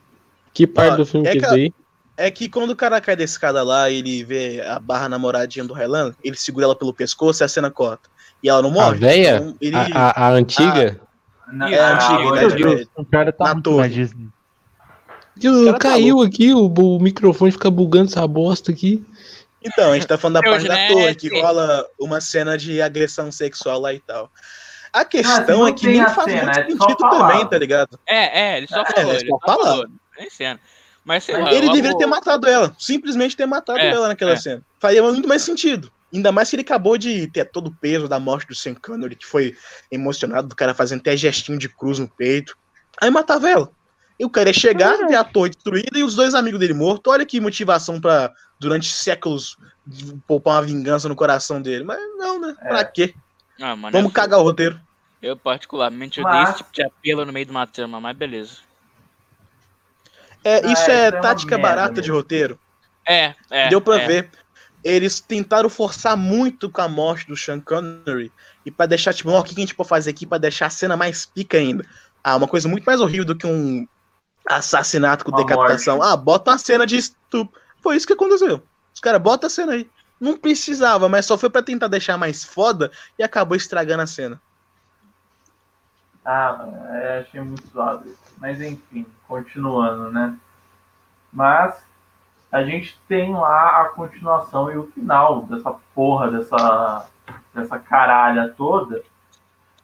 Que 0.53 0.66
parte 0.66 0.93
Ó, 0.93 0.95
do 0.97 1.05
filme 1.05 1.28
é 1.28 1.34
que 1.34 1.39
que 1.41 1.47
daí? 1.47 1.74
É 2.22 2.32
que 2.32 2.47
quando 2.49 2.72
o 2.72 2.76
cara 2.76 3.01
cai 3.01 3.15
da 3.15 3.24
escada 3.24 3.63
lá 3.63 3.89
e 3.89 3.97
ele 3.99 4.24
vê 4.24 4.61
a 4.61 4.80
barra 4.80 5.09
namoradinha 5.09 5.65
do 5.65 5.74
Highland, 5.74 6.15
ele 6.24 6.36
segura 6.38 6.65
ela 6.65 6.76
pelo 6.76 6.93
pescoço 6.93 7.41
e 7.41 7.45
a 7.45 7.47
cena 7.47 7.72
corta. 7.72 8.09
E 8.43 8.49
ela 8.49 8.61
não 8.61 8.69
A 8.69 8.74
morre. 8.74 8.97
véia? 8.99 9.36
Então, 9.38 9.55
ele... 9.61 9.76
A, 9.76 10.09
a- 10.09 10.28
a 10.28 10.30
antiga? 10.32 10.99
Na- 11.51 11.69
É 11.69 11.80
ah, 11.80 11.93
antiga, 12.15 12.32
né, 12.47 12.55
Deus, 12.55 12.88
o 12.95 13.05
cara 13.05 13.32
tá 13.32 13.53
na 13.55 13.61
torre. 13.61 13.89
Disney. 13.89 14.30
Cara 15.41 15.74
tá 15.74 15.80
caiu 15.80 16.22
aqui, 16.22 16.53
o, 16.53 16.67
o 16.67 16.99
microfone 16.99 17.51
fica 17.51 17.69
bugando 17.72 18.09
essa 18.09 18.26
bosta 18.28 18.72
aqui. 18.72 19.03
Então, 19.63 19.91
a 19.91 19.95
gente 19.95 20.07
tá 20.07 20.17
falando 20.17 20.36
da 20.36 20.41
Deus, 20.41 20.55
parte 20.55 20.67
da 20.67 20.88
torre, 20.88 21.15
que 21.15 21.41
rola 21.41 21.86
uma 21.99 22.19
cena 22.22 22.57
de 22.57 22.82
agressão 22.82 23.32
sexual 23.32 23.80
lá 23.80 23.93
e 23.93 23.99
tal. 23.99 24.30
A 24.93 25.01
Ah, 25.01 25.05
questão 25.05 25.59
não 25.59 25.67
é 25.67 25.74
que 25.74 25.88
nem 25.88 26.01
a 26.01 26.09
faz 26.09 26.32
cena, 26.32 26.45
muito 26.45 26.59
é 26.59 26.65
sentido 26.65 27.09
também, 27.09 27.47
tá 27.47 27.57
ligado? 27.57 27.99
É, 28.07 28.41
é, 28.53 28.57
ele 28.57 28.67
só 28.67 28.82
É, 28.82 28.86
falou, 28.93 29.11
é 29.13 29.15
ele 29.17 29.30
só 29.30 29.39
falou. 29.39 29.86
Cena. 30.30 30.59
Mas 31.03 31.23
sei 31.23 31.37
lá. 31.37 31.51
Ele 31.53 31.71
deveria 31.71 31.97
ter 31.97 32.05
matado 32.05 32.47
ela. 32.47 32.75
Simplesmente 32.77 33.35
ter 33.35 33.45
matado 33.45 33.79
É, 33.79 33.89
ela 33.89 34.07
naquela 34.09 34.31
é. 34.33 34.35
cena. 34.35 34.61
Faria 34.79 35.01
muito 35.01 35.27
mais 35.27 35.41
sentido. 35.41 35.91
Ainda 36.13 36.31
mais 36.31 36.49
que 36.49 36.55
ele 36.57 36.61
acabou 36.63 36.97
de 36.97 37.27
ter 37.27 37.45
todo 37.45 37.67
o 37.67 37.75
peso 37.75 38.07
da 38.07 38.19
morte 38.19 38.47
do 38.47 38.55
Sam 38.55 38.75
Connery, 38.75 39.15
que 39.15 39.25
foi 39.25 39.55
emocionado, 39.89 40.47
do 40.49 40.55
cara 40.55 40.73
fazendo 40.73 40.99
até 40.99 41.15
gestinho 41.15 41.57
de 41.57 41.69
cruz 41.69 41.97
no 41.99 42.07
peito. 42.07 42.55
Aí 43.01 43.09
matava 43.09 43.49
ela. 43.49 43.71
E 44.19 44.25
o 44.25 44.29
cara 44.29 44.49
ia 44.49 44.53
chegar, 44.53 44.97
ver 45.07 45.15
a 45.15 45.23
torre 45.23 45.49
destruída 45.49 45.97
e 45.97 46.03
os 46.03 46.13
dois 46.15 46.35
amigos 46.35 46.59
dele 46.59 46.73
mortos. 46.73 47.11
Olha 47.11 47.25
que 47.25 47.39
motivação 47.39 47.99
pra, 47.99 48.31
durante 48.59 48.87
séculos, 48.91 49.57
poupar 50.27 50.55
uma 50.55 50.67
vingança 50.67 51.09
no 51.09 51.15
coração 51.15 51.61
dele. 51.61 51.83
Mas 51.83 51.99
não, 52.17 52.39
né? 52.39 52.55
Pra 52.59 52.81
É. 52.81 52.83
quê? 52.83 53.15
Ah, 53.59 53.75
mano, 53.75 53.91
Vamos 53.93 54.09
eu- 54.11 54.13
cagar 54.13 54.39
o 54.39 54.43
roteiro. 54.43 54.79
Eu 55.21 55.37
particularmente 55.37 56.19
Mas- 56.21 56.31
odeio 56.33 56.49
esse 56.49 56.57
tipo 56.57 56.73
de 56.73 56.83
apelo 56.83 57.25
no 57.25 57.31
meio 57.33 57.45
de 57.45 57.51
uma 57.51 57.65
trama, 57.65 57.99
mas 58.01 58.15
beleza. 58.17 58.57
É, 60.43 60.55
Ah, 60.65 60.71
isso 60.71 60.89
é 60.89 61.05
é 61.07 61.09
uma 61.11 61.21
tática 61.21 61.57
barata 61.57 61.93
de 61.95 62.01
mesmo. 62.01 62.15
roteiro. 62.15 62.59
É, 63.07 63.35
é. 63.49 63.69
Deu 63.69 63.81
pra 63.81 64.01
é. 64.01 64.07
ver. 64.07 64.29
Eles 64.83 65.19
tentaram 65.19 65.69
forçar 65.69 66.17
muito 66.17 66.69
com 66.69 66.81
a 66.81 66.87
morte 66.87 67.27
do 67.27 67.37
Sean 67.37 67.59
Connery 67.59 68.31
e 68.65 68.71
pra 68.71 68.87
deixar, 68.87 69.13
tipo, 69.13 69.29
ó, 69.29 69.39
o 69.39 69.43
que 69.43 69.51
a 69.53 69.59
gente 69.59 69.75
pode 69.75 69.89
fazer 69.89 70.09
aqui 70.09 70.25
pra 70.25 70.39
deixar 70.39 70.65
a 70.67 70.69
cena 70.71 70.97
mais 70.97 71.25
pica 71.25 71.57
ainda? 71.57 71.85
Ah, 72.23 72.35
uma 72.35 72.47
coisa 72.47 72.67
muito 72.67 72.83
mais 72.83 72.99
horrível 72.99 73.25
do 73.25 73.35
que 73.35 73.45
um 73.45 73.87
assassinato 74.47 75.23
com 75.23 75.31
Uma 75.31 75.37
decapitação. 75.45 75.97
morte. 75.97 76.11
Ah, 76.11 76.17
bota 76.17 76.51
uma 76.51 76.57
cena 76.57 76.85
de 76.87 76.97
estupro. 76.97 77.61
Foi 77.81 77.95
isso 77.95 78.07
que 78.07 78.13
aconteceu. 78.13 78.63
Os 78.93 78.99
caras, 78.99 79.21
bota 79.21 79.45
a 79.47 79.49
cena 79.51 79.73
aí. 79.73 79.87
Não 80.19 80.35
precisava, 80.37 81.07
mas 81.07 81.25
só 81.27 81.37
foi 81.37 81.49
pra 81.49 81.61
tentar 81.63 81.87
deixar 81.87 82.17
mais 82.17 82.43
foda 82.43 82.91
e 83.17 83.23
acabou 83.23 83.55
estragando 83.55 84.01
a 84.03 84.07
cena. 84.07 84.41
Ah, 86.25 86.67
é, 87.01 87.19
achei 87.27 87.41
muito 87.41 87.67
zoado 87.71 88.07
isso. 88.07 88.20
Mas 88.41 88.59
enfim, 88.59 89.05
continuando, 89.27 90.09
né? 90.09 90.35
Mas 91.31 91.79
a 92.51 92.63
gente 92.63 92.99
tem 93.07 93.33
lá 93.35 93.83
a 93.83 93.89
continuação 93.89 94.71
e 94.71 94.77
o 94.77 94.87
final 94.91 95.43
dessa 95.43 95.71
porra, 95.93 96.31
dessa, 96.31 97.07
dessa 97.53 97.77
caralha 97.77 98.49
toda. 98.49 99.03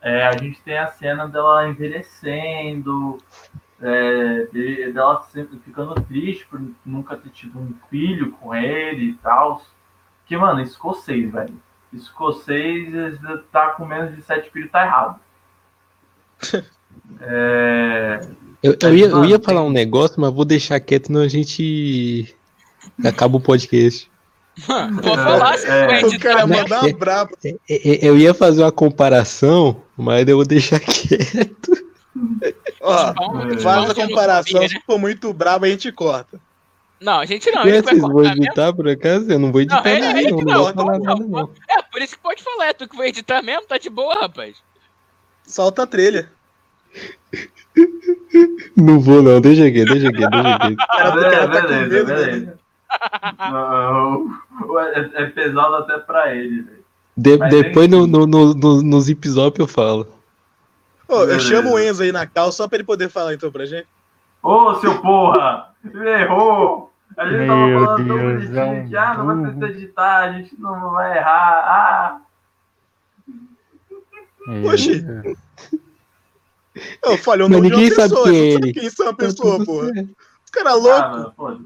É, 0.02 0.26
a 0.26 0.36
gente 0.36 0.60
tem 0.62 0.76
a 0.76 0.88
cena 0.88 1.28
dela 1.28 1.68
envelhecendo, 1.70 3.20
é, 3.80 4.46
de- 4.52 4.92
dela 4.92 5.22
sempre 5.32 5.60
ficando 5.60 5.94
triste 6.02 6.48
por 6.48 6.60
nunca 6.84 7.16
ter 7.16 7.30
tido 7.30 7.60
um 7.60 7.76
filho 7.92 8.32
com 8.34 8.56
ele 8.56 9.12
e 9.12 9.14
tal. 9.18 9.62
Que, 10.26 10.36
mano, 10.36 10.62
escocês, 10.62 11.32
velho. 11.32 11.62
Escocês 11.94 12.92
tá 13.52 13.70
com 13.70 13.86
menos 13.86 14.16
de 14.16 14.24
sete 14.24 14.50
filhos, 14.50 14.72
tá 14.72 14.84
errado. 14.84 15.20
É, 17.22 18.20
Eu, 18.64 18.76
eu 18.82 18.96
ia, 18.98 19.06
eu 19.08 19.26
ia 19.26 19.40
falar 19.40 19.64
um 19.64 19.70
negócio, 19.70 20.20
mas 20.20 20.34
vou 20.34 20.46
deixar 20.46 20.80
quieto, 20.80 21.08
senão 21.08 21.22
a 21.22 21.28
gente 21.28 22.36
acaba 23.04 23.38
o 23.38 23.42
podcast. 23.42 24.10
Mano, 24.68 25.02
vou 25.02 25.16
falar 25.16 25.58
se 25.58 25.68
É, 25.68 26.00
for 26.00 26.14
é. 26.14 26.16
O 26.16 26.20
cara 26.20 26.44
editar. 26.44 26.84
Né? 26.84 26.94
braba. 26.94 27.32
É, 27.46 27.56
é, 27.70 28.00
Eu 28.08 28.18
ia 28.18 28.34
fazer 28.34 28.64
uma 28.64 28.72
comparação, 28.72 29.84
mas 29.96 30.28
eu 30.28 30.38
vou 30.38 30.46
deixar 30.46 30.80
quieto. 30.82 31.86
Ó, 32.82 33.14
Vamos- 33.14 33.62
faz 33.62 33.90
a 33.92 33.94
comparação. 33.96 34.62
né? 34.62 34.68
Se 34.68 34.82
for 34.86 34.98
muito 34.98 35.32
brabo, 35.34 35.66
a 35.66 35.70
gente 35.70 35.92
corta. 35.92 36.40
Não, 37.00 37.20
a 37.20 37.26
gente 37.26 37.52
não, 37.52 37.62
a 37.62 37.70
gente 37.70 37.84
Vocês 37.84 38.02
vão 38.02 38.10
cortar 38.10 38.30
mesmo. 38.30 38.44
editar 38.46 38.74
por 38.74 38.88
acaso? 38.90 39.32
Eu 39.32 39.38
não 39.38 39.52
vou 39.52 39.62
editar 39.62 39.84
Não, 39.84 39.92
é- 39.92 40.00
nada, 40.00 40.20
é 40.20 40.24
não. 40.32 40.38
Não 40.40 40.44
não, 40.46 40.64
vou 40.64 40.74
falar 40.74 40.98
não, 40.98 41.06
nada, 41.06 41.28
não. 41.28 41.50
É, 41.70 41.82
por 41.84 42.02
isso 42.02 42.16
que 42.16 42.22
pode 42.24 42.42
falar, 42.42 42.66
é 42.66 42.74
tu 42.74 42.90
que 42.90 42.98
vai 42.98 43.10
editar 43.10 43.44
mesmo, 43.44 43.68
tá 43.68 43.78
de 43.78 43.90
boa, 43.92 44.16
rapaz. 44.16 44.56
Solta 45.46 45.84
a 45.84 45.88
trilha. 45.88 46.32
Não 48.76 49.00
vou, 49.00 49.22
não. 49.22 49.40
Deixa 49.42 49.66
aqui, 49.66 49.84
deixa 49.86 50.10
aqui, 50.10 50.18
deixa 50.18 50.56
aqui. 50.56 50.74
O 50.74 50.78
cara, 50.78 51.30
cara 51.32 51.48
tá 51.48 51.62
beleza, 51.62 51.88
medo, 51.88 52.08
né? 52.08 52.16
beleza. 52.16 52.60
Não, 53.52 54.30
é, 54.80 55.10
é 55.24 55.26
pesado 55.28 55.76
até 55.76 55.98
pra 55.98 56.34
ele, 56.36 56.62
velho. 56.62 56.78
De- 57.16 57.38
depois 57.50 57.90
no, 57.90 58.06
no, 58.06 58.26
no, 58.28 58.54
no, 58.54 58.82
no 58.84 59.02
Zip 59.02 59.28
Zop 59.28 59.60
eu 59.60 59.68
falo. 59.68 60.08
Ô, 61.08 61.16
eu 61.22 61.28
Beleza. 61.28 61.40
chamo 61.48 61.74
o 61.74 61.80
Enzo 61.80 62.04
aí 62.04 62.12
na 62.12 62.28
cal 62.28 62.52
só 62.52 62.68
pra 62.68 62.78
ele 62.78 62.84
poder 62.84 63.10
falar 63.10 63.34
então 63.34 63.52
pra 63.52 63.66
gente. 63.66 63.88
Ô, 64.44 64.76
seu 64.76 65.02
porra! 65.02 65.70
Ele 65.84 66.10
errou! 66.10 66.94
A 67.18 67.26
gente 67.26 67.38
Meu 67.40 67.48
tava 67.48 67.86
falando 67.86 68.08
tão 68.08 68.18
Deus, 68.18 68.44
é 68.44 68.66
bonitinho 68.66 68.90
que 68.90 68.96
ah, 68.98 69.14
não 69.18 69.26
vai 69.26 69.36
precisar 69.42 69.68
editar, 69.70 70.18
a 70.18 70.32
gente 70.34 70.60
não 70.60 70.92
vai 70.92 71.18
errar. 71.18 71.64
Ah! 71.66 72.22
Oxi. 74.72 75.06
Eu 77.04 77.18
falei 77.18 77.46
o 77.46 77.50
nome 77.50 77.68
de 77.70 77.74
uma 77.76 77.82
ninguém 77.82 77.96
sabe 77.96 78.10
pessoa, 78.10 78.30
quem 78.30 78.38
é 78.40 78.44
não 78.46 78.54
sabe 78.54 78.68
ele. 78.70 78.74
quem 78.80 78.90
são 78.90 79.06
a 79.08 79.10
Tá 79.12 79.16
pessoa, 79.18 79.54
tudo 79.58 79.66
porra. 79.66 79.92
Os 80.46 80.52
caras 80.52 80.74
Ah, 80.74 80.76
loucos. 80.76 81.12
mano, 81.12 81.34
foda-se. 81.36 81.66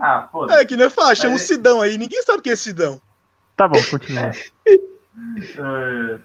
Ah, 0.00 0.28
foda-se. 0.32 0.60
É 0.60 0.64
que 0.64 0.76
não 0.76 0.84
é 0.86 0.90
fácil, 0.90 1.16
chama 1.16 1.36
o 1.36 1.38
Sidão 1.38 1.80
aí, 1.80 1.98
ninguém 1.98 2.22
sabe 2.22 2.42
quem 2.42 2.52
é 2.52 2.56
Sidão. 2.56 3.00
Tá 3.56 3.66
bom, 3.68 3.78
continua. 3.90 4.30
É, 5.58 6.18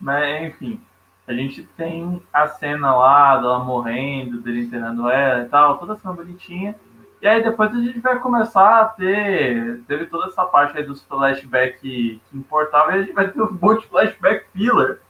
Mas, 0.00 0.46
enfim, 0.48 0.80
a 1.26 1.32
gente 1.32 1.62
tem 1.76 2.22
a 2.32 2.48
cena 2.48 2.94
lá 2.94 3.36
dela 3.38 3.58
morrendo, 3.60 4.40
dele 4.40 4.62
enterrando 4.64 5.08
ela 5.08 5.42
e 5.42 5.48
tal, 5.48 5.78
toda 5.78 5.96
cena 5.96 6.12
bonitinha. 6.14 6.74
E 7.22 7.26
aí 7.26 7.42
depois 7.42 7.72
a 7.72 7.80
gente 7.80 7.98
vai 8.00 8.18
começar 8.20 8.80
a 8.82 8.84
ter. 8.84 9.80
Teve 9.88 10.04
toda 10.06 10.26
essa 10.26 10.44
parte 10.44 10.76
aí 10.76 10.84
dos 10.84 11.02
flashbacks 11.04 11.80
que 11.80 12.20
importava 12.32 12.92
e 12.92 12.94
a 12.94 13.02
gente 13.02 13.12
vai 13.14 13.28
ter 13.30 13.40
um 13.40 13.58
monte 13.60 13.80
de 13.82 13.88
flashback 13.88 14.44
filler. 14.52 15.00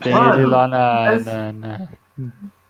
Tem 0.00 0.12
Mano, 0.12 0.34
ele 0.34 0.46
lá 0.46 0.68
na. 0.68 1.14
esse- 1.14 1.24
na- 1.30 1.52
na- 1.52 1.88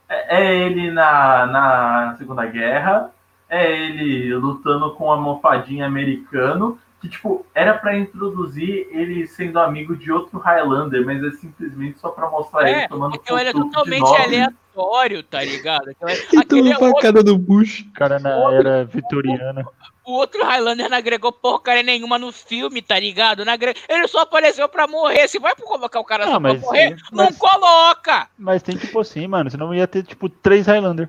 É, 0.08 0.38
é 0.38 0.56
ele 0.62 0.90
na, 0.90 1.46
na 1.46 2.14
Segunda 2.16 2.46
Guerra, 2.46 3.10
é 3.48 3.72
ele 3.72 4.34
lutando 4.34 4.94
com 4.94 5.10
a 5.12 5.16
mofadinha 5.16 5.86
americano, 5.86 6.78
que 7.00 7.08
tipo, 7.08 7.44
era 7.54 7.74
pra 7.74 7.96
introduzir 7.96 8.86
ele 8.90 9.26
sendo 9.26 9.58
amigo 9.58 9.96
de 9.96 10.10
outro 10.12 10.38
Highlander, 10.38 11.04
mas 11.04 11.22
é 11.24 11.30
simplesmente 11.32 11.98
só 11.98 12.10
pra 12.10 12.30
mostrar 12.30 12.68
É, 12.68 12.78
ele 12.78 12.88
tomando 12.88 13.16
Aquilo 13.16 13.38
ele 13.38 13.48
é 13.48 13.52
de 13.52 13.60
totalmente 13.60 14.00
nobre. 14.00 14.46
Aleatório, 14.80 15.22
tá 15.22 15.42
ligado? 15.42 15.88
Aquilo 15.90 16.10
é- 16.10 16.26
E 16.32 16.38
Aquele 16.38 16.68
é 16.70 16.72
outro, 16.78 16.90
facada 16.92 17.22
do 17.22 17.36
bucho. 17.38 17.84
cara 17.94 18.18
na 18.18 18.30
era 18.54 18.84
vitoriana. 18.84 19.64
o 20.04 20.12
outro 20.12 20.44
Highlander 20.44 20.88
não 20.88 20.96
agregou 20.96 21.32
porcaria 21.32 21.82
nenhuma 21.82 22.18
no 22.18 22.30
filme, 22.32 22.80
tá 22.82 22.98
ligado? 22.98 23.44
Não 23.44 23.52
agre- 23.52 23.74
Ele 23.88 24.06
só 24.08 24.20
apareceu 24.20 24.68
pra 24.68 24.86
morrer. 24.86 25.26
Se 25.28 25.38
vai 25.38 25.54
colocar 25.56 26.00
o 26.00 26.04
cara 26.04 26.24
Ah, 26.24 26.32
só 26.32 26.40
mas- 26.40 26.58
pra 26.58 26.66
morrer, 26.66 26.96
não 27.12 27.24
mas- 27.26 27.36
coloca! 27.36 28.28
Mas 28.38 28.62
tem 28.62 28.76
que 28.76 28.86
pôr 28.88 29.04
sim, 29.04 29.26
mano. 29.26 29.50
Senão 29.50 29.74
ia 29.74 29.86
ter, 29.86 30.02
tipo, 30.02 30.28
três 30.28 30.66
Highlander. 30.66 31.08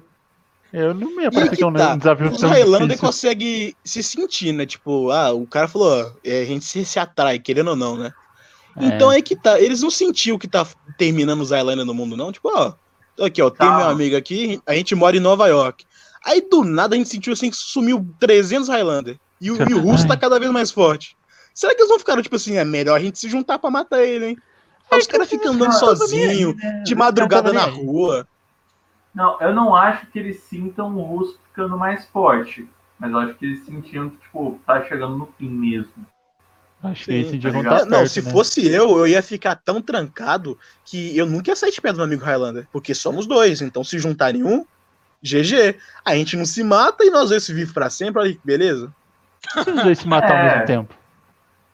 Eu 0.74 0.94
não 0.94 1.22
ia 1.22 1.28
E 1.28 1.32
parecer 1.32 1.50
que 1.52 1.56
que 1.58 1.64
é 1.64 1.68
um 1.68 1.72
tá, 1.74 1.96
desafio 1.96 2.30
Os 2.30 2.42
Highlander 2.42 2.88
difícil. 2.88 3.06
conseguem 3.08 3.76
se 3.86 4.04
sentir, 4.04 4.52
né? 4.52 4.66
Tipo, 4.66 5.10
ah, 5.12 5.32
o 5.32 5.48
cara 5.48 5.68
falou, 5.68 6.12
é, 6.24 6.42
a 6.42 6.46
gente 6.46 6.66
se, 6.66 6.84
se 6.84 7.00
atrai, 7.00 7.40
querendo 7.40 7.70
ou 7.70 7.76
não, 7.76 7.96
né? 7.96 8.12
É. 8.80 8.86
Então 8.88 9.10
é 9.12 9.22
que 9.22 9.34
tá. 9.36 9.60
Eles 9.60 9.82
não 9.82 9.90
sentiam 9.90 10.38
que 10.38 10.48
tá 10.48 10.68
terminando 10.98 11.40
os 11.42 11.52
Highlander 11.52 11.86
no 11.86 11.94
mundo, 11.94 12.18
não. 12.18 12.32
Tipo, 12.34 12.50
ó, 12.54 12.74
aqui, 13.24 13.42
ó, 13.42 13.50
tem 13.50 13.68
Calma. 13.68 13.78
meu 13.78 13.88
amigo 13.88 14.16
aqui, 14.16 14.62
a 14.66 14.74
gente 14.74 14.96
mora 14.96 15.16
em 15.16 15.22
Nova 15.22 15.48
York. 15.48 15.86
Aí 16.26 16.42
do 16.42 16.64
nada 16.64 16.96
a 16.96 16.98
gente 16.98 17.10
sentiu 17.10 17.34
assim 17.34 17.50
que 17.50 17.56
sumiu 17.56 18.06
300 18.20 18.68
Highlander. 18.68 19.18
E 19.40 19.52
o, 19.52 19.70
e 19.70 19.74
o 19.74 19.80
russo 19.80 20.08
tá 20.08 20.18
cada 20.18 20.40
vez 20.40 20.52
mais 20.52 20.72
forte. 20.72 21.16
Será 21.54 21.74
que 21.74 21.82
eles 21.82 21.90
não 21.90 22.00
ficaram 22.00 22.22
tipo 22.22 22.36
assim, 22.36 22.58
é 22.58 22.66
melhor 22.66 22.96
a 22.96 23.00
gente 23.00 23.18
se 23.18 23.30
juntar 23.30 23.60
pra 23.60 23.72
matar 23.72 24.04
ele, 24.04 24.28
hein? 24.28 24.38
Aí 24.92 25.00
os 25.00 25.08
caras 25.08 25.30
ficam 25.30 25.54
andando 25.54 25.72
não, 25.72 25.80
sozinho, 25.80 26.56
de 26.84 26.96
madrugada 26.96 27.52
na 27.52 27.66
rua. 27.66 28.28
Não, 29.14 29.40
eu 29.42 29.54
não 29.54 29.76
acho 29.76 30.06
que 30.08 30.20
eles 30.20 30.42
sintam 30.44 30.96
o 30.96 31.02
russo 31.02 31.40
ficando 31.50 31.78
mais 31.78 32.06
forte. 32.08 32.68
Mas 33.00 33.12
eu 33.12 33.20
acho 33.20 33.36
que 33.36 33.46
eles 33.46 33.66
sentiam 33.66 34.10
que, 34.10 34.18
tipo, 34.18 34.60
tá 34.66 34.84
chegando 34.86 35.18
no 35.18 35.28
fim 35.38 35.50
mesmo. 35.50 36.06
Acho 36.84 37.06
que 37.06 37.14
esse 37.14 37.38
dia 37.40 37.50
tá 37.52 37.58
não 37.58 37.64
ligado? 37.64 37.80
tá 37.80 37.86
não, 37.86 37.98
perto, 38.00 38.10
se 38.12 38.22
né? 38.22 38.32
fosse 38.32 38.68
eu, 38.68 38.98
eu 39.00 39.08
ia 39.08 39.22
ficar 39.24 39.56
tão 39.56 39.82
trancado 39.82 40.58
que 40.86 41.18
eu 41.18 41.26
nunca 41.26 41.50
ia 41.52 41.56
sair 41.56 41.72
de 41.72 41.82
perto 41.82 41.96
do 41.96 41.98
meu 41.98 42.06
amigo 42.06 42.24
Highlander. 42.24 42.68
Porque 42.72 42.94
somos 42.94 43.26
dois, 43.26 43.62
então 43.62 43.84
se 43.84 43.98
juntarem 43.98 44.44
um, 44.44 44.66
GG. 45.24 45.76
A 46.06 46.14
gente 46.16 46.38
não 46.38 46.46
se 46.46 46.64
mata 46.64 47.04
e 47.04 47.10
nós 47.10 47.30
dois 47.30 47.44
se 47.44 47.52
vivem 47.54 47.74
pra 47.74 47.90
sempre, 47.90 48.22
olha 48.22 48.32
que 48.34 48.40
beleza. 48.44 48.94
Se 49.64 49.72
os 49.72 49.84
dois 49.84 49.98
se 50.00 50.08
matar 50.08 50.32
ao 50.32 50.38
É. 50.38 50.52
mesmo 50.52 50.66
tempo. 50.68 50.94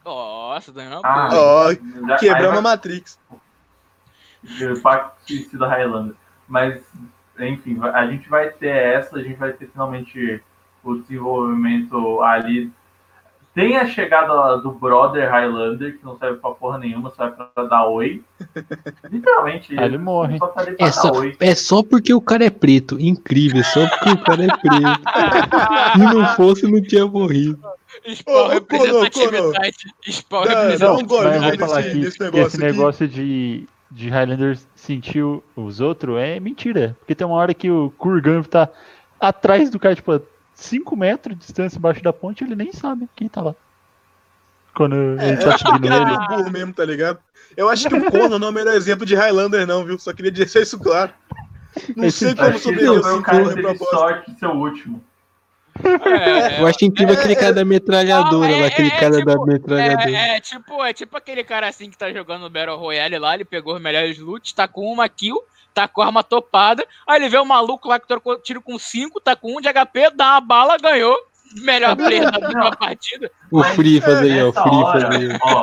Nossa, 0.04 0.72
Daniel. 0.72 1.00
Ah, 1.04 1.68
já- 2.08 2.16
Quebramos 2.16 2.58
a 2.58 2.62
Matrix. 2.62 3.18
Pacto 4.82 5.16
Suicida 5.26 5.66
Highlander. 5.66 6.14
Mas, 6.46 6.82
enfim, 7.38 7.78
a 7.82 8.06
gente 8.06 8.28
vai 8.28 8.50
ter 8.50 8.68
essa, 8.68 9.16
a 9.16 9.22
gente 9.22 9.36
vai 9.38 9.52
ter 9.52 9.68
finalmente 9.70 10.42
o 10.82 10.96
desenvolvimento 10.96 12.22
ali. 12.22 12.70
Tem 13.54 13.76
a 13.76 13.86
chegada 13.86 14.56
do 14.58 14.72
brother 14.72 15.30
Highlander, 15.30 15.96
que 15.96 16.04
não 16.04 16.18
serve 16.18 16.38
pra 16.40 16.50
porra 16.50 16.76
nenhuma, 16.78 17.12
só 17.16 17.26
é 17.26 17.30
pra 17.30 17.64
dar 17.64 17.86
oi. 17.86 18.20
Literalmente. 19.10 19.78
Aí 19.78 19.84
ele 19.84 19.98
morre. 19.98 20.38
Só 20.38 20.46
tá 20.48 20.64
É 20.78 20.90
só, 20.90 21.12
é 21.38 21.54
só 21.54 21.82
porque 21.82 22.12
o 22.12 22.20
cara 22.20 22.44
é 22.44 22.50
preto. 22.50 22.98
Incrível, 22.98 23.62
só 23.62 23.88
porque 23.88 24.10
o 24.10 24.18
cara 24.18 24.44
é 24.44 24.48
preto. 24.48 25.00
Se 25.94 25.98
não 25.98 26.26
fosse, 26.34 26.66
não 26.70 26.82
tinha 26.82 27.06
morrido. 27.06 27.58
Spawn 28.12 28.48
representatividade. 28.48 29.76
Spawn 30.08 30.44
Não, 30.80 30.96
Não, 30.98 31.02
gosto 31.06 31.30
desse- 31.40 31.58
falar 31.58 31.78
aqui 31.78 31.98
desse 32.00 32.18
que 32.18 32.24
negócio 32.24 32.46
esse 32.48 32.56
aqui. 32.56 32.64
negócio 32.76 33.08
de, 33.08 33.68
de 33.90 34.08
Highlanders 34.08 34.66
sentir 34.74 35.22
o- 35.22 35.42
os 35.54 35.80
outros 35.80 36.18
é 36.18 36.40
mentira. 36.40 36.96
Porque 36.98 37.14
tem 37.14 37.24
uma 37.26 37.36
hora 37.36 37.54
que 37.54 37.70
o 37.70 37.92
Kurgan 37.98 38.42
tá 38.42 38.68
atrás 39.20 39.70
do 39.70 39.78
cara, 39.78 39.94
tipo, 39.94 40.20
5 40.54 40.96
metros 40.96 41.36
de 41.36 41.44
distância 41.44 41.76
embaixo 41.78 42.02
da 42.02 42.12
ponte, 42.12 42.44
ele 42.44 42.54
nem 42.56 42.72
sabe 42.72 43.08
quem 43.16 43.28
tá 43.28 43.40
lá. 43.42 43.54
Quando 44.74 44.94
É, 45.20 45.28
ele 45.28 45.36
tá 45.36 45.56
seguindo 45.58 45.84
ele 45.86 45.94
é 45.94 45.96
ele. 45.98 46.04
meio 46.06 46.28
burro 46.28 46.50
mesmo, 46.50 46.72
tá 46.72 46.84
ligado? 46.84 47.18
Eu 47.56 47.68
acho 47.68 47.88
que 47.88 47.94
o 47.94 48.10
Conan 48.10 48.38
não 48.38 48.48
é 48.48 48.50
o 48.50 48.54
melhor 48.54 48.74
exemplo 48.74 49.06
de 49.06 49.14
Highlander, 49.14 49.66
não, 49.66 49.84
viu? 49.84 49.98
Só 49.98 50.12
queria 50.12 50.32
deixar 50.32 50.60
isso 50.60 50.78
claro. 50.78 51.12
Não 51.96 52.04
Esse 52.06 52.26
sei 52.26 52.34
como 52.34 52.58
sobreviver 52.58 53.02
foi 53.02 53.18
o 53.18 53.22
cara 53.22 53.54
teve 53.54 53.78
sorte 53.78 54.30
de 54.32 54.38
ser 54.38 54.46
o 54.46 54.54
último. 54.56 55.04
É, 55.82 56.60
Eu 56.60 56.66
acho 56.68 56.84
incrível 56.84 57.14
aquele 57.14 57.34
cara 57.34 57.52
da 57.52 57.64
metralhadora 57.64 58.48
Não, 58.48 58.56
é- 58.56 58.60
lá, 58.60 58.66
aquele 58.68 58.90
é- 58.90 58.94
é 58.96 59.00
cara 59.00 59.24
da 59.24 59.32
tipo- 59.32 59.46
metralhadora. 59.46 60.10
É, 60.10 60.36
é 60.36 60.40
tipo, 60.40 60.84
é 60.84 60.92
tipo 60.92 61.16
aquele 61.16 61.42
cara 61.42 61.68
assim 61.68 61.90
que 61.90 61.98
tá 61.98 62.12
jogando 62.12 62.42
no 62.42 62.50
Battle 62.50 62.76
Royale 62.76 63.18
lá, 63.18 63.34
ele 63.34 63.44
pegou 63.44 63.74
os 63.74 63.82
melhores 63.82 64.18
loot, 64.18 64.54
tá 64.54 64.68
com 64.68 64.82
uma 64.92 65.08
kill, 65.08 65.36
tá 65.74 65.88
com 65.88 66.00
a 66.00 66.06
arma 66.06 66.22
topada, 66.22 66.86
aí 67.06 67.20
ele 67.20 67.28
vê 67.28 67.38
o 67.38 67.44
maluco 67.44 67.88
lá 67.88 67.98
que 67.98 68.06
trocou 68.06 68.38
tiro 68.38 68.62
com 68.62 68.78
5, 68.78 69.20
tá 69.20 69.34
com 69.34 69.52
1 69.52 69.58
um 69.58 69.60
de 69.60 69.68
HP, 69.72 70.10
dá 70.14 70.32
uma 70.32 70.40
bala, 70.40 70.78
ganhou. 70.78 71.16
Melhor 71.60 71.94
player 71.94 72.30
da 72.32 72.38
da 72.38 72.76
partida. 72.76 73.30
O 73.50 73.62
Frifas 73.62 74.18
aí, 74.20 74.42
ó. 74.42 74.48
O 74.48 74.52
Frifas 74.52 75.04
hora, 75.04 75.16
aí. 75.16 75.38
ó, 75.40 75.62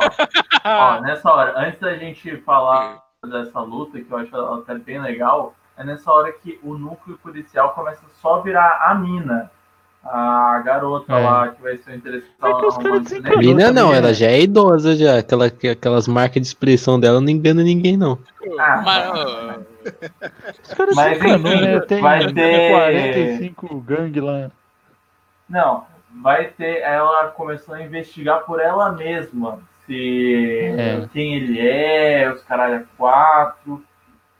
ó, 0.64 1.01
nessa 1.01 1.30
hora, 1.30 1.53
antes 1.57 1.80
da 1.80 1.95
gente 1.97 2.38
falar 2.45 3.03
dessa 3.30 3.59
luta, 3.59 3.99
que 3.99 4.09
eu 4.09 4.18
acho 4.18 4.34
ela 4.36 4.59
até 4.59 4.76
bem 4.76 5.01
legal, 5.01 5.53
é 5.78 5.84
nessa 5.84 6.12
hora 6.12 6.32
que 6.32 6.59
o 6.64 6.78
núcleo 6.78 7.18
policial 7.18 7.72
começa 7.74 8.01
só 8.22 8.36
a 8.36 8.41
virar 8.41 8.82
a 8.86 8.95
mina. 8.95 9.51
A 10.03 10.59
garota 10.66 11.14
É. 11.14 11.24
lá 11.24 11.49
que 11.49 11.62
vai 11.62 11.78
ser 11.78 11.95
interessante. 11.95 12.32
É 12.41 12.53
que 12.53 12.66
os 12.66 12.78
caras 12.78 13.03
desencanam. 13.03 13.38
Mina 13.38 13.72
não, 13.72 13.84
também, 13.84 13.97
ela 13.97 14.07
né? 14.07 14.14
já 14.16 14.28
é 14.28 14.41
idosa 14.41 14.95
já. 14.95 15.20
Aquela, 15.20 15.45
aquelas 15.45 16.07
marcas 16.07 16.41
de 16.41 16.47
expressão 16.47 16.99
dela 16.99 17.22
não 17.22 17.30
engana 17.30 17.62
ninguém, 17.62 17.95
não. 17.95 18.18
Ah, 18.59 18.82
Mas, 18.84 19.09
ó, 19.09 19.59
Os 20.64 20.74
caras 20.74 20.96
Mas, 20.96 21.18
encanam, 21.18 21.54
enfim, 21.54 21.62
né? 21.66 21.80
Tem, 21.82 22.02
vai 22.02 22.34
ter- 22.34 22.72
45 22.72 23.82
gangue 23.82 24.20
lá. 24.22 24.52
Não, 25.50 25.86
vai 26.22 26.46
ter 26.46 26.80
ela 26.82 27.28
começando 27.30 27.76
a 27.76 27.84
investigar 27.84 28.42
por 28.46 28.60
ela 28.60 28.92
mesma. 28.92 29.60
Se 29.86 30.74
É. 30.78 31.08
quem 31.12 31.36
ele 31.36 31.60
é, 31.60 32.32
os 32.32 32.42
caralho 32.44 32.76
é 32.76 32.84
quatro. 32.98 33.84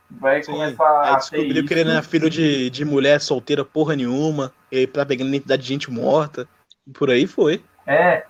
Vai 0.10 0.44
Sim, 0.44 0.52
começar 0.52 1.02
a 1.04 1.16
descobriu 1.16 1.66
que 1.66 1.74
ele 1.74 1.86
não 1.86 1.98
é 1.98 2.02
filho 2.02 2.30
de, 2.30 2.70
de 2.70 2.84
mulher 2.84 3.20
solteira 3.22 3.64
porra 3.64 3.96
nenhuma. 3.96 4.52
Ele 4.72 4.86
tá 4.88 5.06
pegando 5.06 5.30
identidade 5.30 5.62
de 5.62 5.68
gente 5.70 5.90
morta. 5.90 6.48
Por 6.94 7.10
aí 7.10 7.26
foi. 7.26 7.64
É, 7.88 8.26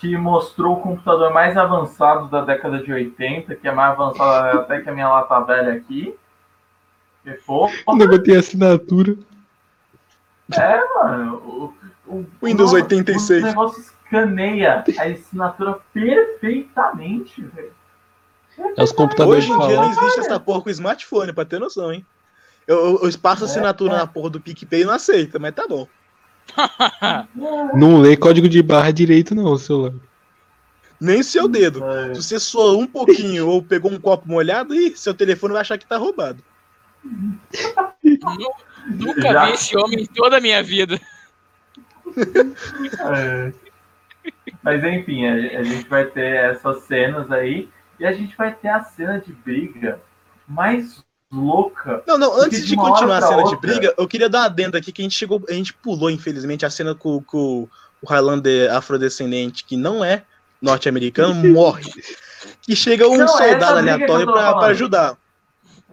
que 0.00 0.16
mostrou 0.16 0.74
o 0.74 0.80
computador 0.80 1.32
mais 1.32 1.56
avançado 1.56 2.28
da 2.28 2.40
década 2.42 2.78
de 2.82 2.92
80, 2.92 3.54
que 3.56 3.66
é 3.68 3.72
mais 3.72 3.92
avançado 3.92 4.58
até 4.60 4.80
que 4.80 4.90
a 4.90 4.92
minha 4.92 5.08
lata 5.08 5.40
velha 5.40 5.72
aqui. 5.74 6.14
Que 7.24 7.32
porra, 7.46 7.72
Quando 7.84 8.02
eu 8.02 8.08
botei 8.08 8.36
assinatura. 8.36 9.16
é, 10.52 10.80
mano. 10.94 11.74
O, 12.06 12.16
o, 12.16 12.26
Windows 12.42 12.72
o- 12.72 12.76
86. 12.76 13.42
O 13.42 13.46
negócio 13.46 13.80
escaneia 13.80 14.84
a 14.98 15.02
assinatura 15.04 15.80
perfeitamente, 15.92 17.42
velho. 17.42 17.72
É 18.76 18.82
os 18.82 18.92
computadores 18.92 19.44
Hoje 19.44 19.52
em 19.52 19.66
dia 19.66 19.76
não 19.76 19.90
existe 19.90 20.20
essa 20.20 20.38
porra 20.38 20.62
com 20.62 20.70
smartphone, 20.70 21.32
pra 21.32 21.44
ter 21.44 21.58
noção, 21.58 21.92
hein? 21.92 22.06
Eu, 22.66 23.00
eu, 23.02 23.10
eu 23.10 23.18
passo 23.18 23.44
assinatura 23.44 23.94
é. 23.94 23.96
na 23.96 24.06
porra 24.06 24.30
do 24.30 24.40
PicPay 24.40 24.82
e 24.82 24.84
não 24.84 24.94
aceita, 24.94 25.38
mas 25.38 25.54
tá 25.54 25.66
bom. 25.66 25.88
Não 27.74 28.00
lê 28.00 28.18
código 28.18 28.46
de 28.48 28.62
barra 28.62 28.90
direito, 28.90 29.34
não, 29.34 29.44
o 29.46 29.58
celular. 29.58 29.94
Nem 31.00 31.22
seu 31.22 31.48
dedo. 31.48 31.82
É, 31.84 32.14
Se 32.14 32.22
você 32.22 32.38
soou 32.38 32.80
um 32.80 32.86
pouquinho 32.86 33.48
ou 33.48 33.62
pegou 33.62 33.90
um 33.90 33.98
copo 33.98 34.28
molhado, 34.28 34.74
ih, 34.74 34.94
seu 34.94 35.14
telefone 35.14 35.54
vai 35.54 35.62
achar 35.62 35.78
que 35.78 35.86
tá 35.86 35.96
roubado. 35.96 36.42
Nu- 37.04 38.54
nunca 38.86 39.22
Já- 39.22 39.46
vi 39.46 39.52
esse 39.52 39.76
homem 39.76 40.00
em 40.02 40.06
toda 40.06 40.36
a 40.38 40.40
minha 40.40 40.62
vida. 40.62 41.00
é. 43.00 43.52
Mas 44.62 44.82
enfim, 44.84 45.26
a, 45.26 45.60
a 45.60 45.62
gente 45.62 45.88
vai 45.88 46.06
ter 46.06 46.36
essas 46.36 46.82
cenas 46.84 47.30
aí 47.30 47.68
e 47.98 48.06
a 48.06 48.12
gente 48.12 48.34
vai 48.36 48.52
ter 48.54 48.68
a 48.68 48.82
cena 48.82 49.18
de 49.20 49.32
briga 49.32 50.00
mais 50.48 51.04
louca. 51.30 52.02
Não, 52.06 52.16
não, 52.16 52.40
antes 52.40 52.60
de 52.62 52.68
de 52.68 52.76
continuar 52.76 53.18
a 53.18 53.22
cena 53.22 53.42
de 53.42 53.54
outra- 53.54 53.58
briga, 53.60 53.94
eu 53.98 54.06
queria 54.08 54.28
dar 54.28 54.40
uma 54.40 54.46
adenda 54.46 54.78
aqui 54.78 54.92
que 54.92 55.02
a 55.02 55.04
gente 55.04 55.16
chegou, 55.16 55.42
a 55.48 55.52
gente 55.52 55.74
pulou, 55.74 56.10
infelizmente, 56.10 56.64
a 56.64 56.70
cena 56.70 56.94
com, 56.94 57.22
com 57.22 57.68
o 58.02 58.06
Highlander 58.08 58.72
afrodescendente, 58.74 59.64
que 59.64 59.76
não 59.76 60.04
é 60.04 60.22
norte-americano, 60.62 61.34
morre. 61.52 61.90
E 62.68 62.74
chega 62.74 63.06
um 63.08 63.16
Não, 63.16 63.28
soldado 63.28 63.78
aleatório 63.78 64.26
pra 64.26 64.58
ajudar. 64.66 65.16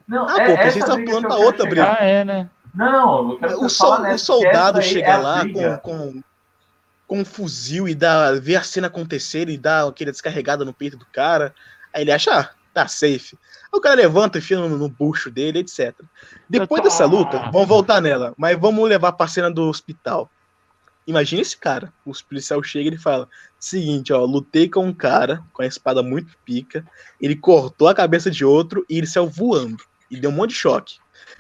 Não, 0.07 0.27
Ah, 0.27 0.41
é 0.41 0.47
pô, 0.47 0.53
pra 0.55 0.71
quero 0.71 1.41
outra 1.41 1.65
chegar. 1.65 1.69
briga. 1.69 1.97
Ah, 1.99 2.05
é, 2.05 2.25
né? 2.25 2.49
Não, 2.73 3.37
O, 3.59 3.69
sol- 3.69 4.01
o 4.05 4.17
soldado 4.17 4.79
é 4.79 4.81
chega 4.81 5.15
a 5.15 5.17
lá 5.17 5.43
com, 5.45 5.77
com, 5.79 6.21
com 7.07 7.19
um 7.19 7.25
fuzil 7.25 7.87
e 7.87 7.93
dá, 7.93 8.31
vê 8.33 8.55
a 8.55 8.63
cena 8.63 8.87
acontecer 8.87 9.49
e 9.49 9.57
dá 9.57 9.87
aquela 9.87 10.11
descarregada 10.11 10.63
no 10.63 10.73
peito 10.73 10.97
do 10.97 11.05
cara. 11.11 11.53
Aí 11.93 12.03
ele 12.03 12.11
acha, 12.13 12.31
ah, 12.33 12.49
tá 12.73 12.87
safe. 12.87 13.37
Aí 13.73 13.77
o 13.77 13.81
cara 13.81 13.95
levanta, 13.95 14.37
enfia 14.37 14.57
no, 14.57 14.69
no 14.77 14.87
bucho 14.89 15.29
dele, 15.29 15.59
etc. 15.59 15.93
Depois 16.49 16.81
tô- 16.81 16.87
dessa 16.87 17.05
luta, 17.05 17.49
vamos 17.51 17.67
voltar 17.67 17.99
nela, 18.01 18.33
mas 18.37 18.57
vamos 18.57 18.87
levar 18.87 19.11
pra 19.11 19.27
cena 19.27 19.51
do 19.51 19.63
hospital. 19.67 20.29
Imagina 21.05 21.41
esse 21.41 21.57
cara. 21.57 21.91
Os 22.05 22.21
policial 22.21 22.61
chega 22.63 22.85
e 22.85 22.87
ele 22.87 22.97
fala: 22.97 23.27
seguinte, 23.59 24.13
ó, 24.13 24.23
lutei 24.23 24.69
com 24.69 24.85
um 24.85 24.93
cara 24.93 25.41
com 25.51 25.61
a 25.63 25.65
espada 25.65 26.01
muito 26.01 26.31
pica, 26.45 26.85
ele 27.19 27.35
cortou 27.35 27.87
a 27.89 27.95
cabeça 27.95 28.31
de 28.31 28.45
outro 28.45 28.85
e 28.89 28.97
ele 28.99 29.07
saiu 29.07 29.27
voando. 29.27 29.83
E 30.11 30.19
deu 30.19 30.29
um 30.29 30.33
monte 30.33 30.49
de 30.49 30.57
choque. 30.57 30.97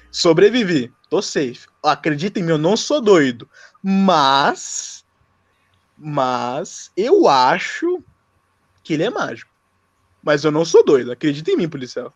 Sobrevivi, 0.09 0.91
tô 1.09 1.21
safe. 1.21 1.67
Acredita 1.83 2.39
em 2.39 2.43
mim, 2.43 2.51
eu 2.51 2.57
não 2.57 2.77
sou 2.77 3.01
doido. 3.01 3.47
Mas. 3.83 5.05
Mas 5.97 6.89
eu 6.95 7.27
acho 7.27 8.01
que 8.83 8.93
ele 8.93 9.03
é 9.03 9.09
mágico. 9.09 9.51
Mas 10.23 10.43
eu 10.43 10.51
não 10.51 10.63
sou 10.63 10.83
doido. 10.83 11.11
Acredita 11.11 11.51
em 11.51 11.57
mim, 11.57 11.69
policial. 11.69 12.13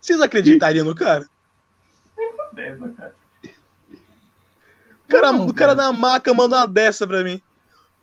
Vocês 0.00 0.20
acreditariam 0.20 0.84
no 0.84 0.94
cara? 0.94 1.28
Cara. 2.96 3.14
O 5.04 5.08
cara, 5.08 5.32
Não, 5.32 5.46
o 5.46 5.54
cara 5.54 5.74
na 5.74 5.92
maca 5.92 6.32
manda 6.32 6.56
uma 6.56 6.66
dessa 6.66 7.06
pra 7.06 7.22
mim. 7.22 7.40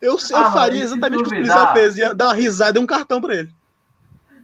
Eu, 0.01 0.17
eu 0.29 0.37
Ah, 0.37 0.51
faria 0.51 0.83
exatamente 0.83 1.21
o 1.21 1.23
que 1.23 1.29
o 1.29 1.37
policial 1.37 1.73
fez. 1.73 1.97
Ia 1.97 2.13
dar 2.13 2.25
uma 2.27 2.33
risada 2.33 2.77
e 2.77 2.81
um 2.81 2.85
cartão 2.85 3.19
pra 3.19 3.35
ele. 3.35 3.56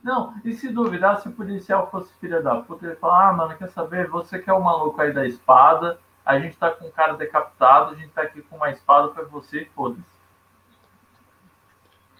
Não, 0.03 0.33
e 0.43 0.53
se 0.53 0.67
duvidar, 0.69 1.21
se 1.21 1.29
o 1.29 1.31
policial 1.31 1.89
fosse 1.89 2.11
filha 2.19 2.41
da 2.41 2.55
puta, 2.57 2.85
ele 2.85 2.95
fala, 2.95 3.29
ah, 3.29 3.33
mano, 3.33 3.55
quer 3.57 3.69
saber? 3.69 4.07
Você 4.09 4.37
que 4.37 4.49
é 4.49 4.53
o 4.53 4.61
maluco 4.61 4.99
aí 5.01 5.13
da 5.13 5.25
espada, 5.25 5.97
a 6.25 6.37
gente 6.37 6.57
tá 6.57 6.69
com 6.71 6.87
um 6.87 6.91
cara 6.91 7.13
decapitado, 7.13 7.91
a 7.91 7.95
gente 7.95 8.09
tá 8.09 8.21
aqui 8.23 8.41
com 8.41 8.57
uma 8.57 8.69
espada 8.69 9.07
pra 9.09 9.23
você, 9.23 9.65
foda-se. 9.73 10.01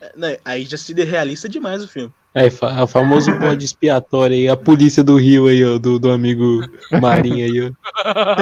É, 0.02 0.12
né, 0.18 0.38
Aí 0.46 0.64
já 0.66 0.78
se 0.78 0.94
realista 0.94 1.48
demais 1.50 1.84
o 1.84 1.88
filme. 1.88 2.12
Aí, 2.36 2.50
fa- 2.50 2.84
o 2.84 2.88
famoso 2.88 3.32
bode 3.38 3.64
expiatório 3.64 4.36
aí, 4.36 4.48
a 4.50 4.58
polícia 4.58 5.04
do 5.04 5.18
Rio 5.18 5.48
aí, 5.48 5.64
ó, 5.64 5.78
do, 5.78 6.00
do 6.00 6.10
amigo 6.12 6.62
Marinho 7.02 7.46
aí, 7.46 7.62
ó. 7.68 7.72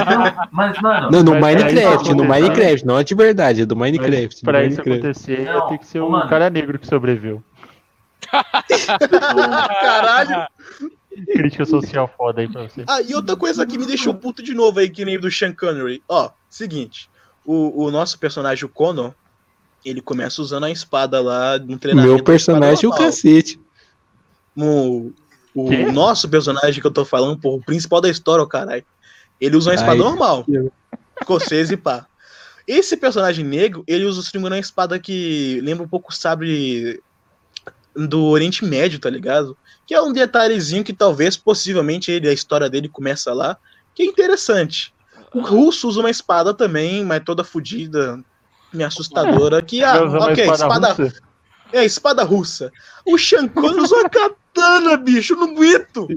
Não, 0.05 0.47
mas, 0.51 0.79
mano, 0.81 1.11
Não, 1.11 1.23
no 1.23 1.31
Mas 1.39 1.55
Minecraft, 1.55 2.03
isso 2.05 2.15
no 2.15 2.23
Minecraft, 2.25 2.85
não 2.85 2.97
é 2.99 3.03
de 3.03 3.15
verdade, 3.15 3.61
é 3.63 3.65
do 3.65 3.75
Minecraft. 3.75 4.39
do 4.41 4.45
Pra 4.45 4.63
isso 4.63 4.77
Minecraft. 4.77 5.07
acontecer, 5.07 5.45
Não, 5.45 5.67
tem 5.67 5.77
que 5.77 5.87
ser 5.87 6.01
um 6.01 6.09
mano. 6.09 6.29
cara 6.29 6.49
negro 6.49 6.79
que 6.79 6.87
sobreviveu. 6.87 7.43
Caralho! 9.81 10.47
Crítica 11.33 11.65
social 11.65 12.11
foda 12.17 12.41
aí 12.41 12.47
pra 12.49 12.63
você. 12.63 12.83
Ah, 12.87 13.01
e 13.01 13.13
outra 13.13 13.35
coisa 13.35 13.65
que 13.65 13.77
me 13.77 13.85
deixou 13.85 14.13
puto 14.13 14.41
de 14.41 14.53
novo 14.53 14.79
aí, 14.79 14.89
que 14.89 15.03
nem 15.03 15.19
do 15.19 15.29
Sean 15.29 15.53
Connery. 15.53 16.01
Ó, 16.07 16.29
seguinte. 16.49 17.09
O, 17.45 17.85
o 17.85 17.91
nosso 17.91 18.17
personagem, 18.17 18.65
o 18.65 18.69
Connor, 18.69 19.13
ele 19.83 20.01
começa 20.01 20.41
usando 20.41 20.65
a 20.65 20.71
espada 20.71 21.19
lá 21.21 21.57
no 21.59 21.77
treinamento. 21.77 22.15
Meu 22.15 22.23
personagem, 22.23 22.85
o 22.85 22.89
normal. 22.89 23.07
cacete. 23.07 23.59
O, 24.55 25.11
o 25.53 25.69
Quê? 25.69 25.91
nosso 25.91 26.29
personagem 26.29 26.79
que 26.79 26.87
eu 26.87 26.91
tô 26.91 27.03
falando, 27.03 27.37
pô, 27.39 27.55
o 27.55 27.61
principal 27.63 27.99
da 27.99 28.09
história, 28.09 28.43
o 28.43 28.47
caralho. 28.47 28.85
Ele 29.39 29.57
usa 29.57 29.71
uma 29.71 29.75
espada 29.75 29.93
Ai, 29.93 29.97
normal. 29.97 30.45
eu- 30.47 30.71
Escocês 31.19 31.71
e 31.71 31.77
pá. 31.77 32.07
Esse 32.67 32.95
personagem 32.95 33.43
negro, 33.43 33.83
ele 33.87 34.05
usa, 34.05 34.21
se 34.21 34.29
não 34.33 34.39
me 34.39 34.43
engano, 34.43 34.55
uma 34.55 34.61
espada 34.61 34.97
que 34.99 35.59
lembra 35.61 35.83
um 35.83 35.89
pouco 35.89 36.11
o 36.11 36.15
sabre 36.15 37.01
do 37.95 38.25
Oriente 38.25 38.63
Médio, 38.65 38.99
tá 38.99 39.09
ligado? 39.09 39.57
Que 39.85 39.93
é 39.93 40.01
um 40.01 40.13
detalhezinho 40.13 40.83
que 40.83 40.93
talvez, 40.93 41.35
possivelmente, 41.35 42.11
ele, 42.11 42.27
a 42.29 42.33
história 42.33 42.69
dele 42.69 42.87
começa 42.87 43.33
lá, 43.33 43.57
que 43.93 44.03
é 44.03 44.05
interessante. 44.05 44.93
O 45.33 45.41
russo 45.41 45.87
usa 45.87 45.99
uma 45.99 46.09
espada 46.09 46.53
também, 46.53 47.03
mas 47.05 47.21
toda 47.23 47.43
fodida, 47.43 48.19
meio 48.73 48.87
assustadora, 48.87 49.61
que, 49.61 49.83
ah, 49.83 50.03
uma 50.03 50.31
ok, 50.31 50.45
espada, 50.49 50.93
russa? 50.93 51.21
é, 51.73 51.85
espada 51.85 52.23
russa. 52.23 52.71
O 53.05 53.17
Shankon 53.17 53.81
usa 53.81 53.95
uma 53.95 54.09
katana, 54.09 54.97
bicho, 54.97 55.35
no 55.35 55.53
buito. 55.53 56.07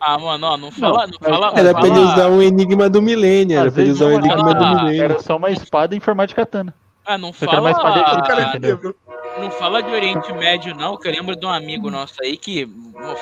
Ah, 0.00 0.18
mano, 0.18 0.46
ó, 0.46 0.56
não 0.56 0.70
fala, 0.70 1.06
não, 1.06 1.18
mas- 1.20 1.30
fala. 1.30 1.52
Era 1.58 1.72
não 1.72 1.80
pra 1.80 1.88
ele 1.88 1.96
fala- 1.96 2.12
usar 2.14 2.28
um 2.28 2.42
enigma 2.42 2.88
do 2.88 3.00
milênio, 3.02 3.58
era 3.58 3.70
pra 3.72 3.82
ele 3.82 3.92
usar 3.92 4.06
um 4.06 4.10
não, 4.10 4.18
enigma 4.18 4.54
do 4.54 4.66
milênio. 4.66 5.02
Era 5.04 5.22
só 5.22 5.36
uma 5.36 5.50
espada 5.50 5.94
em 5.96 6.00
formato 6.00 6.28
de 6.28 6.34
katana. 6.34 6.74
Ah, 7.04 7.16
não 7.18 7.32
Só 7.32 7.46
que 7.46 7.52
era 7.52 7.62
mais 7.62 7.76
pra 7.78 7.90
dentro, 7.92 8.94
O 9.06 9.09
Não 9.38 9.50
fala 9.52 9.82
de 9.82 9.90
Oriente 9.90 10.32
Médio, 10.32 10.74
não, 10.74 10.96
que 10.96 11.08
eu 11.08 11.12
lembro 11.12 11.34
de 11.36 11.46
um 11.46 11.50
amigo 11.50 11.90
nosso 11.90 12.14
aí 12.22 12.36
que 12.36 12.68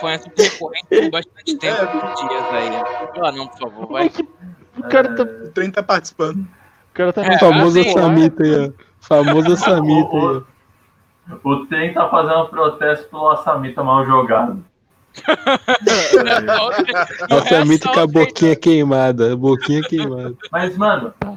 foi 0.01 0.11
um 0.11 0.15
assunto 0.15 0.41
recorrente 0.43 0.87
por 0.89 1.11
bastante 1.11 1.57
tempo, 1.59 1.83
É. 1.83 1.87
por 1.87 2.15
dias 2.15 2.45
aí. 2.53 2.71
Fala 3.15 3.33
não, 3.33 3.47
por 3.47 3.59
favor, 3.59 3.87
vai. 3.89 4.11
O 4.77 4.83
cara 4.89 5.15
tá, 5.15 5.23
O 5.23 5.51
trem 5.51 5.71
tá 5.71 5.83
participando. 5.83 6.39
o 6.41 6.95
cara 6.95 7.13
tá 7.13 7.25
É, 7.25 7.37
O 7.37 7.39
famoso 7.39 7.79
assim, 7.81 7.93
Samita 7.93 8.43
aí, 8.43 8.67
ó. 8.69 8.73
Famoso 9.01 9.57
Samita 9.57 10.17
aí, 10.17 10.43
ó. 11.33 11.39
o 11.45 11.67
Tem 11.67 11.93
tá 11.95 12.09
fazendo 12.09 12.47
protesto 12.49 13.09
pelo 13.09 13.31
Assamita 13.31 13.83
mal 13.83 14.05
jogado. 14.07 14.65
A 17.31 17.41
Samita 17.49 17.93
com 17.93 18.01
a 18.01 18.07
boquinha 18.07 18.55
queimada, 18.57 19.33
a 19.33 19.37
boquinha 19.37 19.83
queimada. 19.83 20.35
Mas, 20.51 20.77
mano, 20.77 21.13
Tá. 21.19 21.35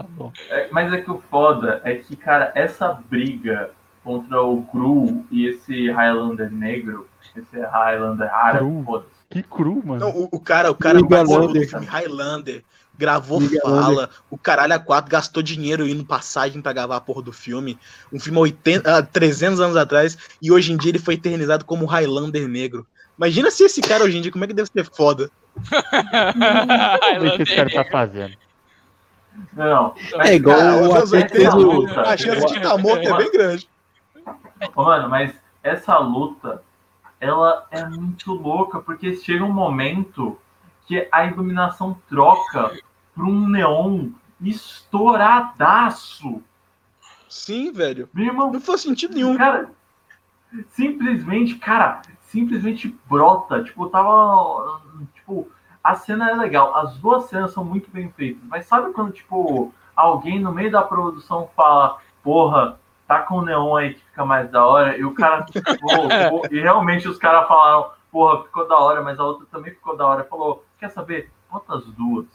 É, 0.49 0.67
mas 0.71 0.93
é 0.93 0.97
que 1.01 1.09
o 1.09 1.21
foda 1.31 1.81
é 1.83 1.95
que, 1.95 2.15
cara, 2.15 2.51
essa 2.55 2.99
briga 3.09 3.71
contra 4.03 4.41
o 4.41 4.63
Cru 4.63 5.25
e 5.31 5.45
esse 5.47 5.91
Highlander 5.91 6.51
negro, 6.51 7.07
esse 7.35 7.59
Highlander 7.59 8.33
árabe, 8.33 8.65
Cru? 8.65 8.83
foda-se. 8.85 9.21
Que 9.29 9.41
cru, 9.41 9.81
mano. 9.85 9.99
Não, 10.01 10.09
o, 10.09 10.29
o 10.33 10.39
cara, 10.39 10.69
o 10.69 10.75
cara 10.75 10.99
participou 10.99 11.47
do 11.47 11.53
Lander. 11.53 11.69
filme 11.69 11.85
Highlander, 11.85 12.63
gravou 12.97 13.39
Liga 13.39 13.61
fala, 13.61 14.09
o 14.29 14.37
caralho 14.37 14.73
a 14.73 14.79
quatro 14.79 15.09
gastou 15.09 15.41
dinheiro 15.41 15.87
indo 15.87 16.03
passagem 16.03 16.61
pra 16.61 16.73
gravar 16.73 16.97
a 16.97 17.01
porra 17.01 17.21
do 17.21 17.31
filme. 17.31 17.79
Um 18.11 18.19
filme 18.19 18.37
há 18.37 18.41
80, 18.41 18.97
ah, 18.97 19.01
300 19.01 19.61
anos 19.61 19.77
atrás, 19.77 20.17
e 20.41 20.51
hoje 20.51 20.73
em 20.73 20.77
dia 20.77 20.91
ele 20.91 20.99
foi 20.99 21.13
eternizado 21.13 21.63
como 21.63 21.85
Highlander 21.85 22.47
negro. 22.47 22.85
Imagina 23.17 23.49
se 23.49 23.63
esse 23.63 23.81
cara 23.81 24.03
hoje 24.03 24.17
em 24.17 24.21
dia, 24.21 24.31
como 24.31 24.43
é 24.43 24.47
que 24.47 24.53
deve 24.53 24.69
ser 24.69 24.83
foda? 24.83 25.31
O 25.55 27.37
que 27.37 27.43
esse 27.43 27.55
cara 27.55 27.69
tá 27.69 27.85
fazendo. 27.85 28.35
Não, 29.53 29.95
É 30.19 30.35
igual 30.35 30.57
Cara, 30.57 30.75
o 30.75 30.81
nos 30.81 30.95
anos 30.95 31.13
ator 31.13 31.27
que 31.27 31.35
fez 31.35 31.53
80, 31.53 31.57
o. 31.57 31.99
a 32.01 32.17
chance 32.17 32.45
de 32.47 32.57
estar 32.57 32.77
morto 32.77 33.07
é 33.07 33.17
bem 33.17 33.31
grande. 33.31 33.69
Mano, 34.75 35.09
mas 35.09 35.33
essa 35.63 35.97
luta, 35.97 36.63
ela 37.19 37.65
é 37.71 37.85
muito 37.85 38.33
louca, 38.33 38.79
porque 38.79 39.15
chega 39.15 39.43
um 39.43 39.53
momento 39.53 40.37
que 40.85 41.07
a 41.11 41.25
iluminação 41.25 41.99
troca 42.09 42.77
pra 43.13 43.23
um 43.23 43.47
neon 43.47 44.09
estouradaço. 44.41 46.41
Sim, 47.29 47.71
velho. 47.71 48.09
Meu 48.13 48.25
irmão, 48.25 48.51
Não 48.51 48.59
faz 48.59 48.81
sentido 48.81 49.15
nenhum. 49.15 49.37
Cara, 49.37 49.71
simplesmente, 50.71 51.55
cara, 51.55 52.01
simplesmente 52.23 52.95
brota. 53.09 53.63
Tipo, 53.63 53.87
tava. 53.87 54.81
Tipo, 55.13 55.49
a 55.83 55.95
cena 55.95 56.29
é 56.29 56.35
legal. 56.35 56.75
As 56.75 56.97
duas 56.97 57.29
cenas 57.29 57.51
são 57.51 57.63
muito 57.63 57.89
bem 57.89 58.11
feitas. 58.11 58.43
Mas 58.47 58.65
sabe 58.65 58.91
quando, 58.91 59.13
tipo, 59.13 59.73
alguém 59.95 60.39
no 60.39 60.51
meio 60.51 60.71
da 60.71 60.81
produção 60.81 61.49
fala, 61.55 61.99
porra, 62.21 62.80
tá 63.11 63.19
com 63.23 63.35
o 63.39 63.45
neon 63.45 63.75
aí 63.75 63.93
que 63.93 63.99
fica 64.05 64.23
mais 64.25 64.49
da 64.49 64.65
hora? 64.65 64.97
E 64.97 65.03
o 65.03 65.13
cara, 65.13 65.43
tipo, 65.43 65.61
pô, 66.29 66.47
e 66.49 66.59
realmente 66.61 67.07
os 67.09 67.17
caras 67.17 67.45
falaram, 67.47 67.89
porra, 68.09 68.43
ficou 68.43 68.67
da 68.67 68.77
hora, 68.77 69.01
mas 69.01 69.19
a 69.19 69.23
outra 69.25 69.45
também 69.51 69.73
ficou 69.73 69.97
da 69.97 70.05
hora. 70.07 70.23
Falou, 70.23 70.63
quer 70.79 70.89
saber? 70.91 71.29
Bota 71.51 71.75
as 71.75 71.85
duas. 71.87 72.25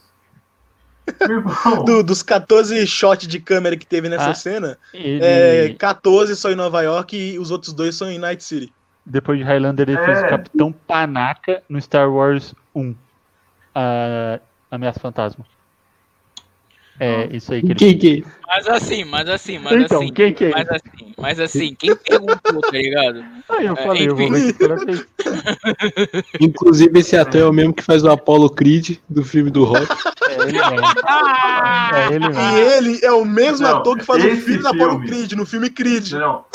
Do- 1.85 2.03
dos 2.03 2.21
14 2.21 2.85
shots 2.85 3.27
de 3.27 3.39
câmera 3.39 3.75
que 3.77 3.85
teve 3.87 4.07
nessa 4.09 4.31
Ah, 4.31 4.35
cena, 4.35 4.77
Ele, 4.93 5.19
é, 5.23 5.73
14 5.79 6.35
são 6.35 6.51
em 6.51 6.55
Nova 6.55 6.81
York 6.81 7.15
e 7.17 7.39
os 7.39 7.49
outros 7.49 7.73
dois 7.73 7.95
são 7.95 8.11
em 8.11 8.19
Night 8.19 8.43
City. 8.43 8.71
depois 9.05 9.37
de 9.39 9.43
Highlander, 9.45 9.89
ele 9.89 9.97
É. 9.97 10.05
fez 10.05 10.19
o 10.21 10.27
Capitão 10.27 10.71
Panaca 10.71 11.63
no 11.69 11.79
Star 11.81 12.11
Wars 12.11 12.53
1. 12.75 12.93
A 13.73 14.39
Ameaça 14.69 14.99
Fantasma. 14.99 15.45
É, 16.99 17.27
isso 17.35 17.53
aí 17.53 17.61
que 17.61 17.67
ele 17.67 17.75
Quem 17.75 17.97
que? 17.97 18.25
Mas 18.47 18.67
assim, 18.67 19.03
mas 19.03 19.29
assim, 19.29 19.59
mas 19.59 19.73
Então, 19.83 20.01
assim. 20.01 20.13
quem 20.13 20.33
que 20.33 20.45
é 20.45 20.49
Mas 20.51 20.69
assim, 20.69 21.13
mas 21.17 21.39
assim, 21.39 21.75
quem 21.75 21.95
perguntou, 21.95 22.61
tá 22.61 22.71
ligado? 22.71 23.23
Aí 23.49 23.65
eu 23.65 23.73
É, 23.73 23.83
falei, 23.83 24.07
eu 24.09 24.15
vou 24.15 24.29
ver 24.31 24.53
que 24.53 24.85
fez. 24.85 25.07
Inclusive, 26.39 26.99
esse 26.99 27.15
ator 27.17 27.41
é 27.41 27.45
o 27.45 27.53
mesmo 27.53 27.73
que 27.73 27.83
faz 27.83 28.03
o 28.03 28.09
Apollo 28.09 28.49
Creed 28.49 28.97
do 29.09 29.23
filme 29.23 29.49
do 29.51 29.63
Rock. 29.63 29.87
É 30.29 30.33
ele 30.43 30.51
mesmo. 30.53 30.87
É 31.93 32.13
ele 32.13 32.25
E 32.25 32.29
mesmo. 32.29 32.57
ele 32.57 32.99
é 33.05 33.11
o 33.11 33.25
mesmo 33.25 33.67
Não, 33.67 33.77
ator 33.77 33.97
que 33.97 34.05
faz 34.05 34.23
o 34.23 34.27
esse 34.27 34.41
filho 34.41 34.63
da 34.63 34.69
Apollo 34.69 34.91
filme- 34.91 35.07
Creed, 35.07 35.31
no 35.33 35.45
filme 35.45 35.69
Creed. 35.69 36.11
Não. 36.13 36.45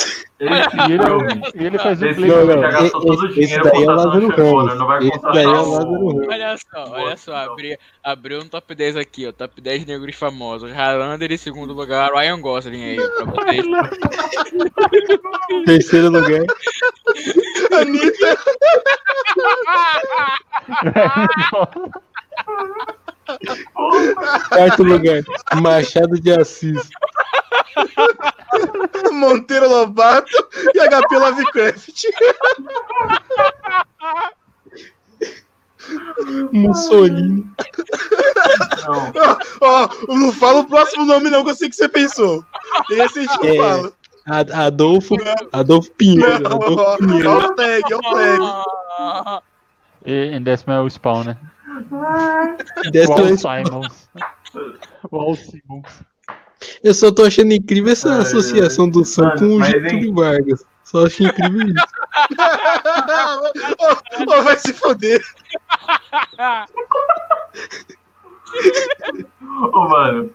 Esse 0.41 0.43
E 0.89 0.93
ele, 0.93 1.03
filme. 1.05 1.43
e 1.55 1.65
ele 1.67 1.79
faz 1.79 2.03
o 2.03 2.07
Esse 2.07 2.15
Play. 2.17 2.31
Não, 2.31 2.37
filme 2.39 2.55
não, 2.57 2.63
já 2.63 2.71
gastou 2.71 2.87
esse- 2.87 3.07
todo 3.07 3.21
o 3.23 3.27
esse 3.27 3.41
dinheiro 3.41 3.65
daí 3.65 3.83
é 3.83 3.87
o 3.87 3.91
Lázaro 3.95 4.29
Ramos. 4.29 4.79
Não 4.79 4.87
vai 4.87 4.99
Esse 5.09 5.23
daí 5.23 5.45
é 5.45 5.49
o 5.49 5.53
Lázaro 5.53 5.93
Ramos. 6.09 6.27
Olha 6.29 6.57
só, 6.57 6.91
olha 6.93 7.17
só, 7.17 7.35
abri, 7.37 7.79
abriu 8.03 8.41
um 8.41 8.49
top 8.49 8.75
10 8.75 8.97
aqui, 8.97 9.27
ó. 9.29 9.33
Top 9.33 9.61
10 9.61 9.87
negros 9.87 10.17
famosos. 10.17 10.73
Highlander 10.73 11.31
em 11.33 11.37
segundo 11.37 11.75
lugar, 11.83 12.13
Ryan 12.13 12.41
Gosling 12.41 12.85
aí, 12.85 12.97
pra 12.97 13.25
vocês. 13.25 13.67
Terceiro 15.67 16.11
lugar. 16.11 16.45
Anitta, 17.73 18.39
Quarto 24.49 24.83
lugar. 24.83 25.23
Machado 25.61 26.21
de 26.21 26.33
Assis. 26.33 26.89
Monteiro 29.11 29.69
Lobato 29.69 30.31
e 30.75 30.81
HP 30.81 31.19
Lovecraft. 31.19 32.03
Mussolini. 36.53 37.47
Não. 38.87 39.13
Ó, 39.61 39.89
não 40.09 40.33
fala 40.33 40.61
o 40.61 40.67
próximo 40.67 41.05
nome, 41.05 41.31
não, 41.31 41.45
que 41.45 41.51
eu 41.51 41.55
sei 41.55 41.69
que 41.69 41.77
você 41.77 41.89
pensou. 41.89 42.45
Esse 42.91 43.21
a 43.21 43.23
gente 43.23 43.39
não 43.43 43.49
É. 43.49 43.57
fala. 43.57 43.93
Ad- 44.27 44.53
Adolfo, 44.53 45.17
Adolfo 45.53 45.91
Pinheiro. 45.93 46.41
Não, 46.41 46.53
Adolfo 46.63 46.99
Pinheiro. 46.99 47.31
ó 47.31 47.39
o 47.39 47.55
tag, 47.55 47.83
ó 47.93 47.99
o 47.99 48.03
tag. 49.43 49.43
E, 50.07 50.37
e 50.37 50.41
décimo 50.41 50.73
é 50.75 50.81
o 50.81 50.89
Spawn, 50.89 51.25
né? 51.25 51.37
O 52.87 52.91
Décimo 52.91 53.19
Al 53.19 53.27
é- 53.27 53.37
Simons. 53.37 54.09
O 55.11 55.21
Al 55.21 55.35
Simons. 55.37 55.89
Eu 56.85 56.95
só 56.95 57.11
tô 57.11 57.25
achando 57.25 57.53
incrível 57.53 57.93
essa 57.93 58.13
Ai, 58.15 58.21
associação 58.21 58.89
do 58.89 59.05
Sam 59.05 59.33
com 59.37 59.57
o 59.57 59.65
Getúlio? 59.65 60.15
Vargas. 60.15 60.65
Só 60.93 61.07
achei 61.07 61.27
incrível 61.27 61.69
isso. 61.69 61.87
Ó, 64.29 64.43
vai 64.43 64.57
se 64.59 64.75
foder. 64.75 65.25
Ô, 69.73 69.89
mano. 69.89 70.35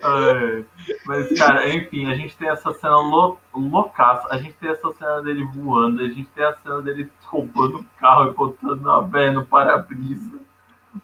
Ai, 0.00 0.64
mas, 1.04 1.36
cara, 1.36 1.68
enfim, 1.68 2.08
a 2.08 2.14
gente 2.14 2.36
tem 2.36 2.48
essa 2.48 2.72
cena 2.74 3.00
lou 3.00 3.40
loucaça. 3.52 4.28
A 4.30 4.38
gente 4.38 4.54
tem 4.54 4.70
essa 4.70 4.92
cena 4.92 5.20
dele 5.22 5.42
voando. 5.44 6.02
A 6.02 6.08
gente 6.08 6.26
tem 6.26 6.44
a 6.44 6.54
cena 6.58 6.80
dele 6.80 7.10
roubando 7.24 7.80
o 7.80 7.86
carro 7.98 8.30
e 8.30 8.32
botando 8.32 8.88
a 8.88 9.00
véia 9.00 9.32
no 9.32 9.44
para-brisa. 9.44 10.38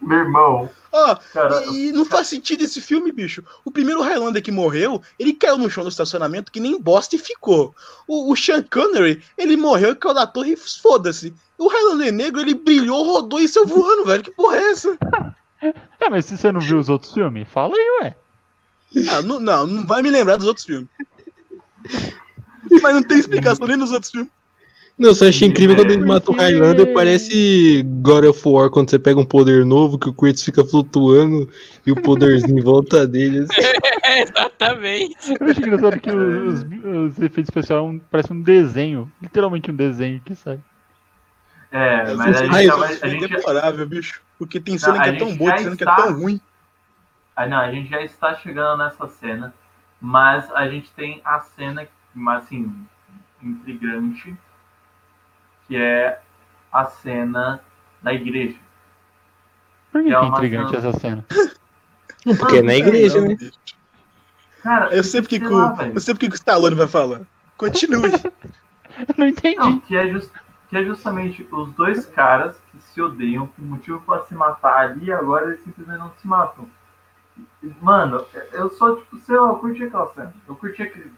Meu 0.01 0.19
irmão, 0.19 0.69
Ó, 0.91 1.15
cara. 1.33 1.65
e 1.65 1.91
não 1.91 2.05
faz 2.05 2.27
sentido 2.27 2.63
esse 2.63 2.79
filme, 2.79 3.11
bicho. 3.11 3.43
O 3.65 3.71
primeiro 3.71 4.01
Highlander 4.01 4.41
que 4.41 4.51
morreu, 4.51 5.01
ele 5.17 5.33
caiu 5.33 5.57
no 5.57 5.69
chão 5.69 5.83
do 5.83 5.89
estacionamento 5.89 6.51
que 6.51 6.59
nem 6.59 6.79
bosta 6.79 7.15
e 7.15 7.19
ficou. 7.19 7.75
O, 8.07 8.31
o 8.31 8.35
Sean 8.35 8.63
Connery, 8.63 9.23
ele 9.37 9.57
morreu 9.57 9.91
e 9.91 9.95
caiu 9.95 10.13
da 10.13 10.27
torre 10.27 10.53
e 10.53 10.57
foda-se. 10.57 11.33
O 11.57 11.67
Highlander 11.67 12.13
negro, 12.13 12.41
ele 12.41 12.53
brilhou, 12.53 13.03
rodou 13.05 13.39
e 13.39 13.47
saiu 13.47 13.65
voando, 13.65 14.05
velho. 14.05 14.23
Que 14.23 14.31
porra 14.31 14.57
é 14.57 14.71
essa? 14.71 14.97
É, 15.99 16.09
mas 16.09 16.25
se 16.25 16.37
você 16.37 16.51
não 16.51 16.61
viu 16.61 16.79
os 16.79 16.89
outros 16.89 17.13
filmes, 17.13 17.47
fala 17.49 17.73
aí, 17.75 17.99
ué. 18.01 18.15
Ah, 19.09 19.21
não, 19.21 19.39
não, 19.39 19.65
não 19.65 19.87
vai 19.87 20.01
me 20.01 20.11
lembrar 20.11 20.37
dos 20.37 20.47
outros 20.47 20.65
filmes. 20.65 20.87
Mas 22.81 22.93
não 22.93 23.03
tem 23.03 23.17
explicação 23.19 23.67
nem 23.67 23.77
nos 23.77 23.91
outros 23.91 24.11
filmes. 24.11 24.31
Não, 24.97 25.09
eu 25.09 25.15
só 25.15 25.27
achei 25.27 25.47
incrível 25.47 25.75
quando 25.75 25.89
ele 25.91 26.03
É, 26.03 26.05
mata 26.05 26.31
o 26.31 26.35
Highlander, 26.35 26.93
parece 26.93 27.81
God 27.83 28.25
of 28.25 28.41
War, 28.47 28.69
quando 28.69 28.89
você 28.91 28.99
pega 28.99 29.19
um 29.19 29.25
poder 29.25 29.65
novo, 29.65 29.97
que 29.97 30.07
o 30.07 30.13
Kratos 30.13 30.43
fica 30.43 30.63
flutuando 30.63 31.49
e 31.85 31.91
o 31.91 31.95
poderzinho 32.01 32.59
em 32.59 32.61
volta 32.61 33.07
dele. 33.07 33.39
assim. 33.39 33.53
é, 34.03 34.21
exatamente. 34.21 35.33
Eu 35.39 35.47
acho 35.47 35.59
engraçado 35.59 35.99
que 35.99 36.11
os, 36.11 36.61
os 36.61 37.17
efeitos 37.17 37.49
especiais 37.49 38.01
parecem 38.11 38.37
um 38.37 38.41
desenho. 38.41 39.11
Literalmente 39.21 39.71
um 39.71 39.75
desenho 39.75 40.21
que 40.21 40.35
sai. 40.35 40.59
É, 41.71 42.13
mas 42.13 42.37
a 42.37 42.43
gente, 42.45 42.55
Ai, 42.55 42.65
já 42.67 42.73
eu 42.73 42.77
vai- 42.77 42.93
a 43.01 43.07
É 43.07 43.09
gente, 43.09 43.27
deplorável, 43.27 43.87
bicho. 43.87 44.21
Porque 44.37 44.59
tem 44.59 44.77
cena 44.77 44.93
Não, 44.93 45.01
que 45.01 45.09
a 45.09 45.13
é 45.13 45.17
tão 45.17 45.35
boa, 45.35 45.53
tem 45.55 45.63
cena 45.63 45.75
que 45.75 45.83
é 45.83 45.87
está- 45.89 46.03
tão 46.03 46.13
ruim. 46.19 46.39
Ah, 47.35 47.47
não, 47.47 47.57
a 47.57 47.71
gente 47.71 47.89
já 47.89 47.99
está 48.03 48.35
chegando 48.35 48.77
nessa 48.77 49.07
cena, 49.07 49.51
mas 49.99 50.51
a 50.51 50.67
gente 50.69 50.91
tem 50.91 51.19
a 51.25 51.39
cena, 51.39 51.87
assim, 52.27 52.71
intrigante, 53.41 54.35
que 55.73 55.77
é 55.81 56.19
a 56.71 56.85
cena 56.85 57.59
da 58.03 58.13
igreja. 58.13 58.59
Por 59.91 60.03
que, 60.03 60.09
É 60.09 60.11
que 60.11 60.15
é 60.15 60.19
uma 60.19 60.27
intrigante 60.37 60.71
cena- 60.71 60.87
essa 60.89 60.99
cena? 60.99 61.25
Porque 62.39 62.57
é 62.57 62.61
na 62.61 62.75
igreja, 62.75 63.19
Não, 63.19 63.27
né? 63.29 63.37
Cara, 64.61 64.95
Eu 64.95 65.03
sei 65.03 65.21
porque 65.21 65.39
que 65.39 65.47
lá, 65.47 65.73
o, 65.73 65.81
eu 65.81 65.99
sei 65.99 66.13
porque 66.13 66.27
que 66.27 66.33
o 66.33 66.35
Stallone 66.35 66.75
vai 66.75 66.87
falar. 66.87 67.21
Continue. 67.57 68.11
Eu 68.13 69.15
não 69.17 69.27
entendi. 69.27 69.57
Não, 69.57 69.79
que 69.79 69.97
é, 69.97 70.07
jus- 70.09 70.31
que 70.69 70.77
é 70.77 70.85
justamente 70.85 71.45
os 71.51 71.73
dois 71.73 72.05
caras 72.05 72.55
que 72.71 72.79
se 72.79 73.01
odeiam 73.01 73.47
com 73.47 73.61
motivo 73.63 73.99
para 74.01 74.23
se 74.25 74.33
matar 74.35 74.77
ali 74.77 75.05
e 75.07 75.11
agora 75.11 75.47
eles 75.47 75.63
simplesmente 75.63 75.97
não 75.99 76.13
se 76.17 76.27
matam. 76.27 76.69
Mano, 77.81 78.25
eu 78.51 78.69
só, 78.69 78.95
tipo, 78.95 79.17
sei 79.21 79.37
lá, 79.37 79.49
eu 79.49 79.55
curti 79.55 79.83
aquela 79.83 80.13
cena. 80.13 80.33
Eu 80.47 80.55
curti 80.55 80.83
aquele. 80.83 81.11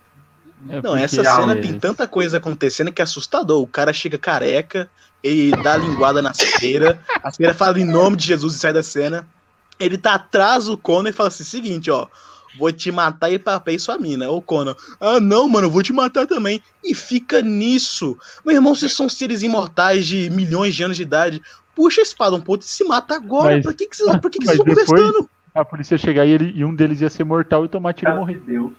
É 0.70 0.82
Não, 0.82 0.96
essa 0.96 1.24
cena 1.24 1.54
eles- 1.54 1.70
tem 1.70 1.80
tanta 1.80 2.08
coisa 2.08 2.38
acontecendo 2.38 2.92
que 2.92 3.02
é 3.02 3.04
assustador. 3.04 3.62
O 3.62 3.68
cara 3.68 3.94
chega 3.94 4.18
careca, 4.18 4.90
ele 5.24 5.52
dá 5.62 5.74
a 5.74 5.78
linguada 5.78 6.22
na 6.22 6.34
cera, 6.34 7.00
a 7.24 7.32
cera 7.32 7.54
fala 7.54 7.80
em 7.80 7.86
nome 7.86 8.16
de 8.18 8.26
Jesus 8.28 8.56
e 8.56 8.60
sai 8.60 8.74
da 8.74 8.82
cena. 8.84 9.28
Ele 9.80 9.98
tá 9.98 10.16
atrás 10.16 10.66
do 10.66 10.78
Conan 10.78 11.10
e 11.10 11.14
fala 11.14 11.28
assim: 11.30 11.44
seguinte, 11.44 11.92
ó, 11.92 12.08
vou 12.58 12.72
te 12.72 12.92
matar 12.92 13.30
e 13.32 13.38
papei 13.38 13.78
sua 13.78 13.98
mina. 13.98 14.30
Ô 14.30 14.42
Conan, 14.42 14.76
ah 15.00 15.20
não, 15.20 15.48
mano, 15.50 15.68
eu 15.68 15.72
vou 15.72 15.84
te 15.84 15.92
matar 15.94 16.26
também. 16.26 16.62
E 16.84 16.96
fica 16.96 17.42
nisso. 17.42 18.18
Meu 18.46 18.56
irmão, 18.56 18.74
vocês 18.74 18.94
são 18.94 19.10
seres 19.10 19.44
imortais 19.44 20.08
de 20.08 20.30
milhões 20.30 20.74
de 20.74 20.84
anos 20.84 20.98
de 20.98 21.04
idade. 21.04 21.42
Puxa 21.76 22.00
a 22.02 22.04
espada 22.04 22.36
um 22.36 22.42
pouco 22.42 22.64
e 22.64 22.68
se 22.68 22.84
mata 22.86 23.16
agora. 23.16 23.56
Mas- 23.56 23.64
pra 23.64 23.74
que, 23.74 23.86
que 23.88 23.98
vocês, 23.98 24.10
pra 24.18 24.30
que 24.30 24.40
que 24.40 24.46
vocês 24.46 24.60
estão 24.60 24.74
depois- 24.74 24.88
conversando? 24.90 25.30
A 25.54 25.64
polícia 25.66 25.98
chegar 25.98 26.26
e, 26.26 26.32
ele, 26.32 26.54
e 26.56 26.66
um 26.66 26.74
deles 26.74 27.02
ia 27.02 27.10
ser 27.10 27.24
mortal 27.26 27.66
e 27.66 27.68
tomar 27.70 27.94
tiro 27.94 28.12
e 28.12 28.16
morrer. 28.16 28.40
Deus. 28.46 28.72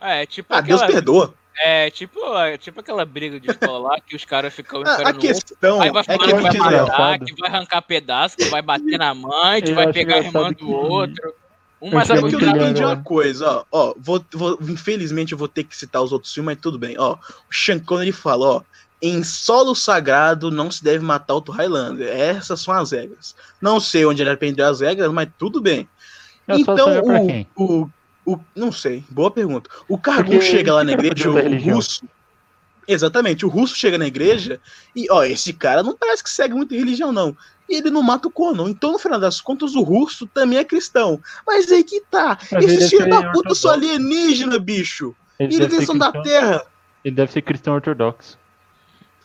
É, 0.00 0.26
tipo 0.26 0.52
Ah, 0.54 0.60
Deus 0.60 0.80
aquela. 0.80 0.94
perdoa. 0.96 1.34
É, 1.62 1.90
tipo, 1.90 2.18
é, 2.38 2.56
tipo 2.56 2.80
aquela 2.80 3.04
briga 3.04 3.38
de 3.38 3.50
escola 3.50 3.90
lá 3.90 4.00
que 4.00 4.16
os 4.16 4.24
caras 4.24 4.54
ficam 4.54 4.78
A, 4.80 4.88
a 4.88 4.94
encarando 4.94 5.04
o 5.04 5.06
outro. 5.08 5.20
questão 5.28 5.80
Aí 5.82 5.90
vai 5.90 6.02
é 6.06 6.18
que 6.18 6.24
que 6.24 6.30
eu 6.30 6.30
vai 6.30 6.38
ó, 6.40 6.42
matar, 6.42 6.54
engraçado. 6.72 7.24
que 7.26 7.34
vai 7.40 7.50
arrancar 7.50 7.82
pedaço, 7.82 8.36
que 8.36 8.44
vai 8.46 8.62
bater 8.62 8.98
na 8.98 9.12
mãe, 9.14 9.60
que 9.60 9.70
Eu 9.70 9.74
vai 9.74 9.92
pegar 9.92 10.14
a 10.16 10.18
irmã 10.20 10.48
do 10.50 10.54
que- 10.56 10.64
outro. 10.64 11.34
Um 11.82 11.88
Eu 11.88 11.94
mais 11.94 12.10
É 12.10 12.20
porque 12.20 12.34
eu 12.34 12.40
não 12.40 12.46
legal, 12.52 12.66
entendi 12.68 12.84
uma 12.84 12.94
né? 12.96 13.02
coisa, 13.04 13.50
ó. 13.50 13.64
ó 13.72 13.94
vou, 13.98 14.24
vou- 14.32 14.58
infelizmente 14.62 15.32
eu 15.32 15.38
vou 15.38 15.48
ter 15.48 15.64
que 15.64 15.76
citar 15.76 16.02
os 16.02 16.12
outros 16.12 16.32
filmes, 16.32 16.54
mas 16.54 16.62
tudo 16.62 16.78
bem. 16.78 16.94
Ó, 16.98 17.14
o 17.14 17.54
Sean 17.54 17.78
Connery 17.78 18.12
fala, 18.12 18.46
ó. 18.46 18.62
Em 19.02 19.24
solo 19.24 19.74
sagrado 19.74 20.50
não 20.50 20.70
se 20.70 20.84
deve 20.84 21.02
matar 21.04 21.32
outro 21.34 21.52
Highlander. 21.54 22.06
Essas 22.08 22.60
são 22.60 22.74
as 22.74 22.92
regras. 22.92 23.34
Não 23.60 23.80
sei 23.80 24.04
onde 24.04 24.22
ele 24.22 24.28
aprendeu 24.30 24.66
as 24.68 24.80
regras, 24.80 25.10
mas 25.10 25.26
tudo 25.38 25.58
bem. 25.60 25.88
É 26.46 26.52
só 26.58 26.72
então, 26.74 27.00
o, 27.56 27.82
o, 27.82 27.90
o- 28.34 28.40
Não 28.54 28.70
sei, 28.72 29.04
boa 29.10 29.30
pergunta. 29.30 29.68
O 29.88 29.98
Cargu 29.98 30.30
Porque 30.32 30.40
chega 30.44 30.74
lá 30.74 30.84
na 30.84 30.92
igreja, 30.92 31.30
o, 31.30 31.58
russo. 31.74 32.04
Exatamente, 32.86 33.46
o 33.46 33.48
russo 33.48 33.76
chega 33.76 33.96
na 33.98 34.06
igreja 34.06 34.60
e, 34.96 35.06
ó, 35.10 35.22
esse 35.22 35.52
cara 35.52 35.82
não 35.82 35.96
parece 35.96 36.24
que 36.24 36.30
segue 36.30 36.54
muito 36.54 36.74
religião, 36.74 37.12
não. 37.12 37.36
E 37.68 37.76
ele 37.76 37.88
não 37.90 38.02
mata 38.02 38.26
o 38.26 38.30
Conan. 38.32 38.68
Então, 38.68 38.90
no 38.90 38.98
final 38.98 39.20
das 39.20 39.40
contas, 39.40 39.76
o 39.76 39.82
russo 39.82 40.26
também 40.26 40.58
é 40.58 40.64
cristão. 40.64 41.20
Mas 41.46 41.70
aí 41.70 41.84
que 41.84 42.00
tá. 42.10 42.36
Esses 42.40 42.50
deve 42.78 42.88
filhos 42.88 43.08
da 43.08 43.20
ser 43.20 43.32
puta 43.32 43.54
são 43.54 43.70
alienígena, 43.70 44.58
bicho. 44.58 45.14
Ele 45.38 45.54
E 45.54 45.62
eles 45.62 45.86
da 45.96 46.10
Terra. 46.10 46.64
ele 47.04 47.14
deve 47.14 47.30
ser 47.30 47.42
cristão 47.42 47.74
ortodoxo. 47.74 48.36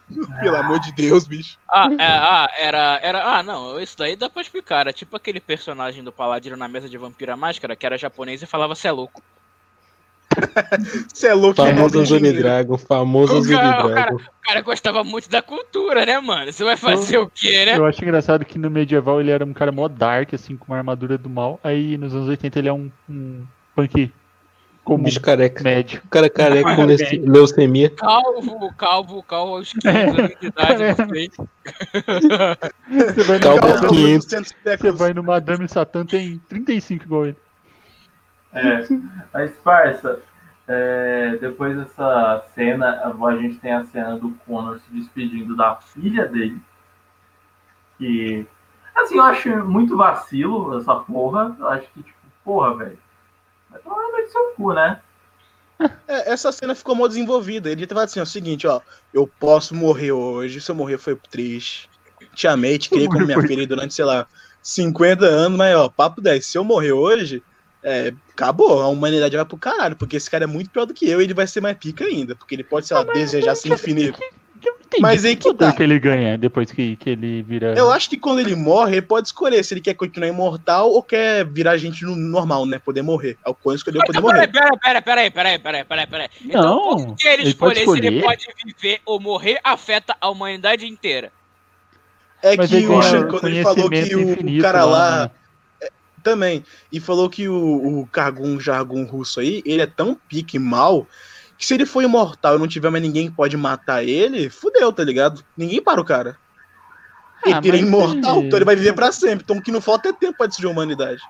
Pelo 0.41 0.55
amor 0.55 0.79
de 0.79 0.91
Deus, 0.91 1.25
bicho. 1.27 1.57
Ah, 1.69 1.87
é, 1.97 2.05
ah, 2.05 2.49
era, 2.57 2.99
era. 3.01 3.23
Ah, 3.23 3.43
não, 3.43 3.79
isso 3.79 3.97
daí 3.97 4.15
dá 4.15 4.29
pra 4.29 4.41
explicar. 4.41 4.81
Era 4.81 4.93
tipo 4.93 5.15
aquele 5.15 5.39
personagem 5.39 6.03
do 6.03 6.11
Paladino 6.11 6.55
na 6.55 6.67
mesa 6.67 6.87
de 6.87 6.97
Vampira 6.97 7.35
Máscara, 7.35 7.75
que 7.75 7.85
era 7.85 7.97
japonês 7.97 8.41
e 8.41 8.45
falava 8.45 8.75
cê 8.75 8.87
é 8.87 8.91
louco. 8.91 9.21
Você 11.13 11.27
é 11.27 11.33
louco. 11.33 11.55
Famoso 11.55 11.99
é 11.99 12.01
Azul 12.01 12.17
engenheiro. 12.17 12.41
Dragon, 12.41 12.77
famoso 12.77 13.33
O 13.33 13.37
Azul 13.37 13.55
cara- 13.57 13.85
o 13.85 13.89
Dragon. 13.89 14.15
O 14.15 14.47
cara 14.47 14.61
gostava 14.61 15.03
muito 15.03 15.29
da 15.29 15.41
cultura, 15.41 16.05
né, 16.05 16.19
mano? 16.19 16.51
Você 16.51 16.63
vai 16.63 16.77
fazer 16.77 17.17
o 17.17 17.29
quê, 17.29 17.65
né? 17.65 17.77
Eu 17.77 17.85
acho 17.85 18.03
engraçado 18.03 18.45
que 18.45 18.59
no 18.59 18.69
medieval 18.69 19.19
ele 19.19 19.31
era 19.31 19.43
um 19.45 19.53
cara 19.53 19.71
mó 19.71 19.87
dark, 19.87 20.33
assim, 20.33 20.55
com 20.55 20.65
uma 20.71 20.77
armadura 20.77 21.17
do 21.17 21.29
mal. 21.29 21.59
Aí 21.63 21.97
nos 21.97 22.13
anos 22.13 22.27
80 22.27 22.59
ele 22.59 22.69
é 22.69 22.73
um, 22.73 22.91
um 23.09 23.43
punk 23.75 24.11
Um 24.85 24.93
comum, 24.93 25.03
bicho 25.05 25.19
careca. 25.19 25.63
médio. 25.63 25.99
O 26.05 26.09
cara 26.09 26.29
careca 26.29 26.75
com 26.75 26.85
leuce- 26.85 27.17
leucemia. 27.17 27.89
Calvo, 27.89 28.71
calvo, 28.75 29.23
calvo 29.23 29.55
aos 29.57 29.73
15 29.73 29.87
anos 29.87 30.31
de 30.39 30.45
idade, 30.47 30.83
não 31.01 31.09
sei. 31.09 31.31
Você 33.15 33.23
vai, 33.23 33.39
Calma, 33.39 33.87
500. 33.89 34.25
200 34.27 34.55
você 34.77 34.91
vai 34.91 35.13
no 35.13 35.23
Madame 35.23 35.67
Satã, 35.67 36.05
tem 36.05 36.37
35 36.47 37.03
igual 37.03 37.25
ele. 37.25 37.37
É, 38.53 38.87
mas, 39.33 39.51
parça, 39.63 40.19
é, 40.67 41.35
depois 41.41 41.75
dessa 41.75 42.45
cena, 42.53 43.01
a 43.03 43.35
gente 43.37 43.57
tem 43.57 43.73
a 43.73 43.83
cena 43.85 44.17
do 44.19 44.29
Connor 44.45 44.79
se 44.79 44.91
despedindo 44.93 45.55
da 45.55 45.75
filha 45.77 46.27
dele. 46.27 46.61
Que, 47.97 48.45
assim, 48.95 49.17
eu 49.17 49.23
acho 49.23 49.49
muito 49.65 49.97
vacilo 49.97 50.77
essa 50.77 50.93
porra. 50.95 51.55
Eu 51.59 51.69
acho 51.69 51.87
que, 51.91 52.03
tipo, 52.03 52.19
porra, 52.43 52.75
velho. 52.75 53.04
Vai 53.75 53.81
tomar 53.81 54.21
no 54.21 54.29
seu 54.29 54.43
cu, 54.55 54.73
né? 54.73 54.99
É, 56.07 56.31
essa 56.31 56.51
cena 56.51 56.73
ficou 56.73 56.95
mal 56.95 57.07
desenvolvida. 57.07 57.69
Ele 57.69 57.85
tava 57.85 58.03
assim, 58.03 58.19
ó, 58.19 58.23
o 58.23 58.25
seguinte, 58.25 58.65
ó, 58.65 58.79
eu 59.13 59.27
posso 59.39 59.75
morrer 59.75 60.11
hoje, 60.11 60.61
se 60.61 60.71
eu 60.71 60.75
morrer 60.75 60.97
foi 60.97 61.15
triste. 61.29 61.89
Te 62.33 62.47
amei, 62.47 62.77
te 62.77 62.89
criei 62.89 63.07
como 63.07 63.25
minha 63.25 63.41
filha 63.41 63.67
durante, 63.67 63.93
sei 63.93 64.05
lá, 64.05 64.27
50 64.61 65.25
anos, 65.25 65.57
mas 65.57 65.75
ó, 65.75 65.89
papo 65.89 66.21
10, 66.21 66.45
se 66.45 66.57
eu 66.57 66.63
morrer 66.63 66.91
hoje, 66.91 67.43
é, 67.83 68.13
acabou, 68.31 68.81
a 68.81 68.87
humanidade 68.87 69.35
vai 69.35 69.45
pro 69.45 69.57
caralho, 69.57 69.95
porque 69.95 70.17
esse 70.17 70.29
cara 70.29 70.45
é 70.45 70.47
muito 70.47 70.69
pior 70.69 70.85
do 70.85 70.93
que 70.93 71.09
eu 71.09 71.21
e 71.21 71.23
ele 71.23 71.33
vai 71.33 71.47
ser 71.47 71.61
mais 71.61 71.77
pica 71.77 72.05
ainda, 72.05 72.35
porque 72.35 72.55
ele 72.55 72.63
pode, 72.63 72.87
sei 72.87 72.97
lá, 72.97 73.03
desejar 73.03 73.55
ser 73.55 73.73
infinito. 73.73 74.19
Não 74.19 74.44
entendi 74.97 75.01
Mas 75.01 75.25
aí 75.25 75.35
que 75.35 75.53
tá. 75.53 75.71
que 75.73 75.83
ele 75.83 75.99
ganha 75.99 76.37
depois 76.37 76.71
que, 76.71 76.95
que 76.95 77.09
ele 77.11 77.41
vira. 77.43 77.73
Eu 77.77 77.91
acho 77.91 78.09
que 78.09 78.17
quando 78.17 78.39
ele 78.39 78.55
morre, 78.55 78.93
ele 78.97 79.01
pode 79.01 79.27
escolher 79.27 79.63
se 79.63 79.73
ele 79.73 79.81
quer 79.81 79.93
continuar 79.93 80.27
imortal 80.27 80.89
ou 80.91 81.01
quer 81.03 81.45
virar 81.45 81.77
gente 81.77 82.03
no- 82.03 82.15
normal, 82.15 82.65
né? 82.65 82.79
Poder 82.79 83.01
morrer. 83.01 83.37
É 83.45 83.49
o 83.49 83.53
Conan 83.53 83.75
escolheu 83.75 84.01
poder 84.05 84.19
Então, 84.19 84.29
peraí, 84.31 84.47
morrer. 84.47 84.51
peraí, 84.51 85.01
peraí, 85.01 85.01
peraí, 85.01 85.31
peraí, 85.31 85.59
peraí, 85.59 85.83
peraí, 85.85 86.07
peraí. 86.07 86.29
Então, 86.43 86.61
Não, 86.63 87.15
que 87.15 87.27
ele 87.27 87.43
ele 87.43 87.53
pode 87.53 87.79
escolher 87.79 88.01
se 88.01 88.07
ele 88.07 88.17
escolher. 88.17 88.23
pode 88.23 88.47
viver 88.65 89.01
ou 89.05 89.19
morrer 89.19 89.59
afeta 89.63 90.15
a 90.19 90.29
humanidade 90.29 90.85
inteira? 90.87 91.31
É 92.41 92.55
Mas 92.55 92.69
que 92.69 92.75
ele 92.75 92.87
o 92.87 92.89
tem 92.89 93.01
Sean 93.01 93.27
Connery 93.27 93.63
falou 93.63 93.89
que 93.89 94.15
o, 94.15 94.19
infinito 94.21 94.61
cara 94.61 94.85
lá, 94.85 95.23
né? 95.23 95.31
é, 95.81 95.91
Também. 96.23 96.63
E 96.91 96.99
falou 96.99 97.29
que 97.29 97.47
o, 97.47 98.01
o 98.01 98.07
Cargun 98.07 98.59
Jargon 98.59 99.03
russo 99.05 99.39
aí, 99.39 99.63
ele 99.65 99.81
é 99.81 99.87
tão 99.87 100.15
pique 100.27 100.59
mal 100.59 101.07
que 101.57 101.65
se 101.65 101.73
ele 101.73 101.85
for 101.85 102.03
imortal 102.03 102.55
e 102.55 102.59
não 102.59 102.67
tiver 102.67 102.89
mais 102.89 103.03
ninguém 103.03 103.29
que 103.29 103.35
pode 103.35 103.55
matar 103.57 104.03
ele, 104.03 104.49
fudeu, 104.49 104.91
tá 104.91 105.03
ligado? 105.03 105.43
Ninguém 105.55 105.81
para 105.81 106.01
o 106.01 106.05
cara. 106.05 106.37
Ah, 107.45 107.59
ele 107.63 107.77
é 107.77 107.79
imortal, 107.81 108.37
ele- 108.37 108.47
então 108.47 108.57
ele 108.57 108.65
vai 108.65 108.75
viver 108.75 108.93
pra 108.93 109.11
sempre. 109.11 109.43
Então 109.43 109.57
o 109.57 109.61
que 109.61 109.71
não 109.71 109.79
falta 109.81 110.09
é 110.09 110.13
tempo 110.13 110.37
pra 110.37 110.47
destruir 110.47 110.67
a 110.69 110.71
humanidade. 110.71 111.21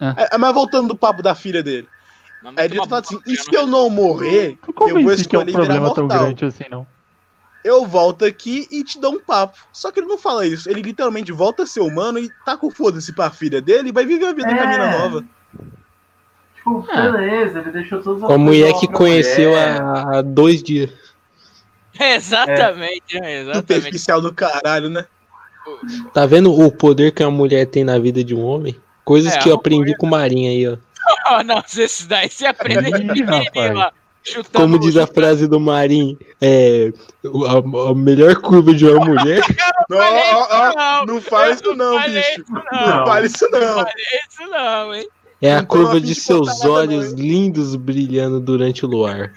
Ah. 0.00 0.14
É, 0.32 0.38
mas 0.38 0.54
voltando 0.54 0.88
do 0.88 0.96
papo 0.96 1.22
da 1.22 1.34
filha 1.34 1.62
dele. 1.62 1.88
Não, 2.42 2.52
Aí 2.56 2.66
ele 2.66 2.76
fala 2.76 3.00
assim: 3.00 3.18
e 3.26 3.36
se 3.36 3.50
não. 3.52 3.60
eu 3.60 3.66
não 3.66 3.90
morrer, 3.90 4.56
Não 4.78 4.88
eu 4.88 4.94
vou 4.94 5.00
que 5.02 5.04
é 5.04 5.08
um 5.08 5.10
escolher 5.12 5.46
virar 5.46 5.66
tão 5.66 5.80
mortal. 6.04 6.06
grande 6.20 6.44
assim, 6.44 6.64
não. 6.70 6.86
Eu 7.64 7.84
volto 7.84 8.24
aqui 8.24 8.68
e 8.70 8.84
te 8.84 9.00
dou 9.00 9.14
um 9.14 9.18
papo. 9.18 9.58
Só 9.72 9.90
que 9.90 9.98
ele 9.98 10.06
não 10.06 10.16
fala 10.16 10.46
isso. 10.46 10.70
Ele 10.70 10.80
literalmente 10.80 11.32
volta 11.32 11.64
a 11.64 11.66
ser 11.66 11.80
humano 11.80 12.20
e 12.20 12.30
tá 12.44 12.56
com 12.56 12.70
foda-se 12.70 13.12
pra 13.12 13.28
filha 13.30 13.60
dele 13.60 13.88
e 13.88 13.92
vai 13.92 14.06
viver 14.06 14.26
a 14.26 14.32
vida 14.32 14.48
com 14.54 14.60
a 14.60 14.64
É. 14.64 14.66
mina 14.68 14.98
nova. 14.98 15.24
Tipo, 16.82 16.86
Ah. 16.92 17.10
beleza, 17.10 17.58
ele 17.60 17.70
deixou 17.70 18.00
todas 18.02 18.22
as 18.24 18.30
A 18.30 18.38
mulher 18.38 18.72
que 18.74 18.86
conheceu 18.88 19.52
há, 19.56 20.22
dois 20.22 20.62
dias. 20.62 20.90
Exatamente, 21.98 23.18
né? 23.20 23.40
Exatamente. 23.40 23.74
Superficial 23.74 24.20
do 24.20 24.32
caralho, 24.32 24.88
né? 24.88 25.04
Tá 26.14 26.24
vendo 26.26 26.52
o 26.52 26.70
poder 26.72 27.12
que 27.12 27.22
a 27.22 27.30
mulher 27.30 27.66
tem 27.66 27.84
na 27.84 27.98
vida 27.98 28.22
de 28.24 28.34
um 28.34 28.42
homem? 28.44 28.76
Coisas 29.04 29.34
É, 29.34 29.38
que 29.38 29.48
eu 29.48 29.54
aprendi 29.54 29.96
com 29.96 30.06
o 30.06 30.10
Marinho 30.10 30.50
aí, 30.50 30.68
ó. 30.68 30.76
Oh, 31.30 31.42
não, 31.42 31.62
esse 31.76 32.06
daí 32.06 32.28
você 32.28 32.46
aprende 32.46 32.90
de. 32.90 33.24
Chutando, 34.24 34.50
Como 34.52 34.78
diz 34.78 34.96
a 34.96 35.06
frase 35.06 35.46
do 35.46 35.58
Marinho, 35.58 36.18
é, 36.40 36.92
a, 37.24 37.90
a 37.90 37.94
melhor 37.94 38.34
curva 38.36 38.74
de 38.74 38.84
uma 38.86 39.02
mulher 39.04 39.40
Não, 39.88 39.98
isso, 40.18 40.76
não. 40.76 41.06
não 41.06 41.20
faz 41.22 41.56
isso 41.60 41.74
não, 41.74 42.02
bicho. 42.02 42.18
isso, 42.18 42.44
Não 42.52 42.86
Não, 42.86 43.06
fale 43.06 43.26
isso 43.26 43.48
não. 43.50 43.74
falei 43.74 43.92
isso 44.28 44.50
não, 44.50 44.94
hein? 44.94 45.08
É 45.40 45.54
a 45.54 45.60
tô 45.62 45.66
curva 45.68 46.00
de 46.00 46.08
de 46.08 46.14
seus 46.14 46.64
olhos 46.64 47.12
não, 47.12 47.18
lindos 47.20 47.74
brilhando 47.76 48.40
durante 48.40 48.84
o 48.84 48.88
luar. 48.88 49.32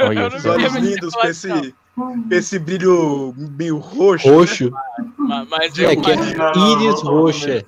Olha 0.00 0.28
Os 0.28 0.44
olhos 0.46 0.74
lindos 0.76 1.14
com 1.14 1.26
esse, 1.26 1.74
com 1.94 2.24
esse 2.30 2.58
brilho 2.58 3.34
meio 3.36 3.76
roxo. 3.78 4.28
Roxo, 4.30 4.72
Mas, 5.18 5.48
mas 5.48 5.78
É 5.78 5.84
eu, 5.94 6.00
que 6.02 6.10
é- 6.10 6.16
mas- 6.16 6.34
Não, 6.34 6.52
não, 6.52 6.72
íris 6.82 7.02
roxa. 7.02 7.64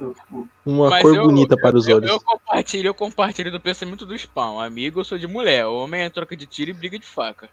uma 0.64 1.00
cor 1.00 1.14
eu- 1.14 1.24
bonita 1.24 1.56
para 1.56 1.76
os 1.76 1.86
eu, 1.88 1.96
olhos. 1.96 2.10
eu 2.10 2.20
compartilho, 2.20 2.86
eu 2.88 2.94
compartilho 2.94 3.50
do 3.52 3.60
pensamento 3.60 4.06
do 4.06 4.16
Spawn. 4.18 4.60
Amigo, 4.60 5.00
eu 5.00 5.04
sou 5.04 5.18
de 5.18 5.26
mulher. 5.26 5.66
Homem 5.66 6.02
é 6.02 6.10
troca 6.10 6.36
de 6.36 6.46
tiro 6.46 6.70
e 6.70 6.74
briga 6.74 6.98
de 6.98 7.06
faca. 7.06 7.48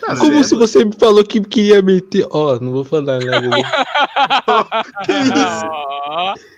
Tá 0.00 0.16
Como 0.16 0.44
se 0.44 0.54
você 0.54 0.84
me 0.84 0.92
falou 0.98 1.24
que 1.24 1.40
queria 1.40 1.80
meter. 1.82 2.26
Ó, 2.30 2.58
não 2.60 2.72
vou 2.72 2.84
falar 2.84 3.18
nada. 3.24 3.40
né? 3.48 3.48
Que 5.04 5.12
isso? 5.12 6.55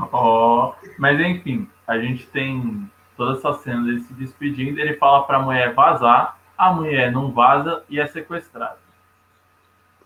Ó, 0.00 0.08
Ó, 0.12 0.74
mas 0.98 1.18
enfim, 1.20 1.68
a 1.86 1.98
gente 1.98 2.26
tem 2.28 2.90
toda 3.16 3.38
essa 3.38 3.52
cena 3.54 3.82
dele 3.82 4.00
se 4.00 4.12
despedindo, 4.14 4.78
ele 4.80 4.94
fala 4.96 5.24
pra 5.24 5.38
mulher 5.40 5.74
vazar, 5.74 6.38
a 6.56 6.72
mulher 6.72 7.12
não 7.12 7.30
vaza 7.32 7.84
e 7.88 7.98
é 8.00 8.06
sequestrada. 8.06 8.78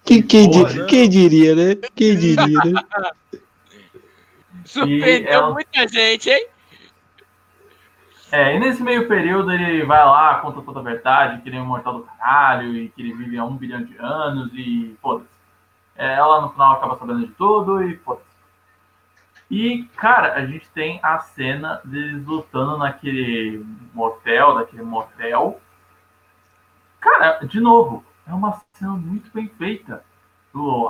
Quem, 0.04 0.22
quem, 0.22 0.50
Porra, 0.50 0.68
di- 0.70 0.78
né? 0.80 0.86
quem 0.86 1.08
diria, 1.08 1.54
né? 1.54 1.74
Quem 1.94 2.16
diria, 2.18 2.58
né? 2.64 2.82
surpreendeu 4.64 5.32
ela- 5.32 5.52
muita 5.52 5.86
gente, 5.88 6.30
hein? 6.30 6.46
É, 8.32 8.56
e 8.56 8.58
nesse 8.58 8.82
meio 8.82 9.06
período 9.06 9.52
ele 9.52 9.84
vai 9.84 10.04
lá, 10.04 10.40
conta 10.40 10.60
toda 10.62 10.80
a 10.80 10.82
verdade, 10.82 11.40
que 11.40 11.48
ele 11.48 11.56
é 11.56 11.60
um 11.60 11.64
imortal 11.64 11.94
do 11.98 12.02
caralho 12.02 12.74
e 12.76 12.88
que 12.88 13.00
ele 13.00 13.14
vive 13.14 13.38
há 13.38 13.44
um 13.44 13.56
bilhão 13.56 13.82
de 13.84 13.96
anos 13.98 14.50
e 14.54 14.96
foda-se. 15.00 15.28
É, 15.96 16.14
ela 16.14 16.40
no 16.40 16.50
final 16.50 16.72
acaba 16.72 16.98
sabendo 16.98 17.20
de 17.20 17.28
tudo 17.34 17.80
e 17.84 17.96
foda-se. 17.98 18.33
E, 19.50 19.84
cara, 19.96 20.34
a 20.34 20.46
gente 20.46 20.68
tem 20.70 20.98
a 21.02 21.18
cena 21.18 21.80
deles 21.84 22.24
lutando 22.24 22.78
naquele 22.78 23.64
motel, 23.92 24.54
daquele 24.54 24.82
motel. 24.82 25.60
Cara, 27.00 27.44
de 27.46 27.60
novo, 27.60 28.04
é 28.26 28.32
uma 28.32 28.60
cena 28.72 28.92
muito 28.92 29.30
bem 29.32 29.48
feita. 29.48 30.04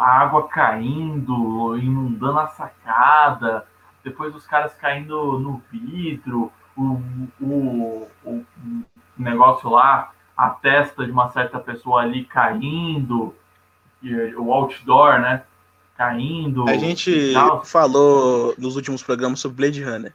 A 0.01 0.18
água 0.20 0.47
caindo, 0.47 1.76
inundando 1.78 2.39
a 2.39 2.48
sacada, 2.48 3.66
depois 4.05 4.35
os 4.35 4.47
caras 4.47 4.74
caindo 4.74 5.39
no 5.39 5.62
vidro, 5.70 6.52
o, 6.76 7.01
o, 7.40 8.09
o 8.24 8.44
negócio 9.16 9.70
lá, 9.70 10.12
a 10.36 10.51
testa 10.51 11.05
de 11.05 11.10
uma 11.10 11.31
certa 11.31 11.59
pessoa 11.59 12.02
ali 12.02 12.24
caindo, 12.24 13.35
o 14.36 14.52
outdoor, 14.52 15.18
né? 15.20 15.44
Caindo. 15.97 16.69
A 16.69 16.77
gente 16.77 17.33
falou 17.65 18.55
nos 18.59 18.77
últimos 18.77 19.03
programas 19.03 19.41
sobre 19.41 19.57
Blade 19.57 19.83
Runner. 19.83 20.12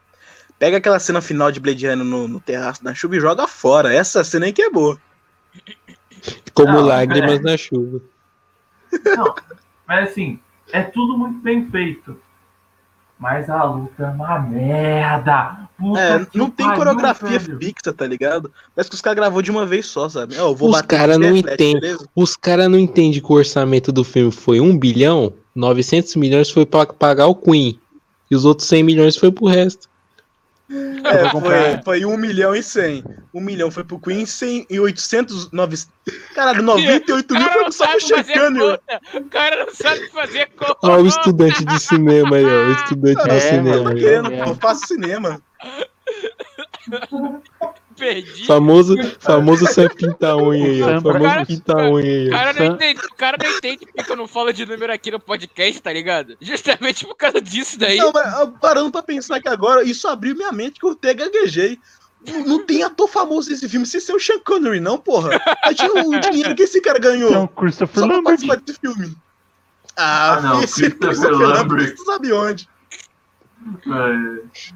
Pega 0.58 0.78
aquela 0.78 1.00
cena 1.00 1.22
final 1.22 1.52
de 1.52 1.60
Blade 1.60 1.88
Runner 1.88 2.06
no, 2.06 2.28
no 2.28 2.40
terraço 2.40 2.84
da 2.84 2.94
chuva 2.94 3.16
e 3.16 3.20
joga 3.22 3.48
fora. 3.48 3.94
Essa 3.94 4.24
cena 4.24 4.46
aí 4.46 4.54
que 4.54 4.62
é 4.62 4.70
boa. 4.70 4.98
Como 6.54 6.74
Não, 6.74 6.82
lágrimas 6.82 7.40
é. 7.40 7.44
na 7.44 7.58
chuva. 7.58 8.02
Não, 9.16 9.34
mas 9.88 10.10
assim, 10.10 10.40
é 10.74 10.82
tudo 10.82 11.18
muito 11.18 11.40
bem 11.40 11.70
feito. 11.70 12.18
Mas 13.18 13.50
a 13.50 13.64
luta 13.64 14.04
é 14.04 14.08
uma 14.08 14.40
merda. 14.40 15.68
Puta 15.78 16.00
É, 16.00 16.28
não 16.34 16.50
tem 16.50 16.66
pariu, 16.66 16.78
coreografia 16.78 17.38
velho. 17.40 17.58
fixa, 17.60 17.94
tá 17.94 18.08
ligado? 18.08 18.52
Parece 18.74 18.90
que 18.90 18.96
os 18.96 19.02
caras 19.02 19.18
gravou 19.18 19.42
de 19.42 19.52
uma 19.52 19.66
vez 19.66 19.88
só, 19.88 20.08
sabe? 20.08 20.36
Eu 20.36 20.56
vou 20.56 20.70
Os 20.70 20.76
bater 20.76 20.88
cara 20.98 21.18
no 21.18 21.30
não 21.30 21.36
entendem. 21.36 21.98
Os 22.16 22.38
caras 22.38 22.70
não 22.70 22.80
entendem 22.80 23.22
que 23.22 23.32
o 23.32 23.36
orçamento 23.36 23.92
do 23.92 24.06
filme 24.06 24.32
foi 24.32 24.62
1 24.62 24.78
bilhão, 24.78 25.34
900 25.60 26.16
milhões 26.16 26.50
foi 26.50 26.66
pra 26.66 26.86
pagar 26.88 27.28
o 27.28 27.36
Queen. 27.36 27.80
E 28.32 28.36
os 28.36 28.46
outros 28.46 28.68
100 28.68 28.84
milhões 28.84 29.16
foi 29.18 29.32
pro 29.32 29.46
resto. 29.48 29.88
É, 30.72 31.30
foi, 31.32 31.82
foi 31.84 32.06
1 32.06 32.16
milhão 32.18 32.56
e 32.56 32.62
100. 32.62 33.04
1 33.34 33.42
milhão 33.42 33.72
foi 33.72 33.84
pro 33.84 34.00
Queen, 34.00 34.24
100 34.26 34.68
e 34.70 34.80
800. 34.80 35.52
9... 35.52 35.78
Caralho, 36.36 36.62
98 36.62 37.34
mil 37.34 37.50
foi 37.50 37.62
não 37.64 37.72
só 37.72 37.88
pro 37.88 38.00
conta. 38.00 38.82
O 39.16 39.24
cara 39.30 39.66
não 39.66 39.74
sabe 39.74 40.08
fazer 40.10 40.48
conta. 40.56 40.78
Ó, 40.84 40.98
o 40.98 41.08
estudante 41.08 41.66
de 41.66 41.80
cinema 41.80 42.36
aí, 42.36 42.46
ó. 42.46 42.68
O 42.68 42.72
estudante 42.74 43.24
de 43.24 43.30
É, 43.32 43.40
cinema 43.40 43.76
Eu 43.76 43.84
tô 43.84 43.90
aí. 43.90 43.96
ó. 43.96 44.00
querendo, 44.00 44.32
É. 44.32 44.42
eu 44.50 44.56
faço 44.56 44.86
cinema. 44.88 45.42
Perdi. 48.00 48.46
Famoso, 48.46 48.96
famoso 49.20 49.66
sem 49.68 49.90
pintar 49.90 50.38
unha 50.38 50.66
aí, 50.66 50.82
ó. 50.82 51.02
Famoso 51.02 51.20
Cara, 51.24 51.46
pintar 51.46 51.78
unha 51.92 52.04
aí, 52.04 52.30
cara, 52.30 52.54
Sam- 52.54 52.60
não 52.66 52.74
entende, 52.76 53.02
o 53.06 53.16
cara 53.16 53.38
não 53.44 53.52
entende 53.58 53.86
porque 53.86 54.04
que 54.04 54.12
eu 54.12 54.16
não 54.16 54.28
falo 54.28 54.52
de 54.54 54.66
número 54.66 54.92
aqui 54.94 55.12
no 55.12 55.20
podcast, 55.20 55.82
tá 55.82 55.92
ligado? 55.94 56.36
Justamente 56.42 57.06
por 57.06 57.16
causa 57.16 57.42
disso 57.42 57.78
daí. 57.78 57.98
Não, 57.98 58.12
mas 58.14 58.26
ah, 58.34 58.48
parando 58.62 58.90
pra 58.92 59.04
pensar 59.04 59.40
que 59.42 59.50
agora, 59.50 59.84
isso 59.84 60.08
abriu 60.08 60.34
minha 60.36 60.52
mente 60.52 60.80
que 60.80 60.86
eu 60.86 60.92
até 60.92 61.14
gaguejei. 61.14 61.78
Não, 62.28 62.44
não 62.46 62.66
tem 62.66 62.84
ator 62.84 63.08
famoso 63.08 63.50
nesse 63.50 63.68
filme, 63.70 63.86
sem 63.86 64.00
ser 64.00 64.14
o 64.14 64.20
Sean 64.20 64.40
Connery, 64.46 64.80
não, 64.80 64.98
porra. 64.98 65.40
Imagina 65.64 66.18
o 66.18 66.20
dinheiro 66.32 66.56
que 66.56 66.64
esse 66.64 66.82
cara 66.82 67.00
ganhou. 67.00 67.30
Então, 67.30 67.48
Christopher 67.48 68.00
Só 68.02 68.08
pra 68.08 68.16
Lambert. 68.18 68.24
participar 68.46 68.56
desse 68.58 68.80
filme. 68.80 69.16
Ah, 69.96 70.34
Ah, 70.38 70.42
não, 70.42 70.62
esse 70.64 70.82
Christopher 70.90 71.08
Christopher 71.10 71.38
Lambert. 71.48 71.58
Lambert, 71.70 71.96
tu 71.96 72.04
sabe 72.06 72.32
onde? 72.34 72.70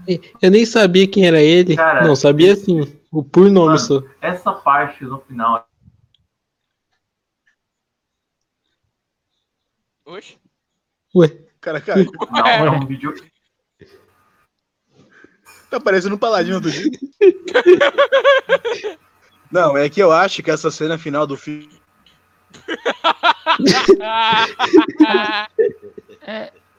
É, 0.07 0.19
Eu 0.41 0.51
nem 0.51 0.65
sabia 0.65 1.07
quem 1.07 1.25
era 1.25 1.41
ele. 1.41 1.75
Cara, 1.75 2.05
não, 2.05 2.15
sabia 2.15 2.55
sim. 2.55 2.91
O 3.13 3.23
por 3.23 3.43
nome 3.51 3.67
Mano. 3.67 3.77
só. 3.79 4.01
Essa 4.19 4.51
parte 4.51 5.03
no 5.05 5.21
final 5.21 5.69
Oxe. 10.03 10.39
Ué, 11.15 11.27
Cara, 11.61 11.79
cara, 11.79 12.01
Não, 12.31 12.47
é 12.47 12.71
um 12.71 12.85
vídeo. 12.87 13.13
tá 15.69 15.79
parecendo 15.79 16.15
um 16.15 16.17
paladino 16.17 16.59
do 16.59 16.71
dia. 16.71 16.89
Não, 19.51 19.77
é 19.77 19.87
que 19.87 20.01
eu 20.01 20.11
acho 20.11 20.41
que 20.41 20.49
essa 20.49 20.71
cena 20.71 20.97
final 20.97 21.27
do 21.27 21.37
filme. 21.37 21.69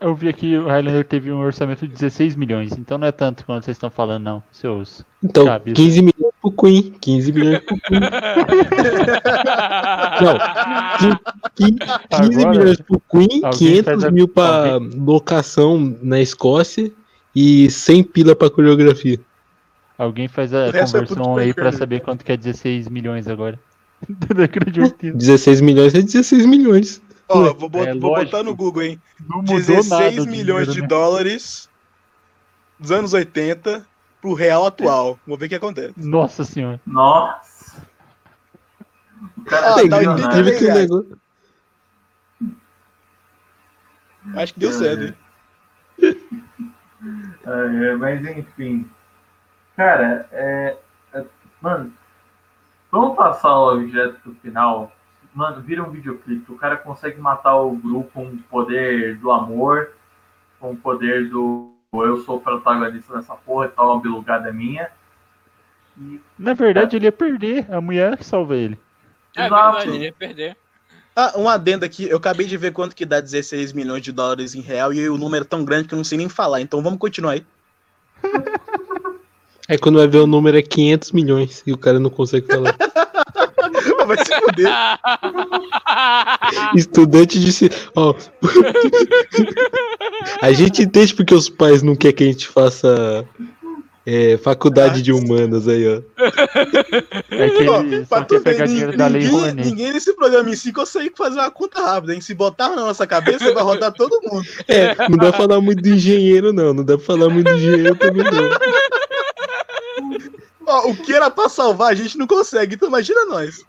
Eu 0.05 0.15
vi 0.15 0.29
aqui 0.29 0.57
o 0.59 0.67
Highlander 0.69 1.03
teve 1.05 1.33
um 1.33 1.41
orçamento 1.41 1.89
de 1.89 1.95
16 1.95 2.37
milhões, 2.37 2.73
então 2.77 2.99
não 2.99 3.07
é 3.07 3.13
tanto 3.13 3.43
quanto 3.47 3.65
vocês 3.65 3.75
estão 3.77 3.89
falando, 3.89 4.23
não, 4.23 4.43
seus. 4.53 5.03
então, 5.23 5.47
Cabe. 5.47 5.73
15 5.73 6.03
milhões 6.03 6.35
pro 6.43 6.53
Queen. 6.53 6.95
15 7.01 7.33
milhões 7.33 7.59
pro 7.61 7.77
Queen. 7.81 8.01
Não, 10.21 10.39
15, 11.57 11.77
15 12.11 12.41
Agora, 12.45 12.51
milhões 12.59 12.81
pro 12.83 13.01
Queen, 13.11 13.41
alguém 13.45 13.59
500 13.59 13.85
faz 13.85 14.05
a- 14.05 14.11
mil 14.11 14.29
pra 14.29 14.79
locação 14.97 15.97
na 16.03 16.21
Escócia 16.21 16.91
e 17.35 17.71
100 17.71 18.03
pila 18.05 18.37
pra 18.37 18.51
coreografia. 18.51 19.19
Alguém 19.97 20.29
faz 20.29 20.53
a 20.53 20.71
resto 20.71 20.97
é 20.99 21.01
conversão 21.01 21.37
aí 21.39 21.55
pra 21.55 21.65
bacana. 21.65 21.79
saber 21.79 22.01
quanto 22.01 22.25
que 22.25 22.33
é 22.33 22.37
16 22.37 22.89
milhões 22.89 23.27
agora. 23.29 23.59
Não 24.37 24.45
acredito. 24.45 25.13
16 25.17 25.61
milhões 25.63 25.95
é 25.95 26.03
16 26.03 26.45
milhões. 26.47 27.01
Ó, 27.29 27.55
vou, 27.55 27.69
bot- 27.69 27.89
É 27.89 27.95
vou 27.95 28.15
botar 28.15 28.43
no 28.43 28.55
Google, 28.55 28.83
hein? 28.83 29.03
Não 29.29 29.39
mudou 29.39 29.57
16 29.57 29.89
nada. 30.17 30.23
o 30.23 30.27
milhões 30.27 30.67
dinheiro, 30.69 30.73
de 30.73 30.81
né? 30.83 30.87
dólares 30.87 31.69
dos 32.79 32.91
anos 32.93 33.13
80 33.13 33.87
pro 34.21 34.35
real 34.35 34.67
atual. 34.67 35.19
Vamos 35.27 35.39
ver 35.41 35.47
o 35.47 35.49
que 35.49 35.55
acontece. 35.55 35.95
Nossa 35.97 36.45
senhora. 36.45 36.81
Nossa. 36.87 37.83
O 39.39 39.45
cara 39.45 39.75
Ah, 39.75 39.81
é 39.81 39.89
tá 39.89 39.97
o 39.97 40.01
reais. 40.67 40.91
negócio. 40.91 41.19
Acho 44.37 44.55
que 44.55 44.61
deu 44.61 44.73
certo, 44.73 45.03
hein? 45.05 45.15
É, 47.47 47.87
é, 47.91 47.97
mas 47.97 48.25
enfim. 48.27 48.91
Cara, 49.77 50.27
é, 50.33 50.79
é- 51.13 51.25
Mano, 51.61 51.93
vamos 52.91 53.17
passar 53.17 53.55
logo 53.55 53.87
direto 53.87 54.19
pro 54.21 54.35
final. 54.37 54.93
Mano, 55.35 55.61
vira 55.61 55.83
um 55.83 55.91
videoclipe. 55.91 56.53
O 56.53 56.57
cara 56.57 56.77
consegue 56.77 57.21
matar 57.21 57.57
o 57.57 57.73
grupo 57.73 58.11
com 58.13 58.27
o 58.27 58.39
poder 58.49 59.19
do 59.19 59.33
amor, 59.33 59.91
com 60.61 60.71
o 60.71 60.77
poder 60.77 61.29
do 61.29 61.75
eu 61.93 62.19
sou 62.23 62.37
o 62.37 62.41
protagonista 62.41 63.15
dessa 63.15 63.35
porra, 63.35 63.71
então 63.73 63.93
a 63.93 64.01
belugada 64.01 64.49
é 64.49 64.53
minha. 64.53 64.89
E 65.97 66.21
Na 66.37 66.55
verdade, 66.55 66.97
ele 66.97 67.05
ia 67.05 67.13
perder. 67.13 67.73
A 67.73 67.81
mulher 67.81 68.23
salva 68.23 68.57
ele. 68.57 68.79
É 69.37 69.47
Exato. 69.47 69.73
verdade, 69.73 69.97
ele 69.97 70.05
ia 70.07 70.13
perder. 70.13 70.57
Ah, 71.15 71.33
um 71.37 71.49
adendo 71.49 71.85
aqui. 71.85 72.09
Eu 72.09 72.17
acabei 72.17 72.47
de 72.47 72.57
ver 72.57 72.73
quanto 72.73 72.97
que 72.97 73.07
dá 73.07 73.21
16 73.21 73.73
milhões 73.73 74.03
de 74.03 74.11
dólares 74.11 74.55
em 74.55 74.61
real 74.61 74.93
e 74.93 75.09
o 75.09 75.17
número 75.17 75.45
é 75.45 75.49
tão 75.49 75.65
grande 75.65 75.87
que 75.87 75.95
eu 75.95 75.97
não 75.97 76.05
sei 76.05 76.19
nem 76.19 76.29
falar. 76.29 76.61
Então 76.61 76.83
vamos 76.83 76.99
continuar 76.99 77.33
aí. 77.33 77.47
Aí 79.69 79.79
quando 79.79 79.99
vai 79.99 80.09
ver 80.09 80.19
o 80.19 80.27
número 80.27 80.59
é 80.59 80.63
500 80.63 81.13
milhões 81.13 81.63
e 81.65 81.73
o 81.73 81.79
cara 81.79 82.01
não 82.01 82.11
consegue 82.11 82.47
falar. 82.47 82.75
Vai 84.07 84.17
se 84.25 84.41
fuder. 84.41 84.69
Estudante 86.77 87.39
de. 87.41 87.53
ci- 87.53 87.71
Ó. 87.95 88.15
a 90.43 90.53
gente 90.53 90.83
entende 90.83 91.15
porque 91.15 91.35
os 91.35 91.49
pais 91.49 91.83
não 91.83 91.95
querem 91.97 92.17
que 92.17 92.25
a 92.25 92.27
gente 92.27 92.49
faça 92.49 93.25
é, 94.07 94.37
faculdade 94.39 95.01
de 95.03 95.13
humanas 95.13 95.67
aí, 95.69 95.87
ó. 95.89 96.03
É 97.31 97.51
que 97.51 97.69
Ó, 97.69 97.81
ele 97.81 98.05
pra 98.07 98.19
só 98.19 98.25
tu 98.25 98.35
quer 98.35 98.39
ver, 98.41 98.45
pegar 98.45 98.67
dinheiro 98.67 98.97
da 98.97 99.07
lei 99.07 99.23
ninguém, 99.23 99.39
Rouanet. 99.41 99.69
ninguém 99.69 99.93
nesse 99.93 100.13
programa 100.15 100.51
em 100.51 100.57
si 100.57 100.73
consegue 100.73 101.13
fazer 101.17 101.39
uma 101.39 101.51
conta 101.51 101.81
rápida, 101.81 102.15
hein? 102.15 102.21
Se 102.21 102.35
botar 102.35 102.71
na 102.71 102.77
nossa 102.77 103.07
cabeça, 103.07 103.53
vai 103.53 103.63
rodar 103.63 103.93
todo 103.93 104.21
mundo. 104.23 104.47
É, 104.69 104.95
não 105.09 105.17
dá 105.17 105.31
pra 105.31 105.39
falar 105.39 105.61
muito 105.61 105.83
de 105.83 105.93
engenheiro, 105.95 106.53
não. 106.53 106.75
Não 106.75 106.85
dá 106.85 106.97
pra 106.99 107.07
falar 107.07 107.29
muito 107.31 107.51
de 107.55 107.67
engenheiro 107.67 107.97
também, 107.97 108.25
não. 108.25 108.51
Ó, 110.67 110.89
o 110.91 110.97
que 110.97 111.13
era 111.13 111.31
pra 111.31 111.49
salvar 111.49 111.93
a 111.93 111.95
gente 111.95 112.17
não 112.17 112.27
consegue, 112.27 112.75
então 112.75 112.89
imagina 112.89 113.27
nós. 113.27 113.63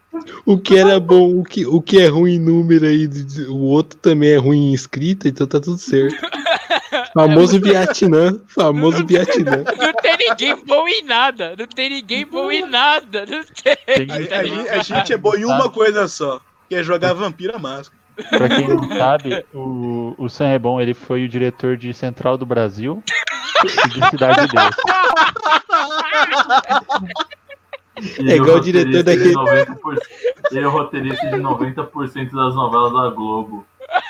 O 0.45 0.57
que 0.57 0.77
era 0.77 0.99
bom, 0.99 1.39
o 1.39 1.43
que, 1.43 1.65
o 1.65 1.81
que 1.81 1.99
é 1.99 2.07
ruim 2.07 2.35
em 2.35 2.39
número 2.39 2.85
aí, 2.85 3.09
o 3.49 3.65
outro 3.65 3.97
também 3.99 4.31
é 4.31 4.37
ruim 4.37 4.71
em 4.71 4.73
escrita, 4.73 5.27
então 5.27 5.47
tá 5.47 5.59
tudo 5.59 5.77
certo. 5.77 6.15
Famoso 7.13 7.59
Vietnã, 7.59 8.39
famoso 8.47 9.05
Vietnã. 9.05 9.63
Não 9.77 9.93
tem 9.93 10.17
ninguém 10.17 10.65
bom 10.65 10.87
em 10.87 11.03
nada. 11.03 11.55
Não 11.57 11.65
tem 11.65 11.89
ninguém 11.89 12.25
bom 12.25 12.51
em 12.51 12.65
nada. 12.65 13.25
Não 13.25 13.43
tem. 13.43 14.07
A, 14.09 14.39
a 14.39 14.43
gente, 14.43 14.69
a 14.69 14.79
gente 14.83 15.13
é 15.13 15.17
bom 15.17 15.35
em 15.35 15.45
uma 15.45 15.69
coisa 15.69 16.07
só, 16.07 16.41
que 16.67 16.75
é 16.75 16.83
jogar 16.83 17.13
Vampira 17.13 17.57
Máscara. 17.57 17.97
Pra 18.29 18.49
quem 18.49 18.67
não 18.67 18.87
sabe, 18.97 19.45
o, 19.53 20.15
o 20.17 20.29
Sam 20.29 20.47
é 20.47 20.59
bom, 20.59 20.79
ele 20.79 20.93
foi 20.93 21.25
o 21.25 21.29
diretor 21.29 21.77
de 21.77 21.93
Central 21.93 22.37
do 22.37 22.45
Brasil 22.45 23.03
e 23.63 23.89
de 23.89 24.09
Cidade 24.09 24.47
de 24.47 24.53
Deus. 24.53 24.75
Ele 28.17 28.31
É 28.31 28.35
igual 28.35 28.57
o 28.57 28.61
diretor 28.61 29.03
daquele- 29.03 29.33
90%, 29.33 29.99
ele 30.51 30.59
é 30.59 30.67
o 30.67 30.71
roteirista 30.71 31.27
de 31.29 31.37
90% 31.37 32.31
das 32.35 32.55
novelas 32.55 32.93
da 32.93 33.09
Globo. 33.09 33.65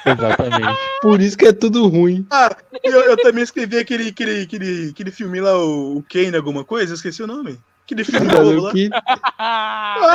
Exatamente. 0.06 0.80
Por 1.02 1.22
isso 1.22 1.38
que 1.38 1.45
é 1.48 1.53
tudo 1.53 1.88
ruim. 1.88 2.26
Ah, 2.32 2.56
eu, 2.84 3.02
eu 3.02 3.18
também 3.18 3.44
escrevi 3.44 3.78
aquele, 3.78 4.10
aquele, 4.10 4.41
aquele, 4.44 4.90
aquele 4.90 5.12
filme 5.12 5.40
lá, 5.41 5.57
o, 5.57 5.98
o 5.98 6.03
Kane, 6.03 6.36
alguma 6.36 6.64
coisa, 6.64 6.91
eu 6.94 6.95
esqueci 6.95 7.22
o 7.22 7.28
nome. 7.28 7.60
Aquele 7.86 8.03
filme 8.03 8.28
bobo 8.28 8.62
lá. 8.62 8.72
Que- 8.72 8.90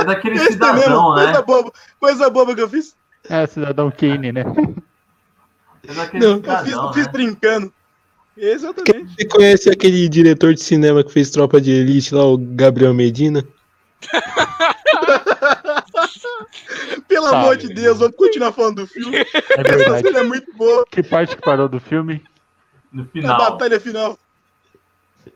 É 0.00 0.04
daquele 0.04 0.36
Esse 0.36 0.52
cidadão, 0.54 0.76
mesmo, 0.78 1.14
né? 1.14 1.24
coisa 1.24 1.42
boba, 1.42 1.72
coisa 2.00 2.30
boba 2.30 2.54
que 2.54 2.62
eu 2.62 2.68
fiz. 2.68 2.96
É, 3.28 3.46
Cidadão 3.46 3.90
Kane, 3.90 4.32
né? 4.32 4.40
É 5.86 6.18
Não, 6.18 6.36
Eu 6.36 6.42
fiz, 6.42 6.46
cidadão, 6.70 6.86
eu 6.86 6.92
fiz 6.94 7.06
né? 7.06 7.12
brincando. 7.12 7.72
Exatamente. 8.36 9.14
Você 9.14 9.24
conhece 9.26 9.70
aquele 9.70 10.08
diretor 10.08 10.54
de 10.54 10.62
cinema 10.62 11.04
que 11.04 11.12
fez 11.12 11.30
Tropa 11.30 11.60
de 11.60 11.70
Elite 11.70 12.14
lá, 12.14 12.24
o 12.24 12.38
Gabriel 12.38 12.94
Medina? 12.94 13.44
Pelo 17.08 17.24
Sabe. 17.26 17.36
amor 17.36 17.56
de 17.56 17.68
Deus, 17.72 17.98
vamos 17.98 18.16
continuar 18.16 18.52
falando 18.52 18.76
do 18.76 18.86
filme. 18.86 19.16
É 19.18 19.22
Essa 19.60 19.76
verdade. 19.76 20.02
cena 20.06 20.20
é 20.20 20.22
muito 20.22 20.52
boa. 20.54 20.84
Que 20.90 21.02
parte 21.02 21.36
que 21.36 21.42
parou 21.42 21.68
do 21.68 21.80
filme? 21.80 22.22
No 22.92 23.02
A 23.02 23.06
final. 23.06 23.38
batalha 23.38 23.80
final. 23.80 24.18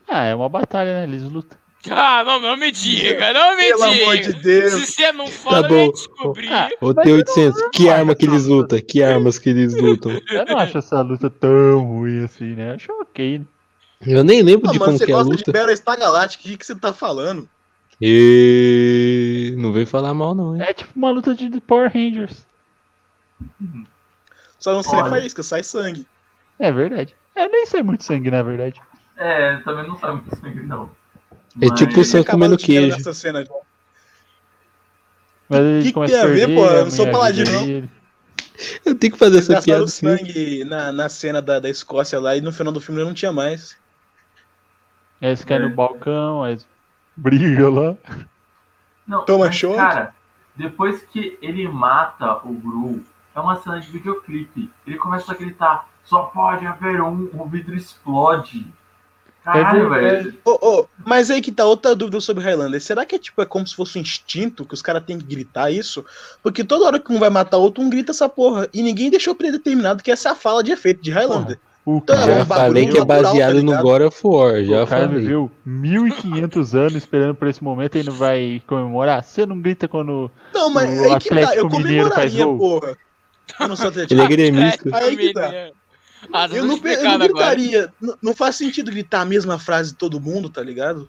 Ah, 0.08 0.24
é 0.24 0.34
uma 0.34 0.48
batalha, 0.48 1.00
né? 1.00 1.04
Eles 1.04 1.22
lutam. 1.22 1.56
Ah, 1.90 2.24
não, 2.24 2.40
não 2.40 2.56
me 2.56 2.72
diga, 2.72 3.30
não 3.34 3.54
me 3.56 3.64
Pelo 3.64 3.82
amor 3.84 4.16
de 4.16 4.32
diga. 4.32 4.40
Deus. 4.40 4.72
Se 4.72 4.86
você 4.92 5.12
não 5.12 5.26
fala, 5.26 5.68
Tá 5.68 5.74
eu 5.74 5.78
ia 5.80 5.86
bom. 5.86 5.92
descobrir. 5.92 6.48
Ah, 6.50 6.70
Mas 6.80 6.94
T800, 6.94 7.70
que 7.74 7.90
arma 7.90 8.14
que 8.14 8.24
eles 8.24 8.46
lutam? 8.46 8.80
Que 8.80 9.02
armas 9.02 9.38
que 9.38 9.50
eles 9.50 9.74
lutam? 9.74 10.12
Eu 10.32 10.46
não 10.46 10.58
acho 10.58 10.78
essa 10.78 11.02
luta 11.02 11.28
tão 11.28 11.80
ruim 11.84 12.24
assim, 12.24 12.54
né? 12.54 12.72
Acho 12.74 12.90
ok. 13.02 13.40
né? 13.40 13.44
Eu 14.06 14.24
nem 14.24 14.40
lembro 14.42 14.70
Ah, 14.70 14.72
de 14.72 14.78
mano, 14.78 14.92
como 14.92 14.98
você 14.98 15.04
que 15.06 15.12
é 15.12 15.14
a 15.14 15.18
gosta 15.18 15.30
de 15.32 15.36
luta. 15.38 15.52
Battlestar 15.52 15.98
Galactica, 15.98 16.44
o 16.44 16.46
que, 16.50 16.56
que 16.56 16.64
você 16.66 16.74
tá 16.74 16.92
falando? 16.94 17.46
E... 18.00 19.54
Não 19.56 19.72
vem 19.72 19.86
falar 19.86 20.12
mal, 20.14 20.34
não, 20.34 20.56
hein? 20.56 20.62
É 20.62 20.72
tipo 20.72 20.90
uma 20.96 21.10
luta 21.10 21.34
de 21.34 21.60
Power 21.60 21.90
Rangers. 21.92 22.46
Só 24.58 24.72
não 24.74 24.82
sai 24.82 25.08
faísca, 25.10 25.42
sai 25.42 25.62
sangue. 25.62 26.06
É 26.58 26.70
verdade. 26.72 27.14
É, 27.34 27.48
nem 27.48 27.66
sei 27.66 27.82
muito 27.82 28.04
sangue, 28.04 28.30
na 28.30 28.42
verdade. 28.42 28.80
É, 29.16 29.56
também 29.58 29.86
não 29.86 29.98
sabe 29.98 30.20
muito 30.22 30.36
sangue, 30.40 30.60
não. 30.62 30.90
É 31.60 31.68
Mas- 31.68 31.78
tipo 31.78 31.98
o 32.00 32.02
Acabou 32.02 32.24
comendo 32.24 32.56
queijo. 32.56 32.96
nessa 32.96 33.12
cena. 33.14 33.44
Mas 35.48 35.60
ele 35.60 35.82
que 35.84 35.92
começa 35.92 36.14
tem 36.14 36.22
a 36.22 36.26
ver, 36.26 36.54
pô? 36.54 36.64
Eu 36.66 36.84
não 36.84 36.90
sou 36.90 37.10
paladino, 37.10 37.50
não. 37.52 37.62
ele. 37.64 37.90
Eu 38.84 38.94
tenho 38.94 39.12
que 39.12 39.18
fazer 39.18 39.36
Eles 39.36 39.50
essa 39.50 39.62
piada 39.62 39.86
sim. 39.88 40.06
sangue 40.06 40.64
na, 40.64 40.92
na 40.92 41.08
cena 41.08 41.42
da, 41.42 41.58
da 41.58 41.68
Escócia 41.68 42.20
lá 42.20 42.36
e 42.36 42.40
no 42.40 42.52
final 42.52 42.72
do 42.72 42.80
filme 42.80 43.02
não 43.04 43.12
tinha 43.12 43.32
mais. 43.32 43.76
Aí 45.20 45.28
eles 45.28 45.44
caem 45.44 45.62
É. 45.62 45.68
no 45.68 45.74
balcão, 45.74 46.42
aí 46.44 46.52
eles 46.52 46.66
brigam 47.16 47.70
lá. 47.70 47.96
Não, 49.06 49.24
Toma 49.24 49.46
mas, 49.46 49.56
choque. 49.56 49.76
Cara, 49.76 50.14
depois 50.56 51.02
que 51.02 51.38
ele 51.42 51.68
mata 51.68 52.36
o 52.44 52.52
Gru, 52.52 53.04
é 53.34 53.40
uma 53.40 53.60
cena 53.60 53.80
de 53.80 53.90
videoclipe. 53.90 54.70
Ele 54.86 54.96
começa 54.96 55.32
a 55.32 55.34
gritar: 55.34 55.88
só 56.04 56.24
pode 56.24 56.66
haver 56.66 57.00
um, 57.00 57.28
o 57.34 57.46
vidro 57.46 57.74
explode. 57.74 58.66
Caralho, 59.44 59.92
É 59.92 60.00
velho. 60.00 60.38
Ô, 60.42 60.52
ô, 60.62 60.86
mas 61.04 61.30
aí 61.30 61.42
que 61.42 61.52
tá 61.52 61.66
outra 61.66 61.94
dúvida 61.94 62.18
sobre 62.18 62.42
Highlander. 62.42 62.80
Será 62.80 63.04
que 63.04 63.14
é 63.14 63.18
tipo 63.18 63.42
é 63.42 63.44
como 63.44 63.66
se 63.66 63.76
fosse 63.76 63.98
um 63.98 64.00
instinto 64.00 64.64
que 64.64 64.72
os 64.72 64.80
caras 64.80 65.04
têm 65.04 65.18
que 65.18 65.26
gritar 65.26 65.70
isso? 65.70 66.02
Porque 66.42 66.64
toda 66.64 66.86
hora 66.86 66.98
que 66.98 67.12
um 67.12 67.18
vai 67.18 67.28
matar 67.28 67.58
outro, 67.58 67.84
um 67.84 67.90
grita 67.90 68.12
essa 68.12 68.26
porra. 68.26 68.66
E 68.72 68.82
ninguém 68.82 69.10
deixou 69.10 69.34
predeterminado 69.34 70.02
que 70.02 70.10
essa 70.10 70.30
é 70.30 70.32
a 70.32 70.34
fala 70.34 70.64
de 70.64 70.72
efeito 70.72 71.02
de 71.02 71.10
Highlander. 71.10 71.60
O 71.86 71.98
Então, 71.98 72.16
cara, 72.16 72.32
é 72.32 72.36
Já 72.36 72.42
um 72.42 72.44
bagulho 72.46 72.66
falei 72.66 72.84
que 72.86 72.96
é 72.96 73.00
natural, 73.00 73.22
tá 73.22 73.28
baseado 73.30 73.62
no? 73.62 73.82
God 73.82 74.02
of 74.02 74.20
War, 74.24 74.64
já 74.64 74.84
o 74.84 74.86
cara 74.86 75.06
falei. 75.06 75.20
viveu 75.20 75.50
1500 75.66 76.74
anos 76.74 76.94
esperando 76.94 77.34
por 77.34 77.46
esse 77.48 77.62
momento 77.62 77.98
e 77.98 78.02
não 78.02 78.12
vai 78.14 78.62
comemorar. 78.66 79.22
Você 79.22 79.44
não 79.44 79.60
grita 79.60 79.86
quando. 79.86 80.30
Não, 80.54 80.70
mas 80.70 80.88
O 80.98 81.04
aí 81.12 81.18
que 81.18 81.28
tá. 81.28 81.34
Eu 81.36 81.44
Atlético 81.66 81.76
Mineiro 81.78 82.10
faz 82.10 82.32
comemoraria, 82.32 82.44
gol. 82.44 82.58
porra. 82.58 82.96
Eu 83.60 83.68
não 83.68 83.76
sou 83.76 83.90
Ele 83.90 84.00
é 84.00 84.04
atlético. 84.04 84.28
gremista. 84.28 84.96
Aí 84.96 85.16
que 85.16 85.32
tá. 85.34 85.52
Ah, 86.32 86.48
tá 86.48 86.56
Eu 86.56 86.64
não, 86.64 86.76
eu 86.78 87.04
não 87.10 87.18
gritaria. 87.18 87.92
Não, 88.00 88.16
não 88.22 88.34
faz 88.34 88.56
sentido 88.56 88.90
gritar 88.90 89.20
a 89.20 89.24
mesma 89.26 89.58
frase 89.58 89.90
de 89.90 89.96
todo 89.96 90.18
mundo, 90.18 90.48
tá 90.48 90.62
ligado? 90.62 91.06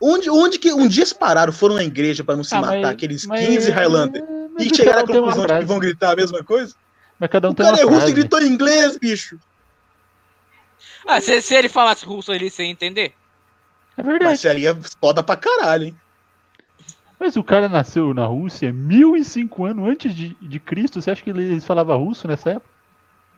Onde, 0.00 0.30
onde 0.30 0.58
que 0.58 0.72
um 0.72 0.88
dia 0.88 1.02
eles 1.02 1.12
pararam, 1.12 1.52
foram 1.52 1.74
na 1.74 1.84
igreja 1.84 2.24
pra 2.24 2.34
não 2.34 2.42
se 2.42 2.54
Ah, 2.54 2.60
matar, 2.62 2.80
mas- 2.80 2.90
aqueles 2.90 3.26
mas- 3.26 3.46
15 3.46 3.70
Highlander, 3.70 4.24
mas 4.54 4.66
e 4.66 4.74
chegaram 4.74 5.00
à 5.00 5.06
conclusão 5.06 5.46
de 5.46 5.58
que 5.58 5.64
vão 5.66 5.78
gritar 5.78 6.12
a 6.12 6.16
mesma 6.16 6.42
coisa? 6.42 6.74
Mas 7.20 7.30
cada 7.30 7.48
um 7.48 7.52
O 7.52 7.54
tem 7.54 7.64
cara 7.66 7.76
uma 7.76 7.82
é 7.82 7.94
russo 7.94 8.08
e 8.08 8.12
gritou 8.12 8.40
em 8.40 8.46
inglês, 8.46 8.96
bicho. 8.98 9.38
Ah, 11.06 11.20
se, 11.20 11.40
se 11.42 11.54
ele 11.54 11.68
falasse 11.68 12.04
russo 12.04 12.32
ali 12.32 12.50
sem 12.50 12.70
entender. 12.70 13.12
É 13.96 14.02
Mas 14.02 14.06
verdade. 14.06 14.34
isso 14.34 14.48
aí 14.48 14.66
é 14.66 14.74
foda 15.00 15.22
pra 15.22 15.36
caralho, 15.36 15.84
hein? 15.86 15.96
Mas 17.20 17.36
o 17.36 17.44
cara 17.44 17.68
nasceu 17.68 18.12
na 18.12 18.26
Rússia 18.26 18.72
1005 18.72 19.64
anos 19.64 19.88
antes 19.88 20.14
de, 20.14 20.36
de 20.40 20.58
Cristo. 20.58 21.00
Você 21.00 21.10
acha 21.10 21.22
que 21.22 21.30
eles 21.30 21.64
falavam 21.64 22.02
russo 22.04 22.26
nessa 22.26 22.50
época? 22.50 22.68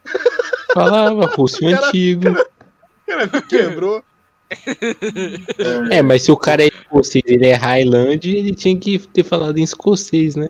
Falava 0.73 1.27
russo 1.27 1.61
Cara- 1.61 1.89
antigo. 1.89 2.25
Cara, 3.07 3.27
me 3.33 3.43
quebrou. 3.43 4.03
É, 5.91 6.03
mas 6.03 6.23
se 6.23 6.31
o 6.31 6.37
cara 6.37 6.63
é 6.63 6.69
escocês, 6.69 7.25
ele 7.27 7.47
é 7.49 7.55
Highland, 7.55 8.31
ele 8.31 8.55
tinha 8.55 8.79
que 8.79 8.97
ter 8.99 9.25
falado 9.25 9.59
em 9.59 9.63
escocês, 9.65 10.37
né? 10.37 10.49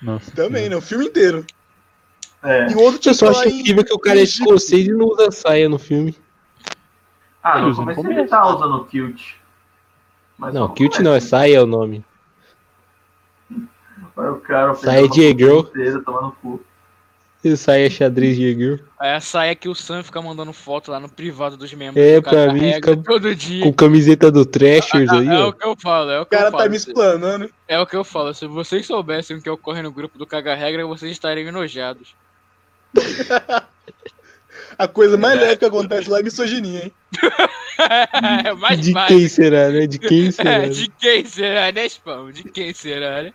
Nossa. 0.00 0.30
Também, 0.30 0.68
né? 0.68 0.76
O 0.76 0.80
filme 0.80 1.06
inteiro. 1.06 1.44
É. 2.42 2.70
E 2.70 2.74
o 2.74 2.80
outro 2.80 3.10
Eu 3.10 3.14
só 3.14 3.28
acho 3.30 3.48
incrível 3.48 3.84
que 3.84 3.92
o 3.92 3.98
cara 3.98 4.18
é 4.18 4.22
escocês 4.22 4.86
e 4.86 4.92
não 4.92 5.06
usa 5.06 5.30
saia 5.30 5.68
no 5.68 5.78
filme. 5.78 6.16
Ah, 7.42 7.58
no 7.58 7.68
no 7.70 7.94
começo 7.94 8.00
ele 8.20 8.28
tá 8.28 8.46
usando 8.46 8.84
kilt. 8.86 9.34
Mas 10.38 10.54
Não, 10.54 10.72
kilt 10.72 10.98
não, 11.00 11.14
é 11.14 11.20
saia 11.20 11.56
é 11.56 11.62
o 11.62 11.66
nome. 11.66 12.04
Vai 14.16 14.30
o 14.30 14.36
cara 14.40 14.74
Saia 14.74 15.08
de 15.08 15.26
a 15.26 15.30
girl. 15.30 15.62
tomando 16.04 16.32
cu. 16.42 16.60
E 17.42 17.56
saia 17.56 17.86
é 17.86 17.90
xadrez 17.90 18.36
de 18.36 18.54
girl. 18.54 18.76
Aí 18.98 19.14
a 19.14 19.20
saia 19.20 19.54
que 19.54 19.66
o 19.68 19.74
Sam 19.74 20.02
fica 20.02 20.20
mandando 20.20 20.52
foto 20.52 20.90
lá 20.90 21.00
no 21.00 21.08
privado 21.08 21.56
dos 21.56 21.72
membros. 21.72 22.04
É, 22.04 22.16
do 22.16 22.22
Cara 22.22 22.44
pra 22.44 22.52
mim, 22.52 22.72
fica 22.74 22.96
todo 22.98 23.34
dia. 23.34 23.64
Com 23.64 23.72
camiseta 23.72 24.30
do 24.30 24.44
Thrashers 24.44 25.08
aí, 25.12 25.26
é 25.26 25.38
ó. 25.38 25.48
o 25.48 25.52
que 25.54 25.66
eu 25.66 25.74
falo, 25.74 26.10
é 26.10 26.18
o 26.18 26.22
O 26.22 26.26
que 26.26 26.34
eu 26.34 26.38
cara 26.38 26.50
falo. 26.50 26.62
tá 26.64 26.68
me 26.68 26.76
explanando. 26.76 27.50
É 27.66 27.80
o 27.80 27.86
que 27.86 27.96
eu 27.96 28.04
falo. 28.04 28.34
Se 28.34 28.46
vocês 28.46 28.84
soubessem 28.86 29.38
o 29.38 29.42
que 29.42 29.48
ocorre 29.48 29.80
no 29.80 29.90
grupo 29.90 30.18
do 30.18 30.26
Caga 30.26 30.54
Regra, 30.54 30.86
vocês 30.86 31.10
estariam 31.12 31.48
enojados. 31.48 32.14
A 34.78 34.88
coisa 34.88 35.16
mais 35.16 35.38
leve 35.38 35.58
que 35.58 35.64
acontece 35.64 36.08
lá 36.08 36.20
é 36.20 36.22
misoginia, 36.22 36.84
hein? 36.84 36.92
É 38.44 38.52
mais 38.52 38.78
De 38.78 38.92
básico. 38.92 39.18
quem 39.18 39.28
será, 39.28 39.70
né? 39.70 39.86
De 39.86 39.98
quem 39.98 40.30
será? 40.32 40.50
É, 40.52 40.58
né? 40.60 40.68
de 40.68 40.88
quem 40.88 41.24
será, 41.24 41.72
né, 41.72 41.86
Spam? 41.86 42.30
De 42.30 42.44
quem 42.44 42.74
será, 42.74 43.22
né? 43.22 43.32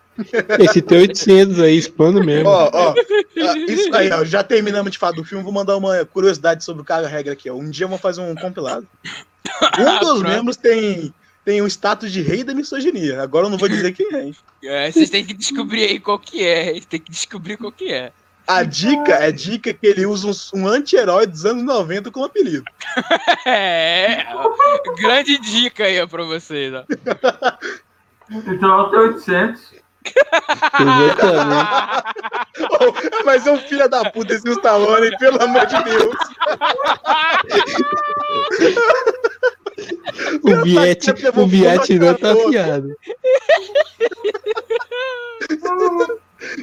Esse 0.59 0.81
tem 0.83 0.99
800 0.99 1.59
aí, 1.59 1.81
spano 1.81 2.23
mesmo. 2.23 2.49
Ó, 2.49 2.69
ó. 2.71 2.93
Isso 3.35 3.95
aí, 3.95 4.11
ó. 4.11 4.23
Já 4.23 4.43
terminamos 4.43 4.91
de 4.91 4.99
falar 4.99 5.13
do 5.13 5.23
filme. 5.23 5.43
Vou 5.43 5.51
mandar 5.51 5.75
uma 5.77 6.05
curiosidade 6.05 6.63
sobre 6.63 6.83
o 6.83 6.85
Caga 6.85 7.07
Regra 7.07 7.33
aqui, 7.33 7.49
ó. 7.49 7.55
Um 7.55 7.69
dia 7.69 7.87
vamos 7.87 8.01
fazer 8.01 8.21
um 8.21 8.35
compilado. 8.35 8.87
Um 9.79 9.97
dos 9.99 10.21
membros 10.21 10.57
tem, 10.57 11.11
tem 11.43 11.61
o 11.63 11.67
status 11.67 12.11
de 12.11 12.21
rei 12.21 12.43
da 12.43 12.53
misoginia. 12.53 13.23
Agora 13.23 13.47
eu 13.47 13.49
não 13.49 13.57
vou 13.57 13.67
dizer 13.67 13.91
quem 13.93 14.13
é. 14.13 14.25
hein? 14.25 14.35
É, 14.63 14.91
vocês 14.91 15.09
têm 15.09 15.25
que 15.25 15.33
descobrir 15.33 15.85
aí 15.85 15.99
qual 15.99 16.19
que 16.19 16.45
é. 16.45 16.65
Vocês 16.71 16.85
têm 16.85 16.99
que 16.99 17.11
descobrir 17.11 17.57
qual 17.57 17.71
que 17.71 17.91
é. 17.91 18.11
A 18.47 18.63
dica 18.63 19.13
é 19.13 19.31
dica 19.31 19.73
que 19.73 19.87
ele 19.87 20.05
usa 20.05 20.27
um, 20.27 20.61
um 20.61 20.67
anti-herói 20.67 21.25
dos 21.25 21.45
anos 21.45 21.63
90 21.63 22.11
como 22.11 22.25
apelido. 22.25 22.65
É, 23.47 24.25
grande 24.97 25.37
dica 25.37 25.83
aí 25.83 26.05
pra 26.07 26.23
vocês, 26.23 26.73
ó. 26.73 26.83
Então 28.31 28.79
eu 28.79 28.89
tenho 28.89 29.03
800. 29.03 29.75
Exatamente. 30.79 31.55
Oh, 32.79 33.23
mas 33.25 33.45
é 33.45 33.51
um 33.51 33.59
filho 33.59 33.87
da 33.89 34.09
puta 34.09 34.33
esse 34.33 34.49
Stallone, 34.49 35.17
pelo 35.17 35.41
amor 35.43 35.65
de 35.65 35.83
Deus. 35.83 36.15
O 40.43 40.63
Viet, 40.63 41.11
o 41.35 41.47
Viet 41.47 41.99
não 41.99 42.13
tá 42.13 42.31
afiado. 42.31 42.95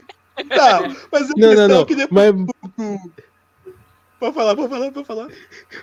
Tá, 0.48 0.90
mas 1.10 1.22
a 1.30 1.34
Não, 1.36 1.48
questão 1.48 1.54
não, 1.68 1.74
é 1.74 1.78
não. 1.78 1.84
que 1.86 1.94
depois. 1.94 2.32
Mas, 2.32 2.46
Pode 4.20 4.34
falar, 4.36 4.54
pode 4.54 4.68
falar, 4.68 4.92
pode 4.92 5.06
falar. 5.06 5.28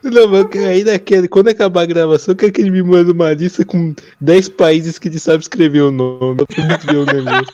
não, 0.01 0.27
mas 0.29 0.45
aí 0.65 0.83
naquele, 0.85 1.27
quando 1.27 1.49
acabar 1.49 1.81
a 1.81 1.85
gravação, 1.85 2.33
quer 2.33 2.49
que 2.51 2.61
ele 2.61 2.71
me 2.71 2.81
manda 2.81 3.11
uma 3.11 3.33
lista 3.33 3.65
com 3.65 3.93
10 4.21 4.47
países 4.49 4.97
que 4.97 5.09
ele 5.09 5.19
sabe 5.19 5.43
escrever 5.43 5.81
o 5.81 5.91
nome. 5.91 6.45
Pra 6.45 6.63
muito 6.65 6.85
ver 6.85 6.95
o 6.95 7.05
negócio. 7.05 7.53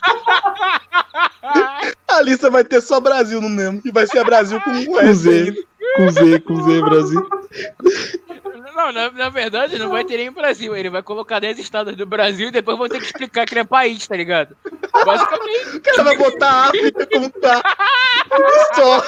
A 2.07 2.21
lista 2.21 2.49
vai 2.49 2.63
ter 2.63 2.81
só 2.81 2.99
Brasil 2.99 3.41
no 3.41 3.49
mesmo. 3.49 3.81
E 3.83 3.91
vai 3.91 4.07
ser 4.07 4.23
Brasil 4.23 4.59
com 4.61 4.69
um 4.71 4.85
Com 4.85 5.13
Z, 5.13 5.53
com 5.97 6.09
Z, 6.09 6.39
com 6.39 6.63
Z, 6.63 6.81
Brasil. 6.81 7.29
Não, 8.75 8.91
na, 8.91 9.09
na 9.09 9.29
verdade, 9.29 9.79
não 9.79 9.89
vai 9.89 10.03
ter 10.03 10.17
nem 10.17 10.31
Brasil. 10.31 10.75
Ele 10.75 10.89
vai 10.89 11.01
colocar 11.01 11.39
10 11.39 11.57
estados 11.59 11.95
do 11.95 12.05
Brasil 12.05 12.49
e 12.49 12.51
depois 12.51 12.77
vão 12.77 12.89
ter 12.89 12.99
que 12.99 13.05
explicar 13.05 13.45
que 13.45 13.53
ele 13.53 13.61
é 13.61 13.63
país, 13.65 14.05
tá 14.05 14.15
ligado? 14.15 14.55
Basicamente. 15.05 15.77
O 15.77 15.81
cara 15.81 16.03
vai 16.03 16.17
botar 16.17 16.49
a 16.49 16.63
África 16.65 17.07
como 17.07 17.29
tá. 17.29 17.61
Só. 18.75 19.01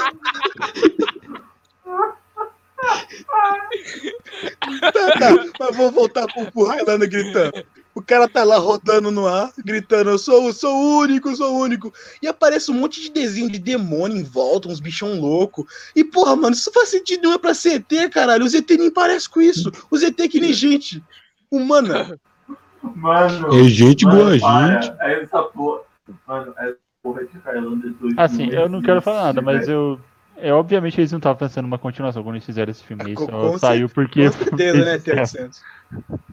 Tá, 4.82 5.12
tá. 5.20 5.46
Mas 5.60 5.76
vou 5.76 5.92
voltar 5.92 6.28
pro, 6.28 6.50
pro 6.52 6.64
Highlander 6.64 7.10
gritando. 7.10 7.66
O 7.98 8.02
cara 8.04 8.28
tá 8.28 8.44
lá 8.44 8.60
rodando 8.60 9.10
no 9.10 9.26
ar, 9.26 9.52
gritando: 9.66 10.12
Eu 10.12 10.20
sou, 10.20 10.54
sou 10.54 10.72
o 10.72 11.00
único, 11.00 11.36
sou 11.36 11.56
o 11.56 11.60
único. 11.60 11.92
E 12.22 12.28
aparece 12.28 12.70
um 12.70 12.76
monte 12.76 13.02
de 13.02 13.10
desenho 13.10 13.50
de 13.50 13.58
demônio 13.58 14.16
em 14.16 14.24
volta, 14.24 14.68
uns 14.68 14.80
bichão 14.80 15.20
louco. 15.20 15.68
E 15.96 16.04
porra, 16.04 16.36
mano, 16.36 16.54
isso 16.54 16.72
faz 16.72 16.90
sentido 16.90 17.24
nenhum 17.24 17.40
pra 17.40 17.56
CT, 17.56 18.10
caralho. 18.12 18.46
O 18.46 18.48
ZT 18.48 18.78
nem 18.78 18.92
parece 18.92 19.28
com 19.28 19.42
isso. 19.42 19.72
O 19.90 19.98
ZT 19.98 20.22
é 20.22 20.28
que 20.28 20.40
nem 20.40 20.54
gente 20.54 21.04
humana. 21.50 22.20
Mano. 22.96 23.60
É 23.60 23.64
gente 23.64 24.06
mano, 24.06 24.18
boa 24.18 24.40
para. 24.40 24.82
gente. 24.82 24.96
É 25.02 25.24
essa 25.24 25.42
porra. 25.42 25.82
Mano, 26.28 26.54
essa 26.60 26.78
porra 27.02 27.26
de 27.26 27.38
Highlander 27.40 27.92
2. 28.00 28.14
Assim, 28.16 28.50
eu 28.52 28.70
não 28.70 28.80
quero 28.80 29.02
falar 29.02 29.24
nada, 29.24 29.42
mas 29.42 29.68
eu. 29.68 30.00
É, 30.38 30.54
obviamente 30.54 31.02
eles 31.02 31.12
não 31.12 31.18
estavam 31.18 31.38
pensando 31.40 31.64
numa 31.66 31.80
continuação 31.80 32.24
quando 32.24 32.36
eles 32.36 32.46
fizeram 32.46 32.70
esse 32.70 32.84
filme. 32.84 33.12
Isso 33.14 33.26
Com- 33.26 33.32
com 33.32 33.58
saiu 33.58 33.90
porque. 33.90 34.30
Com 34.30 34.38
certeza, 34.38 34.78
né, 34.86 35.00
fez 35.00 35.30
sucesso. 35.32 35.62
T800. 35.92 36.28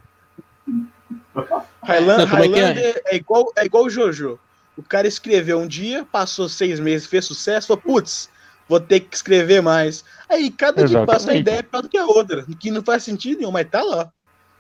Highlander, 1.83 2.29
Não, 2.29 2.37
é 2.39 2.41
é? 2.41 2.47
Highlander 2.47 3.03
é? 3.07 3.17
igual, 3.17 3.53
é 3.57 3.65
igual 3.65 3.85
o 3.85 3.91
Jojo. 3.91 4.39
O 4.77 4.83
cara 4.83 5.07
escreveu 5.07 5.59
um 5.61 5.67
dia, 5.67 6.05
passou 6.11 6.49
seis 6.49 6.81
meses, 6.81 7.07
fez 7.07 7.25
sucesso, 7.25 7.69
falou, 7.69 7.83
putz, 7.83 8.29
vou 8.69 8.81
ter 8.81 9.01
que 9.01 9.15
escrever 9.15 9.63
mais. 9.63 10.05
Aí 10.29 10.51
cada 10.51 10.85
dia 10.85 11.01
que 11.01 11.07
passa 11.07 11.31
a 11.31 11.35
Exatamente. 11.37 11.41
ideia 11.43 11.59
é 11.59 11.63
pior 11.63 11.83
do 11.83 11.89
que 11.89 11.99
a 11.99 12.07
outra, 12.07 12.45
que 12.59 12.71
não 12.71 12.83
faz 12.83 13.03
sentido 13.05 13.39
nenhum, 13.39 13.53
mas 13.53 13.69
tá 13.69 13.83
lá. 13.83 14.11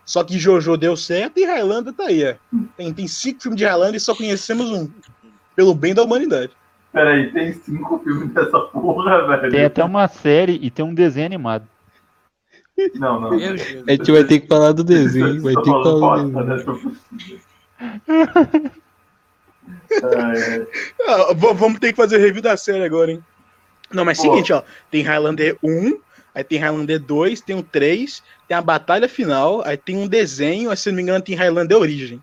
Só 0.04 0.22
que 0.22 0.38
Jojo 0.38 0.76
deu 0.76 0.96
certo 0.96 1.38
e 1.38 1.44
Highlander 1.46 1.92
tá 1.94 2.04
aí. 2.04 2.22
é. 2.22 2.36
Tem, 2.76 2.92
tem 2.92 3.08
cinco 3.08 3.42
filmes 3.42 3.58
de 3.58 3.64
Highlander 3.64 3.96
e 3.96 4.00
só 4.00 4.14
conhecemos 4.14 4.70
um. 4.70 4.88
Pelo 5.56 5.74
bem 5.74 5.94
da 5.94 6.02
humanidade. 6.02 6.50
Peraí, 6.92 7.32
tem 7.32 7.52
cinco 7.54 7.98
filmes 8.00 8.32
dessa 8.32 8.58
porra, 8.58 9.26
velho. 9.26 9.50
Tem 9.50 9.64
até 9.64 9.82
uma 9.82 10.06
série 10.06 10.58
e 10.62 10.70
tem 10.70 10.84
um 10.84 10.94
desenho 10.94 11.26
animado. 11.26 11.66
Não, 12.94 13.20
não. 13.20 13.30
Meu 13.30 13.38
Deus. 13.55 13.84
A 13.86 13.90
gente 13.92 14.12
vai 14.12 14.24
ter 14.24 14.40
que 14.40 14.48
falar 14.48 14.72
do 14.72 14.82
desenho. 14.82 15.40
Vai 15.42 15.55
ter 15.55 15.62
que 15.62 15.70
falar 15.70 16.22
do 16.24 16.44
desenho. 16.44 16.92
né? 18.09 18.70
É, 19.90 20.56
é. 20.56 20.66
Ah, 21.06 21.32
vamos 21.34 21.78
ter 21.78 21.92
que 21.92 21.96
fazer 21.96 22.18
review 22.18 22.42
da 22.42 22.56
série 22.56 22.84
agora, 22.84 23.12
hein? 23.12 23.22
Não, 23.92 24.05
mas 24.05 24.18
Pô. 24.18 24.24
seguinte, 24.24 24.52
ó. 24.52 24.62
Tem 24.90 25.02
Highlander 25.02 25.56
1, 25.62 25.98
aí 26.34 26.42
tem 26.42 26.59
Highlander 26.59 26.98
2, 27.01 27.40
tem 27.40 27.56
o 27.56 27.62
3, 27.62 28.22
tem 28.48 28.56
a 28.56 28.62
batalha 28.62 29.09
final, 29.09 29.62
aí 29.64 29.76
tem 29.76 29.96
um 29.96 30.09
desenho, 30.09 30.70
aí 30.70 30.76
se 30.76 30.88
não 30.88 30.96
me 30.96 31.02
engano 31.02 31.22
tem 31.24 31.34
Highlander 31.36 31.78
Origem. 31.78 32.22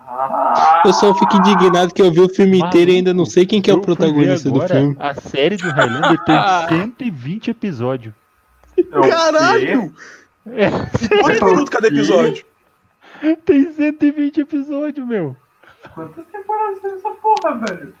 Ah, 0.00 0.82
Eu 0.84 0.92
só 0.92 1.14
fico 1.14 1.36
indignado 1.36 1.92
que 1.92 2.00
eu 2.00 2.10
vi 2.10 2.20
o 2.20 2.28
filme 2.28 2.58
inteiro 2.58 2.90
e 2.90 2.96
ainda 2.96 3.12
não 3.12 3.26
sei 3.26 3.44
quem 3.44 3.60
que 3.60 3.70
é 3.70 3.74
o 3.74 3.80
protagonista 3.80 4.50
do 4.50 4.60
filme. 4.66 4.96
A 4.98 5.14
série 5.14 5.56
do 5.56 5.68
Highlander 5.70 6.18
tem 6.24 6.36
120 6.68 7.50
episódios. 7.50 8.14
É? 8.80 9.08
Caralho! 9.08 9.94
É, 10.50 10.66
E 10.68 11.22
quantos 11.22 11.40
minutos 11.42 11.68
cada 11.70 11.88
episódio? 11.88 12.44
tem 13.44 13.72
120 13.72 14.40
episódios, 14.40 15.06
meu. 15.06 15.36
Quantas 15.94 16.24
temporadas 16.26 16.80
tem 16.80 16.92
essa 16.92 17.10
porra, 17.10 17.58
velho? 17.66 17.94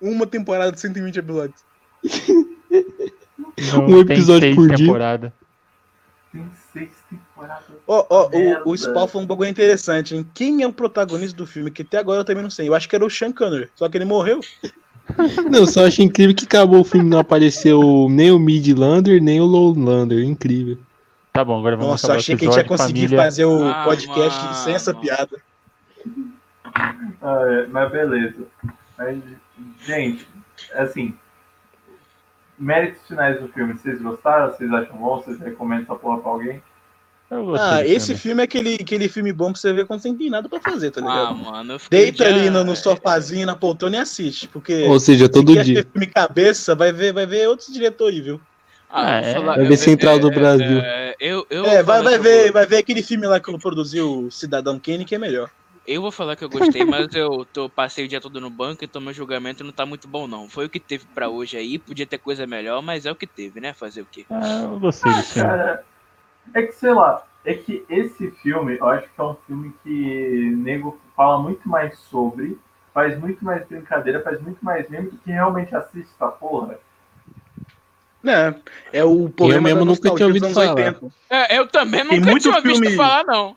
Uma 0.00 0.26
temporada 0.26 0.72
de 0.72 0.80
120 0.80 1.18
episódios. 1.18 1.64
Não, 3.72 3.84
Um 3.84 4.04
tem 4.04 4.16
episódio 4.16 4.40
seis 4.40 4.54
por 4.56 4.68
dia. 4.68 4.76
temporadas. 4.86 5.32
Tem 6.32 6.50
seis 6.72 6.90
temporadas. 7.10 7.64
Ó, 7.86 8.06
ó, 8.10 8.28
Merda. 8.30 8.62
o, 8.64 8.70
o 8.70 8.76
Spawn 8.76 9.06
falou 9.08 9.22
um 9.24 9.26
bagulho 9.26 9.50
interessante, 9.50 10.14
hein? 10.16 10.28
Quem 10.34 10.62
é 10.62 10.66
o 10.66 10.72
protagonista 10.72 11.36
do 11.36 11.46
filme? 11.46 11.70
Que 11.70 11.82
até 11.82 11.98
agora 11.98 12.20
eu 12.20 12.24
também 12.24 12.42
não 12.42 12.50
sei. 12.50 12.68
Eu 12.68 12.74
acho 12.74 12.88
que 12.88 12.96
era 12.96 13.04
o 13.04 13.10
Sean 13.10 13.32
Connery, 13.32 13.70
só 13.74 13.88
que 13.88 13.96
ele 13.96 14.04
morreu. 14.04 14.40
Não, 15.50 15.66
só 15.66 15.86
acho 15.86 16.02
incrível 16.02 16.34
que 16.34 16.44
acabou 16.44 16.80
o 16.80 16.84
filme, 16.84 17.08
não 17.08 17.18
apareceu 17.18 18.08
nem 18.10 18.30
o 18.30 18.38
Midlander, 18.38 19.22
nem 19.22 19.40
o 19.40 19.44
Lowlander. 19.44 20.24
Incrível. 20.24 20.78
Tá 21.32 21.44
bom, 21.44 21.58
agora 21.58 21.76
vamos 21.76 21.92
Nossa, 21.92 22.06
acabar 22.06 22.18
achei 22.20 22.36
que 22.36 22.44
a 22.46 22.48
gente 22.50 22.58
ia 22.58 22.64
conseguir 22.64 23.00
família. 23.08 23.18
fazer 23.24 23.44
o 23.44 23.64
Ah, 23.68 23.84
podcast 23.84 24.40
mano. 24.42 24.54
sem 24.54 24.74
essa 24.74 24.94
piada. 24.94 25.36
Ah, 27.22 27.42
é, 27.48 27.66
mas 27.68 27.90
beleza. 27.90 28.46
Mas, 28.98 29.18
gente, 29.84 30.26
assim. 30.74 31.14
Méritos 32.58 33.04
finais 33.08 33.40
do 33.40 33.48
filme, 33.48 33.72
vocês 33.74 34.00
gostaram? 34.00 34.52
Vocês 34.52 34.72
acham 34.72 34.96
bom? 34.96 35.16
Vocês 35.20 35.38
recomendam 35.40 35.82
essa 35.84 35.94
porra 35.96 36.18
pra 36.20 36.30
alguém? 36.30 36.62
Ah, 37.30 37.82
do 37.82 37.88
esse 37.88 38.06
filme. 38.06 38.20
filme 38.20 38.42
é 38.42 38.44
aquele, 38.44 38.74
aquele 38.74 39.08
filme 39.08 39.32
bom 39.32 39.50
pra 39.52 39.60
você 39.60 39.72
ver 39.72 39.86
quando 39.86 40.00
você 40.00 40.08
não 40.08 40.16
tem 40.18 40.30
nada 40.30 40.48
pra 40.48 40.60
fazer, 40.60 40.90
tá 40.90 41.00
ligado? 41.00 41.28
Ah, 41.28 41.34
mano, 41.34 41.78
Deita 41.90 42.24
já- 42.24 42.30
ali 42.30 42.50
no, 42.50 42.62
no 42.62 42.76
sofazinho, 42.76 43.46
na 43.46 43.56
poltrona 43.56 43.96
e 43.96 44.00
assiste. 44.00 44.46
Porque 44.48 44.84
Ou 44.84 45.00
seja, 45.00 45.26
se 45.26 45.32
todo 45.32 45.52
dia. 45.64 45.82
ter 45.82 45.90
filme 45.90 46.06
cabeça, 46.06 46.74
vai 46.74 46.92
ver, 46.92 47.12
vai 47.12 47.26
ver 47.26 47.48
outros 47.48 47.72
diretores, 47.72 48.22
viu? 48.22 48.40
Ah, 48.88 49.16
Ah, 49.16 49.20
é. 49.20 49.34
falar- 49.34 49.56
Vai 49.56 49.64
ver 49.66 49.76
Central 49.76 50.18
do 50.20 50.28
é, 50.30 50.34
Brasil. 50.34 50.78
é, 50.80 51.14
eu, 51.18 51.44
eu 51.50 51.64
é, 51.66 51.82
vai, 51.82 52.02
vai 52.02 52.12
que 52.16 52.22
ver, 52.22 52.44
vou- 52.44 52.52
vai 52.52 52.66
ver 52.66 52.76
aquele 52.76 53.02
filme 53.02 53.26
lá 53.26 53.40
que 53.40 53.58
produziu 53.58 54.26
o 54.26 54.30
Cidadão 54.30 54.78
Kane, 54.78 55.04
que 55.04 55.14
é 55.14 55.18
melhor. 55.18 55.50
Eu 55.86 56.00
vou 56.00 56.10
falar 56.12 56.36
que 56.36 56.44
eu 56.44 56.48
gostei, 56.48 56.84
mas 56.84 57.12
eu 57.14 57.44
tô, 57.52 57.68
passei 57.68 58.04
o 58.04 58.08
dia 58.08 58.20
todo 58.20 58.40
no 58.40 58.48
banco, 58.48 58.84
então 58.84 59.02
meu 59.02 59.12
julgamento 59.12 59.64
não 59.64 59.72
tá 59.72 59.84
muito 59.84 60.08
bom, 60.08 60.26
não. 60.26 60.48
Foi 60.48 60.64
o 60.66 60.70
que 60.70 60.80
teve 60.80 61.04
pra 61.14 61.28
hoje 61.28 61.56
aí, 61.56 61.78
podia 61.78 62.06
ter 62.06 62.18
coisa 62.18 62.46
melhor, 62.46 62.80
mas 62.80 63.04
é 63.04 63.10
o 63.10 63.16
que 63.16 63.26
teve, 63.26 63.60
né? 63.60 63.74
Fazer 63.74 64.00
o 64.02 64.06
quê? 64.10 64.24
Ah, 64.30 64.62
eu 64.62 64.78
gostei 64.78 65.12
desse 65.12 65.32
filme. 65.34 65.48
Cara, 65.48 65.84
é 66.52 66.62
que 66.62 66.72
sei 66.72 66.92
lá, 66.92 67.22
é 67.44 67.54
que 67.54 67.84
esse 67.88 68.30
filme, 68.42 68.76
eu 68.78 68.86
acho 68.88 69.04
que 69.04 69.20
é 69.20 69.22
um 69.24 69.36
filme 69.46 69.72
que 69.82 70.52
nego 70.56 70.98
fala 71.16 71.38
muito 71.42 71.68
mais 71.68 71.98
sobre, 71.98 72.58
faz 72.92 73.18
muito 73.18 73.44
mais 73.44 73.66
brincadeira, 73.66 74.22
faz 74.22 74.40
muito 74.40 74.64
mais 74.64 74.88
meme 74.88 75.10
do 75.10 75.16
que 75.18 75.30
realmente 75.30 75.74
assiste 75.74 76.08
essa 76.14 76.28
porra. 76.28 76.78
Né? 78.22 78.54
É 78.92 79.04
o 79.04 79.28
problema 79.28 79.60
mesmo 79.62 79.80
da 79.80 79.84
nunca 79.84 80.14
tinha 80.14 80.26
ouvido 80.26 80.48
falar. 80.50 80.74
80. 80.74 81.06
É, 81.28 81.58
eu 81.58 81.66
também 81.66 82.06
Tem 82.08 82.18
nunca 82.20 82.30
muito 82.30 82.42
tinha 82.48 82.60
visto 82.60 82.80
filme- 82.82 82.96
falar, 82.96 83.24
não. 83.24 83.54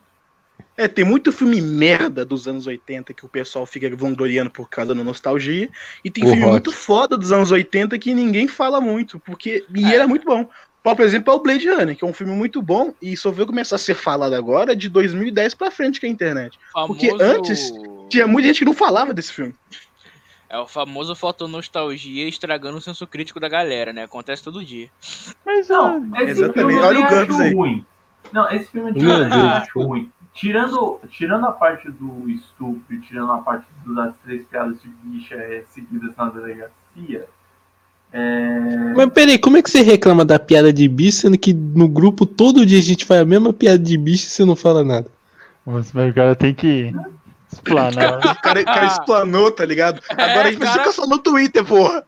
É, 0.75 0.87
tem 0.87 1.03
muito 1.03 1.31
filme 1.31 1.59
merda 1.59 2.23
dos 2.23 2.47
anos 2.47 2.67
80 2.67 3.11
que 3.11 3.25
o 3.25 3.29
pessoal 3.29 3.65
fica 3.65 3.89
vangloriando 3.95 4.51
por 4.51 4.69
causa 4.69 4.93
da 4.93 5.03
nostalgia. 5.03 5.69
E 6.03 6.11
tem 6.11 6.23
O 6.23 6.27
filme 6.27 6.41
rock. 6.41 6.51
muito 6.51 6.71
foda 6.71 7.17
dos 7.17 7.31
anos 7.31 7.49
80 7.51 7.97
que 7.97 8.13
ninguém 8.13 8.47
fala 8.47 8.79
muito, 8.79 9.19
porque. 9.21 9.65
E 9.73 9.85
É. 9.85 9.95
era 9.95 10.07
muito 10.07 10.23
bom. 10.25 10.47
Por 10.95 11.05
exemplo, 11.05 11.33
é 11.33 11.35
o 11.35 11.39
Blade 11.39 11.69
Runner, 11.69 11.95
que 11.95 12.03
é 12.03 12.07
um 12.07 12.13
filme 12.13 12.33
muito 12.33 12.61
bom 12.61 12.93
e 13.01 13.15
só 13.17 13.31
veio 13.31 13.47
começar 13.47 13.75
a 13.75 13.79
ser 13.79 13.95
falado 13.95 14.33
agora 14.33 14.75
de 14.75 14.89
2010 14.89 15.55
pra 15.55 15.71
frente 15.71 15.99
que 15.99 16.05
é 16.05 16.09
a 16.09 16.11
internet. 16.11 16.59
Famoso... 16.71 16.93
Porque 16.93 17.23
antes 17.23 17.71
Tinha 18.09 18.27
muita 18.27 18.47
gente 18.47 18.59
que 18.59 18.65
não 18.65 18.73
falava 18.73 19.13
desse 19.13 19.33
filme. 19.33 19.53
É 20.49 20.57
o 20.57 20.67
famoso 20.67 21.13
fotonostalgia 21.13 22.27
estragando 22.27 22.77
o 22.77 22.81
senso 22.81 23.05
crítico 23.05 23.39
da 23.39 23.49
galera, 23.49 23.91
né? 23.91 24.03
Acontece 24.03 24.43
todo 24.43 24.63
dia. 24.63 24.89
Mas 25.45 25.67
Não, 25.67 26.09
esse 26.15 26.31
Exatamente. 26.31 26.79
Olha 26.79 26.99
o 26.99 27.09
Gantz 27.09 27.31
acho 27.31 27.41
aí. 27.41 27.53
ruim. 27.53 27.85
Não, 28.31 28.49
esse 28.49 28.71
filme 28.71 28.93
de 28.93 29.05
Meu 29.05 29.17
Deus. 29.17 29.33
acho 29.33 29.79
ruim. 29.81 30.11
Tirando, 30.33 31.01
tirando 31.09 31.45
a 31.47 31.51
parte 31.51 31.89
do 31.91 32.29
estupro 32.29 33.01
tirando 33.01 33.31
a 33.31 33.39
parte 33.39 33.65
das 33.87 34.15
três 34.23 34.45
piadas 34.45 34.81
de 34.81 34.87
bicha 34.87 35.35
é, 35.35 35.63
seguidas 35.69 36.15
na 36.15 36.29
delegacia, 36.29 37.27
é... 38.11 38.93
Mas 38.95 39.09
peraí, 39.11 39.37
como 39.37 39.57
é 39.57 39.61
que 39.61 39.69
você 39.69 39.81
reclama 39.81 40.23
da 40.25 40.39
piada 40.39 40.71
de 40.73 40.87
bicho, 40.87 41.19
sendo 41.19 41.37
que 41.37 41.53
no 41.53 41.87
grupo 41.87 42.25
todo 42.25 42.65
dia 42.65 42.79
a 42.79 42.81
gente 42.81 43.05
faz 43.05 43.21
a 43.21 43.25
mesma 43.25 43.53
piada 43.53 43.79
de 43.79 43.97
bicho 43.97 44.27
e 44.27 44.29
você 44.29 44.45
não 44.45 44.55
fala 44.55 44.83
nada? 44.83 45.07
mas 45.65 45.91
o 45.93 46.13
cara 46.13 46.35
tem 46.35 46.53
que 46.53 46.93
explanar. 47.51 48.19
O 48.27 48.41
cara, 48.41 48.61
o 48.61 48.65
cara 48.65 48.85
explanou, 48.87 49.51
tá 49.51 49.65
ligado? 49.65 50.01
Agora 50.09 50.47
a 50.47 50.51
gente 50.51 50.61
cara- 50.61 50.79
fica 50.79 50.91
só 50.91 51.05
no 51.05 51.17
Twitter, 51.19 51.63
porra. 51.65 52.03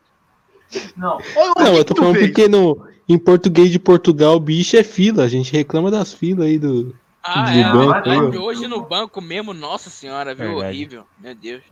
Não, 0.96 1.18
Olha 1.36 1.52
Não, 1.70 1.74
eu 1.76 1.84
tô 1.84 1.94
falando 1.96 2.14
fez. 2.14 2.26
porque 2.28 2.48
no, 2.48 2.86
em 3.08 3.18
português 3.18 3.70
de 3.70 3.78
Portugal, 3.78 4.38
bicho 4.38 4.76
é 4.76 4.84
fila. 4.84 5.24
A 5.24 5.28
gente 5.28 5.52
reclama 5.52 5.90
das 5.90 6.12
filas 6.12 6.46
aí 6.46 6.58
do. 6.58 6.94
Ah, 7.22 7.50
De 7.50 7.58
é, 7.60 7.64
banco, 7.72 7.90
mas 7.90 8.06
aí, 8.06 8.38
ó. 8.38 8.42
hoje 8.42 8.66
no 8.66 8.80
banco 8.82 9.20
mesmo, 9.20 9.52
nossa 9.52 9.90
senhora, 9.90 10.34
viu? 10.34 10.46
Verdade. 10.54 10.66
Horrível. 10.68 11.04
Meu 11.18 11.34
Deus. 11.34 11.62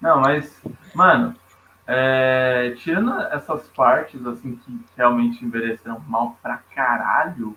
não, 0.00 0.20
mas, 0.20 0.50
mano, 0.94 1.34
é, 1.88 2.74
tirando 2.78 3.18
essas 3.32 3.66
partes, 3.68 4.24
assim, 4.26 4.56
que 4.56 4.78
realmente 4.94 5.42
envelheceram 5.42 5.98
mal 6.06 6.36
pra 6.42 6.58
caralho, 6.74 7.56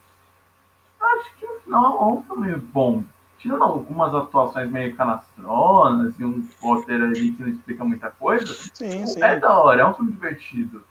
eu 0.99 1.05
acho 1.05 1.35
que 1.35 1.45
no 1.45 1.59
final 1.59 1.97
é 1.99 2.05
um 2.13 2.23
filme 2.23 2.55
bom. 2.55 3.03
Tirando 3.37 3.63
algumas 3.63 4.13
atuações 4.15 4.69
meio 4.71 4.95
canastronas 4.95 6.13
e 6.17 6.23
um 6.23 6.47
roteiro 6.61 7.05
ali 7.05 7.31
que 7.33 7.41
não 7.41 7.49
explica 7.49 7.83
muita 7.83 8.09
coisa, 8.11 8.53
Sim, 8.73 9.05
sim. 9.05 9.21
é 9.21 9.37
da 9.37 9.57
hora, 9.59 9.81
é 9.81 9.85
um 9.85 9.93
filme 9.93 10.11
divertido. 10.13 10.83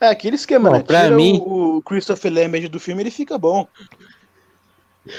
É 0.00 0.08
aquele 0.08 0.36
esquema, 0.36 0.70
Bom, 0.70 0.78
né? 0.78 0.82
pra 0.82 1.04
Tira 1.04 1.16
mim- 1.16 1.38
o, 1.44 1.76
o 1.76 1.82
Christopher 1.82 2.32
Lambert 2.32 2.68
do 2.70 2.80
filme, 2.80 3.02
ele 3.02 3.10
fica 3.10 3.36
bom. 3.36 3.68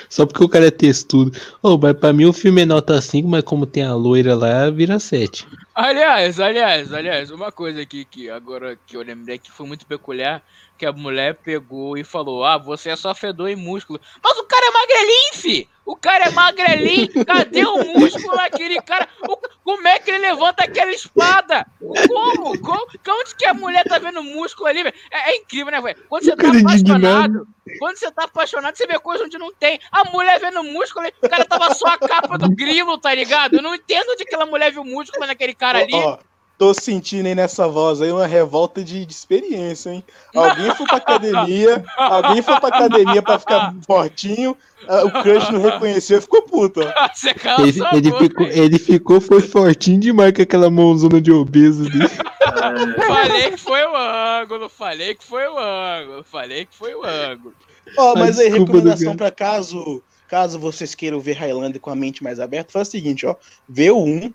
Só 0.09 0.26
porque 0.26 0.43
o 0.43 0.49
cara 0.49 0.68
é 0.68 0.72
textudo. 0.72 1.38
Ô, 1.61 1.77
mas 1.77 1.93
pra 1.93 2.13
mim 2.13 2.26
o 2.26 2.34
filme 2.34 2.61
é 2.61 2.65
nota 2.65 3.01
5, 3.01 3.27
mas 3.27 3.43
como 3.43 3.65
tem 3.65 3.84
a 3.84 3.93
loira 3.93 4.35
lá, 4.35 4.69
vira 4.69 4.99
7. 4.99 5.47
Aliás, 5.73 6.39
aliás, 6.39 6.93
aliás, 6.93 7.31
uma 7.31 7.51
coisa 7.51 7.81
aqui 7.81 8.05
que 8.05 8.30
agora 8.30 8.77
que 8.85 8.97
eu 8.97 9.01
lembrei 9.01 9.38
que 9.38 9.51
foi 9.51 9.65
muito 9.65 9.85
peculiar, 9.85 10.43
que 10.77 10.85
a 10.85 10.91
mulher 10.91 11.35
pegou 11.35 11.97
e 11.97 12.03
falou: 12.03 12.43
Ah, 12.43 12.57
você 12.57 12.89
é 12.89 12.95
só 12.95 13.13
fedor 13.13 13.49
e 13.49 13.55
músculo. 13.55 13.99
Mas 14.23 14.38
o 14.38 14.43
cara 14.43 14.65
é 14.65 14.72
magrelinho, 14.72 15.34
fi! 15.35 15.69
O 15.91 15.95
cara 15.97 16.26
é 16.26 16.30
magrelinho! 16.31 17.09
Cadê 17.26 17.65
o 17.65 17.84
músculo 17.99 18.35
daquele 18.38 18.81
cara? 18.81 19.07
O- 19.27 19.38
como 19.63 19.85
é 19.88 19.99
que 19.99 20.09
ele 20.09 20.19
levanta 20.19 20.63
aquela 20.63 20.89
espada? 20.91 21.65
Como? 22.07 22.57
Como? 22.61 22.88
Onde 23.09 23.35
que 23.35 23.45
a 23.45 23.53
mulher 23.53 23.84
tá 23.84 23.99
vendo 23.99 24.23
músculo 24.23 24.68
ali, 24.69 24.84
velho? 24.84 24.95
É, 25.11 25.31
é 25.31 25.35
incrível, 25.35 25.72
né, 25.72 25.81
velho? 25.81 25.97
Quando 26.07 26.23
você 26.23 26.35
tá 26.35 26.47
apaixonado, 26.61 27.47
quando 27.77 27.97
você 27.97 28.11
tá 28.11 28.23
apaixonado, 28.23 28.76
você 28.77 28.88
vê 28.88 28.97
coisa 28.99 29.26
onde 29.26 29.38
não 29.38 29.53
tem. 29.53 29.80
A 29.91 30.05
mulher 30.09 30.39
vendo 30.39 30.63
músculo 30.63 31.05
ali, 31.05 31.13
o 31.22 31.30
cara 31.30 31.43
tava 31.45 31.73
só 31.73 31.88
a 31.88 31.97
capa 31.97 32.38
do 32.38 32.49
grilo, 32.49 32.97
tá 32.97 33.13
ligado? 33.13 33.55
Eu 33.57 33.61
não 33.61 33.76
entendo 33.76 34.11
onde 34.11 34.23
aquela 34.23 34.45
mulher 34.45 34.72
viu 34.72 34.84
músculo 34.85 35.27
naquele 35.27 35.53
cara 35.53 35.80
ali. 35.80 35.93
Ó, 35.93 36.13
ó, 36.13 36.18
tô 36.61 36.75
sentindo 36.75 37.25
aí 37.25 37.33
nessa 37.33 37.67
voz 37.67 38.03
aí 38.03 38.11
uma 38.11 38.27
revolta 38.27 38.83
de, 38.83 39.03
de 39.03 39.11
experiência, 39.11 39.89
hein? 39.89 40.03
Alguém 40.35 40.69
foi 40.75 40.85
pra 40.85 40.97
academia, 40.97 41.83
alguém 41.97 42.43
foi 42.43 42.59
pra 42.59 42.69
academia 42.69 43.19
pra 43.23 43.39
ficar 43.39 43.73
fortinho, 43.83 44.55
ah, 44.88 45.03
o 45.05 45.23
crush 45.23 45.49
não 45.49 45.59
reconheceu 45.59 46.19
e 46.19 46.21
ficou 46.21 46.43
puto. 46.43 46.81
Você 47.15 47.33
Ele, 47.57 47.81
ele 47.93 48.11
ficou, 48.15 48.45
ele 48.45 48.77
ficou, 48.77 49.19
foi 49.19 49.41
fortinho 49.41 49.99
demais 49.99 50.33
com 50.33 50.43
aquela 50.43 50.69
mãozona 50.69 51.19
de 51.19 51.31
obeso 51.31 51.89
dele. 51.89 52.05
É, 52.05 53.01
Falei 53.07 53.51
que 53.51 53.57
foi 53.57 53.83
o 53.83 53.95
ângulo, 53.95 54.69
falei 54.69 55.15
que 55.15 55.23
foi 55.23 55.47
o 55.47 55.57
ângulo, 55.57 56.23
falei 56.23 56.67
que 56.67 56.75
foi 56.75 56.93
o 56.93 57.03
ângulo. 57.03 57.55
Ó, 57.97 58.13
mas 58.13 58.38
Ai, 58.38 58.45
aí, 58.45 58.51
recomendação 58.51 59.17
pra 59.17 59.31
caso, 59.31 60.03
caso 60.27 60.59
vocês 60.59 60.93
queiram 60.93 61.19
ver 61.19 61.33
Highlander 61.33 61.81
com 61.81 61.89
a 61.89 61.95
mente 61.95 62.23
mais 62.23 62.39
aberta, 62.39 62.71
faz 62.71 62.88
o 62.88 62.91
seguinte, 62.91 63.25
ó. 63.25 63.35
Vê 63.67 63.89
o 63.89 63.97
1, 63.97 64.31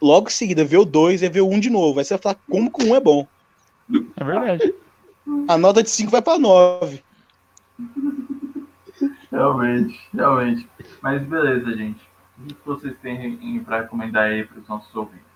logo 0.00 0.28
em 0.28 0.32
seguida 0.32 0.64
vê 0.64 0.76
o 0.76 0.84
2 0.84 1.22
e 1.22 1.28
vê 1.28 1.40
o 1.40 1.48
1 1.48 1.60
de 1.60 1.70
novo. 1.70 1.98
Aí 1.98 2.04
você 2.04 2.14
vai 2.14 2.22
falar 2.22 2.36
como 2.48 2.70
que 2.70 2.84
o 2.84 2.88
1 2.90 2.96
é 2.96 3.00
bom. 3.00 3.26
É 4.16 4.24
verdade. 4.24 4.74
A 5.48 5.58
nota 5.58 5.82
de 5.82 5.90
5 5.90 6.10
vai 6.10 6.22
pra 6.22 6.38
9. 6.38 7.02
realmente, 9.30 10.00
realmente. 10.14 10.68
Mas 11.02 11.22
beleza, 11.22 11.76
gente. 11.76 12.00
O 12.38 12.46
que 12.46 12.56
vocês 12.64 12.96
têm 13.02 13.62
pra 13.64 13.82
recomendar 13.82 14.24
aí 14.24 14.44
pros 14.44 14.66
nossos 14.68 14.94
ouvintes? 14.94 15.26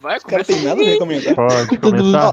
Vai, 0.00 0.16
Os 0.16 0.24
caras 0.24 0.46
começa 0.46 0.62
têm 0.62 0.68
nada 0.68 0.82
a 0.82 0.84
recomendar. 0.84 1.34
Pode 1.34 1.78
começar. 1.78 2.32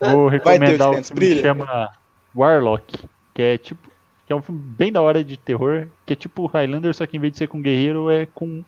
Vou 0.00 0.28
recomendar 0.28 0.90
Deus, 0.90 0.90
um 0.90 0.92
filme 0.92 1.04
que 1.04 1.14
brilha. 1.14 1.42
chama 1.42 1.90
Warlock, 2.36 3.08
que 3.34 3.42
é 3.42 3.56
tipo, 3.58 3.90
que 4.26 4.32
é 4.32 4.36
um 4.36 4.42
filme 4.42 4.60
bem 4.60 4.92
da 4.92 5.02
hora 5.02 5.22
de 5.22 5.36
terror, 5.36 5.86
que 6.06 6.12
é 6.12 6.16
tipo 6.16 6.46
Highlander, 6.46 6.94
só 6.94 7.06
que 7.06 7.16
em 7.16 7.20
vez 7.20 7.32
de 7.32 7.38
ser 7.38 7.48
com 7.48 7.60
guerreiro 7.60 8.10
é 8.10 8.26
com 8.26 8.64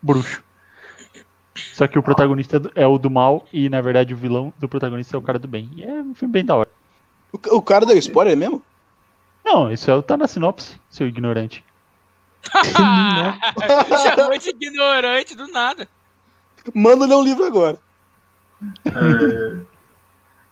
bruxo. 0.00 0.42
Só 1.72 1.86
que 1.86 1.98
o 1.98 2.02
protagonista 2.02 2.60
é 2.74 2.86
o 2.86 2.98
do 2.98 3.10
mal 3.10 3.46
e 3.52 3.68
na 3.68 3.80
verdade 3.80 4.12
o 4.12 4.16
vilão 4.16 4.52
do 4.58 4.68
protagonista 4.68 5.16
é 5.16 5.18
o 5.18 5.22
cara 5.22 5.38
do 5.38 5.48
bem. 5.48 5.70
E 5.76 5.84
é 5.84 5.92
um 5.92 6.14
filme 6.14 6.32
bem 6.32 6.44
da 6.44 6.56
hora. 6.56 6.70
O, 7.32 7.56
o 7.56 7.62
cara 7.62 7.86
deu 7.86 7.96
spoiler 7.98 8.36
mesmo? 8.36 8.62
Não, 9.44 9.70
isso 9.70 9.90
é, 9.90 10.02
tá 10.02 10.16
na 10.16 10.26
sinopse, 10.26 10.80
seu 10.88 11.06
ignorante. 11.06 11.64
Chamou 14.16 14.38
de 14.38 14.50
ignorante 14.50 15.34
do 15.34 15.46
nada. 15.48 15.88
Manda 16.74 17.06
ler 17.06 17.14
um 17.14 17.22
livro 17.22 17.44
agora. 17.44 17.78
É, 18.86 19.56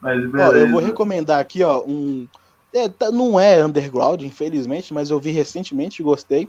Mas 0.01 0.35
Ó, 0.35 0.53
eu 0.53 0.71
vou 0.71 0.81
recomendar 0.81 1.41
aqui, 1.41 1.63
ó, 1.63 1.83
um. 1.87 2.27
É, 2.75 2.89
tá- 2.89 3.11
não 3.11 3.39
é 3.39 3.65
underground, 3.65 4.23
infelizmente, 4.23 4.93
mas 4.95 5.11
eu 5.11 5.21
vi 5.21 5.31
recentemente 5.31 6.01
e 6.01 6.05
gostei. 6.05 6.49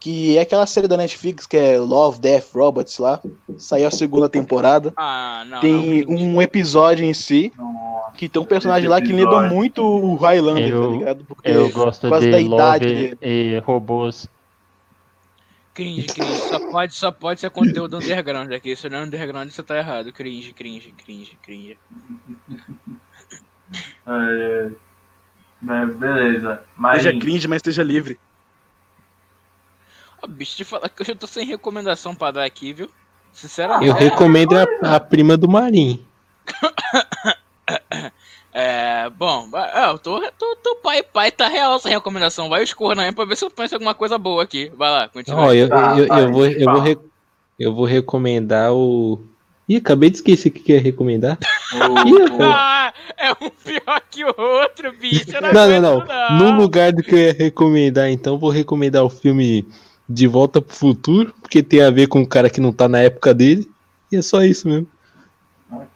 Que 0.00 0.36
é 0.36 0.42
aquela 0.42 0.66
série 0.66 0.86
da 0.86 0.98
Netflix 0.98 1.46
que 1.46 1.56
é 1.56 1.78
Love, 1.78 2.20
Death, 2.20 2.52
Robots 2.52 2.98
lá. 2.98 3.22
Saiu 3.56 3.88
a 3.88 3.90
segunda 3.90 4.28
temporada. 4.28 4.92
Ah, 4.96 5.44
não. 5.46 5.60
Tem 5.60 6.04
não, 6.04 6.16
um 6.16 6.42
episódio 6.42 7.04
em 7.06 7.14
si 7.14 7.50
que 8.14 8.28
tem 8.28 8.42
um 8.42 8.44
personagem 8.44 8.88
lá 8.88 9.00
que 9.00 9.12
lembra 9.12 9.48
muito 9.48 9.82
o 9.82 10.14
Highlander, 10.16 10.68
Eu- 10.68 10.90
tá 10.90 10.96
ligado? 10.98 11.24
Porque 11.24 11.50
Eu 11.50 11.70
gosto 11.70 12.02
por 12.02 12.10
causa 12.10 12.26
de 12.26 12.32
da 12.32 12.40
idade 12.40 12.86
Love 12.86 13.18
e 13.22 13.58
robôs. 13.64 14.28
Cringe, 15.72 16.06
cringe. 16.06 16.38
Só 16.48 16.70
pode, 16.70 16.94
só 16.94 17.10
pode 17.10 17.40
ser 17.40 17.50
conteúdo 17.50 17.96
underground 17.96 18.52
aqui. 18.52 18.76
Se 18.76 18.88
não 18.88 18.98
é 18.98 19.02
underground, 19.04 19.50
você 19.50 19.62
tá 19.62 19.78
errado. 19.78 20.12
Cringe, 20.12 20.52
cringe, 20.52 20.92
cringe, 20.96 21.38
cringe. 21.42 21.78
É, 24.06 24.70
mas 24.70 24.72
beleza. 25.64 26.62
Mas 26.76 27.02
Seja 27.02 27.18
cringe, 27.18 27.48
mas 27.48 27.56
esteja 27.56 27.82
livre. 27.82 28.18
Ó, 30.22 30.26
bicho, 30.26 30.56
te 30.56 30.64
falar 30.64 30.88
que 30.88 31.02
eu 31.02 31.06
já 31.06 31.14
tô 31.14 31.26
sem 31.26 31.46
recomendação 31.46 32.14
pra 32.14 32.30
dar 32.30 32.44
aqui, 32.44 32.72
viu? 32.72 32.90
Sinceramente. 33.32 33.86
Eu 33.86 33.94
recomendo 33.94 34.54
a, 34.56 34.96
a 34.96 35.00
prima 35.00 35.36
do 35.36 35.48
Marim. 35.48 36.04
É, 38.56 39.10
bom, 39.10 39.48
é, 39.52 39.90
eu 39.90 39.98
tô, 39.98 40.20
tô, 40.38 40.56
tô 40.62 40.76
pai, 40.76 41.02
pai, 41.02 41.32
tá 41.32 41.48
real 41.48 41.74
essa 41.74 41.88
recomendação. 41.88 42.48
Vai 42.48 42.62
escorrer 42.62 43.00
aí 43.00 43.10
pra 43.10 43.24
ver 43.24 43.36
se 43.36 43.44
eu 43.44 43.50
penso 43.50 43.74
alguma 43.74 43.94
coisa 43.96 44.16
boa 44.16 44.44
aqui. 44.44 44.70
Vai 44.76 44.92
lá, 44.92 45.08
continua. 45.08 45.46
Ó, 45.46 45.52
eu, 45.52 45.68
Tá, 45.68 45.98
eu, 45.98 46.06
tá, 46.06 46.20
eu, 46.20 46.32
vou, 46.32 46.46
eu, 46.46 46.72
vou, 46.72 47.10
eu 47.58 47.74
vou 47.74 47.84
recomendar 47.84 48.72
o. 48.72 49.20
Ih, 49.68 49.76
acabei 49.76 50.10
de 50.10 50.16
esquecer 50.16 50.48
o 50.48 50.52
que 50.52 50.72
ia 50.72 50.80
recomendar. 50.80 51.38
o- 51.72 52.36
o- 52.36 52.42
Ah, 52.42 52.92
é 53.16 53.32
um 53.32 53.50
pior 53.50 54.00
que 54.10 54.24
o 54.24 54.34
outro, 54.36 54.92
bicho. 54.92 55.34
eu 55.34 55.40
Não, 55.40 55.80
não, 55.80 56.00
aguento, 56.00 56.08
não. 56.08 56.38
No 56.38 56.60
lugar 56.60 56.92
do 56.92 57.02
que 57.02 57.14
eu 57.14 57.18
ia 57.18 57.32
recomendar, 57.32 58.10
então, 58.10 58.38
vou 58.38 58.50
recomendar 58.50 59.02
o 59.04 59.08
filme 59.10 59.66
De 60.08 60.26
Volta 60.26 60.60
pro 60.60 60.76
Futuro, 60.76 61.34
porque 61.40 61.62
tem 61.62 61.82
a 61.82 61.90
ver 61.90 62.06
com 62.08 62.20
o 62.22 62.28
cara 62.28 62.50
que 62.50 62.60
não 62.60 62.72
tá 62.72 62.88
na 62.88 62.98
época 63.00 63.32
dele. 63.32 63.70
E 64.12 64.16
é 64.16 64.22
só 64.22 64.42
isso 64.42 64.68
mesmo. 64.68 64.86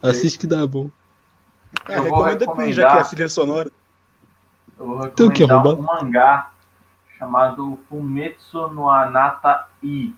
Assiste 0.02 0.38
que 0.38 0.46
dá 0.46 0.66
bom. 0.66 0.90
Ah, 1.86 1.92
Eu 1.94 2.04
vou 2.08 2.22
recomenda 2.22 2.46
Queen, 2.54 2.72
já 2.72 2.90
que 2.90 2.96
é 2.96 3.00
a 3.00 3.04
trilha 3.04 3.28
sonora. 3.28 3.70
Eu 4.78 4.86
vou 4.86 5.06
Então, 5.06 5.30
que 5.30 5.42
recomendar 5.42 5.74
um 5.74 5.82
mangá 5.82 6.50
chamado 7.18 7.78
Fumetsu 7.88 8.68
no 8.68 8.88
Anata 8.88 9.66
I. 9.82 10.14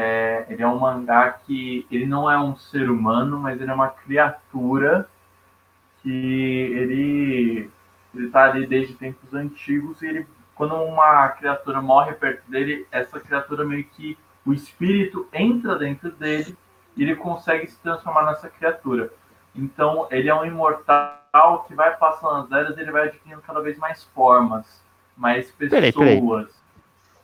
É, 0.00 0.46
ele 0.48 0.62
é 0.62 0.68
um 0.68 0.78
mangá 0.78 1.28
que 1.30 1.84
ele 1.90 2.06
não 2.06 2.30
é 2.30 2.38
um 2.38 2.54
ser 2.54 2.88
humano, 2.88 3.40
mas 3.40 3.60
ele 3.60 3.68
é 3.68 3.74
uma 3.74 3.88
criatura 3.88 5.08
que 6.02 6.08
ele 6.08 7.70
ele 8.14 8.30
tá 8.30 8.44
ali 8.44 8.64
desde 8.64 8.94
tempos 8.94 9.34
antigos 9.34 10.00
e 10.00 10.06
ele 10.06 10.26
quando 10.54 10.74
uma 10.76 11.28
criatura 11.30 11.82
morre 11.82 12.12
perto 12.12 12.48
dele, 12.48 12.86
essa 12.92 13.18
criatura 13.18 13.64
meio 13.64 13.84
que 13.84 14.16
o 14.46 14.52
espírito 14.52 15.28
entra 15.32 15.76
dentro 15.76 16.12
dele 16.12 16.56
e 16.96 17.02
ele 17.02 17.16
consegue 17.16 17.66
se 17.66 17.78
transformar 17.80 18.24
nessa 18.26 18.48
criatura. 18.48 19.12
Então, 19.54 20.06
ele 20.10 20.28
é 20.28 20.34
um 20.34 20.44
imortal 20.44 21.64
que 21.66 21.74
vai 21.74 21.96
passando 21.96 22.44
as 22.44 22.52
eras, 22.52 22.78
ele 22.78 22.90
vai 22.90 23.08
adquirindo 23.08 23.42
cada 23.42 23.60
vez 23.60 23.78
mais 23.78 24.04
formas, 24.14 24.82
mais 25.16 25.50
pessoas. 25.52 25.92
Peraí, 25.92 25.92
peraí. 25.92 26.46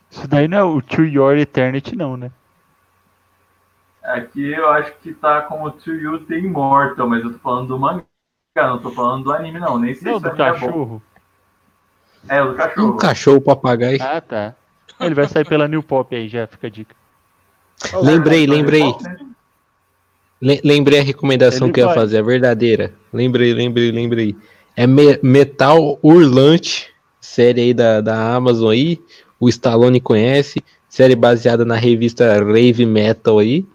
Isso 0.09 0.27
daí 0.27 0.47
não 0.47 0.57
é 0.57 0.63
o 0.63 0.81
To 0.81 1.03
Your 1.03 1.37
Eternity, 1.37 1.95
não, 1.95 2.15
né? 2.15 2.31
Aqui 4.05 4.53
eu 4.53 4.69
acho 4.69 4.93
que 4.99 5.13
tá 5.13 5.41
como 5.43 5.71
To 5.71 5.91
You 5.93 6.25
The 6.25 6.37
Immortal, 6.37 7.07
mas 7.09 7.23
eu 7.23 7.33
tô 7.33 7.39
falando 7.39 7.67
do 7.69 7.79
mangá, 7.79 8.05
não 8.57 8.81
tô 8.81 8.91
falando 8.91 9.23
do 9.25 9.33
anime, 9.33 9.59
não. 9.59 9.77
Nem 9.79 9.93
sei 9.95 10.13
Não, 10.13 10.19
se 10.19 10.21
do 10.21 10.27
o 10.27 10.31
é 10.37 10.53
bom. 10.59 10.69
cachorro. 10.69 11.01
É, 12.29 12.41
o 12.41 12.51
do 12.51 12.55
cachorro. 12.55 12.89
Um 12.89 12.97
cachorro 12.97 13.41
papagaio. 13.41 13.99
Ah, 13.99 14.21
tá. 14.21 14.55
Ele 14.99 15.15
vai 15.15 15.27
sair 15.27 15.45
pela 15.45 15.67
New 15.67 15.83
Pop 15.83 16.15
aí, 16.15 16.27
já 16.29 16.47
fica 16.47 16.67
a 16.67 16.69
dica. 16.69 16.95
Lembrei, 18.01 18.45
lembrei. 18.47 18.95
Le- 20.41 20.61
lembrei 20.63 20.99
a 20.99 21.03
recomendação 21.03 21.69
Ele 21.69 21.71
que 21.71 21.79
eu 21.79 21.85
ia 21.85 21.89
vai. 21.89 21.93
fazer, 21.93 22.17
a 22.17 22.21
verdadeira. 22.21 22.93
Lembrei, 23.11 23.53
lembrei, 23.53 23.91
lembrei. 23.91 24.35
É 24.75 24.85
Me- 24.85 25.19
Metal 25.23 25.97
Hurlante, 26.03 26.89
série 27.21 27.61
aí 27.61 27.73
da, 27.73 28.01
da 28.01 28.35
Amazon 28.35 28.71
aí. 28.71 28.99
O 29.39 29.49
Stallone 29.49 29.99
conhece. 30.01 30.63
Série 30.89 31.15
baseada 31.15 31.65
na 31.65 31.75
revista 31.75 32.33
Rave 32.43 32.85
Metal 32.85 33.39
aí. 33.39 33.65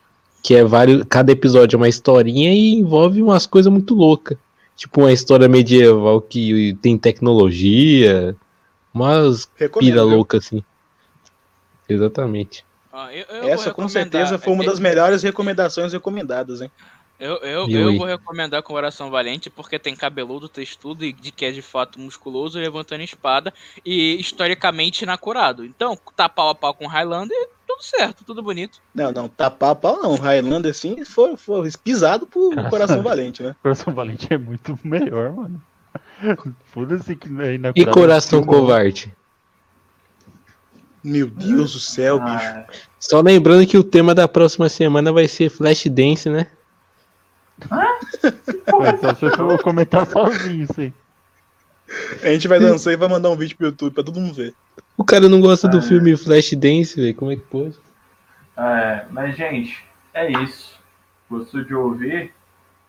Que 0.43 0.55
é 0.57 0.65
vários. 0.65 1.05
Cada 1.09 1.33
episódio 1.33 1.77
é 1.77 1.79
uma 1.79 1.89
historinha 1.89 2.53
e 2.53 2.75
envolve 2.75 3.23
umas 3.23 3.47
coisas 3.47 3.71
muito 3.73 3.95
loucas. 3.95 4.39
Tipo 4.77 5.01
uma 5.03 5.12
história 5.12 5.49
medieval 5.49 6.21
que 6.21 6.75
tem 6.81 6.97
tecnologia. 6.97 8.35
Umas 8.95 9.49
Recomendo, 9.57 9.91
pira 9.91 10.03
louca 10.03 10.39
assim. 10.39 10.65
Exatamente. 11.89 12.65
Ó, 12.93 13.09
eu- 13.11 13.25
eu 13.29 13.49
Essa 13.49 13.73
com 13.73 13.89
certeza 13.89 14.39
foi 14.39 14.53
uma 14.53 14.65
das 14.65 14.81
melhores 14.81 15.23
recomendações 15.23 15.93
recomendadas, 15.93 16.61
hein? 16.61 16.71
Eu, 17.19 17.37
eu, 17.43 17.69
eu 17.69 17.99
vou 17.99 18.07
recomendar 18.07 18.62
Coração 18.62 19.11
Valente 19.11 19.51
porque 19.51 19.79
tem 19.79 19.95
cabeludo, 19.95 20.49
textudo 20.49 21.05
e 21.05 21.12
de 21.12 21.31
que 21.31 21.45
é 21.45 21.51
de 21.51 21.61
fato 21.61 22.01
musculoso, 22.01 22.59
levantando 22.59 23.03
espada 23.03 23.53
e 23.85 24.19
historicamente 24.19 25.05
inacurado. 25.05 25.62
Então, 25.62 25.99
tá 26.17 26.31
pau 26.31 26.49
a 26.49 26.55
pau 26.55 26.73
com 26.73 26.87
Highlander, 26.87 27.37
tudo 27.81 27.82
certo, 27.82 28.24
tudo 28.24 28.43
bonito. 28.43 28.81
Não, 28.94 29.11
não, 29.11 29.28
tapar 29.28 29.74
pau 29.74 29.97
não. 29.97 30.15
Highlander, 30.16 30.70
assim, 30.70 31.02
foi, 31.05 31.36
foi 31.36 31.70
pisado 31.82 32.27
por 32.27 32.55
Cara. 32.55 32.69
Coração 32.69 33.02
Valente, 33.02 33.43
né? 33.43 33.57
Coração 33.62 33.94
Valente 33.94 34.27
é 34.31 34.39
muito 34.39 34.78
melhor, 34.85 35.32
mano. 35.32 35.62
Foda-se 36.73 37.16
que 37.16 37.28
é 37.40 37.59
E. 37.74 37.86
Coração 37.86 38.44
Covarde? 38.44 39.12
Meu 41.02 41.28
Deus 41.28 41.73
do 41.73 41.81
céu, 41.81 42.20
bicho. 42.20 42.44
Ah, 42.44 42.66
Só 42.98 43.23
lembrando 43.23 43.66
que 43.66 43.78
o 43.78 43.82
tema 43.82 44.15
da 44.15 44.28
próxima 44.28 44.69
semana 44.69 45.11
vai 45.11 45.27
ser 45.27 45.48
Flashdance, 45.48 46.28
né? 46.28 46.47
Então, 48.23 49.15
se 49.15 49.24
eu 49.27 49.36
for 49.36 49.62
comentar 49.62 50.07
sozinho 50.07 50.65
isso 50.65 50.81
aí. 50.81 50.93
A 52.23 52.28
gente 52.32 52.48
vai 52.48 52.59
dançar 52.59 52.93
e 52.93 52.97
vai 52.97 53.09
mandar 53.09 53.28
um 53.28 53.36
vídeo 53.36 53.57
pro 53.57 53.66
YouTube 53.66 53.93
pra 53.93 54.02
todo 54.02 54.19
mundo 54.19 54.32
ver. 54.32 54.55
O 55.01 55.05
cara 55.05 55.31
não 55.31 55.40
gosta 55.40 55.66
do 55.66 55.78
Ah. 55.78 55.82
filme 55.82 56.14
Flashdance, 56.14 56.94
velho. 57.01 57.14
Como 57.14 57.32
é 57.32 57.36
que 57.36 57.43
pode? 57.43 57.74
é, 58.55 59.06
mas, 59.10 59.35
gente, 59.35 59.82
é 60.12 60.31
isso. 60.43 60.78
Gostou 61.31 61.64
de 61.64 61.74
ouvir? 61.74 62.35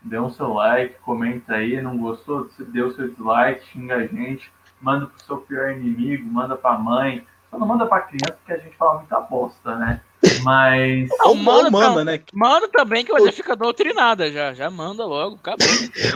Dê 0.02 0.20
um 0.20 0.30
seu 0.30 0.52
like, 0.54 0.96
comenta 1.06 1.54
aí. 1.56 1.82
Não 1.82 1.98
gostou? 1.98 2.50
Dê 2.60 2.82
o 2.82 2.94
seu 2.94 3.08
dislike, 3.08 3.66
xinga 3.72 3.96
a 3.96 4.06
gente. 4.06 4.52
Manda 4.82 5.06
pro 5.06 5.26
seu 5.26 5.38
pior 5.38 5.72
inimigo, 5.72 6.26
manda 6.30 6.58
pra 6.58 6.78
mãe. 6.78 7.24
Só 7.50 7.58
não 7.58 7.66
manda 7.66 7.86
pra 7.86 8.02
criança 8.02 8.34
porque 8.34 8.54
a 8.54 8.58
gente 8.58 8.76
fala 8.76 8.98
muita 9.00 9.20
bosta, 9.22 9.76
né? 9.78 10.02
Mas. 10.44 11.08
Manda 11.44 11.70
manda, 11.72 12.04
né? 12.04 12.20
Manda 12.34 12.68
também 12.68 13.06
que 13.06 13.12
você 13.14 13.32
fica 13.32 13.56
doutrinada 13.56 14.30
já. 14.32 14.54
Já 14.54 14.70
manda 14.70 15.06
logo, 15.06 15.36
acabou. 15.38 15.66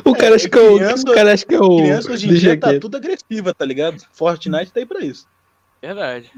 O 0.03 0.13
cara 0.13 0.33
É, 0.33 0.35
acha 0.35 0.49
que 0.49 0.57
é 0.57 0.61
o. 0.61 0.75
criança- 0.75 1.09
O 1.09 1.13
cara 1.13 1.31
acha 1.33 1.45
que 1.45 1.55
é 1.55 1.59
o. 1.61 1.77
Criança 1.77 2.11
hoje 2.11 2.29
em 2.29 2.33
dia 2.33 2.59
tá 2.59 2.77
tudo 2.79 2.97
agressiva, 2.97 3.53
tá 3.53 3.63
ligado? 3.63 4.01
Fortnite 4.11 4.73
tá 4.73 4.79
aí 4.81 4.85
pra 4.85 4.99
isso. 4.99 5.25
Verdade. 5.85 6.31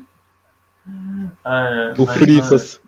é, 1.45 1.93
O 1.97 2.05
mas, 2.05 2.17
Frifas. 2.17 2.81